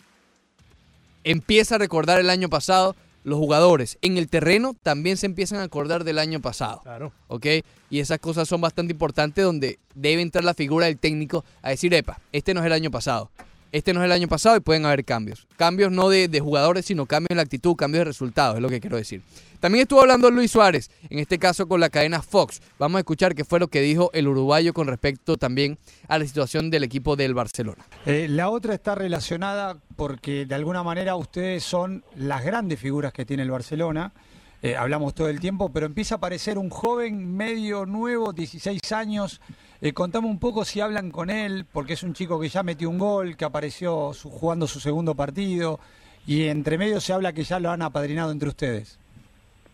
empieza 1.24 1.76
a 1.76 1.78
recordar 1.78 2.18
el 2.18 2.30
año 2.30 2.48
pasado, 2.48 2.96
los 3.24 3.38
jugadores 3.38 3.98
en 4.02 4.16
el 4.16 4.28
terreno 4.28 4.74
también 4.82 5.16
se 5.16 5.26
empiezan 5.26 5.60
a 5.60 5.64
acordar 5.64 6.04
del 6.04 6.18
año 6.18 6.40
pasado. 6.40 6.80
Claro. 6.82 7.12
¿Ok? 7.28 7.46
Y 7.90 8.00
esas 8.00 8.18
cosas 8.18 8.48
son 8.48 8.60
bastante 8.60 8.92
importantes 8.92 9.44
donde 9.44 9.78
debe 9.94 10.22
entrar 10.22 10.44
la 10.44 10.54
figura 10.54 10.86
del 10.86 10.98
técnico 10.98 11.44
a 11.62 11.70
decir, 11.70 11.92
epa, 11.94 12.20
este 12.32 12.54
no 12.54 12.60
es 12.60 12.66
el 12.66 12.72
año 12.72 12.90
pasado. 12.90 13.30
Este 13.72 13.94
no 13.94 14.00
es 14.00 14.04
el 14.04 14.12
año 14.12 14.28
pasado 14.28 14.54
y 14.54 14.60
pueden 14.60 14.84
haber 14.84 15.02
cambios. 15.02 15.46
Cambios 15.56 15.90
no 15.90 16.10
de, 16.10 16.28
jugadores, 16.40 16.84
sino 16.84 17.06
cambios 17.06 17.30
en 17.30 17.38
la 17.38 17.42
actitud, 17.42 17.74
cambios 17.74 18.00
de 18.00 18.04
resultados, 18.04 18.56
es 18.56 18.62
lo 18.62 18.68
que 18.68 18.80
quiero 18.80 18.98
decir. 18.98 19.22
También 19.60 19.82
estuvo 19.82 20.02
hablando 20.02 20.30
Luis 20.30 20.50
Suárez, 20.50 20.90
en 21.08 21.18
este 21.18 21.38
caso 21.38 21.66
con 21.66 21.80
la 21.80 21.88
cadena 21.88 22.20
Fox. 22.20 22.60
Vamos 22.78 22.96
a 22.96 23.00
escuchar 23.00 23.34
qué 23.34 23.44
fue 23.44 23.60
lo 23.60 23.68
que 23.68 23.80
dijo 23.80 24.10
el 24.12 24.28
uruguayo 24.28 24.74
con 24.74 24.88
respecto 24.88 25.38
también 25.38 25.78
a 26.06 26.18
la 26.18 26.26
situación 26.26 26.68
del 26.68 26.84
equipo 26.84 27.16
del 27.16 27.32
Barcelona. 27.32 27.82
Eh, 28.04 28.26
la 28.28 28.50
otra 28.50 28.74
está 28.74 28.94
relacionada 28.94 29.78
porque 29.96 30.44
de 30.44 30.54
alguna 30.54 30.82
manera 30.82 31.16
ustedes 31.16 31.64
son 31.64 32.04
las 32.14 32.44
grandes 32.44 32.78
figuras 32.78 33.14
que 33.14 33.24
tiene 33.24 33.42
el 33.42 33.50
Barcelona. 33.50 34.12
Eh, 34.60 34.76
hablamos 34.76 35.14
todo 35.14 35.28
el 35.28 35.40
tiempo, 35.40 35.72
pero 35.72 35.86
empieza 35.86 36.16
a 36.16 36.18
aparecer 36.18 36.58
un 36.58 36.68
joven 36.68 37.34
medio 37.34 37.86
nuevo, 37.86 38.34
16 38.34 38.92
años. 38.92 39.40
Eh, 39.84 39.92
contame 39.92 40.28
un 40.28 40.38
poco 40.38 40.64
si 40.64 40.80
hablan 40.80 41.10
con 41.10 41.28
él, 41.28 41.64
porque 41.72 41.94
es 41.94 42.04
un 42.04 42.12
chico 42.14 42.38
que 42.40 42.48
ya 42.48 42.62
metió 42.62 42.88
un 42.88 42.98
gol, 42.98 43.36
que 43.36 43.44
apareció 43.44 44.12
su- 44.12 44.30
jugando 44.30 44.68
su 44.68 44.78
segundo 44.78 45.16
partido, 45.16 45.80
y 46.24 46.44
entre 46.46 46.78
medio 46.78 47.00
se 47.00 47.12
habla 47.12 47.32
que 47.32 47.42
ya 47.42 47.58
lo 47.58 47.68
han 47.70 47.82
apadrinado 47.82 48.30
entre 48.30 48.48
ustedes. 48.48 48.98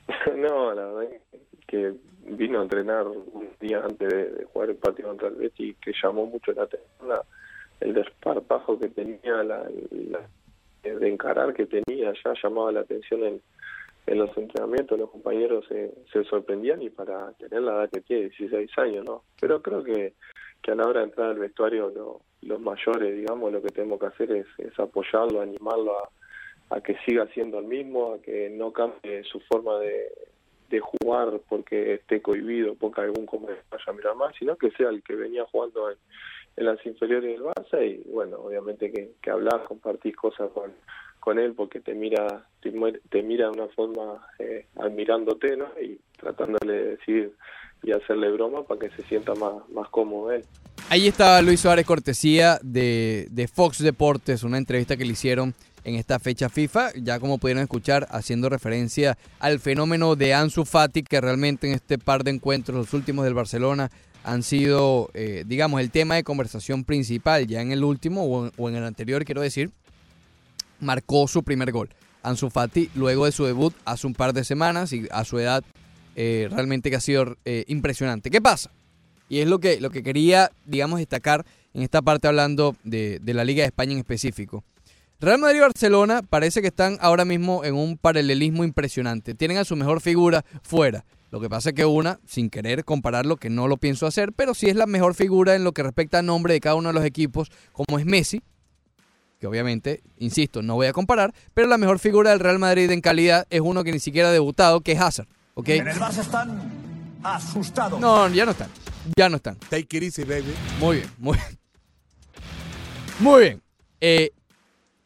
No, 0.35 0.73
la 0.73 0.87
verdad 0.87 1.11
que 1.67 1.93
vino 2.27 2.61
a 2.61 2.63
entrenar 2.63 3.07
un 3.07 3.49
día 3.61 3.81
antes 3.85 4.09
de, 4.09 4.47
jugar 4.53 4.71
el 4.71 4.77
partido 4.77 5.09
contra 5.09 5.29
el 5.29 5.35
Betis 5.35 5.77
que 5.83 5.93
llamó 6.03 6.27
mucho 6.27 6.53
la 6.53 6.63
atención 6.63 7.11
el 7.81 7.93
desparpajo 7.95 8.79
que 8.79 8.89
tenía, 8.89 9.43
la, 9.45 9.65
la- 9.91 10.29
de 10.83 11.09
encarar 11.13 11.53
que 11.55 11.67
tenía, 11.67 12.13
ya 12.25 12.33
llamaba 12.43 12.73
la 12.73 12.81
atención 12.81 13.23
en, 13.25 13.41
en 14.11 14.19
los 14.19 14.37
entrenamientos, 14.37 14.99
los 14.99 15.11
compañeros 15.11 15.65
se, 15.69 15.93
se 16.13 16.25
sorprendían 16.25 16.83
y 16.83 16.91
para 16.91 17.33
tener 17.35 17.63
la 17.63 17.73
edad 17.73 17.91
que 17.91 18.01
tiene, 18.01 18.23
16 18.31 18.71
años, 18.79 19.05
¿no? 19.05 19.23
Pero 19.41 19.63
creo 19.63 19.83
que, 19.85 20.15
que 20.63 20.71
a 20.73 20.75
la 20.75 20.87
hora 20.87 21.01
de 21.01 21.07
entrar 21.07 21.31
al 21.31 21.39
vestuario 21.39 21.91
lo- 21.91 22.21
los 22.43 22.61
mayores, 22.61 23.15
digamos, 23.17 23.53
lo 23.53 23.61
que 23.63 23.69
tenemos 23.71 23.99
que 24.01 24.07
hacer 24.07 24.33
es, 24.33 24.47
es 24.59 24.79
apoyarlo, 24.79 25.41
animarlo 25.41 25.93
a, 25.99 26.77
a 26.77 26.81
que 26.81 26.97
siga 27.07 27.27
siendo 27.35 27.59
el 27.59 27.67
mismo, 27.67 28.15
a 28.15 28.23
que 28.23 28.49
no 28.51 28.73
cambie 28.73 29.25
su 29.25 29.41
forma 29.41 29.79
de, 29.81 30.07
de 30.71 30.81
jugar 30.81 31.41
porque 31.49 31.95
esté 31.95 32.23
cohibido, 32.23 32.75
porque 32.77 33.01
algún 33.01 33.27
compañero 33.27 33.63
vaya 33.71 33.85
a 33.87 33.93
mirar 33.93 34.15
más, 34.17 34.35
sino 34.39 34.57
que 34.57 34.71
sea 34.73 34.89
el 34.91 35.03
que 35.03 35.15
venía 35.17 35.45
jugando 35.47 35.91
en, 35.91 35.97
las 36.57 36.85
inferiores 36.87 37.33
del 37.35 37.43
Barça 37.45 37.85
y 37.87 38.03
bueno, 38.11 38.39
obviamente 38.39 38.91
que, 38.93 39.13
que 39.23 39.31
hablar, 39.31 39.63
compartir 39.65 40.17
cosas 40.17 40.51
con, 40.53 40.73
con 41.21 41.39
él 41.39 41.55
porque 41.55 41.81
te 41.81 41.95
mira 41.95 42.47
te, 42.61 42.73
te 43.11 43.23
mira 43.23 43.47
de 43.47 43.53
una 43.53 43.69
forma 43.69 44.27
eh, 44.39 44.67
admirándote 44.77 45.57
¿no? 45.57 45.67
y 45.81 45.99
tratándole 46.19 46.73
de 46.73 46.85
decir 46.97 47.33
y 47.83 47.93
hacerle 47.93 48.31
broma 48.33 48.65
para 48.65 48.81
que 48.81 48.91
se 48.91 49.03
sienta 49.09 49.35
más, 49.35 49.55
más 49.71 49.89
cómodo 49.91 50.33
él. 50.33 50.45
Ahí 50.91 51.07
estaba 51.07 51.41
Luis 51.43 51.61
Suárez, 51.61 51.87
cortesía 51.87 52.59
de, 52.63 53.29
de 53.31 53.47
Fox 53.47 53.79
Deportes, 53.79 54.43
una 54.43 54.59
entrevista 54.59 54.97
que 54.97 55.05
le 55.05 55.13
hicieron 55.13 55.55
en 55.85 55.95
esta 55.95 56.19
fecha 56.19 56.49
FIFA, 56.49 56.93
ya 56.97 57.21
como 57.21 57.39
pudieron 57.39 57.63
escuchar, 57.63 58.07
haciendo 58.11 58.49
referencia 58.49 59.17
al 59.39 59.61
fenómeno 59.61 60.17
de 60.17 60.35
Ansu 60.35 60.65
Fati, 60.65 61.03
que 61.03 61.21
realmente 61.21 61.69
en 61.69 61.75
este 61.75 61.99
par 61.99 62.25
de 62.25 62.33
encuentros, 62.33 62.77
los 62.77 62.95
últimos 62.95 63.25
del 63.25 63.35
Barcelona, 63.35 63.91
han 64.25 64.43
sido, 64.43 65.11
eh, 65.15 65.45
digamos, 65.47 65.81
el 65.81 65.91
tema 65.91 66.17
de 66.17 66.25
conversación 66.25 66.85
principal. 66.85 67.47
Ya 67.47 67.63
en 67.63 67.73
el 67.73 67.85
último, 67.85 68.51
o 68.57 68.69
en 68.69 68.77
el 68.77 68.85
anterior, 68.85 69.25
quiero 69.25 69.41
decir, 69.41 69.71
marcó 70.81 71.29
su 71.29 71.43
primer 71.43 71.73
gol. 71.73 71.89
Ansu 72.23 72.51
Fati, 72.51 72.91
luego 72.95 73.27
de 73.27 73.33
su 73.33 73.45
debut 73.45 73.75
hace 73.85 74.07
un 74.07 74.15
par 74.15 74.33
de 74.33 74.45
semanas 74.45 74.93
y 74.93 75.07
a 75.11 75.25
su 75.25 75.39
edad, 75.39 75.65
eh, 76.17 76.49
realmente 76.51 76.91
que 76.91 76.97
ha 76.97 77.01
sido 77.01 77.37
eh, 77.45 77.65
impresionante. 77.69 78.31
¿Qué 78.31 78.41
pasa? 78.41 78.71
Y 79.29 79.41
es 79.41 79.49
lo 79.49 79.61
que, 79.61 79.81
lo 79.81 79.91
que 79.91 80.03
quería, 80.03 80.51
digamos, 80.65 80.99
destacar 80.99 81.45
en 81.75 81.83
esta 81.83 82.03
parte 82.03 82.29
hablando 82.29 82.77
de, 82.83 83.19
de 83.21 83.35
la 83.35 83.45
Liga 83.45 83.63
de 83.63 83.67
España 83.67 83.93
en 83.93 83.99
específico. 83.99 84.65
Real 85.21 85.39
Madrid 85.39 85.59
y 85.59 85.63
Barcelona 85.63 86.23
parece 86.23 86.63
que 86.63 86.69
están 86.69 86.97
ahora 87.01 87.25
mismo 87.25 87.65
en 87.65 87.75
un 87.75 87.99
paralelismo 87.99 88.65
impresionante. 88.65 89.35
Tienen 89.35 89.59
a 89.59 89.65
su 89.65 89.75
mejor 89.75 90.01
figura 90.01 90.45
fuera. 90.63 91.05
Lo 91.31 91.41
que 91.41 91.51
pasa 91.51 91.71
es 91.71 91.75
que 91.75 91.85
una, 91.85 92.21
sin 92.27 92.49
querer 92.49 92.85
compararlo, 92.85 93.37
que 93.37 93.51
no 93.51 93.69
lo 93.69 93.77
pienso 93.77 94.07
hacer, 94.07 94.33
pero 94.33 94.55
sí 94.55 94.69
es 94.69 94.77
la 94.77 94.87
mejor 94.87 95.15
figura 95.15 95.55
en 95.55 95.65
lo 95.65 95.73
que 95.73 95.83
respecta 95.83 96.21
al 96.21 96.27
nombre 96.27 96.55
de 96.55 96.61
cada 96.61 96.77
uno 96.77 96.89
de 96.89 96.95
los 96.95 97.05
equipos, 97.05 97.51
como 97.73 97.99
es 97.99 98.07
Messi, 98.07 98.43
que 99.39 99.47
obviamente, 99.47 100.03
insisto, 100.19 100.63
no 100.63 100.75
voy 100.75 100.87
a 100.87 100.93
comparar, 100.93 101.33
pero 101.55 101.69
la 101.69 101.79
mejor 101.79 101.99
figura 101.99 102.31
del 102.31 102.41
Real 102.41 102.59
Madrid 102.59 102.91
en 102.91 103.01
calidad 103.01 103.47
es 103.51 103.61
uno 103.61 103.85
que 103.85 103.93
ni 103.93 104.01
siquiera 104.01 104.29
ha 104.29 104.33
debutado, 104.33 104.81
que 104.81 104.93
es 104.93 105.01
Hazard. 105.01 105.29
¿ok? 105.55 105.69
En 105.71 105.89
el 105.89 105.97
Barça 105.99 106.21
están 106.21 106.71
asustados. 107.23 108.01
No, 108.01 108.29
ya 108.29 108.45
no 108.45 108.53
están. 108.53 108.69
Ya 109.17 109.29
no 109.29 109.37
están. 109.37 109.57
Take 109.57 109.97
it 109.97 110.03
easy, 110.03 110.25
baby. 110.25 110.55
Muy 110.79 110.99
bien, 110.99 111.11
muy 111.19 111.37
bien. 111.37 111.59
Muy 113.21 113.41
bien. 113.43 113.63
Eh, 114.01 114.31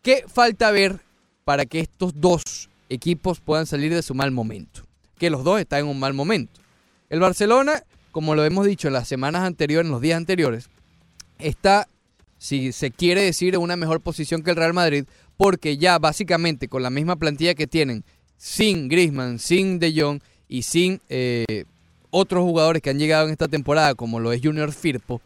¿Qué 0.02 0.24
falta 0.26 0.70
ver 0.70 1.00
para 1.44 1.64
que 1.64 1.80
estos 1.80 2.20
dos 2.20 2.68
equipos 2.88 3.40
puedan 3.40 3.66
salir 3.66 3.94
de 3.94 4.02
su 4.02 4.14
mal 4.14 4.30
momento? 4.30 4.82
Que 5.18 5.30
los 5.30 5.44
dos 5.44 5.60
están 5.60 5.80
en 5.80 5.86
un 5.86 5.98
mal 5.98 6.12
momento. 6.12 6.60
El 7.08 7.20
Barcelona, 7.20 7.84
como 8.10 8.34
lo 8.34 8.44
hemos 8.44 8.66
dicho 8.66 8.88
en 8.88 8.94
las 8.94 9.08
semanas 9.08 9.44
anteriores, 9.44 9.86
en 9.86 9.92
los 9.92 10.00
días 10.02 10.16
anteriores, 10.16 10.68
está, 11.38 11.88
si 12.42 12.72
se 12.72 12.90
quiere 12.90 13.22
decir, 13.22 13.56
una 13.56 13.76
mejor 13.76 14.00
posición 14.00 14.42
que 14.42 14.50
el 14.50 14.56
Real 14.56 14.74
Madrid, 14.74 15.04
porque 15.36 15.76
ya 15.78 16.00
básicamente 16.00 16.66
con 16.66 16.82
la 16.82 16.90
misma 16.90 17.14
plantilla 17.14 17.54
que 17.54 17.68
tienen, 17.68 18.02
sin 18.36 18.88
Griezmann, 18.88 19.38
sin 19.38 19.78
De 19.78 19.94
Jong 19.96 20.20
y 20.48 20.62
sin 20.62 21.00
eh, 21.08 21.66
otros 22.10 22.42
jugadores 22.42 22.82
que 22.82 22.90
han 22.90 22.98
llegado 22.98 23.26
en 23.26 23.30
esta 23.30 23.46
temporada, 23.46 23.94
como 23.94 24.18
lo 24.18 24.32
es 24.32 24.40
Junior 24.42 24.72
Firpo, 24.72 25.22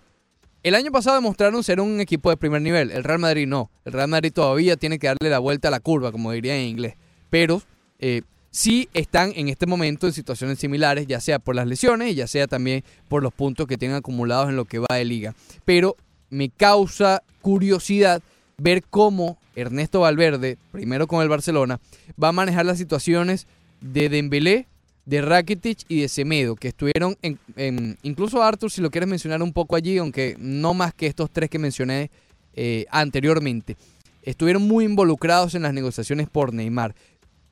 el 0.62 0.74
año 0.74 0.92
pasado 0.92 1.16
demostraron 1.16 1.64
ser 1.64 1.80
un 1.80 2.02
equipo 2.02 2.28
de 2.28 2.36
primer 2.36 2.60
nivel. 2.60 2.90
El 2.90 3.02
Real 3.02 3.18
Madrid 3.18 3.46
no. 3.46 3.70
El 3.86 3.94
Real 3.94 4.08
Madrid 4.08 4.32
todavía 4.34 4.76
tiene 4.76 4.98
que 4.98 5.06
darle 5.06 5.30
la 5.30 5.38
vuelta 5.38 5.68
a 5.68 5.70
la 5.70 5.80
curva, 5.80 6.12
como 6.12 6.32
diría 6.32 6.54
en 6.54 6.66
inglés. 6.68 6.96
Pero 7.30 7.62
eh, 7.98 8.22
sí 8.50 8.90
están 8.92 9.32
en 9.36 9.48
este 9.48 9.64
momento 9.64 10.06
en 10.06 10.12
situaciones 10.12 10.58
similares, 10.58 11.06
ya 11.06 11.20
sea 11.20 11.38
por 11.38 11.54
las 11.54 11.66
lesiones 11.66 12.14
ya 12.14 12.26
sea 12.26 12.46
también 12.46 12.84
por 13.08 13.22
los 13.22 13.32
puntos 13.32 13.66
que 13.66 13.78
tienen 13.78 13.96
acumulados 13.96 14.50
en 14.50 14.56
lo 14.56 14.66
que 14.66 14.80
va 14.80 14.96
de 14.96 15.06
liga. 15.06 15.34
Pero 15.64 15.96
me 16.30 16.50
causa 16.50 17.22
curiosidad 17.42 18.22
ver 18.58 18.82
cómo 18.88 19.38
Ernesto 19.54 20.00
Valverde, 20.00 20.58
primero 20.72 21.06
con 21.06 21.22
el 21.22 21.28
Barcelona, 21.28 21.80
va 22.22 22.28
a 22.28 22.32
manejar 22.32 22.66
las 22.66 22.78
situaciones 22.78 23.46
de 23.80 24.08
Dembélé, 24.08 24.66
de 25.04 25.22
Rakitic 25.22 25.78
y 25.88 26.00
de 26.00 26.08
Semedo, 26.08 26.56
que 26.56 26.68
estuvieron, 26.68 27.16
en, 27.22 27.96
incluso 28.02 28.42
Arthur, 28.42 28.70
si 28.70 28.80
lo 28.80 28.90
quieres 28.90 29.08
mencionar 29.08 29.42
un 29.42 29.52
poco 29.52 29.76
allí, 29.76 29.98
aunque 29.98 30.36
no 30.38 30.74
más 30.74 30.92
que 30.92 31.06
estos 31.06 31.30
tres 31.30 31.48
que 31.48 31.58
mencioné 31.58 32.10
eh, 32.54 32.86
anteriormente, 32.90 33.76
estuvieron 34.22 34.62
muy 34.62 34.84
involucrados 34.84 35.54
en 35.54 35.62
las 35.62 35.72
negociaciones 35.72 36.28
por 36.28 36.52
Neymar. 36.52 36.94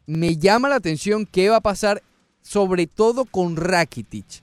Me 0.07 0.37
llama 0.37 0.69
la 0.69 0.77
atención 0.77 1.27
qué 1.27 1.49
va 1.49 1.57
a 1.57 1.63
pasar, 1.63 2.03
sobre 2.43 2.87
todo 2.87 3.25
con 3.25 3.57
Rakitic, 3.57 4.43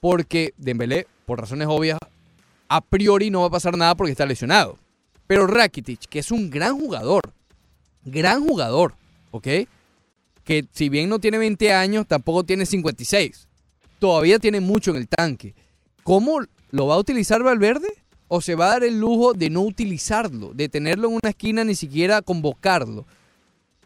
porque 0.00 0.52
Dembélé, 0.58 1.06
por 1.24 1.40
razones 1.40 1.66
obvias, 1.68 1.98
a 2.68 2.80
priori 2.80 3.30
no 3.30 3.40
va 3.40 3.46
a 3.46 3.50
pasar 3.50 3.76
nada 3.76 3.94
porque 3.94 4.12
está 4.12 4.26
lesionado. 4.26 4.78
Pero 5.26 5.46
Rakitic, 5.46 6.00
que 6.08 6.20
es 6.20 6.30
un 6.30 6.50
gran 6.50 6.78
jugador, 6.78 7.32
gran 8.04 8.46
jugador, 8.46 8.94
¿ok? 9.30 9.48
Que 10.44 10.64
si 10.72 10.88
bien 10.88 11.08
no 11.08 11.18
tiene 11.18 11.38
20 11.38 11.72
años, 11.72 12.06
tampoco 12.06 12.44
tiene 12.44 12.66
56. 12.66 13.48
Todavía 13.98 14.38
tiene 14.38 14.60
mucho 14.60 14.92
en 14.92 14.98
el 14.98 15.08
tanque. 15.08 15.54
¿Cómo 16.04 16.40
lo 16.70 16.86
va 16.86 16.94
a 16.94 16.98
utilizar 16.98 17.42
Valverde? 17.42 17.88
¿O 18.28 18.40
se 18.40 18.54
va 18.54 18.66
a 18.66 18.70
dar 18.70 18.84
el 18.84 19.00
lujo 19.00 19.34
de 19.34 19.50
no 19.50 19.62
utilizarlo, 19.62 20.52
de 20.52 20.68
tenerlo 20.68 21.08
en 21.08 21.14
una 21.14 21.30
esquina, 21.30 21.64
ni 21.64 21.74
siquiera 21.74 22.22
convocarlo? 22.22 23.06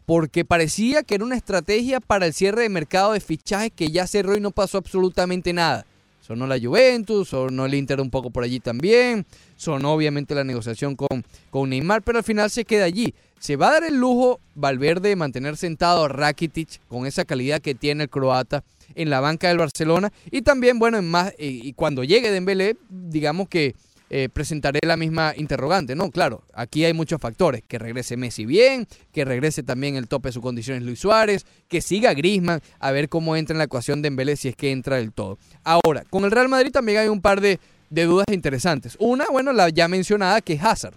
Porque 0.05 0.45
parecía 0.45 1.03
que 1.03 1.15
era 1.15 1.23
una 1.23 1.35
estrategia 1.35 1.99
para 1.99 2.25
el 2.25 2.33
cierre 2.33 2.63
de 2.63 2.69
mercado 2.69 3.13
de 3.13 3.19
fichajes 3.19 3.71
que 3.75 3.91
ya 3.91 4.07
cerró 4.07 4.35
y 4.35 4.41
no 4.41 4.51
pasó 4.51 4.77
absolutamente 4.77 5.53
nada. 5.53 5.85
Sonó 6.21 6.47
la 6.47 6.59
Juventus, 6.59 7.29
sonó 7.29 7.65
el 7.65 7.73
Inter 7.73 7.99
un 7.99 8.09
poco 8.09 8.29
por 8.29 8.43
allí 8.43 8.59
también, 8.59 9.25
sonó 9.55 9.93
obviamente 9.93 10.35
la 10.35 10.43
negociación 10.43 10.95
con, 10.95 11.25
con 11.49 11.69
Neymar, 11.69 12.03
pero 12.03 12.19
al 12.19 12.23
final 12.23 12.49
se 12.49 12.63
queda 12.63 12.85
allí. 12.85 13.13
Se 13.39 13.55
va 13.55 13.69
a 13.69 13.71
dar 13.73 13.83
el 13.85 13.95
lujo 13.97 14.39
Valverde 14.53 15.09
de 15.09 15.15
mantener 15.15 15.57
sentado 15.57 16.05
a 16.05 16.07
Rakitic 16.07 16.79
con 16.87 17.07
esa 17.07 17.25
calidad 17.25 17.59
que 17.59 17.73
tiene 17.73 18.03
el 18.03 18.09
croata 18.09 18.63
en 18.93 19.09
la 19.09 19.19
banca 19.19 19.47
del 19.47 19.57
Barcelona 19.57 20.13
y 20.29 20.43
también, 20.43 20.77
bueno, 20.77 20.99
en 20.99 21.09
más, 21.09 21.33
eh, 21.39 21.59
y 21.63 21.73
cuando 21.73 22.03
llegue 22.03 22.31
Dembélé, 22.31 22.77
digamos 22.89 23.49
que 23.49 23.75
eh, 24.13 24.27
presentaré 24.27 24.81
la 24.83 24.97
misma 24.97 25.33
interrogante, 25.37 25.95
¿no? 25.95 26.11
Claro, 26.11 26.43
aquí 26.53 26.83
hay 26.83 26.93
muchos 26.93 27.21
factores, 27.21 27.63
que 27.65 27.79
regrese 27.79 28.17
Messi 28.17 28.45
bien, 28.45 28.85
que 29.13 29.23
regrese 29.23 29.63
también 29.63 29.95
el 29.95 30.09
tope 30.09 30.27
de 30.27 30.33
sus 30.33 30.41
condiciones 30.41 30.83
Luis 30.83 30.99
Suárez, 30.99 31.45
que 31.69 31.79
siga 31.79 32.13
Griezmann, 32.13 32.61
a 32.79 32.91
ver 32.91 33.07
cómo 33.07 33.37
entra 33.37 33.53
en 33.53 33.59
la 33.59 33.63
ecuación 33.63 34.01
de 34.01 34.07
Dembélé 34.07 34.35
si 34.35 34.49
es 34.49 34.57
que 34.57 34.73
entra 34.73 34.97
del 34.97 35.13
todo. 35.13 35.37
Ahora, 35.63 36.03
con 36.09 36.25
el 36.25 36.31
Real 36.31 36.49
Madrid 36.49 36.73
también 36.73 36.97
hay 36.97 37.07
un 37.07 37.21
par 37.21 37.39
de, 37.39 37.57
de 37.89 38.03
dudas 38.03 38.25
interesantes. 38.33 38.97
Una, 38.99 39.27
bueno, 39.31 39.53
la 39.53 39.69
ya 39.69 39.87
mencionada, 39.87 40.41
que 40.41 40.53
es 40.55 40.61
Hazard. 40.61 40.95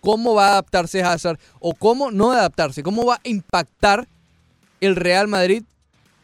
¿Cómo 0.00 0.34
va 0.34 0.46
a 0.46 0.50
adaptarse 0.52 1.02
Hazard? 1.02 1.40
O 1.58 1.74
cómo 1.74 2.12
no 2.12 2.30
adaptarse, 2.30 2.84
cómo 2.84 3.04
va 3.04 3.16
a 3.16 3.20
impactar 3.24 4.06
el 4.80 4.94
Real 4.94 5.26
Madrid 5.26 5.64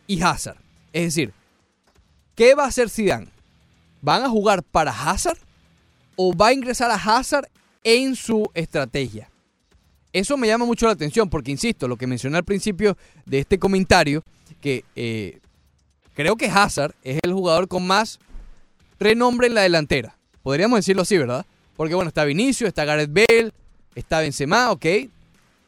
y 0.06 0.22
Hazard. 0.22 0.58
Es 0.92 1.06
decir, 1.06 1.32
¿qué 2.36 2.54
va 2.54 2.66
a 2.66 2.68
hacer 2.68 2.88
Zidane? 2.88 3.26
¿Van 4.00 4.22
a 4.22 4.28
jugar 4.28 4.62
para 4.62 4.92
Hazard? 4.92 5.38
¿O 6.16 6.36
va 6.36 6.48
a 6.48 6.52
ingresar 6.52 6.90
a 6.90 6.94
Hazard 6.94 7.48
en 7.84 8.16
su 8.16 8.48
estrategia. 8.54 9.28
Eso 10.12 10.36
me 10.36 10.46
llama 10.46 10.66
mucho 10.66 10.86
la 10.86 10.92
atención 10.92 11.28
porque, 11.30 11.50
insisto, 11.50 11.88
lo 11.88 11.96
que 11.96 12.06
mencioné 12.06 12.36
al 12.36 12.44
principio 12.44 12.96
de 13.24 13.40
este 13.40 13.58
comentario, 13.58 14.22
que 14.60 14.84
eh, 14.94 15.38
creo 16.14 16.36
que 16.36 16.46
Hazard 16.46 16.94
es 17.02 17.18
el 17.22 17.32
jugador 17.32 17.66
con 17.66 17.86
más 17.86 18.18
renombre 19.00 19.46
en 19.46 19.54
la 19.54 19.62
delantera. 19.62 20.16
Podríamos 20.42 20.78
decirlo 20.78 21.02
así, 21.02 21.16
¿verdad? 21.16 21.46
Porque 21.76 21.94
bueno, 21.94 22.08
está 22.08 22.24
Vinicio, 22.24 22.66
está 22.66 22.84
Gareth 22.84 23.12
Bale, 23.12 23.52
está 23.94 24.20
Benzema, 24.20 24.70
ok. 24.70 24.86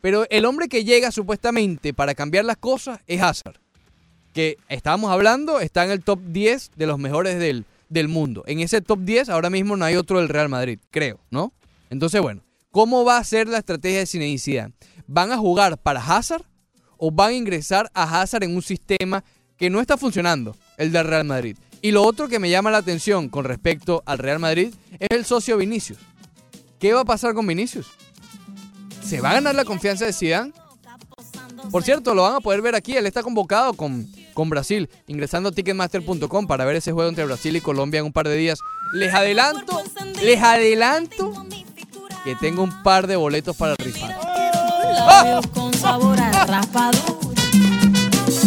Pero 0.03 0.26
el 0.28 0.45
hombre 0.45 0.68
que 0.68 0.84
llega 0.84 1.11
supuestamente 1.11 1.95
para 1.95 2.14
cambiar 2.14 2.45
las 2.45 2.59
cosas 2.59 3.01
es 3.07 3.22
Hazard. 3.22 3.59
Que 4.34 4.59
estábamos 4.68 5.11
hablando, 5.11 5.61
está 5.61 5.84
en 5.84 5.90
el 5.90 6.03
top 6.03 6.20
10 6.26 6.72
de 6.76 6.86
los 6.86 6.99
mejores 6.99 7.38
del, 7.38 7.64
del 7.95 8.09
mundo. 8.09 8.42
En 8.47 8.61
ese 8.61 8.82
top 8.82 9.01
10 9.01 9.30
ahora 9.30 9.49
mismo 9.49 9.76
no 9.76 9.86
hay 9.86 9.97
otro 9.97 10.18
del 10.18 10.28
Real 10.28 10.51
Madrid, 10.51 10.78
creo, 10.90 11.20
¿no? 11.30 11.55
Entonces, 11.88 12.20
bueno, 12.20 12.42
¿cómo 12.70 13.05
va 13.05 13.16
a 13.16 13.24
ser 13.24 13.49
la 13.49 13.59
estrategia 13.59 14.01
de 14.01 14.07
Zinedine 14.07 14.38
Zidane? 14.38 14.74
¿Van 15.07 15.32
a 15.32 15.38
jugar 15.38 15.78
para 15.78 16.05
Hazard 16.05 16.45
o 16.99 17.11
van 17.11 17.30
a 17.30 17.34
ingresar 17.34 17.90
a 17.95 18.20
Hazard 18.20 18.42
en 18.42 18.55
un 18.55 18.62
sistema 18.62 19.24
que 19.57 19.70
no 19.70 19.80
está 19.80 19.97
funcionando, 19.97 20.57
el 20.76 20.92
del 20.92 21.07
Real 21.07 21.24
Madrid? 21.24 21.57
Y 21.80 21.92
lo 21.92 22.03
otro 22.03 22.28
que 22.28 22.38
me 22.38 22.51
llama 22.51 22.70
la 22.70 22.78
atención 22.78 23.28
con 23.28 23.45
respecto 23.45 24.03
al 24.07 24.18
Real 24.18 24.40
Madrid 24.40 24.74
es 24.99 25.09
el 25.11 25.24
socio 25.24 25.57
Vinicius. 25.57 25.99
¿Qué 26.80 26.92
va 26.92 27.03
a 27.03 27.05
pasar 27.05 27.32
con 27.32 27.47
Vinicius? 27.47 27.86
¿Se 29.03 29.20
va 29.20 29.30
a 29.30 29.34
ganar 29.34 29.55
la 29.55 29.64
confianza 29.64 30.05
de 30.05 30.12
Zidane? 30.12 30.53
Por 31.71 31.83
cierto, 31.83 32.15
lo 32.15 32.23
van 32.23 32.37
a 32.37 32.41
poder 32.41 32.62
ver 32.62 32.75
aquí. 32.75 32.97
Él 32.97 33.07
está 33.07 33.23
convocado 33.23 33.75
con, 33.75 34.07
con 34.33 34.49
Brasil, 34.51 34.89
ingresando 35.07 35.49
a 35.49 35.53
ticketmaster.com 35.53 36.47
para 36.47 36.65
ver 36.65 36.77
ese 36.77 36.93
juego 36.93 37.09
entre 37.09 37.25
Brasil 37.25 37.55
y 37.57 37.61
Colombia 37.61 38.01
en 38.01 38.07
un 38.07 38.12
par 38.12 38.29
de 38.29 38.37
días. 38.37 38.59
Les 38.93 39.12
adelanto, 39.12 39.83
les 40.23 40.43
adelanto 40.43 41.33
que 42.25 42.35
tengo 42.37 42.62
un 42.62 42.83
par 42.83 43.07
de 43.07 43.17
boletos 43.17 43.55
para 43.57 43.75
rifar. 43.77 44.17
labios 44.95 45.47
con 45.49 45.75
sabor 45.75 46.19
a 46.19 46.47
raspadura. 46.47 47.25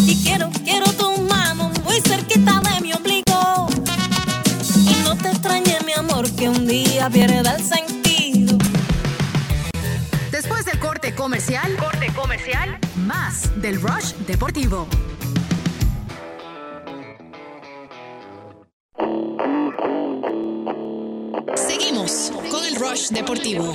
Y 0.06 0.24
quiero, 0.24 0.50
quiero 0.64 0.86
tus 0.94 1.20
manos 1.20 1.72
muy 1.84 2.02
cerquita 2.02 2.60
de 2.62 2.82
mi 2.82 2.94
ombligo. 2.94 3.68
Y 4.76 5.04
no 5.04 5.16
te 5.16 5.30
extrañe, 5.30 5.78
mi 5.86 5.94
amor, 5.94 6.30
que 6.32 6.50
un 6.50 6.68
día 6.68 7.10
pierda 7.10 7.56
el 7.56 7.64
sentido. 7.64 8.58
Después 10.32 10.66
del 10.66 10.80
corte 10.80 11.14
comercial, 11.14 11.76
corte 11.78 12.08
comercial, 12.14 12.80
más 13.08 13.50
del 13.62 13.82
Rush 13.82 14.14
Deportivo. 14.28 14.86
Seguimos 21.56 22.34
con 22.52 22.66
el 22.66 22.76
Rush 22.76 23.08
Deportivo. 23.12 23.74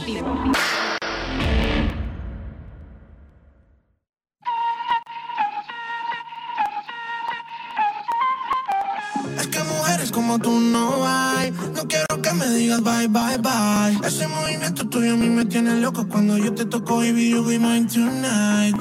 Es 9.39 9.47
que 9.47 9.59
mujeres 9.65 10.13
como 10.13 10.39
tú 10.39 10.51
no 10.61 11.07
hay. 11.07 11.53
No 11.75 11.89
quiero 11.89 12.21
que 12.21 12.33
me 12.35 12.49
digas 12.51 12.83
bye, 12.83 13.09
bye, 13.09 13.39
bye. 13.39 14.07
Ese 14.07 14.29
movimiento 14.29 14.87
tuyo 14.91 15.15
a 15.15 15.17
mí 15.17 15.31
me 15.31 15.47
tiene 15.47 15.81
loco 15.81 16.07
cuando 16.07 16.37
yo 16.37 16.53
te 16.53 16.67
toco, 16.67 16.99
baby, 16.99 17.31
you 17.31 17.43
be 17.43 17.59
mine 17.59 17.89
tonight. 17.89 18.77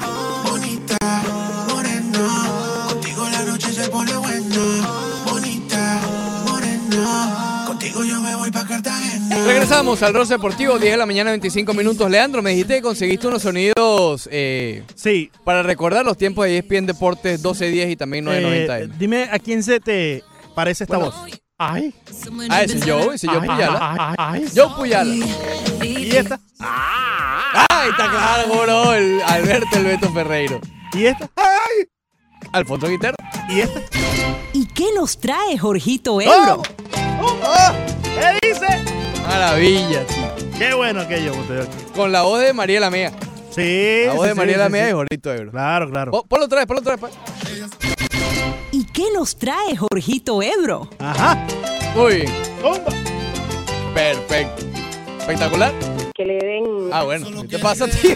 Morena, 1.68 2.88
contigo 2.90 3.28
la 3.30 3.44
noche 3.44 3.72
se 3.74 3.90
pone 3.90 4.14
buena. 4.16 4.88
Bonita, 5.26 6.00
morena, 6.48 7.64
contigo 7.68 8.04
yo 8.04 8.22
me 8.22 8.36
voy 8.36 8.52
pa' 8.52 8.66
Cartagena. 8.66 9.36
Regresamos 9.46 10.02
al 10.04 10.14
Ross 10.14 10.30
Deportivo, 10.30 10.78
10 10.78 10.92
de 10.94 10.98
la 10.98 11.06
mañana, 11.06 11.32
25 11.32 11.74
minutos. 11.74 12.10
Leandro, 12.10 12.42
me 12.42 12.52
dijiste 12.52 12.76
que 12.76 12.82
conseguiste 12.82 13.28
unos 13.28 13.42
sonidos. 13.42 14.30
Eh, 14.32 14.84
sí. 14.96 15.32
Para 15.44 15.64
recordar 15.64 16.06
los 16.06 16.18
tiempos 16.18 16.46
de 16.46 16.58
ESPN 16.60 16.86
Deportes 16.86 17.40
1210 17.40 17.90
y 17.92 17.96
también 17.96 18.26
990. 18.26 18.80
Eh, 18.80 18.90
dime 19.00 19.30
a 19.32 19.40
quién 19.40 19.64
se 19.64 19.80
te 19.80 20.24
parece 20.56 20.84
esta 20.84 20.98
Bueno. 20.98 21.12
voz. 21.12 21.32
Ay. 21.64 21.94
Ah, 22.50 22.64
ese 22.64 22.80
Joe, 22.82 23.14
ese 23.16 23.28
Joe 23.28 23.38
Ay, 23.42 23.48
Puyala. 23.48 24.16
ay, 24.18 24.46
Puyala. 24.76 25.14
¿Y 25.84 26.16
esta? 26.16 26.40
¡Ay, 26.60 27.90
está 27.92 28.10
claro, 28.10 28.48
bro! 28.64 28.94
El 28.96 29.22
Alberto 29.22 29.78
el 29.78 29.84
Beto 29.86 30.12
Ferreiro. 30.12 30.60
¿Y 30.94 31.06
esta? 31.06 31.30
¡Ay! 31.36 31.88
Alfonso 32.52 32.88
Guiterra. 32.88 33.16
¿Y 33.50 33.62
esta? 33.62 33.80
¿Y 34.54 34.66
qué 34.68 34.88
nos 34.96 35.18
trae 35.20 35.58
Jorgito 35.58 36.20
Ebro? 36.20 36.62
¿Qué 38.04 38.48
dice? 38.50 38.68
Maravilla, 39.28 40.06
chico. 40.08 40.58
Qué 40.58 40.74
bueno 40.74 41.08
que 41.08 41.24
yo. 41.24 41.32
Con 41.96 42.12
la 42.12 42.24
voz 42.24 42.42
de 42.42 42.54
María 42.54 42.80
Lamea. 42.80 43.12
Sí. 43.56 44.04
La 44.06 44.14
voz 44.14 44.24
sí, 44.24 44.30
de 44.30 44.36
María 44.36 44.54
sí, 44.56 44.60
Lamea 44.60 44.84
sí. 44.86 44.90
y 44.90 44.94
Jorgito 44.94 45.34
Ebro. 45.34 45.52
Claro, 45.52 45.90
claro. 45.90 46.12
Po- 46.12 46.24
Ponlo 46.26 46.46
otra 46.46 46.60
vez, 46.60 46.68
ponlo 46.68 46.82
otra 46.82 46.96
vez. 46.96 47.00
pues. 47.00 47.14
¿Y 48.72 48.86
qué 48.86 49.06
nos 49.14 49.38
trae 49.38 49.76
Jorgito 49.78 50.42
Ebro? 50.42 50.90
Ajá. 51.00 51.46
Muy 51.96 52.16
bien. 52.18 52.32
Perfecto. 53.94 54.66
Espectacular. 55.20 55.72
Que 56.22 56.28
le 56.28 56.38
den. 56.38 56.64
Ah, 56.92 57.04
bueno. 57.04 57.42
¿Qué 57.42 57.48
te 57.48 57.60
pasa, 57.60 57.88
tío? 57.88 58.16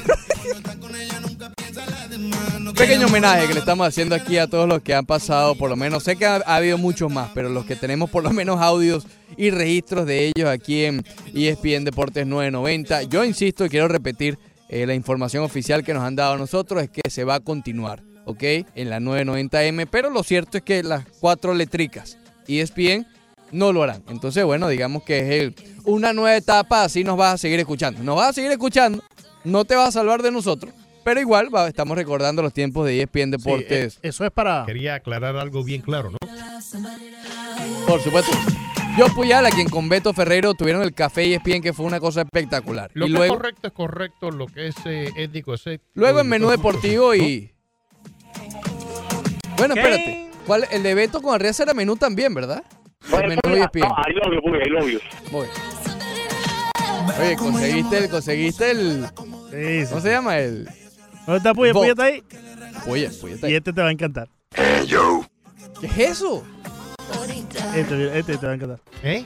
Un 2.59 2.73
pequeño 2.75 3.07
homenaje 3.07 3.47
que 3.47 3.53
le 3.55 3.59
estamos 3.59 3.87
haciendo 3.87 4.13
aquí 4.13 4.37
a 4.37 4.45
todos 4.45 4.69
los 4.69 4.83
que 4.83 4.93
han 4.93 5.07
pasado, 5.07 5.55
por 5.55 5.71
lo 5.71 5.75
menos, 5.75 6.03
sé 6.03 6.15
que 6.15 6.27
ha, 6.27 6.35
ha 6.35 6.57
habido 6.57 6.77
muchos 6.77 7.11
más, 7.11 7.31
pero 7.33 7.49
los 7.49 7.65
que 7.65 7.75
tenemos 7.75 8.11
por 8.11 8.23
lo 8.23 8.29
menos 8.29 8.61
audios 8.61 9.07
y 9.37 9.49
registros 9.49 10.05
de 10.05 10.27
ellos 10.27 10.47
aquí 10.47 10.85
en 10.85 11.03
ESPN 11.33 11.83
Deportes 11.83 12.27
990. 12.27 13.03
Yo 13.03 13.23
insisto 13.23 13.65
y 13.65 13.69
quiero 13.69 13.87
repetir, 13.87 14.37
eh, 14.69 14.85
la 14.85 14.93
información 14.93 15.43
oficial 15.43 15.83
que 15.83 15.95
nos 15.95 16.03
han 16.03 16.15
dado 16.15 16.33
a 16.33 16.37
nosotros 16.37 16.83
es 16.83 16.91
que 16.91 17.09
se 17.09 17.23
va 17.23 17.35
a 17.35 17.39
continuar, 17.39 18.03
¿ok? 18.25 18.43
En 18.75 18.91
la 18.91 18.99
990M, 18.99 19.87
pero 19.89 20.11
lo 20.11 20.21
cierto 20.21 20.57
es 20.59 20.63
que 20.63 20.83
las 20.83 21.05
cuatro 21.19 21.55
letricas 21.55 22.19
ESPN 22.47 23.07
no 23.55 23.71
lo 23.73 23.83
harán. 23.83 24.03
Entonces, 24.09 24.43
bueno, 24.43 24.67
digamos 24.67 25.03
que 25.03 25.19
es 25.19 25.41
el- 25.41 25.55
una 25.85 26.13
nueva 26.13 26.35
etapa, 26.35 26.83
así 26.83 27.03
nos 27.03 27.17
vas 27.17 27.35
a 27.35 27.37
seguir 27.37 27.59
escuchando. 27.59 28.03
Nos 28.03 28.15
vas 28.15 28.29
a 28.29 28.33
seguir 28.33 28.51
escuchando, 28.51 29.03
no 29.43 29.65
te 29.65 29.75
vas 29.75 29.89
a 29.89 29.91
salvar 29.91 30.21
de 30.21 30.31
nosotros, 30.31 30.73
pero 31.03 31.19
igual 31.19 31.53
va- 31.53 31.67
estamos 31.67 31.97
recordando 31.97 32.41
los 32.41 32.53
tiempos 32.53 32.85
de 32.85 32.95
E 32.99 33.01
ESPN 33.03 33.31
Deportes. 33.31 33.93
Sí, 33.93 33.99
eh, 34.03 34.09
eso 34.09 34.25
es 34.25 34.31
para. 34.31 34.63
Quería 34.65 34.95
aclarar 34.95 35.35
algo 35.37 35.63
bien 35.63 35.81
claro, 35.81 36.11
¿no? 36.11 36.17
Por 37.87 38.01
supuesto. 38.01 38.31
Yo 38.97 39.07
Puyala, 39.13 39.49
quien 39.51 39.67
con 39.67 39.89
Beto 39.89 40.13
Ferreiro 40.13 40.53
tuvieron 40.53 40.81
el 40.81 40.93
café 40.93 41.23
E 41.23 41.33
ESPN, 41.35 41.61
que 41.61 41.73
fue 41.73 41.85
una 41.85 41.99
cosa 41.99 42.21
espectacular. 42.21 42.89
Lo 42.93 43.05
y 43.05 43.09
que 43.11 43.17
luego, 43.17 43.33
es 43.33 43.37
correcto 43.39 43.67
es 43.67 43.73
correcto, 43.73 44.31
lo 44.31 44.47
que 44.47 44.67
es 44.67 44.75
eh, 44.85 45.09
ético 45.17 45.53
es 45.53 45.67
ético. 45.67 45.83
luego 45.95 46.19
en 46.21 46.27
y 46.27 46.29
menú 46.29 46.49
deportivo 46.49 47.13
y... 47.13 47.51
Bueno, 49.57 49.73
¿Qué? 49.75 49.79
espérate. 49.81 50.29
¿Cuál, 50.45 50.65
el 50.71 50.83
de 50.83 50.93
Beto 50.93 51.21
con 51.21 51.33
Arriaza 51.33 51.63
era 51.63 51.73
menú 51.73 51.95
también, 51.95 52.33
¿verdad? 52.33 52.63
El 53.11 53.27
menú 53.29 53.41
ESPN. 53.55 53.83
I 53.83 54.13
love 54.13 54.33
you, 54.33 54.41
Puy, 54.41 54.57
I 54.59 54.69
love 54.69 54.89
you. 54.89 54.99
Muy 55.31 55.47
bien. 55.47 57.21
Oye, 57.21 57.35
conseguiste 57.37 57.97
el, 57.97 58.09
conseguiste 58.09 58.71
el. 58.71 59.05
¿Cómo 59.89 60.01
se 60.01 60.09
llama? 60.09 60.37
El. 60.39 60.65
¿Dónde 61.25 61.37
está 61.37 61.53
Puya? 61.53 61.73
Puya 61.73 61.91
está 61.91 62.03
ahí. 62.05 62.21
Puya, 62.85 63.09
Puya 63.21 63.35
está 63.35 63.47
Y 63.47 63.51
ahí. 63.51 63.57
este 63.57 63.73
te 63.73 63.81
va 63.81 63.87
a 63.87 63.91
encantar. 63.91 64.27
¿Qué 64.51 65.87
es 65.87 65.97
eso? 65.97 66.43
Este, 67.75 68.17
este 68.19 68.37
te 68.37 68.45
va 68.45 68.51
a 68.51 68.55
encantar. 68.55 68.79
¿Eh? 69.03 69.25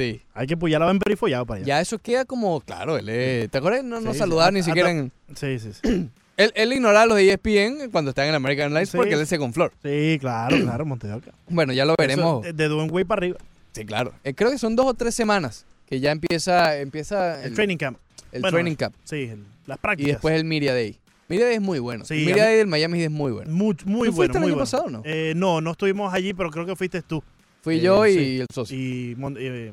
Sí. 0.00 0.22
Hay 0.34 0.46
que 0.46 0.56
Puyala 0.56 0.86
va 0.86 0.90
en 0.92 0.98
perifollado 0.98 1.44
para 1.46 1.58
allá. 1.58 1.66
Ya 1.66 1.80
eso 1.80 1.98
queda 1.98 2.24
como. 2.24 2.60
Claro, 2.60 2.96
él 2.96 3.08
es- 3.08 3.50
¿Te 3.50 3.58
acuerdas? 3.58 3.84
No, 3.84 4.00
no 4.00 4.14
Sí, 4.14 4.20
ni 4.52 4.62
siquiera 4.62 4.90
en. 4.90 5.12
Sí, 5.34 5.58
sí, 5.58 5.70
sí. 5.82 6.08
Él, 6.36 6.50
él 6.54 6.72
ignoraba 6.72 7.04
los 7.04 7.16
de 7.18 7.28
ESPN 7.32 7.90
cuando 7.90 8.12
están 8.12 8.26
en 8.26 8.34
American 8.34 8.68
Airlines 8.68 8.90
porque 8.92 9.12
él 9.12 9.20
es 9.20 9.38
con 9.38 9.52
Flor. 9.52 9.72
Sí, 9.82 10.16
claro, 10.18 10.56
claro, 10.62 10.86
Montevideo. 10.86 11.20
Bueno, 11.50 11.74
ya 11.74 11.84
lo 11.84 11.94
veremos. 11.98 12.46
Eso, 12.46 12.54
de 12.54 12.68
Dwayne 12.68 12.90
Way 12.90 13.04
para 13.04 13.18
arriba. 13.18 13.38
Sí, 13.72 13.84
claro. 13.84 14.14
Eh, 14.24 14.32
creo 14.32 14.50
que 14.50 14.56
son 14.56 14.74
dos 14.74 14.86
o 14.86 14.94
tres 14.94 15.14
semanas 15.14 15.66
que 15.86 16.00
ya 16.00 16.12
empieza, 16.12 16.78
empieza 16.78 17.44
El, 17.44 17.52
training 17.54 17.76
camp. 17.76 17.98
el 18.32 18.40
Bueno, 18.40 18.54
training 18.56 18.74
camp. 18.74 18.94
Sí, 19.04 19.24
el- 19.24 19.44
las 19.66 19.76
Y 19.76 19.80
prácticas. 19.82 20.12
después 20.12 20.34
el 20.34 20.46
Media 20.46 20.72
Day. 20.72 20.96
Media 21.28 21.44
Day 21.44 21.56
es 21.56 21.60
muy 21.60 21.78
bueno. 21.78 22.06
Sí, 22.06 22.14
el 22.20 22.24
Media 22.24 22.44
Day 22.44 22.56
del 22.56 22.66
Miami 22.68 23.02
es 23.02 23.10
muy 23.10 23.32
bueno. 23.32 23.50
Muy, 23.50 23.66
muy 23.66 23.74
¿Tú 23.76 23.84
bueno. 23.92 24.12
fuiste 24.14 24.38
el 24.38 24.40
muy 24.40 24.48
año 24.48 24.54
bueno. 24.54 24.58
pasado 24.58 24.84
o 24.84 24.90
no? 24.90 25.02
Eh, 25.04 25.34
no, 25.36 25.60
no 25.60 25.72
estuvimos 25.72 26.14
allí, 26.14 26.32
pero 26.32 26.48
creo 26.50 26.64
que 26.64 26.74
fuiste 26.74 27.02
tú. 27.02 27.22
Fui 27.62 27.76
Eh, 27.76 27.80
yo 27.80 28.06
y 28.06 28.12
sí. 28.14 28.40
el 28.40 28.46
socio. 28.52 28.76
Y 28.76 29.16
eh, 29.38 29.72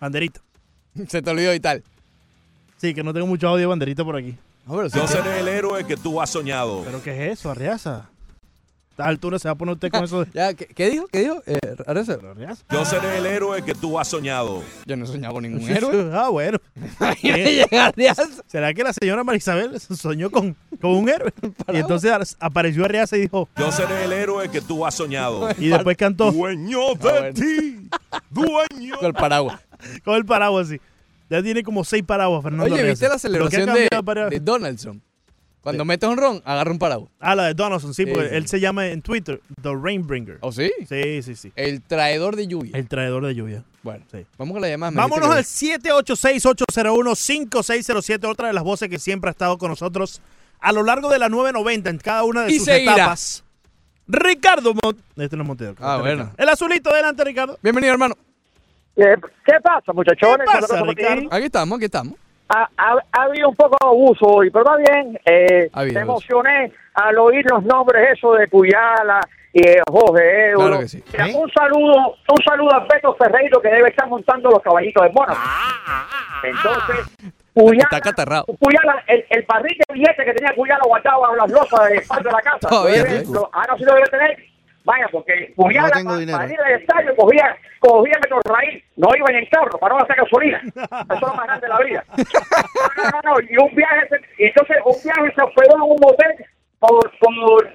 Banderita. 0.00 0.40
Se 1.08 1.22
te 1.22 1.30
olvidó 1.30 1.54
y 1.54 1.60
tal. 1.60 1.82
Sí, 2.78 2.92
que 2.94 3.02
no 3.02 3.12
tengo 3.14 3.26
mucho 3.26 3.48
audio 3.48 3.60
de 3.60 3.66
Banderita 3.66 4.04
por 4.04 4.16
aquí. 4.16 4.34
No, 4.66 4.76
pero 4.76 4.90
sí. 4.90 4.98
No 4.98 5.06
seré 5.08 5.40
el 5.40 5.48
héroe 5.48 5.84
que 5.86 5.96
tú 5.96 6.20
has 6.20 6.30
soñado. 6.30 6.82
¿Pero 6.84 7.02
qué 7.02 7.30
es 7.32 7.38
eso, 7.38 7.50
Arriaza? 7.50 8.08
A 8.98 9.02
esta 9.02 9.08
altura 9.10 9.38
se 9.38 9.46
va 9.48 9.52
a 9.52 9.54
poner 9.56 9.74
usted 9.74 9.90
con 9.90 10.04
eso 10.04 10.24
de... 10.24 10.30
Ya, 10.32 10.54
¿qué, 10.54 10.66
qué 10.66 10.88
dijo? 10.90 11.06
¿Qué 11.08 11.20
dijo? 11.20 11.42
Eh. 11.46 11.58
Yo 12.70 12.84
seré 12.86 13.18
el 13.18 13.26
héroe 13.26 13.62
que 13.62 13.74
tú 13.74 13.98
has 13.98 14.08
soñado. 14.08 14.62
Yo 14.86 14.96
no 14.96 15.04
he 15.04 15.06
soñado 15.08 15.34
con 15.34 15.42
ningún 15.42 15.68
héroe. 15.68 16.10
ah, 16.14 16.30
bueno. 16.30 16.58
Areza. 17.70 18.24
¿Será 18.46 18.72
que 18.72 18.82
la 18.82 18.92
señora 18.92 19.22
Marisabel 19.22 19.78
soñó 19.80 20.30
con, 20.30 20.56
con 20.80 20.92
un 20.92 21.08
héroe? 21.08 21.32
Y 21.72 21.76
entonces 21.76 22.10
ar- 22.10 22.26
apareció 22.40 22.84
Arreaza 22.86 23.16
y 23.16 23.22
dijo... 23.22 23.48
Yo 23.56 23.70
seré 23.70 24.04
el 24.04 24.12
héroe 24.12 24.48
que 24.50 24.60
tú 24.62 24.86
has 24.86 24.94
soñado. 24.94 25.48
Y 25.58 25.68
después 25.68 25.96
cantó... 25.96 26.32
Dueño 26.32 26.94
de 26.94 27.32
ti. 27.34 27.88
Dueño. 28.30 28.96
Con 28.96 29.06
el 29.06 29.14
paraguas. 29.14 29.60
Con 30.04 30.14
el 30.16 30.24
paraguas, 30.24 30.68
sí. 30.68 30.80
Ya 31.28 31.42
tiene 31.42 31.62
como 31.62 31.84
seis 31.84 32.02
paraguas, 32.02 32.42
Fernando 32.42 32.64
Oye, 32.64 32.74
Arreaza. 32.80 32.90
¿viste 32.90 33.08
la 33.08 33.18
celebración 33.18 33.74
de, 33.74 33.88
de 34.30 34.40
Donaldson? 34.40 35.02
Cuando 35.66 35.84
metes 35.84 36.08
un 36.08 36.16
ron, 36.16 36.40
agarra 36.44 36.70
un 36.70 36.78
paraguas. 36.78 37.10
Ah, 37.18 37.34
la 37.34 37.46
de 37.46 37.54
Donaldson, 37.54 37.92
sí, 37.92 38.04
Sí, 38.04 38.10
porque 38.12 38.28
sí. 38.28 38.34
él 38.36 38.46
se 38.46 38.60
llama 38.60 38.86
en 38.86 39.02
Twitter 39.02 39.40
The 39.62 39.74
Rainbringer. 39.74 40.38
¿Oh, 40.40 40.52
sí? 40.52 40.70
Sí, 40.88 41.22
sí, 41.22 41.34
sí. 41.34 41.52
El 41.56 41.82
traidor 41.82 42.36
de 42.36 42.46
lluvia. 42.46 42.70
El 42.78 42.86
traidor 42.88 43.26
de 43.26 43.34
lluvia. 43.34 43.64
Bueno, 43.82 44.04
Sí. 44.12 44.24
vamos 44.38 44.52
con 44.52 44.62
la 44.62 44.68
llamada. 44.68 44.92
Vámonos 44.94 45.28
al 45.28 45.38
dijiste 45.44 45.90
786-801-5607, 45.90 48.26
otra 48.28 48.48
de 48.48 48.54
las 48.54 48.64
voces 48.64 48.88
que 48.88 48.98
siempre 48.98 49.28
ha 49.28 49.32
estado 49.32 49.58
con 49.58 49.70
nosotros 49.70 50.20
a 50.60 50.72
lo 50.72 50.82
largo 50.82 51.10
de 51.10 51.18
la 51.18 51.28
990 51.28 51.90
en 51.90 51.98
cada 51.98 52.24
una 52.24 52.44
de 52.44 52.52
Y 52.52 52.56
sus 52.58 52.64
seguirá. 52.66 52.94
etapas. 52.94 53.44
Ricardo 54.08 54.72
Mont... 54.72 54.98
Este 55.16 55.36
no 55.36 55.42
es 55.42 55.46
Montero. 55.48 55.74
Ah, 55.80 55.98
bueno. 55.98 56.24
Ricardo. 56.24 56.42
El 56.42 56.48
azulito, 56.48 56.90
adelante, 56.90 57.24
Ricardo. 57.24 57.58
Bienvenido, 57.62 57.92
hermano. 57.92 58.14
¿Qué, 58.94 59.14
qué 59.44 59.52
pasa, 59.62 59.92
muchachones? 59.92 60.46
¿Qué 60.50 60.60
pasa. 60.60 60.82
Ricardo? 60.82 61.28
Aquí 61.32 61.44
estamos, 61.46 61.76
aquí 61.76 61.84
estamos. 61.86 62.14
Ha, 62.48 62.68
ha- 62.76 63.02
ha 63.12 63.22
habido 63.22 63.48
un 63.48 63.56
poco 63.56 63.76
de 63.80 63.86
abuso 63.88 64.26
hoy, 64.26 64.50
pero 64.50 64.64
va 64.64 64.76
bien. 64.76 65.18
Eh, 65.24 65.68
Ha 65.72 65.82
me 65.82 66.00
emocioné 66.00 66.72
al 66.94 67.18
oír 67.18 67.44
los 67.50 67.62
nombres 67.64 68.10
eso 68.12 68.32
de 68.34 68.46
Cuyala 68.48 69.20
y 69.52 69.66
eh, 69.66 69.80
Jorge 69.90 70.50
Euro. 70.50 70.66
Claro 70.66 70.78
que 70.80 70.88
sí. 70.88 71.02
Mira, 71.12 71.26
Un 71.38 71.50
saludo, 71.50 72.16
un 72.28 72.44
saludo 72.44 72.74
a 72.74 72.80
Beto 72.86 73.14
Ferreiro 73.16 73.60
que 73.60 73.68
debe 73.68 73.88
estar 73.88 74.06
montando 74.08 74.50
los 74.50 74.62
caballitos 74.62 75.02
de 75.02 75.10
Mónaco. 75.10 75.40
Entonces, 76.44 77.06
Cuyala, 77.54 77.82
Está 77.84 78.00
catarrado. 78.00 78.44
Cuyala, 78.60 79.02
el, 79.06 79.24
el 79.30 79.42
barril 79.48 79.78
de 79.88 79.94
billetes 79.94 80.24
que 80.26 80.34
tenía 80.34 80.54
Cuyala 80.54 80.82
guardado 80.86 81.20
bajo 81.22 81.36
las 81.36 81.50
losas 81.50 81.88
de 81.88 82.00
parte 82.02 82.24
de 82.24 82.32
la 82.32 82.40
casa. 82.42 82.68
Todavía 82.68 83.02
lo- 83.32 83.50
ahora 83.52 83.74
sí 83.78 83.84
lo 83.84 83.94
debe 83.94 84.06
tener. 84.08 84.36
Vaya, 84.86 85.08
porque 85.10 85.52
Cuyala 85.56 85.88
No 86.04 86.10
para 86.38 86.52
ir 86.54 86.60
al 86.60 86.80
estadio 86.80 87.16
cogía, 87.16 87.56
cogía 87.80 88.14
metro 88.22 88.40
raíz, 88.44 88.84
no 88.96 89.08
iba 89.16 89.26
en 89.30 89.36
el 89.38 89.48
carro, 89.50 89.76
para 89.78 89.94
no 89.96 90.00
hacer 90.00 90.16
gasolina. 90.16 90.62
Eso 90.74 91.14
es 91.14 91.20
lo 91.20 91.34
más 91.34 91.46
grande 91.46 91.66
de 91.66 91.72
la 91.74 91.78
vida. 91.80 92.04
No, 92.96 93.10
no, 93.10 93.20
no, 93.34 93.40
y 93.40 93.56
un 93.58 93.74
viaje, 93.74 94.08
entonces 94.38 94.76
un 94.84 94.94
viaje 95.02 95.34
se 95.34 95.42
hospedó 95.42 95.74
en 95.74 95.82
un 95.82 95.96
motel 96.00 96.32
por, 96.78 97.10
por 97.18 97.66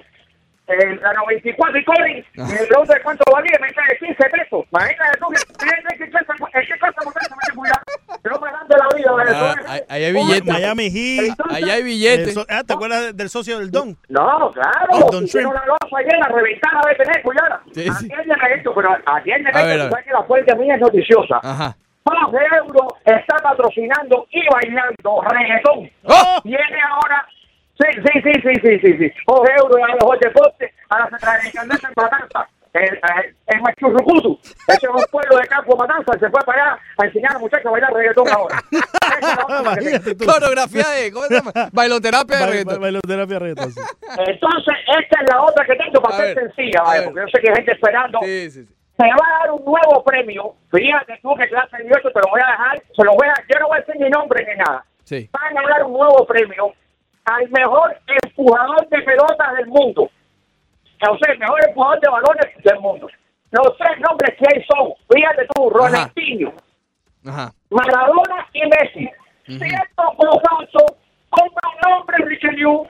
eh, 0.68 0.96
la 1.02 1.12
94 1.12 1.78
y 1.78 1.84
Collins, 1.84 2.26
y 2.34 2.40
me 2.40 2.66
pregunta 2.66 2.94
de 2.94 3.02
cuánto 3.02 3.24
valía, 3.30 3.58
me 3.60 3.66
dice 3.68 3.80
de 3.90 3.98
15 3.98 4.30
pesos. 4.30 4.64
Imagínate 4.72 5.18
tú, 5.18 5.26
que- 5.28 5.68
¿en 5.68 5.98
qué 5.98 6.78
casa 6.78 7.02
motel 7.04 7.22
se 7.28 7.34
mete 7.36 7.52
Cuyala? 7.54 7.82
Más 8.24 8.40
grande 8.40 8.66
de 8.68 8.78
la 8.78 8.88
vida. 8.96 9.10
Ah, 9.10 9.16
Venezuela. 9.16 9.62
ahí- 9.72 9.80
ahí 9.88 10.04
hay 10.04 10.12
billetes. 10.12 10.44
Miami 10.52 10.90
Heat. 10.90 11.36
Ahí 11.50 11.70
hay 11.70 11.82
billetes. 11.82 12.34
So- 12.34 12.46
ah, 12.48 12.62
¿Te 12.64 12.72
acuerdas 12.72 13.00
de- 13.02 13.12
del 13.14 13.28
socio 13.28 13.58
del 13.58 13.70
Don? 13.70 13.96
No, 14.08 14.50
claro, 14.52 14.88
Oh, 14.92 15.10
Don 15.10 15.24
Shrimp. 15.24 15.50
una 15.50 15.64
losa 15.66 15.98
llena, 16.08 16.28
reventada 16.28 16.80
de 16.88 16.94
tener, 16.94 17.22
Cuyala. 17.22 17.60
Sí, 17.74 17.82
sí. 17.82 17.90
Atiéndeme 18.12 18.54
esto, 18.56 18.72
pero 18.74 18.96
atiéndeme 19.06 19.58
A 19.58 19.72
esto, 19.74 19.84
a 19.86 19.90
sabes 19.90 20.04
que 20.06 20.12
la 20.12 20.22
fuente 20.22 20.54
mía 20.56 20.74
es 20.76 20.80
noticiosa. 20.80 21.40
Ajá. 21.42 21.76
Jorge 22.04 22.46
Euro 22.58 22.88
está 23.04 23.36
patrocinando 23.42 24.26
y 24.30 24.42
bailando 24.52 25.22
reggaetón. 25.28 25.90
¡Oh! 26.04 26.40
Viene 26.44 26.80
ahora. 26.90 27.26
Sí, 27.80 27.86
sí, 28.04 28.20
sí, 28.22 28.32
sí, 28.42 28.54
sí, 28.62 28.78
sí, 28.80 28.98
sí. 28.98 29.12
Jorge 29.26 29.52
Euro 29.58 29.84
a 29.84 29.88
los 29.88 30.20
deportes, 30.20 30.70
a 30.90 30.98
la 31.00 31.08
Centralización 31.10 31.70
en 31.72 31.92
Matanza. 31.96 32.40
El, 32.40 32.46
el, 32.48 32.61
el 32.74 33.60
Machurrucutu. 33.60 34.38
Ese 34.42 34.86
es 34.86 34.88
un 34.88 35.04
pueblo 35.10 35.36
de 35.36 35.46
campo 35.46 35.76
Matanza. 35.76 36.12
Se 36.18 36.30
fue 36.30 36.40
para 36.44 36.72
allá 36.72 36.82
a 36.98 37.06
enseñar 37.06 37.36
a 37.36 37.38
muchachos 37.38 37.66
a 37.66 37.70
bailar 37.70 37.92
reggaetón 37.92 38.28
ahora. 38.28 38.62
Es. 39.80 40.26
Coreografía 40.26 40.88
de, 40.88 41.12
¿cómo 41.12 41.26
se 41.26 41.34
llama? 41.34 41.52
Bailoterapia 41.72 42.38
de 42.38 42.46
reggaetón. 42.46 42.80
Bailoterapia 42.80 43.38
reggaetón, 43.38 43.72
sí. 43.72 43.80
Entonces, 44.26 44.74
esta 45.00 45.20
es 45.22 45.30
la 45.30 45.42
otra 45.42 45.64
que 45.66 45.76
tengo 45.76 46.00
para 46.00 46.16
A 46.16 46.18
ser 46.18 46.34
ver, 46.34 46.44
sencilla, 46.44 46.82
vaya, 46.82 47.04
porque 47.04 47.20
yo 47.20 47.26
sé 47.26 47.40
que 47.40 47.50
hay 47.50 47.56
gente 47.56 47.72
esperando. 47.72 48.18
Sí, 48.22 48.50
sí, 48.50 48.64
sí. 48.64 48.74
Se 48.96 49.04
va 49.04 49.26
a 49.26 49.38
dar 49.40 49.52
un 49.52 49.64
nuevo 49.64 50.04
premio. 50.04 50.54
Fíjate 50.70 51.18
tú 51.22 51.34
que 51.36 51.48
clase 51.48 51.76
de 51.76 51.84
te 51.84 52.20
lo 52.20 52.30
voy 52.30 52.40
a 52.44 52.50
dejar. 52.50 52.82
Se 52.94 53.04
lo 53.04 53.12
voy 53.12 53.28
a, 53.28 53.34
yo 53.52 53.60
no 53.60 53.68
voy 53.68 53.78
a 53.78 53.80
decir 53.80 54.00
ni 54.00 54.10
nombre 54.10 54.46
ni 54.46 54.56
nada. 54.56 54.84
Sí. 55.04 55.28
Van 55.32 55.58
a 55.58 55.68
dar 55.68 55.84
un 55.84 55.92
nuevo 55.92 56.26
premio 56.26 56.72
al 57.24 57.48
mejor 57.50 57.96
empujador 58.06 58.88
de 58.88 59.02
pelotas 59.02 59.56
del 59.56 59.66
mundo. 59.66 60.10
O 61.10 61.18
sea, 61.18 61.32
el 61.32 61.38
mejor 61.38 61.60
empujador 61.68 62.00
de 62.00 62.08
balones 62.08 62.46
del 62.64 62.78
mundo. 62.80 63.08
Los 63.50 63.76
tres 63.76 63.98
nombres 64.00 64.34
que 64.38 64.44
hay 64.54 64.64
son, 64.64 64.92
fíjate 65.10 65.46
tú, 65.54 65.68
Ronaldinho, 65.70 66.52
Ajá. 67.26 67.52
Maradona 67.70 68.46
y 68.54 68.60
Messi. 68.62 69.10
Cierto 69.46 70.02
o 70.16 70.40
falso, 70.40 70.96
un 71.32 71.90
nombre, 71.90 72.16
Richelieu, 72.26 72.86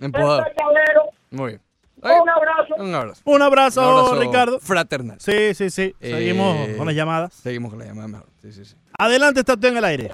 Empujador. 0.00 0.44
verdadero. 0.44 1.02
Muy 1.30 1.48
bien. 1.50 1.60
Un 2.02 2.28
abrazo. 2.28 2.74
Un 2.78 2.94
abrazo. 2.94 3.22
Un 3.24 3.42
abrazo, 3.42 3.80
Un 3.80 3.86
abrazo 3.98 4.20
Ricardo. 4.20 4.58
Fraternal. 4.60 5.20
Sí, 5.20 5.54
sí, 5.54 5.70
sí. 5.70 5.94
Seguimos 6.00 6.68
Eh, 6.68 6.74
con 6.76 6.86
las 6.86 6.96
llamadas. 6.96 7.32
Seguimos 7.32 7.70
con 7.70 7.78
la 7.78 7.84
llamada 7.86 8.08
mejor. 8.08 8.26
Sí, 8.42 8.52
sí, 8.52 8.64
sí. 8.64 8.74
Adelante, 8.98 9.40
está 9.40 9.54
usted 9.54 9.68
en 9.68 9.76
el 9.76 9.84
aire. 9.84 10.10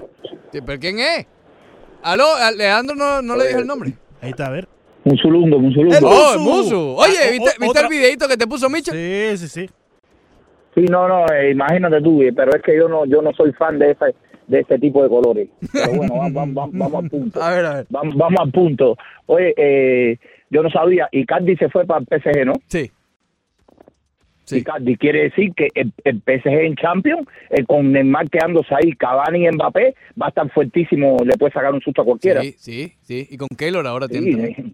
Sí, 0.51 0.61
¿Pero 0.61 0.79
quién 0.79 0.99
es? 0.99 1.25
¿Aló? 2.03 2.25
¿A 2.35 2.51
Leandro 2.51 2.95
no, 2.95 3.21
no 3.23 3.35
le 3.35 3.47
dijo 3.47 3.59
el 3.59 3.67
nombre? 3.67 3.93
Ahí 4.21 4.29
está, 4.29 4.45
a 4.45 4.49
ver. 4.51 4.67
Musulungo, 5.03 5.59
Musulungo. 5.59 5.95
¡El 5.97 6.03
¡Oh, 6.03 6.33
el 6.33 6.39
Musu! 6.39 6.61
Musu! 6.63 6.77
Oye, 6.97 7.17
Ah, 7.25 7.31
¿viste, 7.31 7.49
o- 7.49 7.61
¿viste 7.61 7.79
el 7.81 7.87
videito 7.87 8.27
que 8.27 8.37
te 8.37 8.47
puso 8.47 8.69
Micha? 8.69 8.91
Sí, 8.91 9.37
sí, 9.37 9.47
sí. 9.47 9.69
Sí, 10.75 10.81
no, 10.89 11.07
no, 11.07 11.25
eh, 11.33 11.51
imagínate 11.51 12.01
tú, 12.01 12.21
eh, 12.21 12.31
pero 12.35 12.55
es 12.55 12.61
que 12.61 12.75
yo 12.75 12.87
no 12.87 13.05
yo 13.05 13.21
no 13.21 13.31
soy 13.33 13.51
fan 13.53 13.79
de 13.79 13.91
ese, 13.91 14.13
de 14.47 14.59
este 14.59 14.77
tipo 14.77 15.01
de 15.03 15.09
colores. 15.09 15.49
Pero 15.71 15.93
bueno, 15.93 16.13
vamos, 16.15 16.33
vamos, 16.33 16.53
vamos, 16.55 16.71
vamos 16.77 17.03
al 17.03 17.09
punto. 17.09 17.41
A 17.43 17.49
ver, 17.51 17.65
a 17.65 17.73
ver. 17.75 17.85
Vamos, 17.89 18.15
vamos 18.15 18.39
al 18.39 18.51
punto. 18.51 18.97
Oye, 19.25 19.53
eh, 19.57 20.17
yo 20.49 20.61
no 20.63 20.69
sabía, 20.69 21.07
Icardi 21.11 21.55
se 21.57 21.69
fue 21.69 21.85
para 21.85 22.01
el 22.01 22.05
PSG, 22.07 22.45
¿no? 22.45 22.53
Sí. 22.67 22.91
Sí. 24.49 24.57
Icardi 24.59 24.95
quiere 24.97 25.23
decir 25.23 25.53
que 25.55 25.67
el, 25.75 25.91
el 26.03 26.17
PSG 26.25 26.47
en 26.47 26.75
Champions, 26.75 27.27
eh, 27.49 27.63
con 27.65 27.91
Neymar 27.91 28.29
quedándose 28.29 28.73
ahí, 28.73 28.93
Cavani 28.93 29.45
y 29.47 29.51
Mbappé, 29.51 29.95
va 30.21 30.27
a 30.27 30.29
estar 30.29 30.49
fuertísimo, 30.51 31.17
le 31.23 31.37
puede 31.37 31.53
sacar 31.53 31.73
un 31.73 31.81
susto 31.81 32.01
a 32.01 32.05
cualquiera. 32.05 32.41
Sí, 32.41 32.55
sí, 32.57 32.93
sí. 33.01 33.27
Y 33.29 33.37
con 33.37 33.47
Keylor 33.49 33.85
ahora 33.85 34.07
Sí, 34.07 34.13
tiene. 34.19 34.71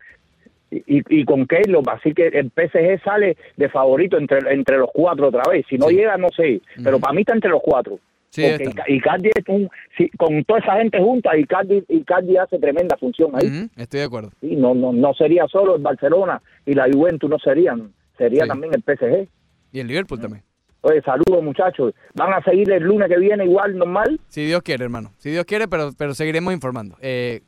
eh, 0.72 0.84
y, 0.88 1.20
y 1.22 1.26
con 1.26 1.46
Keylor, 1.46 1.84
así 1.92 2.14
que 2.14 2.28
el 2.28 2.52
PSG 2.52 3.02
sale 3.04 3.38
de 3.56 3.70
favorito 3.70 4.18
entre, 4.18 4.40
entre 4.54 4.78
los 4.78 4.90
cuatro 4.94 5.28
otra 5.28 5.44
vez. 5.50 5.66
Si 5.70 5.78
no 5.78 5.88
Sí. 5.88 5.96
llega, 5.96 6.18
no 6.18 6.28
sé, 6.36 6.62
pero 6.84 7.00
para 7.00 7.14
mí 7.14 7.22
está 7.22 7.34
entre 7.34 7.50
los 7.52 7.62
cuatro. 7.62 8.00
Sí, 8.32 8.44
Icardi 8.88 9.30
es 9.34 9.44
un, 9.48 9.70
si- 9.98 10.10
con 10.18 10.44
toda 10.44 10.60
esa 10.60 10.76
gente 10.76 11.00
junta, 11.00 11.38
Icardi, 11.38 11.84
Icardi 11.88 12.36
hace 12.36 12.60
tremenda 12.60 12.98
función 12.98 13.32
ahí. 13.34 13.70
Estoy 13.78 14.02
de 14.02 14.06
acuerdo. 14.06 14.32
Sí, 14.42 14.58
no, 14.58 14.76
no, 14.76 14.92
no 14.92 15.14
sería 15.14 15.48
solo 15.48 15.78
el 15.78 15.82
Barcelona 15.82 16.42
y 16.66 16.74
la 16.74 16.86
Juventus, 16.92 17.30
no 17.30 17.40
serían, 17.40 17.94
sería 18.18 18.44
Sí. 18.44 18.50
también 18.50 18.74
el 18.74 18.82
PSG. 18.84 19.30
Y 19.76 19.82
el 19.82 19.88
Liverpool 19.88 20.22
también. 20.22 20.42
Oye, 20.80 21.02
saludos 21.02 21.44
muchachos. 21.44 21.94
¿Van 22.14 22.32
a 22.32 22.42
seguir 22.44 22.72
el 22.72 22.82
lunes 22.84 23.10
que 23.10 23.20
viene 23.20 23.44
igual 23.44 23.78
normal? 23.78 24.22
Si 24.30 24.46
Dios 24.46 24.62
quiere, 24.62 24.86
hermano. 24.86 25.12
Si 25.18 25.32
Dios 25.32 25.44
quiere, 25.44 25.68
pero, 25.68 25.92
pero 25.98 26.14
seguiremos 26.14 26.54
informando. 26.54 26.96
Eh, 27.02 27.42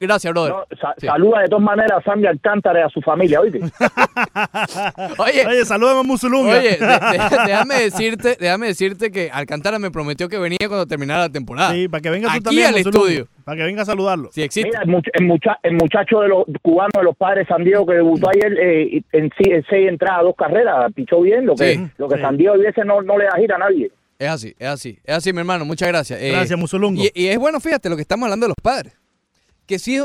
gracias, 0.00 0.32
brother. 0.32 0.52
No, 0.52 0.64
sa- 0.80 0.94
Sí. 0.98 1.06
Saluda 1.06 1.40
de 1.40 1.48
todas 1.48 1.64
maneras 1.64 1.98
a 1.98 2.02
Sandy 2.02 2.26
Alcántara 2.26 2.80
y 2.80 2.82
a 2.82 2.88
su 2.88 3.00
familia, 3.00 3.40
¿oíste? 3.40 3.60
Oye, 5.18 5.46
Oye, 5.46 5.64
salúdame 5.64 6.00
a 6.00 6.02
Musulunga. 6.02 6.50
Oye, 6.58 6.76
de- 6.76 6.76
de- 6.78 7.38
déjame 7.46 7.74
decirte, 7.82 8.36
déjame 8.38 8.66
decirte 8.68 9.10
que 9.10 9.30
Alcántara 9.32 9.78
me 9.78 9.90
prometió 9.90 10.28
que 10.28 10.38
venía 10.38 10.58
cuando 10.66 10.86
terminara 10.86 11.20
la 11.22 11.28
temporada. 11.28 11.72
Sí, 11.72 11.88
para 11.88 12.00
que 12.00 12.10
venga 12.10 12.28
tú 12.28 12.34
Aquí 12.34 12.42
también. 12.42 12.66
al 12.68 12.74
Musulunga. 12.74 12.98
estudio. 13.08 13.28
Para 13.44 13.56
que 13.58 13.62
venga 13.64 13.82
a 13.82 13.84
saludarlo. 13.84 14.30
Si 14.32 14.42
existe. 14.42 14.68
Mira, 14.70 14.82
el, 14.82 14.88
much- 14.88 15.10
el 15.12 15.24
mucha- 15.26 15.58
el 15.62 15.74
muchacho 15.74 16.20
de 16.20 16.28
los 16.28 16.44
cubanos 16.62 16.92
de 16.94 17.02
los 17.04 17.16
padres 17.16 17.46
San 17.48 17.64
Diego 17.64 17.86
que 17.86 17.94
debutó 17.94 18.28
ayer 18.30 18.52
eh, 18.58 19.02
en, 19.12 19.30
sí- 19.36 19.50
en 19.50 19.64
seis 19.68 19.88
entradas, 19.88 20.22
dos 20.22 20.34
carreras, 20.36 20.92
pichó 20.94 21.20
bien, 21.20 21.46
lo 21.46 21.54
que, 21.54 21.74
Sí, 21.74 21.86
lo 21.98 22.08
que 22.08 22.16
sí. 22.16 22.22
San 22.22 22.36
Diego 22.36 22.54
hubiese 22.54 22.84
no, 22.84 23.02
no 23.02 23.18
le 23.18 23.24
da 23.24 23.36
gira 23.38 23.56
a 23.56 23.58
nadie. 23.58 23.90
Es 24.18 24.28
así, 24.28 24.54
es 24.58 24.68
así, 24.68 24.98
es 25.04 25.14
así, 25.16 25.32
mi 25.32 25.40
hermano. 25.40 25.64
Muchas 25.64 25.88
gracias. 25.88 26.20
Eh, 26.22 26.30
Gracias, 26.30 26.58
Musulungo. 26.58 27.02
Y, 27.02 27.10
y 27.14 27.26
es 27.28 27.38
bueno, 27.38 27.58
fíjate, 27.60 27.90
lo 27.90 27.96
que 27.96 28.02
estamos 28.02 28.24
hablando 28.24 28.44
de 28.46 28.48
los 28.50 28.62
padres. 28.62 28.92
Que 29.66 29.78
sí 29.78 29.98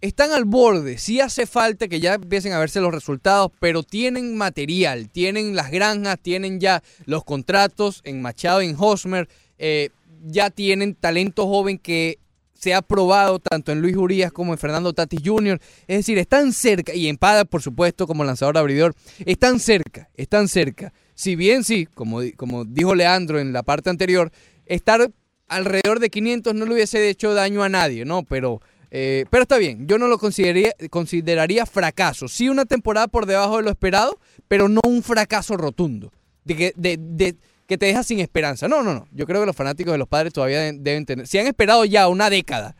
están 0.00 0.32
al 0.32 0.44
borde, 0.44 0.98
sí 0.98 1.20
hace 1.20 1.46
falta 1.46 1.88
que 1.88 2.00
ya 2.00 2.14
empiecen 2.14 2.52
a 2.52 2.58
verse 2.58 2.80
los 2.80 2.92
resultados, 2.92 3.50
pero 3.60 3.82
tienen 3.82 4.36
material, 4.36 5.10
tienen 5.10 5.54
las 5.54 5.70
granjas, 5.70 6.18
tienen 6.20 6.60
ya 6.60 6.82
los 7.04 7.24
contratos 7.24 8.00
en 8.04 8.22
Machado, 8.22 8.62
en 8.62 8.76
Hosmer, 8.78 9.28
eh, 9.58 9.90
ya 10.24 10.50
tienen 10.50 10.94
talento 10.94 11.46
joven 11.46 11.78
que 11.78 12.18
se 12.54 12.74
ha 12.74 12.82
probado 12.82 13.38
tanto 13.38 13.72
en 13.72 13.80
Luis 13.80 13.96
Urias 13.96 14.32
como 14.32 14.52
en 14.52 14.58
Fernando 14.58 14.92
Tatis 14.92 15.20
Jr. 15.24 15.58
Es 15.86 15.98
decir, 15.98 16.18
están 16.18 16.52
cerca, 16.52 16.94
y 16.94 17.08
en 17.08 17.16
Pada, 17.16 17.46
por 17.46 17.62
supuesto, 17.62 18.06
como 18.06 18.22
lanzador 18.22 18.58
abridor, 18.58 18.94
están 19.24 19.60
cerca, 19.60 20.10
están 20.14 20.46
cerca. 20.46 20.92
Si 21.14 21.36
bien 21.36 21.64
sí, 21.64 21.86
como, 21.86 22.20
como 22.36 22.66
dijo 22.66 22.94
Leandro 22.94 23.40
en 23.40 23.54
la 23.54 23.62
parte 23.62 23.88
anterior, 23.88 24.30
estar 24.66 25.10
alrededor 25.50 25.98
de 26.00 26.08
500 26.08 26.54
no 26.54 26.64
le 26.64 26.72
hubiese 26.74 27.06
hecho 27.10 27.34
daño 27.34 27.62
a 27.62 27.68
nadie, 27.68 28.04
¿no? 28.06 28.22
Pero 28.22 28.60
Eh, 28.92 29.24
pero 29.30 29.42
está 29.44 29.56
bien, 29.58 29.86
yo 29.86 29.98
no 29.98 30.08
lo 30.08 30.18
consideraría, 30.18 30.72
consideraría 30.90 31.64
fracaso. 31.64 32.26
Sí 32.26 32.48
una 32.48 32.64
temporada 32.64 33.06
por 33.06 33.24
debajo 33.24 33.58
de 33.58 33.62
lo 33.62 33.70
esperado, 33.70 34.18
pero 34.48 34.68
no 34.68 34.80
un 34.84 35.04
fracaso 35.04 35.56
rotundo. 35.56 36.10
De 36.44 36.56
que, 36.56 36.72
de, 36.76 36.96
de- 36.98 37.36
que 37.68 37.78
te 37.78 37.86
deja 37.86 38.02
sin 38.02 38.18
esperanza. 38.18 38.66
No, 38.66 38.82
no, 38.82 38.92
no. 38.92 39.06
Yo 39.12 39.26
creo 39.26 39.38
que 39.42 39.46
los 39.46 39.54
fanáticos 39.54 39.92
de 39.92 39.98
los 39.98 40.08
padres 40.08 40.32
todavía 40.32 40.72
deben, 40.72 41.06
tener... 41.06 41.28
Si 41.28 41.38
han 41.38 41.46
esperado 41.46 41.84
ya 41.84 42.08
una 42.08 42.28
década, 42.30 42.74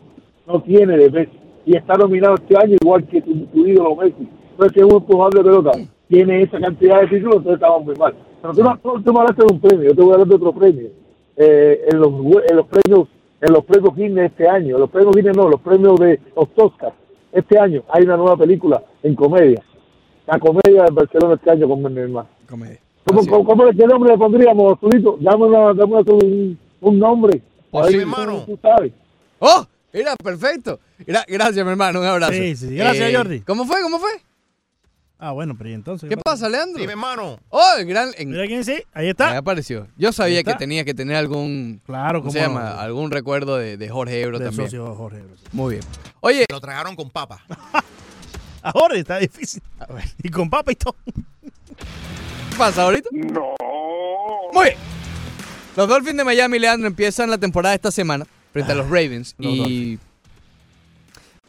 No 0.47 0.61
tiene 0.63 0.97
de 0.97 1.11
Messi. 1.11 1.39
Y 1.67 1.77
está 1.77 1.95
nominado 1.95 2.35
este 2.35 2.57
año 2.57 2.77
igual 2.83 3.07
que 3.07 3.23
tu, 3.23 3.47
tu 3.47 3.67
ídolo 3.67 3.95
Messi. 3.97 4.29
No 4.59 4.67
es 4.67 4.73
que 4.73 4.85
un 4.85 4.93
empujador 4.97 5.35
de 5.35 5.43
pelota. 5.45 5.71
Tiene 6.09 6.43
esa 6.43 6.59
cantidad 6.61 7.01
de 7.01 7.07
títulos, 7.07 7.37
entonces 7.37 7.55
estamos 7.63 7.85
muy 7.87 7.95
mal. 7.95 8.13
Pero 8.43 8.55
tú, 8.55 8.63
no- 8.63 9.01
tú, 9.03 9.13
me 9.13 9.21
hablaste 9.21 9.43
de 9.47 9.53
un 9.55 9.61
premio, 9.61 9.85
yo 9.91 9.95
te 9.95 10.03
voy 10.03 10.11
a 10.11 10.15
hablar 10.15 10.29
de 10.29 10.35
otro 10.35 10.53
premio. 10.53 10.89
Eh, 11.37 11.81
en, 11.91 11.99
los, 11.99 12.13
en 12.49 12.57
los 12.57 12.67
premios 12.67 13.09
en 13.47 13.53
los 13.53 13.65
premios 13.65 13.95
Guinness 13.95 14.31
este 14.31 14.49
año, 14.49 14.79
los 14.79 14.91
premios 14.91 15.15
Guinness 15.15 15.37
no, 15.37 15.49
los 15.49 15.61
premios 15.61 15.99
de 16.01 16.21
los 16.37 16.49
Oscars, 16.57 16.95
este 17.33 17.59
año 17.59 17.83
hay 17.91 18.05
una 18.05 18.17
nueva 18.17 18.37
película 18.37 18.83
en 19.03 19.15
comedia. 19.15 19.63
La 20.27 20.39
comedia 20.39 20.85
de 20.85 20.91
Barcelona 20.91 21.35
este 21.35 21.51
año 21.51 21.69
con 21.69 21.83
mi 21.83 22.01
hermano. 22.01 22.29
Comedia. 22.49 22.79
¿Cómo, 23.05 23.21
cómo, 23.27 23.45
cómo- 23.45 23.71
qué 23.71 23.87
nombre 23.87 24.13
le 24.13 24.19
pondríamos, 24.19 24.77
Azulito? 24.79 25.19
Dame, 25.21 25.45
una, 25.45 25.75
dame 25.75 25.97
un, 26.07 26.59
un 26.81 26.99
nombre. 26.99 27.43
Pues 27.71 27.89
sí, 27.89 27.97
hermano. 27.99 28.45
Tú 28.47 28.59
sabes. 28.63 28.93
¡Oh! 29.41 29.67
Mira, 29.93 30.17
perfecto. 30.17 30.81
Gra- 31.01 31.25
gracias, 31.29 31.65
mi 31.65 31.71
hermano. 31.71 32.01
Un 32.01 32.07
abrazo. 32.07 32.33
Sí, 32.33 32.57
sí, 32.57 32.75
gracias, 32.75 33.11
Eh, 33.11 33.15
Jordi. 33.15 33.41
¿Cómo 33.41 33.65
fue? 33.67 33.83
¿Cómo 33.83 33.99
fue? 33.99 34.11
Ah, 35.19 35.31
bueno, 35.33 35.55
pero 35.57 35.71
¿y 35.71 35.75
entonces? 35.75 36.09
¿Qué 36.09 36.17
pasa, 36.17 36.49
Leandro? 36.49 36.81
Dime, 36.81 36.93
hermano. 36.93 37.39
Oh, 37.49 37.75
el 37.79 37.87
gran. 37.87 38.11
en- 38.19 38.31
Mira 38.31 38.47
quién 38.47 38.65
sí, 38.65 38.83
ahí 38.93 39.09
está. 39.09 39.31
Ahí 39.31 39.37
apareció. 39.37 39.87
Yo 39.97 40.13
sabía 40.13 40.43
que 40.43 40.55
tenía 40.55 40.85
que 40.85 40.93
tener 40.93 41.17
algún. 41.17 41.81
Claro, 41.87 42.21
¿cómo 42.21 42.33
se 42.33 42.41
llama? 42.41 42.81
Algún 42.81 43.11
recuerdo 43.11 43.57
de, 43.57 43.77
de 43.77 43.89
Jorge 43.89 44.21
Ebro 44.21 44.39
Del 44.39 44.49
también. 44.49 44.67
socio 44.69 44.95
Jorge 44.95 45.19
Ebro, 45.19 45.37
sí. 45.37 45.45
Muy 45.53 45.75
bien. 45.77 45.87
Oye. 46.21 46.45
Lo 46.51 46.61
tragaron 46.61 46.95
con 46.97 47.11
papa. 47.11 47.43
A 48.63 48.73
Jorge 48.73 48.99
está 49.01 49.19
difícil. 49.19 49.63
Y 50.23 50.29
con 50.31 50.49
papa 50.51 50.73
y 50.73 50.75
todo. 50.75 50.97
¿Qué 51.07 52.57
pasa 52.59 52.83
ahorita? 52.85 53.09
No. 53.13 53.55
Muy 54.53 54.65
bien. 54.65 54.77
Los 55.77 55.89
Dolphins 55.89 56.17
de 56.17 56.25
Miami, 56.25 56.59
Leandro, 56.59 56.87
empiezan 56.87 57.29
la 57.31 57.37
temporada 57.39 57.75
esta 57.75 57.91
semana 57.91 58.27
frente 58.53 58.73
a 58.73 58.75
los 58.75 58.87
Ravens. 58.87 59.35
Los 59.39 59.53
y. 59.53 59.99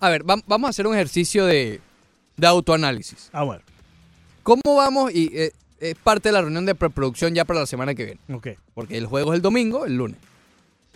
A 0.01 0.09
ver, 0.09 0.23
vam- 0.25 0.43
vamos 0.45 0.67
a 0.67 0.69
hacer 0.71 0.87
un 0.87 0.93
ejercicio 0.93 1.45
de, 1.45 1.79
de 2.37 2.47
autoanálisis. 2.47 3.29
Ah, 3.33 3.43
bueno. 3.43 3.63
¿Cómo 4.43 4.61
vamos? 4.75 5.11
Y 5.13 5.31
eh, 5.33 5.51
es 5.79 5.95
parte 5.95 6.29
de 6.29 6.33
la 6.33 6.41
reunión 6.41 6.65
de 6.65 6.75
preproducción 6.75 7.33
ya 7.33 7.45
para 7.45 7.61
la 7.61 7.65
semana 7.65 7.95
que 7.95 8.05
viene. 8.05 8.19
Ok. 8.31 8.47
Porque 8.73 8.97
el 8.97 9.05
juego 9.05 9.33
es 9.33 9.37
el 9.37 9.41
domingo, 9.41 9.85
el 9.85 9.95
lunes. 9.97 10.17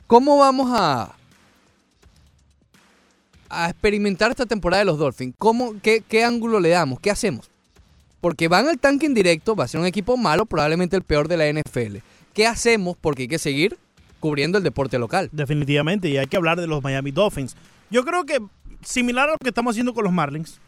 ¿Cómo 0.08 0.38
vamos 0.38 0.72
a, 0.74 1.16
a 3.50 3.70
experimentar 3.70 4.32
esta 4.32 4.46
temporada 4.46 4.80
de 4.80 4.86
los 4.86 4.98
Dolphins? 4.98 5.36
¿Cómo, 5.38 5.76
qué, 5.82 6.04
¿Qué 6.08 6.24
ángulo 6.24 6.60
le 6.60 6.70
damos? 6.70 7.00
¿Qué 7.00 7.12
hacemos? 7.12 7.50
Porque 8.22 8.48
van 8.48 8.68
al 8.68 8.80
tanque 8.80 9.06
en 9.06 9.14
directo, 9.14 9.56
va 9.56 9.66
a 9.66 9.68
ser 9.68 9.80
un 9.80 9.88
equipo 9.88 10.18
malo, 10.18 10.46
probablemente 10.46 10.96
el 10.96 11.04
peor 11.04 11.28
de 11.28 11.38
la 11.38 11.52
NFL. 11.52 11.98
¿Qué 12.34 12.48
hacemos? 12.48 12.98
Porque 13.00 13.24
hay 13.24 13.28
que 13.28 13.40
seguir 13.40 13.78
cubriendo 14.20 14.58
el 14.58 14.64
deporte 14.64 15.00
local. 15.00 15.30
Definitivamente, 15.32 16.10
y 16.10 16.18
hay 16.18 16.28
que 16.28 16.38
hablar 16.38 16.60
de 16.60 16.68
los 16.68 16.84
Miami 16.84 17.12
Dolphins. 17.12 17.56
Yo 17.90 18.04
creo 18.04 18.26
que 18.26 18.40
similar 18.84 19.30
a 19.30 19.32
lo 19.34 19.38
que 19.38 19.50
estamos 19.50 19.72
haciendo 19.72 19.94
con 19.94 20.04
los 20.04 20.14
Marlins, 20.14 20.60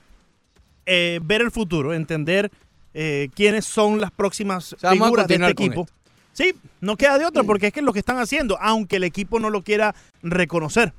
eh, 0.85 1.19
ver 1.23 1.41
el 1.41 1.51
futuro, 1.51 1.93
entender 1.93 2.51
eh, 2.93 3.29
quiénes 3.35 3.65
son 3.65 3.99
las 4.01 4.11
próximas 4.11 4.75
sea, 4.79 4.91
a 4.91 4.93
figuras 4.93 5.27
de 5.27 5.35
este 5.35 5.47
equipo. 5.51 5.87
Sí, 6.33 6.53
no 6.79 6.95
queda 6.97 7.17
de 7.17 7.25
otra, 7.25 7.43
porque 7.43 7.67
es 7.67 7.73
que 7.73 7.81
es 7.81 7.85
lo 7.85 7.93
que 7.93 7.99
están 7.99 8.17
haciendo, 8.17 8.57
aunque 8.61 8.95
el 8.97 9.03
equipo 9.03 9.39
no 9.39 9.49
lo 9.49 9.63
quiera 9.63 9.93
reconocer. 10.23 10.93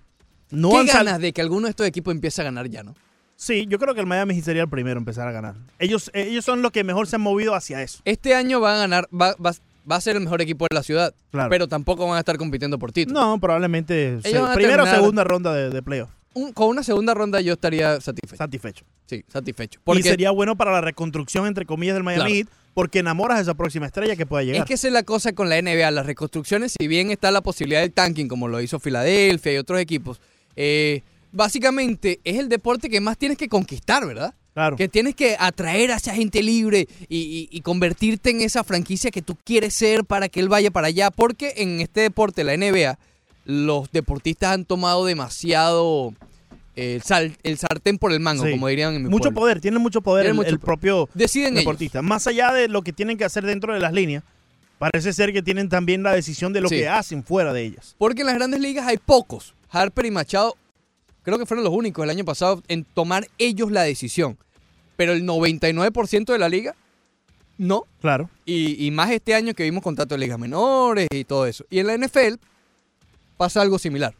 No 0.50 0.70
¿Qué 0.70 0.84
ganas 0.92 1.18
de 1.20 1.32
que 1.32 1.40
alguno 1.40 1.66
de 1.66 1.70
estos 1.70 1.86
equipos 1.86 2.12
empiece 2.14 2.40
a 2.42 2.44
ganar 2.44 2.68
ya, 2.68 2.82
no? 2.82 2.94
Sí, 3.36 3.66
yo 3.68 3.78
creo 3.78 3.94
que 3.94 4.00
el 4.00 4.06
Miami 4.06 4.40
sería 4.42 4.62
el 4.62 4.68
primero 4.68 4.92
en 4.98 4.98
empezar 4.98 5.26
a 5.26 5.32
ganar. 5.32 5.54
Ellos, 5.78 6.10
ellos 6.14 6.44
son 6.44 6.62
los 6.62 6.70
que 6.70 6.84
mejor 6.84 7.06
se 7.06 7.16
han 7.16 7.22
movido 7.22 7.54
hacia 7.54 7.82
eso. 7.82 8.00
Este 8.04 8.34
año 8.34 8.60
van 8.60 8.76
a 8.76 8.78
ganar, 8.80 9.08
va, 9.12 9.34
va- 9.44 9.54
va 9.90 9.96
a 9.96 10.00
ser 10.00 10.14
el 10.16 10.22
mejor 10.22 10.40
equipo 10.42 10.66
de 10.70 10.74
la 10.76 10.82
ciudad, 10.82 11.12
Claro. 11.32 11.48
pero 11.50 11.66
tampoco 11.66 12.06
van 12.06 12.16
a 12.16 12.20
estar 12.20 12.36
compitiendo 12.36 12.78
por 12.78 12.92
título. 12.92 13.18
No, 13.18 13.40
probablemente 13.40 14.18
Ellos 14.22 14.48
a 14.48 14.54
primera 14.54 14.84
o 14.84 14.86
segunda 14.86 15.24
ronda 15.24 15.52
de, 15.54 15.70
de 15.70 15.82
playoff. 15.82 16.10
Un- 16.34 16.52
con 16.52 16.68
una 16.68 16.82
segunda 16.82 17.14
ronda 17.14 17.40
yo 17.40 17.52
estaría 17.54 18.00
satisfecho. 18.00 18.36
Satisfecho. 18.36 18.84
Sí, 19.06 19.24
satisfecho. 19.28 19.80
Y 19.80 19.84
Porque 19.84 20.02
sería 20.02 20.30
bueno 20.30 20.56
para 20.56 20.72
la 20.72 20.80
reconstrucción, 20.80 21.46
entre 21.46 21.66
comillas, 21.66 21.94
del 21.94 22.02
Miami 22.04 22.42
Claro. 22.44 22.56
Porque 22.74 23.00
enamoras 23.00 23.36
a 23.38 23.42
esa 23.42 23.52
próxima 23.54 23.84
estrella 23.84 24.16
que 24.16 24.24
pueda 24.24 24.42
llegar. 24.44 24.62
es 24.62 24.66
que 24.66 24.74
esa 24.74 24.86
es 24.86 24.94
la 24.94 25.02
cosa 25.02 25.34
con 25.34 25.50
la 25.50 25.58
NBA. 25.60 25.90
Las 25.90 26.06
reconstrucciones, 26.06 26.74
si 26.80 26.88
bien 26.88 27.10
está 27.10 27.30
la 27.30 27.42
posibilidad 27.42 27.82
del 27.82 27.92
tanking, 27.92 28.28
como 28.28 28.48
lo 28.48 28.62
hizo 28.62 28.80
Filadelfia 28.80 29.52
y 29.52 29.56
otros 29.58 29.78
equipos, 29.78 30.22
eh, 30.56 31.02
básicamente 31.32 32.20
es 32.24 32.38
el 32.38 32.48
deporte 32.48 32.88
que 32.88 33.00
más 33.00 33.18
tienes 33.18 33.36
que 33.36 33.48
conquistar, 33.48 34.06
¿verdad? 34.06 34.34
Claro. 34.54 34.76
Que 34.76 34.88
tienes 34.88 35.14
que 35.14 35.36
atraer 35.38 35.92
a 35.92 35.96
esa 35.96 36.14
gente 36.14 36.42
libre 36.42 36.86
y, 37.08 37.18
y- 37.18 37.48
y 37.50 37.60
convertirte 37.62 38.30
en 38.30 38.40
esa 38.42 38.64
franquicia 38.64 39.10
que 39.10 39.20
tú 39.22 39.36
quieres 39.44 39.74
ser 39.74 40.04
para 40.04 40.28
que 40.28 40.40
él 40.40 40.48
vaya 40.48 40.70
para 40.70 40.86
allá. 40.86 41.10
Porque 41.10 41.54
en 41.56 41.80
este 41.80 42.00
deporte, 42.02 42.44
la 42.44 42.54
NBA, 42.56 42.98
los 43.44 43.90
deportistas 43.92 44.52
han 44.52 44.64
tomado 44.64 45.04
demasiado 45.04 46.14
eh, 46.76 46.94
el, 46.96 47.02
sal- 47.02 47.36
el 47.42 47.58
sartén 47.58 47.98
por 47.98 48.12
el 48.12 48.20
mango, 48.20 48.44
Sí. 48.44 48.52
como 48.52 48.68
dirían 48.68 48.94
en 48.94 49.02
mi 49.04 49.08
Mucho 49.10 49.24
pueblo. 49.24 49.40
poder, 49.40 49.60
tienen 49.60 49.82
mucho 49.82 50.00
poder 50.00 50.24
Tienen 50.24 50.30
el, 50.32 50.36
mucho 50.36 50.48
el 50.50 50.58
poder. 50.58 50.64
propio 50.66 51.08
Deciden 51.14 51.48
ellos. 51.54 51.60
deportista. 51.64 52.00
Más 52.02 52.26
allá 52.26 52.52
de 52.52 52.68
lo 52.68 52.82
que 52.82 52.92
tienen 52.92 53.18
que 53.18 53.24
hacer 53.24 53.44
dentro 53.44 53.74
de 53.74 53.80
las 53.80 53.92
líneas, 53.92 54.22
parece 54.78 55.12
ser 55.12 55.32
que 55.32 55.42
tienen 55.42 55.68
también 55.68 56.02
la 56.02 56.12
decisión 56.12 56.52
de 56.52 56.60
lo 56.60 56.68
Sí. 56.68 56.76
que 56.76 56.88
hacen 56.88 57.24
fuera 57.24 57.52
de 57.52 57.62
ellas. 57.62 57.94
Porque 57.98 58.22
en 58.22 58.26
las 58.28 58.36
grandes 58.36 58.60
ligas 58.60 58.86
hay 58.86 58.96
pocos. 58.96 59.54
Harper 59.70 60.06
y 60.06 60.10
Machado 60.10 60.56
creo 61.22 61.38
que 61.38 61.46
fueron 61.46 61.62
los 61.64 61.72
únicos 61.74 62.02
el 62.04 62.10
año 62.10 62.24
pasado 62.24 62.62
en 62.68 62.84
tomar 62.84 63.28
ellos 63.38 63.70
la 63.70 63.82
decisión. 63.82 64.38
Pero 64.96 65.12
el 65.12 65.24
99% 65.24 66.32
de 66.32 66.38
la 66.38 66.48
liga, 66.48 66.74
no. 67.58 67.84
Claro. 68.00 68.28
Y, 68.44 68.84
y 68.84 68.90
más 68.90 69.10
este 69.10 69.34
año 69.34 69.54
que 69.54 69.62
vimos 69.64 69.82
contratos 69.82 70.16
de 70.16 70.24
ligas 70.24 70.38
menores 70.38 71.06
y 71.10 71.24
todo 71.24 71.46
eso. 71.46 71.64
Y 71.70 71.78
en 71.80 71.86
la 71.86 71.94
NFL 71.94 72.38
pasa 73.42 73.60
algo 73.60 73.76
similar. 73.80 74.14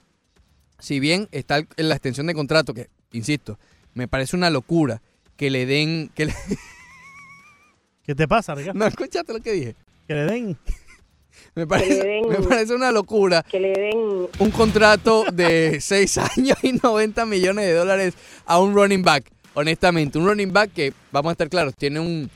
Si 0.81 0.99
bien 0.99 1.29
está 1.31 1.59
en 1.59 1.89
la 1.89 1.95
extensión 1.95 2.27
de 2.27 2.35
contrato, 2.35 2.75
que, 2.75 2.89
insisto, 3.13 3.57
me 3.95 4.09
parece 4.09 4.35
una 4.35 4.51
locura 4.51 5.01
que 5.37 5.49
le 5.49 5.65
den... 5.65 6.11
Que 6.13 6.27
le- 6.27 6.35
¿Qué 8.05 8.17
te 8.17 8.27
pasa, 8.27 8.53
Ricardo? 8.57 8.81
no, 8.81 8.87
escuchaste 8.87 9.33
lo 9.33 9.39
que 9.39 9.53
dije. 9.53 9.77
Que 10.09 10.15
le 10.15 10.25
den. 10.25 10.59
Me 11.55 11.69
parece, 11.69 12.03
den- 12.03 12.29
me 12.29 12.37
parece 12.47 12.75
una 12.75 12.91
locura 12.93 13.43
Que 13.43 13.59
le 13.61 13.73
den 13.73 13.99
un 14.39 14.51
contrato 14.51 15.25
de 15.33 15.81
6 15.83 16.19
años 16.19 16.59
y 16.63 16.73
90 16.73 17.25
millones 17.27 17.65
de 17.67 17.73
dólares 17.75 18.15
a 18.45 18.59
un 18.59 18.75
running 18.75 19.03
back. 19.03 19.31
Honestamente, 19.55 20.19
un 20.19 20.27
running 20.27 20.53
back 20.53 20.73
que, 20.73 20.93
vamos 21.13 21.31
a 21.31 21.33
estar 21.33 21.49
claros, 21.49 21.75
tiene 21.77 22.01
un, 22.01 22.29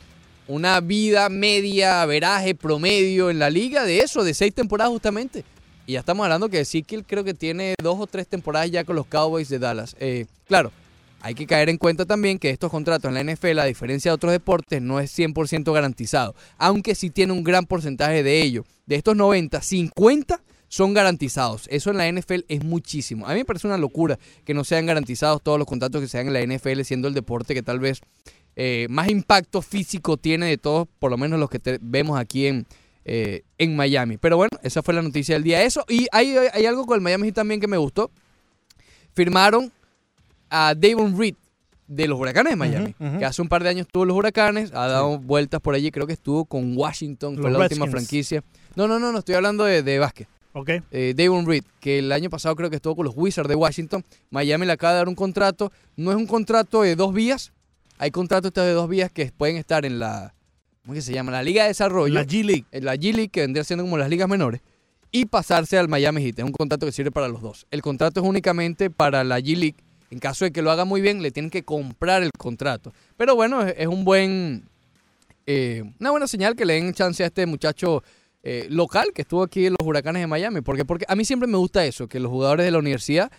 una 0.46 0.80
vida 0.80 1.28
media, 1.30 2.04
veraje, 2.06 2.54
promedio 2.54 3.28
en 3.30 3.38
la 3.40 3.50
liga 3.50 3.84
de 3.84 3.98
eso, 4.00 4.22
de 4.22 4.34
6 4.34 4.54
temporadas 4.54 4.92
justamente. 4.92 5.44
Y 5.86 5.92
ya 5.92 6.00
estamos 6.00 6.24
hablando 6.24 6.48
que 6.48 6.60
Ezekiel 6.60 7.04
creo 7.06 7.22
que 7.22 7.32
tiene 7.32 7.74
dos 7.80 7.96
o 8.00 8.06
tres 8.08 8.26
temporadas 8.26 8.70
ya 8.72 8.82
con 8.84 8.96
los 8.96 9.06
Cowboys 9.06 9.48
de 9.48 9.60
Dallas. 9.60 9.94
Eh, 10.00 10.26
claro, 10.48 10.72
hay 11.20 11.34
que 11.36 11.46
caer 11.46 11.68
en 11.68 11.78
cuenta 11.78 12.04
también 12.04 12.40
que 12.40 12.50
estos 12.50 12.72
contratos 12.72 13.08
en 13.08 13.14
la 13.14 13.32
NFL, 13.32 13.60
a 13.60 13.64
diferencia 13.64 14.10
de 14.10 14.16
otros 14.16 14.32
deportes, 14.32 14.82
no 14.82 14.98
es 14.98 15.16
100% 15.16 15.72
garantizado. 15.72 16.34
Aunque 16.58 16.96
sí 16.96 17.10
tiene 17.10 17.32
un 17.32 17.44
gran 17.44 17.66
porcentaje 17.66 18.24
de 18.24 18.42
ello. 18.42 18.64
De 18.86 18.96
estos 18.96 19.14
90, 19.14 19.62
50 19.62 20.42
son 20.68 20.92
garantizados. 20.92 21.68
Eso 21.70 21.90
en 21.90 21.98
la 21.98 22.10
NFL 22.10 22.44
es 22.48 22.64
muchísimo. 22.64 23.26
A 23.26 23.30
mí 23.30 23.38
me 23.38 23.44
parece 23.44 23.68
una 23.68 23.78
locura 23.78 24.18
que 24.44 24.54
no 24.54 24.64
sean 24.64 24.86
garantizados 24.86 25.40
todos 25.40 25.56
los 25.56 25.68
contratos 25.68 26.00
que 26.00 26.08
se 26.08 26.18
dan 26.18 26.26
en 26.26 26.32
la 26.32 26.56
NFL, 26.56 26.82
siendo 26.82 27.06
el 27.06 27.14
deporte 27.14 27.54
que 27.54 27.62
tal 27.62 27.78
vez 27.78 28.00
eh, 28.56 28.88
más 28.90 29.08
impacto 29.08 29.62
físico 29.62 30.16
tiene 30.16 30.46
de 30.46 30.58
todos, 30.58 30.88
por 30.98 31.12
lo 31.12 31.16
menos 31.18 31.38
los 31.38 31.48
que 31.48 31.78
vemos 31.80 32.18
aquí 32.18 32.46
en, 32.46 32.66
eh, 33.08 33.44
en 33.56 33.76
Miami. 33.76 34.18
Pero 34.18 34.36
bueno, 34.36 34.50
esa 34.62 34.82
fue 34.82 34.92
la 34.92 35.00
noticia 35.00 35.36
del 35.36 35.44
día. 35.44 35.62
Eso, 35.62 35.84
y 35.88 36.08
hay, 36.10 36.36
hay 36.52 36.66
algo 36.66 36.84
con 36.84 36.96
el 36.96 37.00
Miami 37.00 37.28
Heat 37.28 37.36
también 37.36 37.60
que 37.60 37.68
me 37.68 37.76
gustó. 37.76 38.10
Firmaron 39.14 39.72
a 40.50 40.74
Davon 40.76 41.16
Reed 41.16 41.36
de 41.86 42.08
los 42.08 42.18
Huracanes 42.18 42.52
de 42.52 42.56
Miami, 42.56 42.94
que 43.18 43.24
hace 43.24 43.40
un 43.40 43.48
par 43.48 43.62
de 43.62 43.68
años 43.68 43.86
estuvo 43.86 44.02
en 44.02 44.08
los 44.08 44.16
Huracanes, 44.16 44.72
ha 44.74 44.88
dado 44.88 45.18
vueltas 45.18 45.60
por 45.60 45.74
allí, 45.74 45.92
creo 45.92 46.06
que 46.06 46.14
estuvo 46.14 46.44
con 46.44 46.76
Washington, 46.76 47.36
fue 47.36 47.44
Los 47.44 47.52
la 47.52 47.58
última 47.60 47.86
franquicia. 47.86 48.42
No, 48.74 48.88
no, 48.88 48.98
no, 48.98 49.12
no, 49.12 49.20
estoy 49.20 49.36
hablando 49.36 49.64
de, 49.64 49.84
de 49.84 49.98
básquet. 50.00 50.28
Ok. 50.52 50.70
Eh, 50.90 51.14
Davon 51.16 51.46
Reed, 51.46 51.64
que 51.80 52.00
el 52.00 52.10
año 52.10 52.28
pasado 52.28 52.56
creo 52.56 52.70
que 52.70 52.76
estuvo 52.76 52.96
con 52.96 53.04
los 53.04 53.14
Wizards 53.16 53.48
de 53.48 53.54
Washington. 53.54 54.04
Miami 54.30 54.66
le 54.66 54.72
acaba 54.72 54.94
de 54.94 54.98
dar 54.98 55.08
un 55.08 55.14
contrato. 55.14 55.70
No 55.96 56.10
es 56.10 56.16
un 56.16 56.26
contrato 56.26 56.82
de 56.82 56.96
dos 56.96 57.12
vías. 57.12 57.52
Hay 57.98 58.10
contratos 58.10 58.52
de 58.52 58.72
dos 58.72 58.88
vías 58.88 59.12
que 59.12 59.30
pueden 59.36 59.56
estar 59.56 59.84
en 59.84 59.98
la. 59.98 60.34
¿Cómo 60.86 60.94
que 60.94 61.02
se 61.02 61.12
llama? 61.12 61.32
La 61.32 61.42
Liga 61.42 61.62
de 61.64 61.70
Desarrollo. 61.70 62.14
La 62.14 62.24
G-League. 62.24 62.64
En 62.70 62.84
la 62.84 62.94
G-League, 62.94 63.28
que 63.30 63.40
vendría 63.40 63.64
siendo 63.64 63.82
como 63.82 63.98
las 63.98 64.08
ligas 64.08 64.28
menores. 64.28 64.60
Y 65.10 65.26
pasarse 65.26 65.76
al 65.78 65.88
Miami 65.88 66.22
Heat. 66.22 66.38
Es 66.38 66.44
un 66.44 66.52
contrato 66.52 66.86
que 66.86 66.92
sirve 66.92 67.10
para 67.10 67.26
los 67.26 67.42
dos. 67.42 67.66
El 67.72 67.82
contrato 67.82 68.20
es 68.20 68.26
únicamente 68.26 68.88
para 68.88 69.24
la 69.24 69.40
G-League. 69.40 69.74
En 70.12 70.20
caso 70.20 70.44
de 70.44 70.52
que 70.52 70.62
lo 70.62 70.70
haga 70.70 70.84
muy 70.84 71.00
bien, 71.00 71.22
le 71.22 71.32
tienen 71.32 71.50
que 71.50 71.64
comprar 71.64 72.22
el 72.22 72.30
contrato. 72.38 72.92
Pero 73.16 73.34
bueno, 73.34 73.62
es, 73.62 73.74
es 73.76 73.88
un 73.88 74.04
buen. 74.04 74.68
eh, 75.46 75.82
una 75.98 76.12
buena 76.12 76.28
señal 76.28 76.54
que 76.54 76.64
le 76.64 76.74
den 76.74 76.94
chance 76.94 77.24
a 77.24 77.26
este 77.26 77.46
muchacho 77.46 78.04
eh, 78.44 78.68
local 78.70 79.08
que 79.12 79.22
estuvo 79.22 79.42
aquí 79.42 79.66
en 79.66 79.72
los 79.72 79.84
huracanes 79.84 80.22
de 80.22 80.28
Miami. 80.28 80.60
Porque, 80.60 80.84
porque 80.84 81.04
a 81.08 81.16
mí 81.16 81.24
siempre 81.24 81.48
me 81.48 81.56
gusta 81.56 81.84
eso, 81.84 82.06
que 82.06 82.20
los 82.20 82.30
jugadores 82.30 82.64
de 82.64 82.70
la 82.70 82.78
universidad 82.78 83.32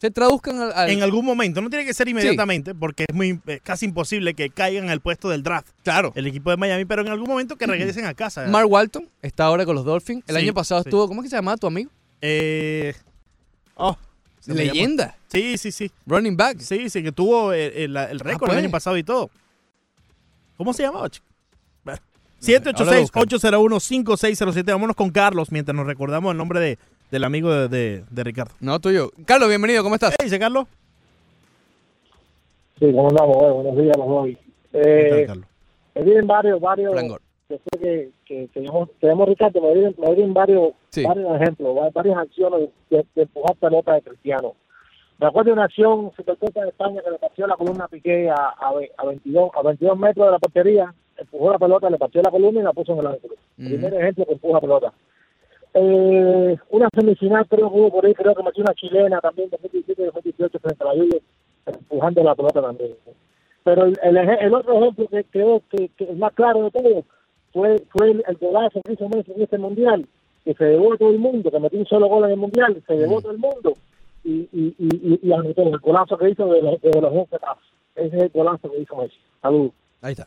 se 0.00 0.10
traduzcan 0.10 0.58
al... 0.60 0.72
al- 0.72 0.90
En 0.90 1.02
algún 1.02 1.24
momento, 1.26 1.60
no 1.60 1.68
tiene 1.68 1.84
que 1.84 1.92
ser 1.92 2.08
inmediatamente, 2.08 2.74
porque 2.74 3.04
es 3.08 3.14
muy 3.14 3.38
eh, 3.46 3.60
casi 3.62 3.84
imposible 3.86 4.32
que 4.34 4.48
caigan 4.48 4.88
al 4.88 5.00
puesto 5.00 5.28
del 5.28 5.42
draft. 5.42 5.68
Claro. 5.84 6.12
El 6.14 6.26
equipo 6.26 6.50
de 6.50 6.56
Miami, 6.56 6.84
pero 6.86 7.02
en 7.02 7.08
algún 7.08 7.28
momento 7.28 7.56
que 7.56 7.66
regresen 7.66 8.06
a 8.06 8.14
casa. 8.14 8.46
Mark 8.48 8.66
Walton 8.70 9.06
está 9.20 9.44
ahora 9.44 9.66
con 9.66 9.74
los 9.74 9.84
Dolphins. 9.84 10.24
El 10.26 10.36
Sí, 10.36 10.42
año 10.42 10.54
pasado 10.54 10.82
sí. 10.82 10.88
estuvo... 10.88 11.06
¿Cómo 11.06 11.20
es 11.20 11.26
que 11.26 11.30
se 11.30 11.36
llamaba 11.36 11.56
tu 11.58 11.66
amigo? 11.66 11.90
Eh, 12.22 12.94
oh, 13.74 13.96
Leyenda. 14.46 15.16
Sí, 15.28 15.58
sí, 15.58 15.70
sí. 15.70 15.90
Running 16.06 16.36
back. 16.36 16.58
Sí, 16.60 16.88
sí, 16.88 17.02
que 17.02 17.12
tuvo 17.12 17.52
el, 17.52 17.72
el- 17.72 17.96
el 17.96 18.20
récord 18.20 18.48
pues. 18.48 18.52
el 18.58 18.64
año 18.64 18.70
pasado 18.70 18.96
y 18.96 19.04
todo. 19.04 19.28
¿Cómo 20.56 20.72
se 20.72 20.82
llamaba, 20.82 21.08
chico? 21.10 21.26
Bueno, 21.84 22.00
ahora 22.40 23.00
lo 23.00 23.78
786-801-5607. 23.78 24.64
Vámonos 24.66 24.96
con 24.96 25.10
Carlos 25.10 25.52
mientras 25.52 25.74
nos 25.76 25.86
recordamos 25.86 26.32
el 26.32 26.38
nombre 26.38 26.58
de, 26.60 26.78
del 27.10 27.24
amigo 27.24 27.50
de, 27.52 27.68
de- 27.68 28.04
de 28.10 28.24
Ricardo. 28.24 28.52
No, 28.60 28.78
tuyo. 28.80 29.10
Carlos, 29.26 29.48
bienvenido. 29.48 29.82
¿Cómo 29.82 29.94
estás? 29.94 30.16
¿Qué 30.16 30.24
dice 30.24 30.38
Carlos? 30.38 30.66
Sí, 32.78 32.86
¿cómo 32.92 33.08
andamos? 33.08 33.36
Bueno, 33.36 33.54
buenos 33.54 33.76
días 33.82 33.96
a 33.96 33.98
los 33.98 34.08
dos. 34.08 34.28
Eh, 34.72 35.26
me 35.94 36.02
vienen 36.02 36.26
varios, 36.26 36.60
varios, 36.60 36.94
que 37.48 37.58
sé 37.58 37.78
que, 37.80 38.10
que 38.24 38.48
tenemos, 38.54 38.88
tenemos 39.00 39.28
Ricardo, 39.28 39.60
me 39.60 39.74
vienen, 39.74 39.94
me 39.98 40.14
vienen 40.14 40.32
varios, 40.34 40.72
Sí. 40.90 41.04
varios 41.04 41.34
ejemplos, 41.40 41.76
va- 41.76 41.90
varias 41.90 42.16
acciones 42.16 42.68
de, 42.88 43.04
de 43.14 43.22
empujar 43.22 43.56
pelota 43.56 43.94
de 43.94 44.02
Cristiano. 44.02 44.54
Me 45.18 45.26
acuerdo 45.26 45.48
de 45.48 45.52
una 45.54 45.64
acción 45.64 46.12
Supercopa 46.16 46.62
de 46.62 46.68
España 46.68 47.02
que 47.04 47.10
le 47.10 47.18
partió 47.18 47.46
la 47.46 47.56
columna 47.56 47.84
a 47.84 47.88
Piqué 47.88 48.30
a, 48.30 48.34
a, 48.58 48.72
ve- 48.74 48.92
a 48.96 49.04
22, 49.04 49.50
a 49.54 49.62
22 49.62 49.98
metros 49.98 50.26
de 50.26 50.32
la 50.32 50.38
portería, 50.38 50.94
empujó 51.18 51.52
la 51.52 51.58
pelota, 51.58 51.90
le 51.90 51.98
partió 51.98 52.22
la 52.22 52.30
columna 52.30 52.60
y 52.60 52.62
la 52.64 52.72
puso 52.72 52.92
en 52.92 52.98
el 53.00 53.06
ángulo. 53.08 53.34
Primer 53.56 53.92
ejemplo 53.94 54.24
que 54.26 54.32
empuja 54.32 54.60
pelota. 54.60 54.92
Eh, 55.72 56.56
una 56.70 56.88
semifinal 56.92 57.46
creo 57.46 57.70
que 57.70 57.78
hubo 57.78 57.90
por 57.90 58.06
ahí, 58.06 58.14
creo 58.14 58.34
que 58.34 58.42
metió 58.42 58.64
una 58.64 58.74
chilena 58.74 59.20
también 59.20 59.50
de 59.50 59.56
2017 59.62 60.02
y 60.02 60.04
2018 60.06 60.58
frente 60.58 60.82
a 60.82 60.86
la 60.86 60.92
Juve, 60.92 61.22
empujando 61.66 62.24
la 62.24 62.34
pelota 62.34 62.62
también. 62.62 62.96
Pero 63.62 63.84
el, 63.84 63.98
el, 64.02 64.16
el 64.16 64.54
otro 64.54 64.78
ejemplo 64.78 65.06
que 65.08 65.24
creo 65.24 65.62
que, 65.70 65.88
que 65.90 66.04
es 66.04 66.16
más 66.16 66.32
claro 66.32 66.64
de 66.64 66.70
todo 66.70 67.04
fue, 67.52 67.78
fue 67.90 68.10
el, 68.10 68.24
el 68.26 68.36
golazo 68.36 68.80
que 68.82 68.94
hizo 68.94 69.08
Messi 69.08 69.32
en 69.32 69.42
este 69.42 69.58
mundial, 69.58 70.06
que 70.44 70.54
se 70.54 70.64
llevó 70.64 70.94
a 70.94 70.96
todo 70.96 71.10
el 71.10 71.18
mundo, 71.18 71.50
que 71.50 71.60
metió 71.60 71.78
un 71.78 71.86
solo 71.86 72.08
gol 72.08 72.24
en 72.24 72.30
el 72.32 72.36
mundial, 72.36 72.82
se 72.86 72.96
llevó 72.96 73.18
a 73.18 73.22
todo 73.22 73.32
el 73.32 73.38
mundo 73.38 73.74
y, 74.24 74.48
y, 74.52 74.74
y, 74.78 74.88
y, 75.14 75.20
y 75.22 75.32
anotó 75.32 75.62
el 75.62 75.78
golazo 75.78 76.18
que 76.18 76.30
hizo 76.30 76.46
de 76.46 76.62
los, 76.62 76.80
de 76.80 77.00
los 77.00 77.12
11 77.12 77.38
pasos. 77.38 77.64
Ese 77.94 78.16
es 78.16 78.22
el 78.24 78.28
golazo 78.30 78.70
que 78.70 78.80
hizo 78.80 78.96
Messi. 78.96 79.16
Saludos. 79.40 79.72
Ahí 80.02 80.12
está. 80.12 80.26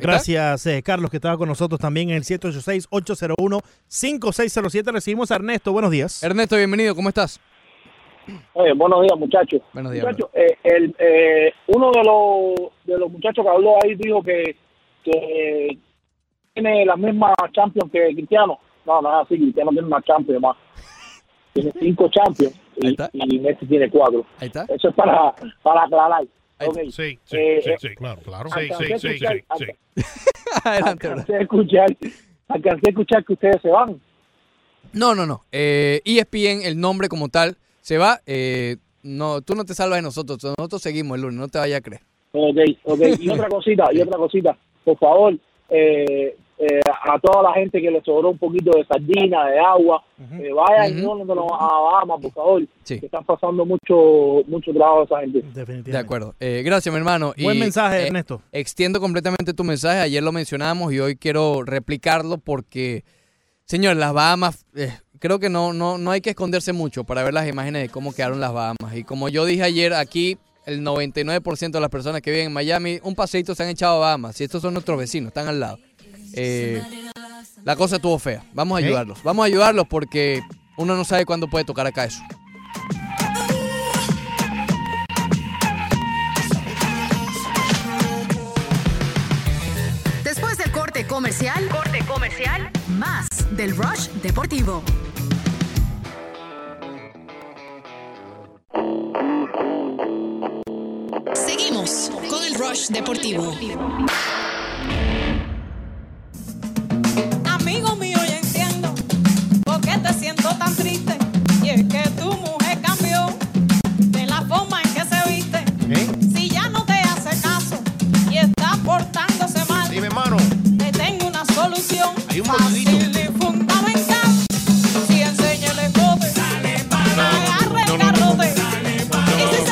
Gracias, 0.00 0.64
eh, 0.66 0.80
Carlos, 0.82 1.10
que 1.10 1.16
estaba 1.16 1.36
con 1.36 1.48
nosotros 1.48 1.80
también 1.80 2.10
en 2.10 2.16
el 2.16 2.22
786-801-5607. 2.22 4.92
Recibimos 4.92 5.32
a 5.32 5.34
Ernesto. 5.34 5.72
Buenos 5.72 5.90
días. 5.90 6.22
Ernesto, 6.22 6.56
bienvenido. 6.56 6.94
¿Cómo 6.94 7.08
estás? 7.08 7.40
Oye, 8.52 8.74
buenos 8.74 9.02
días, 9.02 9.18
muchachos. 9.18 9.60
Buenos 9.72 9.90
días. 9.92 10.04
Muchachos, 10.04 10.30
eh, 10.34 10.56
el, 10.62 10.94
eh, 10.98 11.52
uno 11.68 11.90
de 11.90 12.04
los, 12.04 12.54
de 12.84 12.98
los 12.98 13.10
muchachos 13.10 13.42
que 13.44 13.50
habló 13.50 13.76
ahí 13.82 13.94
dijo 13.96 14.22
que, 14.22 14.54
que 15.02 15.78
tiene 16.54 16.84
las 16.84 16.98
mismas 16.98 17.34
Champions 17.52 17.90
que 17.90 18.14
Cristiano. 18.14 18.60
No, 18.86 19.02
no 19.02 19.20
es 19.20 19.26
así, 19.26 19.36
Cristiano 19.36 19.72
tiene 19.72 19.88
una 19.88 20.00
Champions 20.02 20.40
más. 20.40 20.56
Tiene 21.54 21.72
cinco 21.80 22.08
Champions 22.10 22.54
y, 22.76 22.94
y 23.12 23.38
Messi 23.40 23.66
tiene 23.66 23.90
cuatro. 23.90 24.24
Ahí 24.38 24.46
está. 24.46 24.64
Eso 24.68 24.90
es 24.90 24.94
para, 24.94 25.34
para 25.62 25.82
aclarar. 25.84 26.24
Sí, 26.58 26.90
sí, 27.24 27.36
Eh, 27.36 27.60
sí, 27.62 27.70
eh, 27.70 27.76
sí, 27.80 27.88
claro, 27.94 28.20
claro. 28.22 28.50
Sí, 28.50 28.60
alcancé 28.60 28.98
sí, 28.98 28.98
sí, 29.00 29.08
escuchar- 29.24 29.44
sí, 29.58 29.64
sí. 29.96 30.02
Adelante, 30.64 31.06
alcancé 31.08 31.34
a 31.36 31.40
escuchar, 31.40 31.96
alcancé 32.48 32.80
a 32.86 32.90
escuchar 32.90 33.24
que 33.24 33.32
ustedes 33.34 33.62
se 33.62 33.68
van. 33.68 34.00
No, 34.92 35.14
no, 35.14 35.26
no. 35.26 35.44
Eh, 35.52 36.00
ESPN, 36.04 36.62
el 36.64 36.80
nombre 36.80 37.08
como 37.08 37.28
tal, 37.28 37.56
se 37.80 37.98
va. 37.98 38.20
Eh, 38.26 38.76
no, 39.02 39.40
tú 39.42 39.54
no 39.54 39.64
te 39.64 39.74
salvas 39.74 39.98
de 39.98 40.02
nosotros. 40.02 40.38
Nosotros 40.42 40.82
seguimos 40.82 41.16
el 41.16 41.22
lunes. 41.22 41.38
No 41.38 41.48
te 41.48 41.58
vayas 41.58 41.78
a 41.78 41.82
creer. 41.82 42.02
Ok, 42.32 42.56
ok. 42.84 43.00
Y 43.18 43.28
otra 43.30 43.48
cosita, 43.48 43.84
y 43.92 44.00
otra 44.00 44.16
cosita. 44.18 44.56
Por 44.84 44.98
favor, 44.98 45.38
eh, 45.68 46.36
eh, 46.58 46.80
a 46.86 47.18
toda 47.20 47.42
la 47.42 47.52
gente 47.52 47.80
que 47.80 47.90
le 47.90 48.02
sobró 48.02 48.30
un 48.30 48.38
poquito 48.38 48.72
de 48.76 48.84
sardina, 48.84 49.46
de 49.46 49.60
agua, 49.60 50.02
eh, 50.18 50.50
vayan 50.52 50.98
y 50.98 51.00
dónenlo 51.00 51.46
a 51.54 51.80
Bahamas, 51.80 52.20
por 52.20 52.32
favor. 52.32 52.62
Sí. 52.82 52.98
Que 52.98 53.06
están 53.06 53.24
pasando 53.24 53.64
mucho 53.64 54.42
mucho 54.48 54.72
trabajo 54.72 55.04
esa 55.04 55.20
gente. 55.20 55.38
Definitivamente. 55.38 55.90
De 55.92 55.98
acuerdo. 55.98 56.34
Eh, 56.40 56.62
gracias, 56.64 56.92
mi 56.92 56.98
hermano. 56.98 57.32
Buen 57.40 57.56
Y, 57.56 57.60
mensaje, 57.60 58.02
eh, 58.02 58.06
Ernesto. 58.08 58.42
Extiendo 58.50 59.00
completamente 59.00 59.54
tu 59.54 59.62
mensaje. 59.62 60.00
Ayer 60.00 60.22
lo 60.22 60.32
mencionamos 60.32 60.92
y 60.92 60.98
hoy 60.98 61.16
quiero 61.16 61.62
replicarlo 61.62 62.38
porque, 62.38 63.04
señor, 63.64 63.96
las 63.96 64.12
Bahamas, 64.12 64.66
eh, 64.74 64.92
creo 65.20 65.38
que 65.38 65.50
no, 65.50 65.72
no, 65.72 65.96
no 65.96 66.10
hay 66.10 66.20
que 66.20 66.30
esconderse 66.30 66.72
mucho 66.72 67.04
para 67.04 67.22
ver 67.22 67.34
las 67.34 67.48
imágenes 67.48 67.82
de 67.82 67.88
cómo 67.88 68.12
quedaron 68.12 68.40
las 68.40 68.52
Bahamas. 68.52 68.96
Y 68.96 69.04
como 69.04 69.28
yo 69.28 69.44
dije 69.44 69.62
ayer, 69.62 69.94
aquí 69.94 70.38
el 70.66 70.82
99% 70.84 71.70
de 71.70 71.80
las 71.80 71.90
personas 71.90 72.20
que 72.20 72.30
viven 72.30 72.48
en 72.48 72.52
Miami, 72.52 72.98
un 73.02 73.14
paseíto 73.14 73.54
se 73.54 73.62
han 73.62 73.68
echado 73.68 73.96
a 73.96 74.08
Bahamas. 74.08 74.40
Y 74.40 74.44
estos 74.44 74.60
son 74.60 74.74
nuestros 74.74 74.98
vecinos, 74.98 75.28
están 75.28 75.48
al 75.48 75.60
lado. 75.60 75.78
Eh, 76.34 76.82
la 77.64 77.76
cosa 77.76 77.96
estuvo 77.96 78.18
fea. 78.18 78.44
Vamos 78.52 78.78
a 78.78 78.80
¿Eh? 78.80 78.86
ayudarlos. 78.86 79.22
Vamos 79.22 79.42
a 79.42 79.46
ayudarlos 79.46 79.86
porque 79.88 80.42
uno 80.76 80.96
no 80.96 81.04
sabe 81.04 81.26
cuándo 81.26 81.48
puede 81.48 81.64
tocar 81.64 81.86
acá 81.86 82.04
eso. 82.04 82.22
Después 90.24 90.58
del 90.58 90.70
corte 90.72 91.06
comercial, 91.06 91.68
corte 91.68 92.04
comercial, 92.06 92.70
más 92.98 93.28
del 93.56 93.76
Rush 93.76 94.08
Deportivo. 94.22 94.82
Seguimos 101.34 102.10
con 102.28 102.44
el 102.44 102.54
Rush 102.54 102.88
Deportivo. 102.88 103.54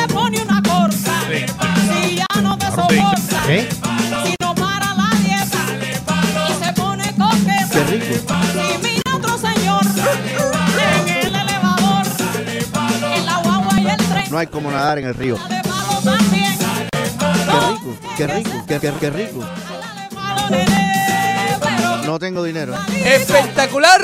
Pone 0.09 0.41
una 0.43 0.63
corta, 0.63 1.21
si 1.29 2.17
ya 2.17 2.27
no 2.43 2.59
te 2.59 2.67
soporta, 2.67 3.47
si 4.25 4.35
no 4.41 4.55
para 4.55 4.95
la 4.95 5.11
dieta 5.21 5.63
y 6.49 6.65
se 6.65 6.73
pone 6.73 7.05
coqueta. 7.15 7.69
Qué 7.73 7.85
rico. 7.85 8.35
Y 8.55 8.79
mira 8.83 9.17
otro 9.17 9.39
señor 9.39 9.83
en 9.87 11.09
el 11.27 11.35
elevador, 11.35 12.07
en 13.15 13.27
la 13.27 13.37
guagua 13.39 13.81
y 13.81 13.87
el 13.87 13.97
tren. 13.97 14.25
No 14.31 14.39
hay 14.39 14.47
como 14.47 14.71
nadar 14.71 14.99
en 14.99 15.07
el 15.07 15.15
río. 15.15 15.39
Qué 15.49 15.63
rico, 17.67 17.97
qué 18.17 18.27
rico, 18.27 18.51
qué, 18.67 18.81
qué- 18.81 18.93
qué 19.01 19.11
rico. 19.11 19.45
No 22.05 22.19
tengo 22.19 22.43
dinero. 22.45 22.75
¡Espectacular! 23.05 24.01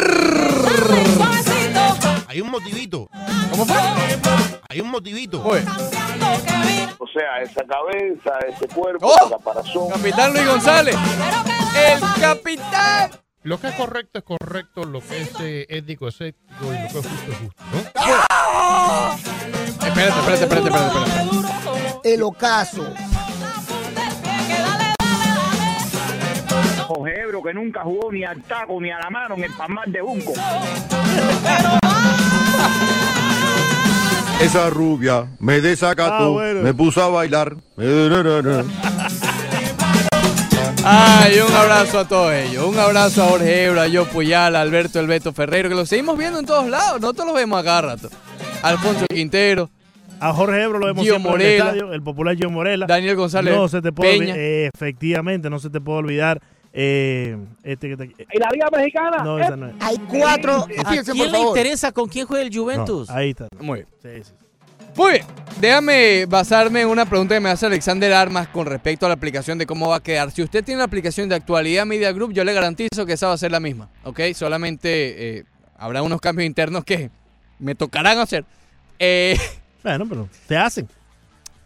Hay 2.26 2.40
un 2.40 2.50
motivito. 2.50 3.08
¿Cómo 3.50 3.66
fue? 3.66 3.76
Hay 4.68 4.80
un 4.80 4.90
motivito. 4.90 5.42
O 5.44 7.06
sea, 7.06 7.42
esa 7.42 7.62
cabeza, 7.64 8.38
ese 8.48 8.66
cuerpo, 8.68 9.06
¡Oh! 9.06 9.26
esa 9.26 9.36
caparazón. 9.36 9.90
Capitán 9.90 10.32
Luis 10.32 10.46
González. 10.46 10.96
El 11.76 12.00
capitán. 12.20 13.10
Lo 13.44 13.60
que 13.60 13.68
es 13.68 13.74
correcto 13.74 14.18
es 14.20 14.24
correcto, 14.24 14.84
lo 14.84 15.00
que 15.00 15.22
es 15.22 15.30
eh, 15.40 15.66
ético 15.68 16.06
es 16.08 16.20
ético 16.20 16.64
y 16.64 16.66
lo 16.66 16.72
que 16.72 16.86
es 16.86 16.92
justo 16.92 17.32
es 17.32 17.38
justo, 17.38 17.62
¿no? 17.72 17.78
Espérate, 19.84 20.18
espérate, 20.20 20.44
espérate, 20.44 20.68
espérate. 20.68 20.98
espérate. 20.98 22.14
El 22.14 22.22
ocaso. 22.22 22.94
Ojebro 26.92 27.42
que 27.42 27.52
nunca 27.54 27.82
jugó 27.82 28.10
ni 28.12 28.24
al 28.24 28.42
taco 28.42 28.80
ni 28.80 28.90
a 28.90 28.98
la 28.98 29.10
mano 29.10 29.34
en 29.36 29.44
el 29.44 29.52
palmar 29.52 29.86
de 29.88 30.00
Junco. 30.00 30.32
Esa 34.40 34.70
rubia 34.70 35.26
me 35.38 35.60
desacató, 35.60 36.12
Ah, 36.12 36.28
bueno. 36.28 36.62
me 36.62 36.74
puso 36.74 37.00
a 37.02 37.08
bailar. 37.08 37.54
Ay, 40.84 41.38
un 41.38 41.54
abrazo 41.54 42.00
a 42.00 42.08
todos 42.08 42.32
ellos. 42.32 42.64
Un 42.66 42.76
abrazo 42.76 43.22
a 43.22 43.28
Jorge 43.28 43.64
Ebro, 43.64 43.80
a 43.80 43.86
Yo 43.86 44.04
Puyal, 44.06 44.56
a 44.56 44.60
Alberto 44.62 44.98
El 44.98 45.06
Beto 45.06 45.32
Ferrero, 45.32 45.68
que 45.68 45.76
lo 45.76 45.86
seguimos 45.86 46.18
viendo 46.18 46.40
en 46.40 46.46
todos 46.46 46.68
lados. 46.68 47.00
Nosotros 47.00 47.26
los 47.28 47.36
vemos 47.36 47.60
a 47.60 47.64
cada 47.64 47.82
rato. 47.82 48.08
Alfonso 48.62 49.06
Quintero. 49.08 49.70
A 50.18 50.32
Jorge 50.32 50.62
Ebro 50.62 50.78
lo 50.78 50.86
vemos 50.86 51.02
Gio 51.04 51.16
siempre 51.18 51.32
en 51.34 51.40
el 51.40 51.56
estadio, 51.68 51.92
el 51.92 52.02
popular 52.02 52.36
Gio 52.36 52.48
Morela. 52.50 52.86
Daniel 52.86 53.16
González 53.16 53.54
No 53.56 53.66
se 53.68 53.80
te 53.82 53.90
puede 53.92 54.12
Peña. 54.18 54.32
olvidar, 54.34 54.38
eh, 54.38 54.70
efectivamente, 54.72 55.50
no 55.50 55.58
se 55.58 55.68
te 55.70 55.80
puede 55.80 55.98
olvidar. 55.98 56.40
Eh, 56.72 57.36
este 57.62 57.86
que 57.88 57.92
está 57.92 58.04
aquí. 58.04 58.14
¿Y 58.32 58.38
la 58.38 58.48
Liga 58.50 58.68
Mexicana? 58.74 59.22
No, 59.22 59.38
esa 59.38 59.56
no 59.56 59.68
es. 59.68 59.74
Hay 59.80 59.98
cuatro. 60.08 60.66
¿A 60.78 60.90
Fíjense, 60.90 61.12
quién 61.12 61.30
le 61.32 61.38
favor. 61.38 61.48
interesa 61.58 61.92
con 61.92 62.08
quién 62.08 62.26
juega 62.26 62.44
el 62.46 62.56
Juventus? 62.56 63.08
No, 63.08 63.14
ahí 63.14 63.30
está. 63.30 63.48
Muy 63.60 63.80
bien. 63.80 63.88
Sí, 64.24 64.30
sí. 64.30 64.32
Muy 64.96 65.12
bien. 65.12 65.24
Déjame 65.60 66.26
basarme 66.26 66.82
en 66.82 66.88
una 66.88 67.06
pregunta 67.06 67.34
que 67.34 67.40
me 67.40 67.48
hace 67.50 67.66
Alexander 67.66 68.12
Armas 68.12 68.48
con 68.48 68.66
respecto 68.66 69.06
a 69.06 69.08
la 69.08 69.14
aplicación 69.14 69.56
de 69.58 69.66
cómo 69.66 69.88
va 69.88 69.96
a 69.96 70.02
quedar. 70.02 70.30
Si 70.30 70.42
usted 70.42 70.62
tiene 70.64 70.78
la 70.78 70.84
aplicación 70.84 71.28
de 71.28 71.34
actualidad 71.34 71.86
Media 71.86 72.12
Group, 72.12 72.32
yo 72.32 72.44
le 72.44 72.52
garantizo 72.52 73.06
que 73.06 73.14
esa 73.14 73.28
va 73.28 73.32
a 73.34 73.38
ser 73.38 73.52
la 73.52 73.60
misma. 73.60 73.88
¿Ok? 74.04 74.20
Solamente 74.34 75.38
eh, 75.38 75.44
habrá 75.76 76.02
unos 76.02 76.20
cambios 76.20 76.46
internos 76.46 76.84
que 76.84 77.10
me 77.58 77.74
tocarán 77.74 78.18
hacer. 78.18 78.44
Eh, 78.98 79.36
Bueno, 79.82 80.06
pero 80.08 80.28
te 80.46 80.56
hacen. 80.56 80.86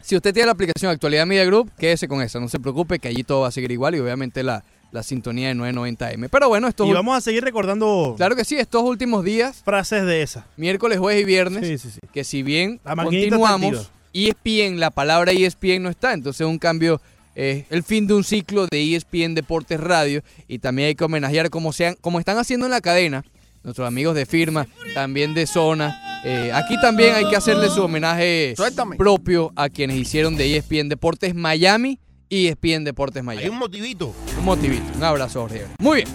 si 0.01 0.15
usted 0.15 0.33
tiene 0.33 0.47
la 0.47 0.53
aplicación 0.53 0.89
de 0.89 0.93
actualidad 0.95 1.27
Media 1.27 1.45
Group, 1.45 1.71
quédese 1.77 2.07
con 2.07 2.21
esa. 2.23 2.39
No 2.39 2.47
se 2.47 2.59
preocupe 2.59 2.97
que 2.97 3.09
allí 3.09 3.23
todo 3.23 3.41
va 3.41 3.49
a 3.49 3.51
seguir 3.51 3.71
igual 3.71 3.93
y 3.93 3.99
obviamente 3.99 4.41
la, 4.41 4.63
la 4.91 5.03
sintonía 5.03 5.49
de 5.49 5.55
990M. 5.55 6.29
Pero 6.31 6.47
bueno, 6.49 6.67
estos 6.67 6.87
Y 6.87 6.93
vamos 6.93 7.17
a 7.17 7.21
seguir 7.21 7.43
recordando 7.43 8.13
Claro 8.17 8.35
que 8.35 8.45
sí, 8.45 8.55
estos 8.57 8.83
últimos 8.83 9.23
días, 9.23 9.61
frases 9.63 10.05
de 10.05 10.21
esa. 10.21 10.45
miércoles, 10.57 10.97
jueves 10.99 11.21
y 11.21 11.25
viernes, 11.25 11.67
Sí, 11.67 11.77
sí, 11.77 11.89
sí. 11.93 11.99
que 12.13 12.23
si 12.23 12.43
bien 12.43 12.79
La 12.85 12.95
continuamos. 12.95 13.91
ESPN, 14.13 14.79
la 14.79 14.89
palabra 14.91 15.31
ESPN 15.31 15.83
no 15.83 15.89
está, 15.89 16.13
entonces 16.13 16.47
un 16.47 16.57
cambio, 16.57 17.01
eh, 17.35 17.65
el 17.69 17.83
fin 17.83 18.07
de 18.07 18.13
un 18.15 18.23
ciclo 18.23 18.65
de 18.71 18.95
ESPN 18.95 19.35
Deportes 19.35 19.79
Radio 19.79 20.23
y 20.47 20.59
también 20.59 20.87
hay 20.87 20.95
que 20.95 21.03
homenajear 21.03 21.49
como, 21.51 21.71
sean, 21.73 21.95
como 22.01 22.17
están 22.19 22.37
haciendo 22.37 22.65
en 22.65 22.71
la 22.71 22.81
cadena, 22.81 23.23
nuestros 23.63 23.87
amigos 23.87 24.15
de 24.15 24.25
firma, 24.25 24.67
también 24.95 25.33
de 25.35 25.45
zona. 25.45 26.21
eh, 26.23 26.51
aquí 26.53 26.75
también 26.81 27.13
hay 27.13 27.29
que 27.29 27.35
hacerle 27.35 27.69
su 27.69 27.83
homenaje 27.83 28.53
Suéltame. 28.55 28.95
propio 28.95 29.51
a 29.55 29.69
quienes 29.69 29.97
hicieron 29.97 30.35
de 30.35 30.55
ESPN 30.57 30.89
Deportes 30.89 31.35
Miami 31.35 31.99
y 32.29 32.47
ESPN 32.47 32.83
Deportes 32.83 33.21
Hay 33.21 33.25
Miami. 33.25 33.49
un 33.49 33.57
motivito. 33.57 34.13
Un 34.37 34.45
motivito, 34.45 34.83
un 34.95 35.03
abrazo, 35.03 35.41
Jorge. 35.41 35.65
Muy 35.79 36.03
bien. 36.03 36.07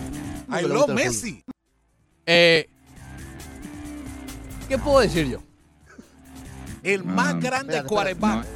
I 0.48 0.62
love 0.66 0.90
Messi. 0.90 1.42
Eh, 2.26 2.68
¿Qué 4.68 4.78
puedo 4.78 5.00
decir 5.00 5.26
yo? 5.28 5.42
El 6.82 7.04
más 7.04 7.38
grande 7.40 7.76
espérate, 7.76 7.88
quarterback. 7.88 8.46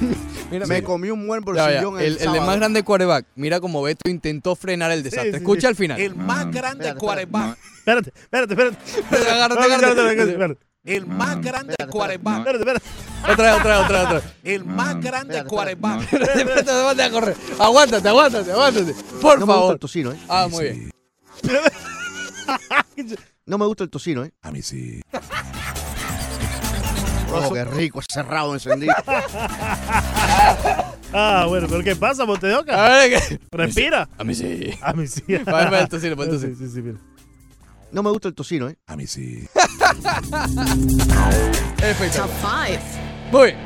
Mira, 0.50 0.66
Me 0.66 0.76
mira. 0.76 0.86
comí 0.86 1.10
un 1.10 1.26
buen 1.26 1.42
Ya, 1.44 1.54
ya, 1.54 1.62
bolsillón 1.84 1.98
El, 2.00 2.06
el 2.06 2.18
de 2.18 2.24
sábado. 2.24 2.46
más 2.46 2.56
grande 2.56 2.82
quarterback. 2.84 3.26
Mira 3.34 3.58
como 3.60 3.82
Beto 3.82 4.08
intentó 4.08 4.54
frenar 4.54 4.92
el 4.92 5.02
desastre. 5.02 5.32
sí, 5.32 5.36
Escucha 5.38 5.62
sí. 5.62 5.66
al 5.66 5.74
final. 5.76 6.00
El 6.00 6.14
más 6.14 6.50
grande 6.52 6.84
espérate, 6.88 6.98
quarterback. 7.00 7.58
Espérate, 7.78 8.12
espérate, 8.16 8.52
espérate. 8.54 8.76
Agárrate, 9.30 9.60
Espérate, 9.60 9.84
agárrate. 10.00 10.30
espérate, 10.32 10.58
espérate, 10.86 10.96
El 10.96 11.06
más 11.06 11.40
grande 11.42 11.74
quarterback. 11.90 12.38
espérate, 12.46 12.58
espérate. 12.58 12.86
Otra 13.32 13.44
vez, 13.44 13.60
otra 13.60 13.76
vez, 13.76 13.84
otra 13.84 13.98
vez, 13.98 14.06
otra 14.06 14.14
vez. 14.20 14.24
El 14.44 14.64
más 14.64 15.00
grande 15.00 15.34
espérate. 15.36 15.48
quarterback. 15.48 16.00
Espérate, 16.02 16.38
espérate, 16.40 16.70
aguántate 16.70 17.02
a 17.02 17.10
correr. 17.10 17.36
Aguántate, 17.58 18.08
aguántate, 18.08 18.52
aguántate. 18.52 18.94
Por 19.20 19.38
No 19.40 19.46
me 19.46 19.52
gusta 19.52 19.54
favor. 19.54 19.72
el 19.74 19.78
tocino, 19.80 20.12
¿eh? 20.12 20.18
Ah, 20.28 20.48
muy 20.50 20.64
bien. 20.64 20.90
No 23.46 23.58
me 23.58 23.66
gusta 23.66 23.84
el 23.84 23.90
tocino, 23.90 24.24
¿eh? 24.24 24.32
A 24.42 24.50
mí 24.50 24.60
sí. 24.62 25.00
Oh, 27.32 27.52
qué 27.52 27.64
rico, 27.64 28.00
cerrado, 28.12 28.54
encendido. 28.54 28.94
Ah, 31.12 31.46
bueno, 31.48 31.66
pero 31.70 31.82
¿qué 31.84 31.94
pasa, 31.96 32.24
A 32.24 32.26
Montedoca? 32.26 32.88
ver, 32.88 33.10
¿qué? 33.22 33.40
Respira. 33.52 34.08
A 34.18 34.24
mí 34.24 34.34
sí. 34.34 34.70
A 34.82 34.92
mí 34.92 35.06
sí. 35.06 35.22
Va, 35.48 35.70
va, 35.70 35.80
el 35.80 35.88
tocino, 35.88 36.20
el 36.20 36.28
tocino. 36.28 36.54
Sí, 36.56 36.66
sí, 36.66 36.70
sí, 36.74 36.82
mira. 36.82 36.98
No 37.92 38.02
me 38.02 38.10
gusta 38.10 38.28
el 38.28 38.34
tocino, 38.34 38.68
¿eh? 38.68 38.76
A 38.86 38.96
mí 38.96 39.06
sí. 39.06 39.46
Top 42.14 42.30
5. 42.40 42.80
Muy 43.32 43.46
bien. 43.46 43.56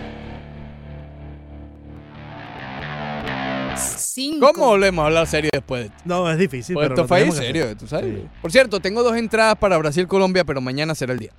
5. 3.76 4.52
¿Cómo 4.52 4.66
volvemos 4.66 5.02
a 5.02 5.06
hablar 5.06 5.26
serio 5.26 5.50
después 5.52 5.82
de 5.82 5.86
esto? 5.88 5.98
No, 6.04 6.30
es 6.30 6.38
difícil. 6.38 6.74
Pues 6.74 6.88
pero 6.88 6.94
esto 6.94 7.08
fue 7.08 7.22
en 7.22 7.32
serio, 7.32 7.64
hacer. 7.64 7.78
tú 7.78 7.86
sabes. 7.86 8.14
Sí. 8.14 8.28
Por 8.42 8.52
cierto, 8.52 8.80
tengo 8.80 9.02
dos 9.02 9.16
entradas 9.16 9.56
para 9.56 9.76
Brasil-Colombia, 9.78 10.44
pero 10.44 10.60
mañana 10.60 10.94
será 10.94 11.12
el 11.12 11.18
día. 11.18 11.30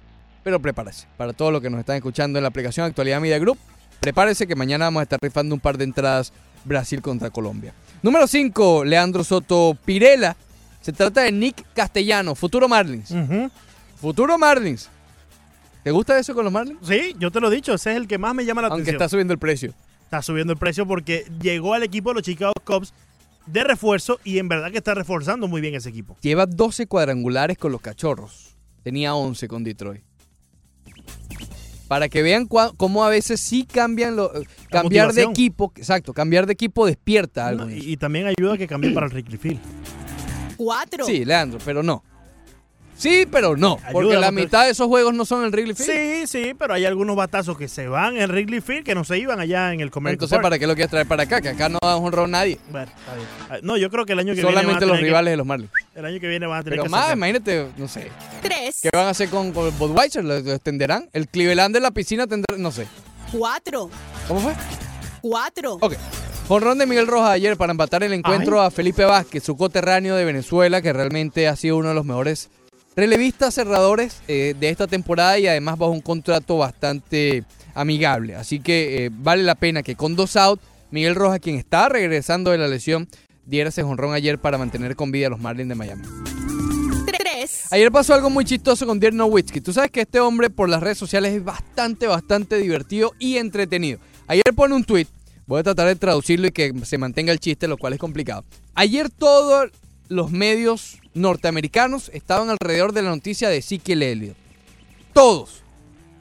Pero 0.43 0.59
prepárese. 0.59 1.07
Para 1.17 1.33
todos 1.33 1.51
los 1.51 1.61
que 1.61 1.69
nos 1.69 1.79
están 1.79 1.97
escuchando 1.97 2.39
en 2.39 2.43
la 2.43 2.49
aplicación 2.49 2.85
Actualidad 2.85 3.21
Media 3.21 3.37
Group, 3.39 3.57
prepárese 3.99 4.47
que 4.47 4.55
mañana 4.55 4.85
vamos 4.85 5.01
a 5.01 5.03
estar 5.03 5.19
rifando 5.21 5.53
un 5.53 5.61
par 5.61 5.77
de 5.77 5.83
entradas 5.83 6.33
Brasil 6.63 7.01
contra 7.01 7.29
Colombia. 7.29 7.73
Número 8.01 8.25
5, 8.27 8.85
Leandro 8.85 9.23
Soto 9.23 9.77
Pirela. 9.85 10.35
Se 10.81 10.91
trata 10.91 11.21
de 11.21 11.31
Nick 11.31 11.63
Castellano, 11.75 12.33
futuro 12.33 12.67
Marlins. 12.67 13.13
Futuro 14.01 14.37
Marlins. 14.37 14.89
¿Te 15.83 15.91
gusta 15.91 16.17
eso 16.19 16.33
con 16.33 16.43
los 16.43 16.53
Marlins? 16.53 16.79
Sí, 16.83 17.15
yo 17.19 17.31
te 17.31 17.39
lo 17.39 17.51
he 17.51 17.55
dicho, 17.55 17.73
ese 17.73 17.91
es 17.91 17.97
el 17.97 18.07
que 18.07 18.17
más 18.17 18.35
me 18.35 18.45
llama 18.45 18.61
la 18.61 18.67
Aunque 18.67 18.81
atención. 18.83 18.95
está 19.01 19.09
subiendo 19.09 19.33
el 19.33 19.39
precio. 19.39 19.73
Está 20.03 20.21
subiendo 20.21 20.53
el 20.53 20.59
precio 20.59 20.85
porque 20.87 21.25
llegó 21.41 21.73
al 21.73 21.83
equipo 21.83 22.09
de 22.09 22.15
los 22.15 22.23
Chicago 22.23 22.53
Cubs 22.65 22.93
de 23.47 23.63
refuerzo 23.63 24.19
y 24.23 24.37
en 24.39 24.47
verdad 24.49 24.71
que 24.71 24.77
está 24.77 24.93
reforzando 24.93 25.47
muy 25.47 25.61
bien 25.61 25.73
ese 25.75 25.89
equipo. 25.89 26.17
Lleva 26.21 26.45
12 26.45 26.85
cuadrangulares 26.87 27.57
con 27.57 27.71
los 27.71 27.81
cachorros. 27.81 28.55
Tenía 28.83 29.15
11 29.15 29.47
con 29.47 29.63
Detroit. 29.63 30.01
Para 31.87 32.07
que 32.07 32.21
vean 32.21 32.47
cua- 32.47 32.73
cómo 32.77 33.03
a 33.03 33.09
veces 33.09 33.39
sí 33.41 33.65
cambian 33.65 34.15
lo, 34.15 34.33
eh, 34.35 34.45
cambiar 34.69 35.13
de 35.13 35.23
equipo, 35.23 35.73
exacto, 35.75 36.13
cambiar 36.13 36.45
de 36.45 36.53
equipo 36.53 36.85
despierta 36.85 37.47
algo. 37.47 37.65
No, 37.65 37.71
y, 37.71 37.97
también 37.97 38.27
ayuda 38.27 38.53
a 38.53 38.57
que 38.57 38.67
cambie 38.67 38.91
para 38.91 39.07
el 39.07 39.11
Wrigley 39.13 39.37
Field. 39.37 39.59
4. 40.57 41.05
Sí, 41.05 41.25
Leandro, 41.25 41.59
pero 41.65 41.83
no. 41.83 42.03
Sí, 43.01 43.25
pero 43.31 43.57
no, 43.57 43.77
porque 43.91 44.09
Ayuda, 44.11 44.19
la 44.19 44.31
mitad 44.31 44.65
de 44.65 44.71
esos 44.71 44.85
juegos 44.85 45.11
no 45.15 45.25
son 45.25 45.43
en 45.43 45.49
Wrigley 45.51 45.73
Field. 45.73 45.89
Sí, 45.89 46.27
sí, 46.27 46.53
pero 46.53 46.75
hay 46.75 46.85
algunos 46.85 47.15
batazos 47.15 47.57
que 47.57 47.67
se 47.67 47.87
van 47.87 48.15
en 48.15 48.29
Wrigley 48.29 48.61
Field 48.61 48.83
que 48.85 48.93
no 48.93 49.03
se 49.03 49.17
iban 49.17 49.39
allá 49.39 49.73
en 49.73 49.79
el 49.81 49.89
Comerica 49.89 50.17
Entonces, 50.25 50.35
Park. 50.35 50.43
¿para 50.43 50.59
qué 50.59 50.67
lo 50.67 50.75
quieres 50.75 50.91
traer 50.91 51.07
para 51.07 51.23
acá? 51.23 51.41
Que 51.41 51.49
acá 51.49 51.67
no 51.67 51.79
da 51.81 51.95
un 51.97 52.05
honrón 52.05 52.29
nadie. 52.29 52.59
Bueno, 52.69 52.91
está 52.95 53.15
bien. 53.15 53.27
Ah, 53.49 53.57
No, 53.63 53.75
yo 53.75 53.89
creo 53.89 54.05
que 54.05 54.13
el 54.13 54.19
año 54.19 54.35
que 54.35 54.41
viene 54.41 54.53
van 54.53 54.61
Solamente 54.63 54.85
los 54.85 54.97
que- 54.99 55.03
rivales 55.03 55.31
de 55.31 55.37
los 55.37 55.47
Marlins. 55.47 55.71
el 55.95 56.05
año 56.05 56.19
que 56.19 56.27
viene 56.27 56.45
van 56.45 56.59
a 56.59 56.63
tener 56.63 56.73
Pero 56.77 56.83
que 56.83 56.89
más, 56.89 57.01
sacar. 57.01 57.17
imagínate, 57.17 57.67
no 57.75 57.87
sé. 57.87 58.07
3. 58.43 58.79
¿Qué 58.83 58.89
van 58.93 59.07
a 59.07 59.09
hacer 59.09 59.29
con, 59.29 59.51
con 59.51 59.75
Budweiser? 59.79 60.23
¿Lo, 60.23 60.35
extenderán? 60.37 61.09
¿El 61.11 61.27
Cleveland 61.27 61.73
de 61.73 61.79
la 61.81 61.89
piscina 61.89 62.27
tendrá? 62.27 62.55
No 62.57 62.71
sé. 62.71 62.85
4. 63.31 63.89
¿Cómo 64.27 64.39
fue? 64.41 64.53
4. 65.21 65.77
Ok. 65.81 65.95
Jonrón 66.47 66.77
de 66.77 66.85
Miguel 66.85 67.07
Rojas 67.07 67.29
ayer 67.31 67.55
para 67.57 67.71
empatar 67.71 68.03
el 68.03 68.13
encuentro 68.13 68.61
a 68.61 68.69
Felipe 68.71 69.05
Vázquez, 69.05 69.43
su 69.43 69.55
coterráneo 69.55 70.15
de 70.15 70.25
Venezuela, 70.25 70.81
que 70.81 70.91
realmente 70.93 71.47
ha 71.47 71.55
sido 71.55 71.77
uno 71.77 71.89
de 71.89 71.95
los 71.95 72.05
mejores 72.05 72.49
relevistas 72.95 73.53
cerradores 73.53 74.21
eh, 74.27 74.55
de 74.59 74.69
esta 74.69 74.87
temporada 74.87 75.39
y 75.39 75.47
además 75.47 75.77
bajo 75.77 75.91
un 75.91 76.01
contrato 76.01 76.57
bastante 76.57 77.43
amigable. 77.73 78.35
Así 78.35 78.59
que 78.59 79.05
eh, 79.05 79.09
vale 79.11 79.43
la 79.43 79.55
pena 79.55 79.83
que 79.83 79.95
con 79.95 80.15
dos 80.15 80.35
out, 80.35 80.59
Miguel 80.91 81.15
Rojas, 81.15 81.39
quien 81.39 81.55
está 81.55 81.89
regresando 81.89 82.51
de 82.51 82.57
la 82.57 82.67
lesión, 82.67 83.07
diera 83.45 83.69
ese 83.69 83.83
jonrón 83.83 84.13
ayer 84.13 84.39
para 84.39 84.57
mantener 84.57 84.95
con 84.95 85.11
vida 85.11 85.27
a 85.27 85.29
los 85.29 85.39
Marlins 85.39 85.69
de 85.69 85.75
Miami. 85.75 86.03
3. 87.05 87.67
Ayer 87.71 87.91
pasó 87.91 88.13
algo 88.13 88.29
muy 88.29 88.45
chistoso 88.45 88.85
con 88.85 88.99
Dirk 88.99 89.13
Nowitzki. 89.13 89.61
Tú 89.61 89.73
sabes 89.73 89.91
que 89.91 90.01
este 90.01 90.19
hombre 90.19 90.49
por 90.49 90.69
las 90.69 90.81
redes 90.81 90.97
sociales 90.97 91.33
es 91.33 91.43
bastante, 91.43 92.07
bastante 92.07 92.57
divertido 92.57 93.13
y 93.19 93.37
entretenido. 93.37 93.99
Ayer 94.27 94.43
pone 94.55 94.75
un 94.75 94.83
tweet. 94.83 95.07
Voy 95.47 95.59
a 95.59 95.63
tratar 95.63 95.87
de 95.87 95.95
traducirlo 95.95 96.47
y 96.47 96.51
que 96.51 96.73
se 96.83 96.97
mantenga 96.97 97.33
el 97.33 97.39
chiste, 97.39 97.67
lo 97.67 97.77
cual 97.77 97.93
es 97.93 97.99
complicado. 97.99 98.45
Ayer 98.73 99.09
todos 99.09 99.69
los 100.11 100.29
medios 100.29 100.97
norteamericanos 101.13 102.11
estaban 102.13 102.49
alrededor 102.49 102.91
de 102.91 103.01
la 103.01 103.11
noticia 103.11 103.47
de 103.47 103.57
Ezekiel 103.57 104.03
Elliott. 104.03 104.35
Todos. 105.13 105.63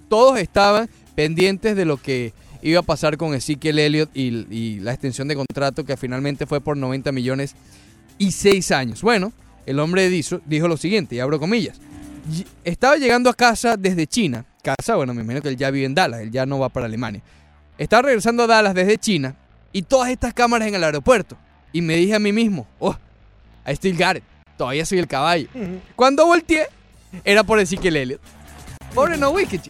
Todos 0.09 0.39
estaban 0.39 0.89
pendientes 1.17 1.75
de 1.75 1.85
lo 1.85 1.97
que 1.97 2.33
iba 2.63 2.79
a 2.79 2.83
pasar 2.85 3.17
con 3.17 3.35
Ezekiel 3.35 3.81
Elliott 3.81 4.11
y, 4.15 4.79
la 4.79 4.93
extensión 4.93 5.27
de 5.27 5.35
contrato 5.35 5.85
que 5.85 5.97
finalmente 5.97 6.47
fue 6.47 6.61
por 6.61 6.77
90 6.77 7.11
millones 7.11 7.57
y 8.17 8.31
6 8.31 8.71
años. 8.71 9.03
Bueno, 9.03 9.33
el 9.67 9.81
hombre 9.81 10.09
dijo, 10.09 10.41
dijo 10.47 10.69
lo 10.69 10.77
siguiente, 10.77 11.17
y 11.17 11.21
abro 11.21 11.41
comillas. 11.41 11.81
"Y- 12.33 12.47
Estaba 12.65 12.97
llegando 12.97 13.29
a 13.29 13.35
casa 13.35 13.77
desde 13.77 14.07
China. 14.07 14.45
Casa, 14.63 14.95
bueno, 14.95 15.15
me 15.15 15.23
imagino 15.23 15.43
que 15.43 15.49
él 15.49 15.57
ya 15.57 15.73
vive 15.73 15.87
en 15.87 15.97
Dallas, 15.97 16.21
él 16.21 16.31
ya 16.31 16.47
no 16.47 16.61
va 16.61 16.69
para 16.69 16.87
Alemania. 16.87 17.23
Estaba 17.77 18.03
regresando 18.03 18.45
a 18.45 18.47
Dallas 18.47 18.75
desde 18.75 18.99
China 18.99 19.35
y 19.73 19.83
todas 19.83 20.11
estas 20.11 20.33
cámaras 20.33 20.69
en 20.69 20.77
el 20.77 20.85
aeropuerto. 20.85 21.37
Y 21.73 21.81
me 21.83 21.97
dije 21.97 22.15
a 22.15 22.21
mí 22.21 22.33
mismo, 22.33 22.69
oh, 22.79 22.95
I 23.67 23.73
still 23.75 23.97
got 23.97 24.17
it. 24.17 24.25
todavía 24.57 24.85
soy 24.87 24.99
el 24.99 25.07
caballo. 25.07 25.49
Cuando 25.97 26.27
volteé, 26.27 26.67
era 27.25 27.43
por 27.45 27.59
Ezequiel 27.61 27.97
Elliott. 27.97 28.21
Pobre 28.95 29.17
no 29.17 29.31
Wicked. 29.31 29.61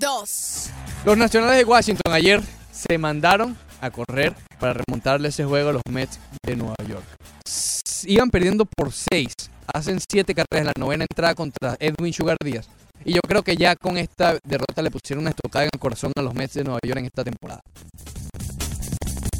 Dos. 0.00 0.70
Los 1.04 1.16
nacionales 1.16 1.58
de 1.58 1.64
Washington 1.64 2.12
ayer 2.12 2.42
se 2.72 2.98
mandaron 2.98 3.56
a 3.80 3.90
correr 3.90 4.34
para 4.58 4.74
remontarle 4.86 5.28
ese 5.28 5.44
juego 5.44 5.70
a 5.70 5.72
los 5.74 5.82
Mets 5.90 6.18
de 6.44 6.56
Nueva 6.56 6.74
York. 6.88 7.04
S- 7.46 7.82
Iban 8.10 8.30
perdiendo 8.30 8.64
por 8.64 8.90
6. 8.92 9.32
Hacen 9.72 9.98
7 10.00 10.34
carreras 10.34 10.60
en 10.60 10.66
la 10.66 10.72
novena 10.78 11.04
entrada 11.08 11.34
contra 11.34 11.76
Edwin 11.78 12.12
Sugar 12.12 12.36
Díaz. 12.42 12.68
Y 13.04 13.12
yo 13.14 13.20
creo 13.20 13.42
que 13.42 13.56
ya 13.56 13.76
con 13.76 13.98
esta 13.98 14.38
derrota 14.44 14.82
le 14.82 14.90
pusieron 14.90 15.22
una 15.22 15.30
estocada 15.30 15.64
en 15.64 15.70
el 15.72 15.78
corazón 15.78 16.12
a 16.16 16.22
los 16.22 16.34
Mets 16.34 16.54
de 16.54 16.64
Nueva 16.64 16.80
York 16.84 16.98
en 16.98 17.04
esta 17.06 17.22
temporada. 17.24 17.60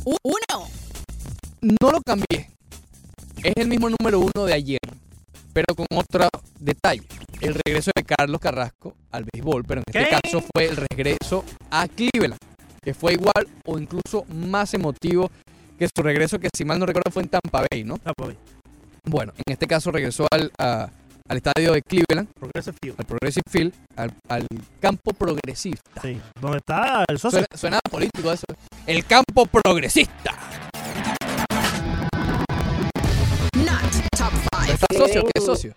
Uno. 0.05 0.69
No 1.63 1.91
lo 1.91 2.01
cambié. 2.03 2.51
Es 3.43 3.53
el 3.57 3.69
mismo 3.69 3.89
número 3.91 4.21
uno 4.21 4.45
de 4.45 4.53
ayer, 4.55 4.79
pero 5.53 5.75
con 5.75 5.87
otro 5.95 6.29
detalle. 6.59 7.03
El 7.41 7.55
regreso 7.65 7.91
de 7.95 8.03
Carlos 8.03 8.41
Carrasco 8.41 8.95
al 9.13 9.25
béisbol, 9.33 9.65
pero 9.65 9.83
en 9.83 9.85
este 9.87 10.11
caso 10.23 10.43
fue 10.55 10.67
el 10.67 10.77
regreso 10.77 11.45
a 11.71 11.87
Cleveland, 11.87 12.39
que 12.83 12.95
fue 12.95 13.13
igual 13.13 13.47
o 13.67 13.79
incluso 13.79 14.25
más 14.29 14.73
emotivo 14.75 15.31
que 15.79 15.87
su 15.95 16.03
regreso, 16.03 16.39
que 16.39 16.49
si 16.57 16.65
mal 16.65 16.79
no 16.79 16.87
recuerdo 16.87 17.11
fue 17.11 17.23
en 17.23 17.29
Tampa 17.29 17.65
Bay, 17.71 17.85
¿no? 17.85 17.99
Tampa 17.99 18.25
Bay. 18.27 18.37
Bueno, 19.05 19.33
en 19.37 19.53
este 19.53 19.67
caso 19.67 19.91
regresó 19.93 20.27
al, 20.31 20.51
a- 20.59 20.89
al 21.29 21.37
estadio 21.37 21.73
de 21.73 21.83
Cleveland, 21.83 22.29
Progressive 22.39 22.77
Field. 22.81 22.95
al 22.99 23.05
Progressive 23.05 23.43
Field, 23.51 23.73
al, 23.97 24.13
al 24.29 24.47
campo 24.81 25.13
progresista. 25.13 26.01
Sí. 26.01 26.19
¿Dónde 26.41 26.59
está 26.59 27.05
el 27.09 27.19
socio? 27.19 27.41
Suena, 27.41 27.47
suena 27.55 27.79
político 27.91 28.33
eso. 28.33 28.47
El 28.87 29.05
campo 29.05 29.45
progresista. 29.47 30.33
¿Está 34.77 34.95
socio? 34.95 35.25
¿Qué 35.35 35.41
socio? 35.41 35.75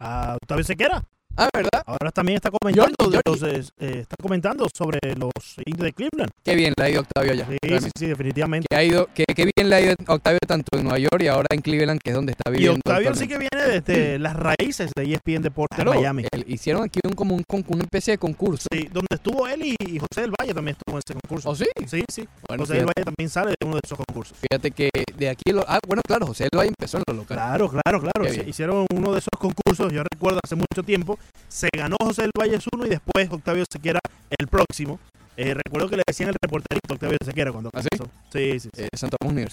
Ah, 0.00 0.36
Octavio 0.42 0.64
Sequera. 0.64 1.04
Ah, 1.36 1.48
¿verdad? 1.54 1.82
Ahora 1.86 2.10
también 2.10 2.36
está 2.36 2.50
comentando, 2.50 2.94
los, 3.26 3.42
eh, 3.42 3.62
está 3.78 4.16
comentando 4.20 4.66
sobre 4.74 4.98
los 5.16 5.30
indios 5.64 5.84
de 5.84 5.92
Cleveland. 5.92 6.30
Qué 6.44 6.54
bien 6.54 6.72
le 6.76 6.84
ha 6.84 6.90
ido 6.90 7.00
Octavio 7.02 7.32
allá. 7.32 7.46
Sí, 7.48 7.78
sí, 7.80 7.90
sí, 7.98 8.06
definitivamente. 8.06 8.66
que 8.70 8.76
ha 8.76 8.82
ido, 8.82 9.08
que, 9.14 9.24
que 9.26 9.44
bien 9.54 9.68
le 9.68 9.76
ha 9.76 9.80
ido 9.80 9.94
Octavio 10.06 10.38
tanto 10.46 10.76
en 10.78 10.84
Nueva 10.84 10.98
York 10.98 11.20
y 11.20 11.26
ahora 11.28 11.46
en 11.50 11.60
Cleveland, 11.60 12.00
que 12.02 12.10
es 12.10 12.16
donde 12.16 12.32
está 12.32 12.50
Y 12.50 12.52
viviendo. 12.54 12.80
Octavio 12.84 13.14
sí 13.14 13.28
que 13.28 13.38
viene 13.38 13.80
desde 13.80 14.18
las 14.18 14.34
raíces 14.36 14.90
de 14.96 15.02
ESPN 15.12 15.42
Deportes 15.42 15.76
Claro, 15.76 15.92
en 15.92 15.98
Miami. 16.00 16.24
el- 16.32 16.44
hicieron 16.50 16.84
aquí 16.84 17.00
un, 17.04 17.12
como 17.12 17.34
un, 17.34 17.44
una 17.68 17.82
especie 17.82 18.12
de 18.12 18.18
concurso. 18.18 18.68
Sí, 18.72 18.88
donde 18.92 19.08
estuvo 19.14 19.46
él 19.46 19.62
y, 19.64 19.74
y 19.78 19.98
José 19.98 20.22
del 20.22 20.32
Valle 20.40 20.54
también 20.54 20.76
estuvo 20.78 20.96
en 20.96 21.02
ese 21.06 21.14
concurso. 21.20 21.50
¿Oh, 21.50 21.54
sí? 21.54 21.66
Sí, 21.86 22.02
sí. 22.10 22.28
Bueno, 22.48 22.62
José 22.64 22.74
del 22.74 22.82
fíjate, 22.84 23.00
Valle 23.00 23.04
también 23.04 23.28
sale 23.30 23.50
de 23.50 23.66
uno 23.66 23.74
de 23.76 23.80
esos 23.84 23.98
concursos. 23.98 24.38
fíjate 24.38 24.70
que 24.70 24.90
de 25.16 25.28
aquí. 25.28 25.52
Lo, 25.52 25.64
ah, 25.68 25.78
bueno, 25.86 26.02
claro, 26.06 26.26
José 26.26 26.48
lo 26.52 26.62
empezó 26.62 26.98
en 26.98 27.04
lo 27.08 27.14
local. 27.14 27.36
Claro, 27.36 27.68
claro, 27.68 28.00
claro. 28.00 28.24
Qué 28.30 28.44
hicieron 28.48 28.86
uno 28.94 29.12
de 29.12 29.18
esos 29.18 29.28
concursos, 29.38 29.92
yo 29.92 30.02
recuerdo 30.10 30.40
hace 30.42 30.56
mucho 30.56 30.82
tiempo. 30.84 31.18
Se 31.48 31.68
ganó 31.76 31.96
José 32.02 32.22
del 32.22 32.30
Valle 32.38 32.58
uno 32.72 32.86
y 32.86 32.90
después 32.90 33.28
Octavio 33.30 33.64
Sequera 33.70 34.00
el 34.38 34.46
próximo. 34.48 34.98
Eh, 35.36 35.54
recuerdo 35.54 35.88
que 35.88 35.96
le 35.96 36.02
decían 36.06 36.30
el 36.30 36.36
reporterito 36.40 36.94
Octavio 36.94 37.18
Sequera 37.24 37.52
cuando 37.52 37.70
¿Ah, 37.74 37.82
sí? 37.82 37.88
comenzó. 37.96 38.14
Sí, 38.32 38.60
sí, 38.60 38.70
sí. 38.74 38.82
Eh, 38.82 38.88
Santa. 38.96 39.16
Santa 39.20 39.50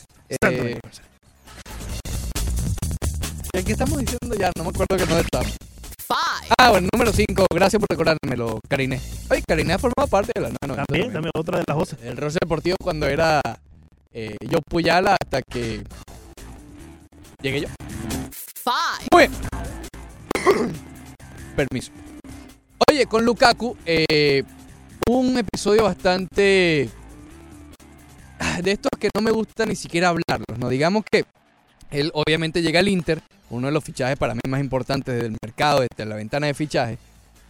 Eh, 0.50 0.80
Cruz. 0.82 1.02
¿Qué 3.66 3.72
estamos 3.72 4.00
diciendo 4.00 4.36
ya? 4.36 4.52
No 4.58 4.64
me 4.64 4.70
acuerdo 4.72 4.98
que 4.98 5.06
no 5.06 5.18
estamos. 5.20 5.56
Five. 6.08 6.54
Ah, 6.58 6.72
bueno, 6.72 6.88
número 6.92 7.14
5. 7.14 7.46
Gracias 7.54 7.80
por 7.80 7.88
recordármelo, 7.90 8.60
Karine. 8.68 9.00
Oye, 9.30 9.44
Karine 9.48 9.74
ha 9.74 9.80
formado 9.80 10.08
parte 10.10 10.32
de 10.36 10.42
la 10.42 10.50
990 10.50 10.86
También, 10.86 11.14
también 11.14 11.32
otra 11.36 11.60
de 11.60 11.64
las 11.68 11.78
voces. 11.78 12.00
El 12.02 12.18
roce 12.18 12.40
deportivo 12.42 12.76
cuando 12.82 13.06
era 13.08 13.42
eh, 14.12 14.36
yo 14.50 14.60
Puyala 14.68 15.16
hasta 15.22 15.42
que 15.44 15.84
llegué 17.42 17.62
yo. 17.62 17.68
Five. 18.64 19.08
Muy 19.12 19.28
bien. 19.28 20.74
Permiso. 21.56 21.92
Oye, 22.90 23.06
con 23.06 23.26
Lukaku, 23.26 23.78
eh, 23.86 24.44
un 25.10 25.38
episodio 25.38 25.84
bastante 25.84 26.90
ah, 28.40 28.62
de 28.62 28.72
estos 28.72 28.92
que 29.00 29.10
no 29.16 29.22
me 29.22 29.32
gusta 29.32 29.66
ni 29.66 29.76
siquiera 29.76 30.10
hablarlos, 30.10 30.58
¿no? 30.58 30.70
Digamos 30.70 31.04
que 31.10 31.26
él 31.92 32.12
obviamente 32.14 32.62
llega 32.62 32.80
al 32.80 32.88
Inter, 32.88 33.22
uno 33.50 33.68
de 33.68 33.74
los 33.74 33.84
fichajes 33.84 34.18
para 34.18 34.34
mí 34.34 34.42
más 34.48 34.60
importantes 34.60 35.22
del 35.22 35.36
mercado, 35.42 35.82
desde 35.82 36.10
la 36.10 36.16
ventana 36.16 36.48
de 36.48 36.54
fichaje, 36.54 36.98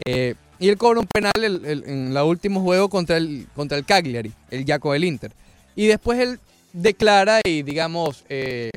eh, 0.05 0.35
y 0.59 0.69
él 0.69 0.77
cobra 0.77 0.99
un 0.99 1.07
penal 1.07 1.33
en 1.35 2.15
el 2.15 2.17
último 2.17 2.61
juego 2.61 2.89
contra 2.89 3.17
el, 3.17 3.47
contra 3.55 3.77
el 3.77 3.85
Cagliari, 3.85 4.31
el 4.49 4.65
Yaco 4.65 4.93
del 4.93 5.03
Inter. 5.03 5.31
Y 5.75 5.87
después 5.87 6.19
él 6.19 6.39
declara 6.71 7.41
y, 7.43 7.63
digamos, 7.63 8.23
eh, 8.29 8.71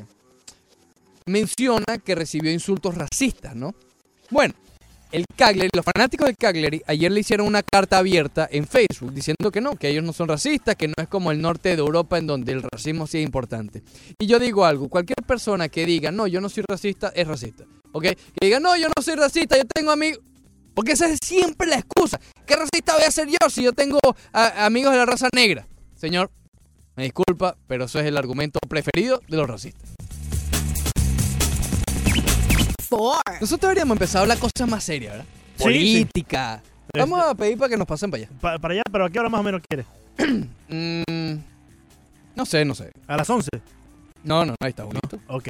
menciona 1.27 1.99
que 2.05 2.15
recibió 2.15 2.51
insultos 2.51 2.95
racistas, 2.95 3.55
¿no? 3.55 3.75
Bueno, 4.31 4.55
el 5.17 5.25
Cagliari, 5.35 5.71
los 5.73 5.83
fanáticos 5.83 6.27
del 6.27 6.37
Cagliari 6.37 6.83
ayer 6.87 7.11
le 7.11 7.21
hicieron 7.21 7.47
una 7.47 7.63
carta 7.63 7.97
abierta 7.97 8.47
en 8.53 8.67
Facebook 8.67 9.15
diciendo 9.15 9.51
que 9.51 9.63
no, 9.63 9.75
que 9.77 9.89
ellos 9.89 10.05
no 10.05 10.13
son 10.13 10.29
racistas, 10.29 10.77
que 10.77 10.89
no 10.89 10.95
es 10.99 11.09
como 11.09 11.31
el 11.31 11.41
norte 11.41 11.71
de 11.71 11.79
Europa 11.79 12.19
en 12.19 12.27
donde 12.27 12.53
el 12.53 12.63
racismo 12.63 13.07
sí 13.07 13.17
es 13.19 13.25
importante. 13.25 13.83
Y 14.19 14.27
yo 14.27 14.39
digo 14.39 14.67
algo, 14.67 14.91
cualquier 14.91 15.25
persona 15.27 15.71
que 15.71 15.87
diga, 15.87 16.13
no, 16.13 16.27
yo 16.27 16.43
no 16.43 16.51
soy 16.51 16.65
racista, 16.69 17.13
es 17.17 17.27
racista. 17.27 17.65
¿Ok? 17.93 18.03
Que 18.03 18.19
diga, 18.43 18.61
no, 18.61 18.77
yo 18.77 18.89
no 18.89 19.03
soy 19.03 19.15
racista, 19.15 19.57
yo 19.57 19.65
tengo 19.65 19.91
amigos... 19.91 20.21
Porque 20.75 20.93
esa 20.93 21.09
es 21.09 21.19
siempre 21.25 21.67
la 21.67 21.77
excusa. 21.77 22.21
¿Qué 22.45 22.55
racista 22.55 22.93
voy 22.93 23.05
a 23.05 23.11
ser 23.11 23.29
yo 23.29 23.49
si 23.49 23.63
yo 23.63 23.73
tengo 23.73 23.99
amigos 24.35 24.93
de 24.93 24.99
la 24.99 25.07
raza 25.07 25.31
negra? 25.35 25.67
Señor, 25.95 26.31
me 26.95 27.05
disculpa, 27.05 27.57
pero 27.67 27.87
eso 27.87 27.99
es 28.01 28.05
el 28.05 28.19
argumento 28.19 28.59
preferido 28.69 29.23
de 29.27 29.39
los 29.39 29.49
racistas. 29.49 29.89
Four. 32.89 33.17
Nosotros 33.41 33.61
deberíamos 33.69 33.95
empezar 33.97 34.19
a 34.19 34.23
hablar 34.23 34.39
cosas 34.39 34.69
más 34.69 34.85
serias, 34.85 35.13
¿verdad? 35.13 35.27
Sí, 35.57 35.63
Política. 35.65 36.63
Vamos 36.97 37.21
a 37.23 37.35
pedir 37.35 37.59
para 37.59 37.69
que 37.69 37.77
nos 37.77 37.87
pasen 37.87 38.11
para 38.11 38.23
allá. 38.25 38.33
Pa- 38.41 38.59
para 38.59 38.75
allá, 38.75 38.83
pero 38.91 39.05
¿a 39.05 39.11
qué 39.11 39.19
hora 39.19 39.29
más 39.29 39.41
o 39.41 39.45
menos 39.45 39.61
quieres? 39.69 39.87
Mm, 40.69 41.35
no 42.35 42.45
sé, 42.47 42.65
no 42.65 42.75
sé. 42.75 42.91
A 43.07 43.17
las 43.17 43.29
11. 43.31 43.49
No, 44.25 44.45
no, 44.45 44.55
ahí 44.61 44.71
está 44.71 44.85
bonito. 44.85 45.19
Ok. 45.29 45.49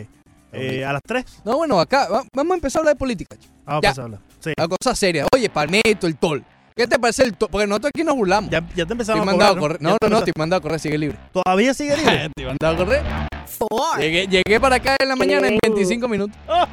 Eh, 0.52 0.84
a 0.84 0.92
las 0.92 1.02
3. 1.06 1.24
No, 1.44 1.56
bueno, 1.56 1.80
acá 1.80 2.08
va- 2.08 2.24
vamos 2.34 2.52
a 2.52 2.54
empezar 2.56 2.80
a 2.80 2.82
hablar 2.82 2.94
de 2.94 2.98
política. 2.98 3.36
chico. 3.36 3.52
Vamos 3.64 3.82
Ya. 3.82 3.88
a 3.90 3.92
pasarla. 3.92 4.18
Sí. 4.40 4.52
A 4.58 4.68
cosas 4.68 4.98
serias. 4.98 5.26
Oye, 5.34 5.48
Palmetto, 5.48 6.06
el 6.06 6.16
tol. 6.16 6.44
¿Qué 6.74 6.86
te 6.86 6.98
parece 6.98 7.22
el 7.24 7.34
tol? 7.36 7.48
Porque 7.50 7.66
nosotros 7.66 7.90
aquí 7.94 8.04
nos 8.04 8.14
burlamos. 8.14 8.50
Ya, 8.50 8.60
ya 8.74 8.84
te 8.84 8.92
empezamos 8.92 9.20
Estoy 9.20 9.20
a 9.22 9.24
mandado 9.24 9.52
a 9.52 9.54
cobrar, 9.58 9.78
correr. 9.78 9.82
¿no? 9.82 9.88
No, 9.90 9.94
Ya 9.94 9.98
te 9.98 10.06
no, 10.06 10.10
no, 10.10 10.16
empezaste- 10.18 10.30
estoy 10.30 10.40
mandado 10.40 10.58
a 10.58 10.62
correr, 10.62 10.80
sigue 10.80 10.98
libre. 10.98 11.18
¿Todavía 11.32 11.74
sigue 11.74 11.96
libre? 11.96 12.26
Estoy 12.26 12.44
mandado 12.44 12.74
a 12.74 12.76
correr. 12.76 13.02
Four. 13.46 13.98
Llegué, 14.00 14.26
llegué 14.26 14.60
para 14.60 14.76
acá 14.76 14.96
en 15.00 15.08
la 15.08 15.16
mañana 15.16 15.48
en 15.48 15.58
25 15.62 16.08
minutos. 16.08 16.36
Ay. 16.46 16.66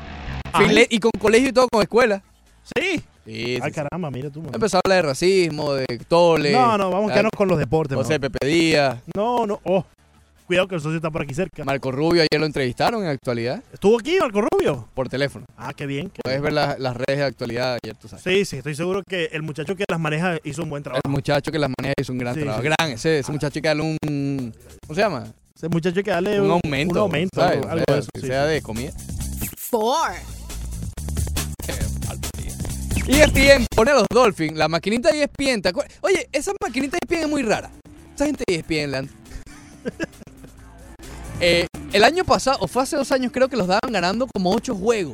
Y 0.90 1.00
con 1.00 1.12
colegio 1.20 1.50
y 1.50 1.54
todo, 1.54 1.68
con 1.70 1.82
escuela. 1.82 2.22
Sí. 2.76 3.02
Sí, 3.26 3.58
Ay, 3.62 3.72
sí. 3.72 3.72
caramba, 3.72 4.12
mira 4.12 4.30
tú. 4.30 4.42
man. 4.42 4.52
Empezó 4.54 4.78
a 4.78 4.82
hablar 4.84 5.04
de 5.04 5.10
racismo, 5.10 5.74
de 5.74 5.86
Tole. 6.08 6.52
No, 6.52 6.78
no, 6.78 6.90
vamos 6.92 7.06
a 7.10 7.14
ah, 7.14 7.14
quedarnos 7.14 7.32
con 7.36 7.48
los 7.48 7.58
deportes. 7.58 7.96
José. 7.98 8.20
Pepe 8.20 8.46
Díaz. 8.46 9.00
No, 9.16 9.46
no. 9.48 9.62
Oh, 9.64 9.86
cuidado 10.46 10.68
que 10.68 10.76
el 10.76 10.82
socio 10.82 10.98
está 10.98 11.10
por 11.10 11.22
aquí 11.22 11.34
cerca. 11.34 11.64
Marco 11.64 11.90
Rubio, 11.90 12.22
ayer 12.22 12.38
lo 12.40 12.46
entrevistaron 12.46 13.02
en 13.04 13.10
actualidad 13.10 13.64
¿Estuvo 13.72 13.98
aquí, 13.98 14.18
Marco 14.20 14.42
Rubio? 14.42 14.90
por 14.94 15.08
teléfono. 15.08 15.46
Ah, 15.58 15.74
qué 15.74 15.86
bien. 15.86 16.10
qué 16.10 16.22
Puedes 16.22 16.42
bien. 16.42 16.44
ver 16.44 16.54
las, 16.54 16.80
las 16.80 16.98
redes 16.98 17.18
de 17.20 17.24
actualidad 17.24 17.80
ayer, 17.82 17.96
tú 17.96 18.10
sabes. 18.10 18.24
Sí, 18.24 18.44
sí, 18.44 18.58
estoy 18.58 18.76
seguro 18.76 19.04
que 19.08 19.26
el 19.32 19.42
muchacho 19.42 19.74
que 19.78 19.86
las 19.90 20.00
maneja 20.02 20.38
hizo 20.44 20.62
un 20.64 20.70
buen 20.70 20.84
trabajo. 20.84 21.02
El 21.06 21.12
muchacho 21.12 21.50
que 21.50 21.60
las 21.60 21.70
maneja 21.80 21.94
hizo 22.02 22.12
un 22.12 22.18
gran 22.20 22.34
Sí, 22.36 22.42
trabajo. 22.42 22.62
sí. 22.62 22.70
Gran, 22.78 22.92
ese, 22.92 23.20
ese 23.20 23.32
muchacho 23.32 23.62
que 23.62 23.68
darle 23.70 23.84
un. 23.84 24.54
¿Cómo 24.86 24.96
se 24.96 25.02
llama? 25.02 25.24
Ese 25.56 25.70
muchacho 25.70 26.04
que 26.04 26.12
darle 26.12 26.42
Un 26.42 26.52
aumento. 26.62 26.94
Un 26.96 27.00
aumento, 27.00 27.40
¿sabes? 27.40 27.60
algo, 27.66 27.70
algo 27.70 27.86
sea, 27.86 27.96
de 27.96 28.00
eso. 28.02 28.10
que 28.14 28.20
sí, 28.20 28.28
sea 28.28 28.44
sí. 28.48 28.52
de 28.52 28.62
comida. 28.62 28.92
Four. 29.56 30.10
ESPN 33.08 33.66
pone 33.76 33.92
a 33.92 33.96
los 33.96 34.06
Dolphins, 34.10 34.58
la 34.58 34.68
maquinita 34.68 35.12
de 35.12 35.24
ESPN. 35.24 35.62
¿te 35.62 35.74
acuer- 35.74 35.88
Oye, 36.02 36.28
esa 36.32 36.54
maquinita 36.62 36.98
de 36.98 37.00
ESPN 37.06 37.24
es 37.26 37.30
muy 37.30 37.44
rara. 37.44 37.70
Esa 38.16 38.26
gente 38.26 38.44
de 38.48 38.56
ESPN, 38.56 38.92
Land. 38.92 39.10
Eh, 41.46 41.68
el 41.92 42.06
año 42.06 42.24
pasado, 42.24 42.60
o 42.62 42.68
fue 42.70 42.84
hace 42.84 42.96
dos 42.96 43.12
años, 43.12 43.30
creo 43.34 43.50
que 43.50 43.58
los 43.58 43.68
daban 43.68 43.92
ganando 43.92 44.28
como 44.34 44.52
ocho 44.52 44.74
juegos. 44.76 45.14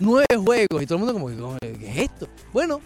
Nueve 0.00 0.26
juegos. 0.36 0.82
Y 0.82 0.86
todo 0.86 0.98
el 0.98 1.04
mundo 1.04 1.12
como, 1.12 1.56
¿qué 1.60 1.90
es 1.90 1.96
esto? 2.10 2.26
Bueno. 2.52 2.80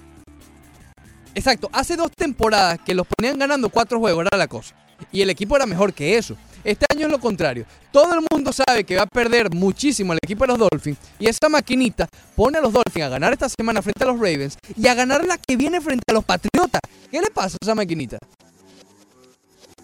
Exacto, 1.34 1.70
hace 1.72 1.96
dos 1.96 2.10
temporadas 2.14 2.80
que 2.84 2.94
los 2.94 3.06
ponían 3.06 3.38
ganando 3.38 3.70
cuatro 3.70 3.98
juegos, 3.98 4.26
era 4.26 4.36
la 4.36 4.46
cosa. 4.46 4.74
Y 5.10 5.22
el 5.22 5.30
equipo 5.30 5.56
era 5.56 5.66
mejor 5.66 5.92
que 5.92 6.16
eso. 6.16 6.36
Este 6.64 6.86
año 6.94 7.06
es 7.06 7.12
lo 7.12 7.18
contrario. 7.18 7.66
Todo 7.90 8.14
el 8.14 8.20
mundo 8.30 8.52
sabe 8.52 8.84
que 8.84 8.94
va 8.96 9.02
a 9.02 9.06
perder 9.06 9.52
muchísimo 9.52 10.12
el 10.12 10.18
equipo 10.22 10.44
de 10.44 10.48
los 10.56 10.58
Dolphins. 10.58 10.98
Y 11.18 11.26
esa 11.26 11.48
maquinita 11.50 12.08
pone 12.36 12.58
a 12.58 12.60
los 12.60 12.72
Dolphins 12.72 13.06
a 13.06 13.08
ganar 13.08 13.32
esta 13.32 13.48
semana 13.48 13.82
frente 13.82 14.04
a 14.04 14.06
los 14.06 14.16
Ravens 14.16 14.56
y 14.76 14.86
a 14.86 14.94
ganar 14.94 15.24
la 15.26 15.38
que 15.38 15.56
viene 15.56 15.80
frente 15.80 16.04
a 16.08 16.12
los 16.12 16.24
Patriotas. 16.24 16.80
¿Qué 17.10 17.20
le 17.20 17.30
pasa 17.30 17.56
a 17.60 17.64
esa 17.64 17.74
maquinita? 17.74 18.18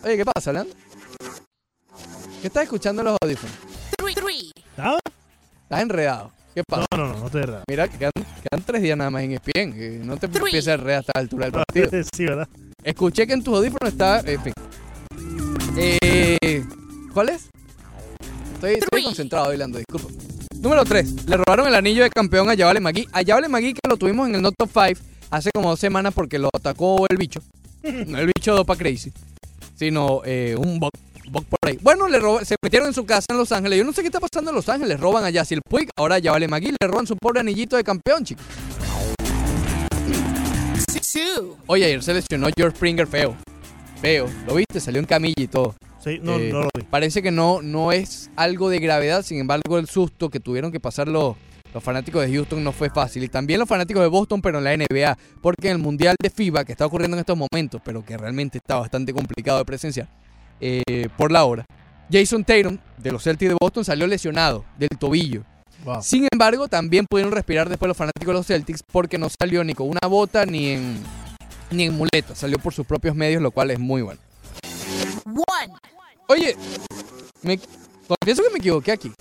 Oye, 0.05 0.17
¿qué 0.17 0.25
pasa, 0.25 0.53
Leandro? 0.53 0.75
¿Qué 2.41 2.47
estás 2.47 2.63
escuchando 2.63 3.03
en 3.03 3.07
los 3.09 3.17
audífonos? 3.21 3.57
Three. 4.15 4.53
¿Nada? 4.77 4.99
Estás 5.65 5.83
enredado. 5.83 6.31
¿Qué 6.55 6.63
pasa? 6.67 6.87
No, 6.97 6.99
no, 7.07 7.13
no, 7.15 7.21
no 7.21 7.31
te 7.31 7.39
verdad. 7.39 7.65
Mira, 7.69 7.89
que 7.89 7.99
quedan, 7.99 8.13
quedan 8.15 8.65
tres 8.65 8.83
días 8.83 8.97
nada 8.97 9.11
más 9.11 9.23
en 9.23 9.33
ESPN. 9.33 10.07
no 10.07 10.17
te 10.17 10.27
empieces 10.27 10.69
a 10.69 10.75
enredar 10.75 11.01
hasta 11.01 11.13
la 11.17 11.21
altura 11.21 11.47
del 11.47 11.53
partido. 11.65 11.91
sí, 12.17 12.25
¿verdad? 12.25 12.49
Escuché 12.85 13.27
que 13.27 13.33
en 13.33 13.43
tus 13.43 13.57
audífonos 13.57 13.93
está. 13.93 14.21
En 14.21 14.43
fin. 14.43 14.53
Eh, 15.81 16.65
¿Cuál 17.13 17.29
es? 17.31 17.49
Estoy, 18.55 18.73
estoy 18.75 19.03
concentrado, 19.05 19.47
Bailando, 19.49 19.79
disculpa. 19.79 20.09
Número 20.61 20.85
3. 20.85 21.27
Le 21.27 21.37
robaron 21.37 21.69
el 21.69 21.75
anillo 21.75 22.03
de 22.03 22.11
campeón 22.11 22.51
a 22.51 22.55
Yavale 22.55 22.81
Magui. 22.81 23.07
A 23.13 23.23
Yavale 23.23 23.49
Magui 23.49 23.75
que 23.75 23.89
lo 23.89 23.97
tuvimos 23.97 24.29
en 24.29 24.35
el 24.35 24.43
Not 24.43 24.55
Top 24.59 24.71
5 24.73 25.01
hace 25.31 25.51
como 25.55 25.71
dos 25.71 25.79
semanas 25.79 26.13
porque 26.15 26.39
lo 26.39 26.49
atacó 26.53 27.07
el 27.09 27.17
bicho. 27.17 27.41
No 28.07 28.19
el 28.19 28.27
bicho 28.27 28.55
Dopa 28.57 28.75
Crazy, 28.77 29.13
sino 29.77 30.23
eh, 30.25 30.57
un 30.59 30.81
bug, 30.81 30.91
bug 31.31 31.45
por 31.45 31.59
ahí. 31.63 31.79
Bueno, 31.81 32.09
le 32.09 32.19
roba- 32.19 32.45
se 32.45 32.57
metieron 32.61 32.89
en 32.89 32.95
su 32.95 33.07
casa 33.07 33.27
en 33.31 33.37
Los 33.39 33.53
Ángeles. 33.53 33.79
Yo 33.79 33.85
no 33.85 33.93
sé 33.93 34.01
qué 34.03 34.09
está 34.09 34.19
pasando 34.19 34.51
en 34.51 34.57
Los 34.57 34.69
Ángeles. 34.69 34.99
Roban 34.99 35.23
allá. 35.25 35.45
Si 35.45 35.55
el 35.55 35.63
Puig, 35.63 35.89
ahora 35.97 36.19
Yavale 36.19 36.49
Magui 36.49 36.73
le 36.81 36.89
roban 36.89 37.07
su 37.07 37.17
pobre 37.17 37.39
anillito 37.41 37.77
de 37.77 37.85
campeón, 37.85 38.25
chicos. 38.25 38.45
Oye, 41.67 41.85
ayer 41.85 42.03
se 42.03 42.15
lesionó 42.15 42.49
George 42.57 42.77
Springer 42.77 43.07
feo. 43.07 43.37
Feo. 44.01 44.29
¿Lo 44.47 44.55
viste? 44.55 44.81
Salió 44.81 45.01
en 45.01 45.07
camilla 45.07 45.35
y 45.37 45.49
todo. 45.49 45.75
Sí, 46.03 46.21
no, 46.23 46.39
Eh, 46.39 46.51
no 46.53 46.63
lo 46.63 46.69
vi. 46.77 46.85
Parece 46.85 47.23
que 47.23 47.31
no, 47.31 47.63
no 47.63 47.93
es 47.93 48.31
algo 48.37 48.69
de 48.71 48.79
gravedad, 48.79 49.23
sin 49.23 49.39
embargo 49.39 49.79
el 49.79 49.89
susto 49.89 50.31
que 50.31 50.41
tuvieron 50.41 50.71
que 50.71 50.79
pasar 50.79 51.09
los, 51.09 51.37
los 51.75 51.83
fanáticos 51.83 52.25
de 52.25 52.33
Houston 52.33 52.63
no 52.63 52.73
fue 52.73 52.91
fácil. 52.91 53.25
Y 53.25 53.29
también 53.29 53.59
los 53.59 53.69
fanáticos 53.69 54.03
de 54.03 54.09
Boston, 54.09 54.41
pero 54.41 54.59
en 54.59 54.65
la 54.65 54.77
NBA, 54.77 55.19
porque 55.43 55.69
en 55.69 55.77
el 55.77 55.83
Mundial 55.83 56.17
de 56.21 56.31
FIBA, 56.31 56.65
que 56.65 56.73
está 56.73 56.87
ocurriendo 56.87 57.17
en 57.17 57.21
estos 57.21 57.37
momentos, 57.37 57.81
pero 57.85 58.05
que 58.05 58.17
realmente 58.17 58.59
está 58.59 58.77
bastante 58.77 59.13
complicado 59.13 59.59
de 59.59 59.65
presenciar, 59.65 60.09
eh, 60.61 61.09
por 61.17 61.33
la 61.33 61.45
hora, 61.45 61.65
Jason 62.11 62.45
Tatum, 62.45 62.79
de 62.97 63.13
los 63.13 63.23
Celtics 63.23 63.51
de 63.51 63.57
Boston, 63.61 63.85
salió 63.85 64.07
lesionado 64.07 64.65
del 64.79 64.91
tobillo. 64.99 65.43
Wow. 65.85 66.03
Sin 66.03 66.27
embargo, 66.33 66.69
también 66.69 67.07
pudieron 67.09 67.33
respirar 67.33 67.69
después 67.69 67.89
los 67.89 67.97
fanáticos 67.97 68.29
de 68.29 68.33
los 68.33 68.47
Celtics 68.47 68.83
porque 68.91 69.19
no 69.19 69.29
salió 69.29 69.63
ni 69.63 69.75
con 69.75 69.89
una 69.89 70.09
bota 70.09 70.45
ni 70.45 70.71
en, 70.71 70.97
ni 71.71 71.85
en 71.85 71.97
muleta. 71.97 72.35
Salió 72.35 72.59
por 72.59 72.73
sus 72.75 72.87
propios 72.87 73.15
medios, 73.15 73.43
lo 73.43 73.51
cual 73.51 73.71
es 73.71 73.79
muy 73.79 74.03
bueno. 74.03 74.21
Oye, 76.29 76.57
me 77.43 77.59
confieso 78.07 78.43
que 78.43 78.51
me 78.51 78.59
equivoqué 78.59 78.93
aquí. 78.93 79.13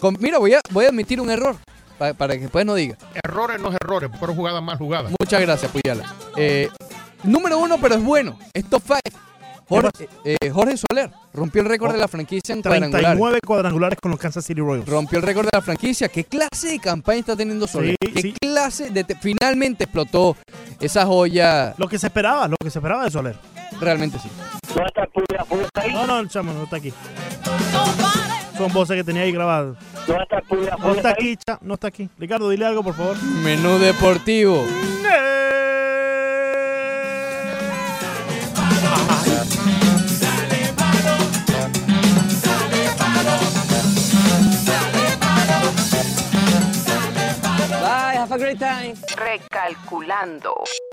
Con- 0.00 0.16
mira, 0.20 0.38
voy 0.38 0.54
a, 0.54 0.60
voy 0.70 0.84
a 0.86 0.88
admitir 0.88 1.20
un 1.20 1.30
error 1.30 1.56
pa- 1.98 2.14
para 2.14 2.34
que 2.34 2.40
después 2.40 2.64
no 2.66 2.74
diga. 2.74 2.96
Errores 3.22 3.60
no 3.60 3.68
es 3.70 3.76
errores, 3.80 4.10
pero 4.18 4.34
jugadas 4.34 4.62
mal 4.62 4.78
jugadas. 4.78 5.12
Muchas 5.20 5.40
gracias, 5.40 5.70
Puyala. 5.70 6.14
Eh, 6.36 6.68
número 7.22 7.58
uno, 7.58 7.78
pero 7.80 7.94
es 7.96 8.02
bueno. 8.02 8.38
Es 8.54 8.64
top 8.68 8.82
5. 8.86 9.18
Jorge, 9.70 10.08
eh, 10.24 10.50
Jorge 10.50 10.76
Soler 10.76 11.10
rompió 11.32 11.62
el 11.62 11.68
récord 11.68 11.92
de 11.92 11.98
la 11.98 12.08
franquicia 12.08 12.52
en 12.52 12.60
cuadrangulares. 12.60 13.02
39 13.02 13.38
cuadrangulares 13.46 13.98
con 14.00 14.10
los 14.10 14.18
Kansas 14.18 14.44
City 14.44 14.60
Royals. 14.60 14.88
Rompió 14.88 15.18
el 15.18 15.24
récord 15.24 15.44
de 15.44 15.50
la 15.52 15.62
franquicia. 15.62 16.08
¿Qué 16.08 16.24
clase 16.24 16.70
de 16.72 16.80
campaña 16.80 17.20
está 17.20 17.36
teniendo 17.36 17.68
Soler? 17.68 17.94
Sí, 18.02 18.12
¿Qué 18.12 18.20
sí. 18.20 18.34
clase 18.40 18.90
de... 18.90 19.04
Finalmente 19.20 19.84
explotó 19.84 20.36
esa 20.80 21.06
joya. 21.06 21.72
Lo 21.78 21.86
que 21.86 22.00
se 22.00 22.08
esperaba, 22.08 22.48
lo 22.48 22.56
que 22.60 22.68
se 22.68 22.80
esperaba 22.80 23.04
de 23.04 23.12
Soler. 23.12 23.36
Realmente 23.80 24.18
sí. 24.18 24.28
¿Dónde 24.74 24.88
está 24.88 25.02
el 25.02 25.08
Puya? 25.10 25.44
¿Puya 25.48 25.62
está 25.62 25.80
ahí? 25.82 25.92
No, 25.92 26.06
no, 26.06 26.18
el 26.18 26.28
chamo 26.28 26.52
no 26.52 26.64
está 26.64 26.76
aquí. 26.76 26.92
Son 28.58 28.72
voces 28.72 28.96
que 28.96 29.04
tenía 29.04 29.22
ahí 29.22 29.30
grabadas. 29.30 29.76
No 30.08 30.14
¿Puya 30.48 30.96
está 30.96 31.10
aquí, 31.10 31.36
cha, 31.36 31.58
no 31.62 31.74
está 31.74 31.86
aquí. 31.86 32.08
Ricardo, 32.18 32.50
dile 32.50 32.66
algo, 32.66 32.82
por 32.82 32.94
favor. 32.94 33.16
Menú 33.22 33.78
deportivo. 33.78 34.64
Bye, 34.64 35.69
have 48.30 48.40
a 48.40 48.44
great 48.44 48.60
time. 48.60 48.94
Recalculando. 49.18 50.89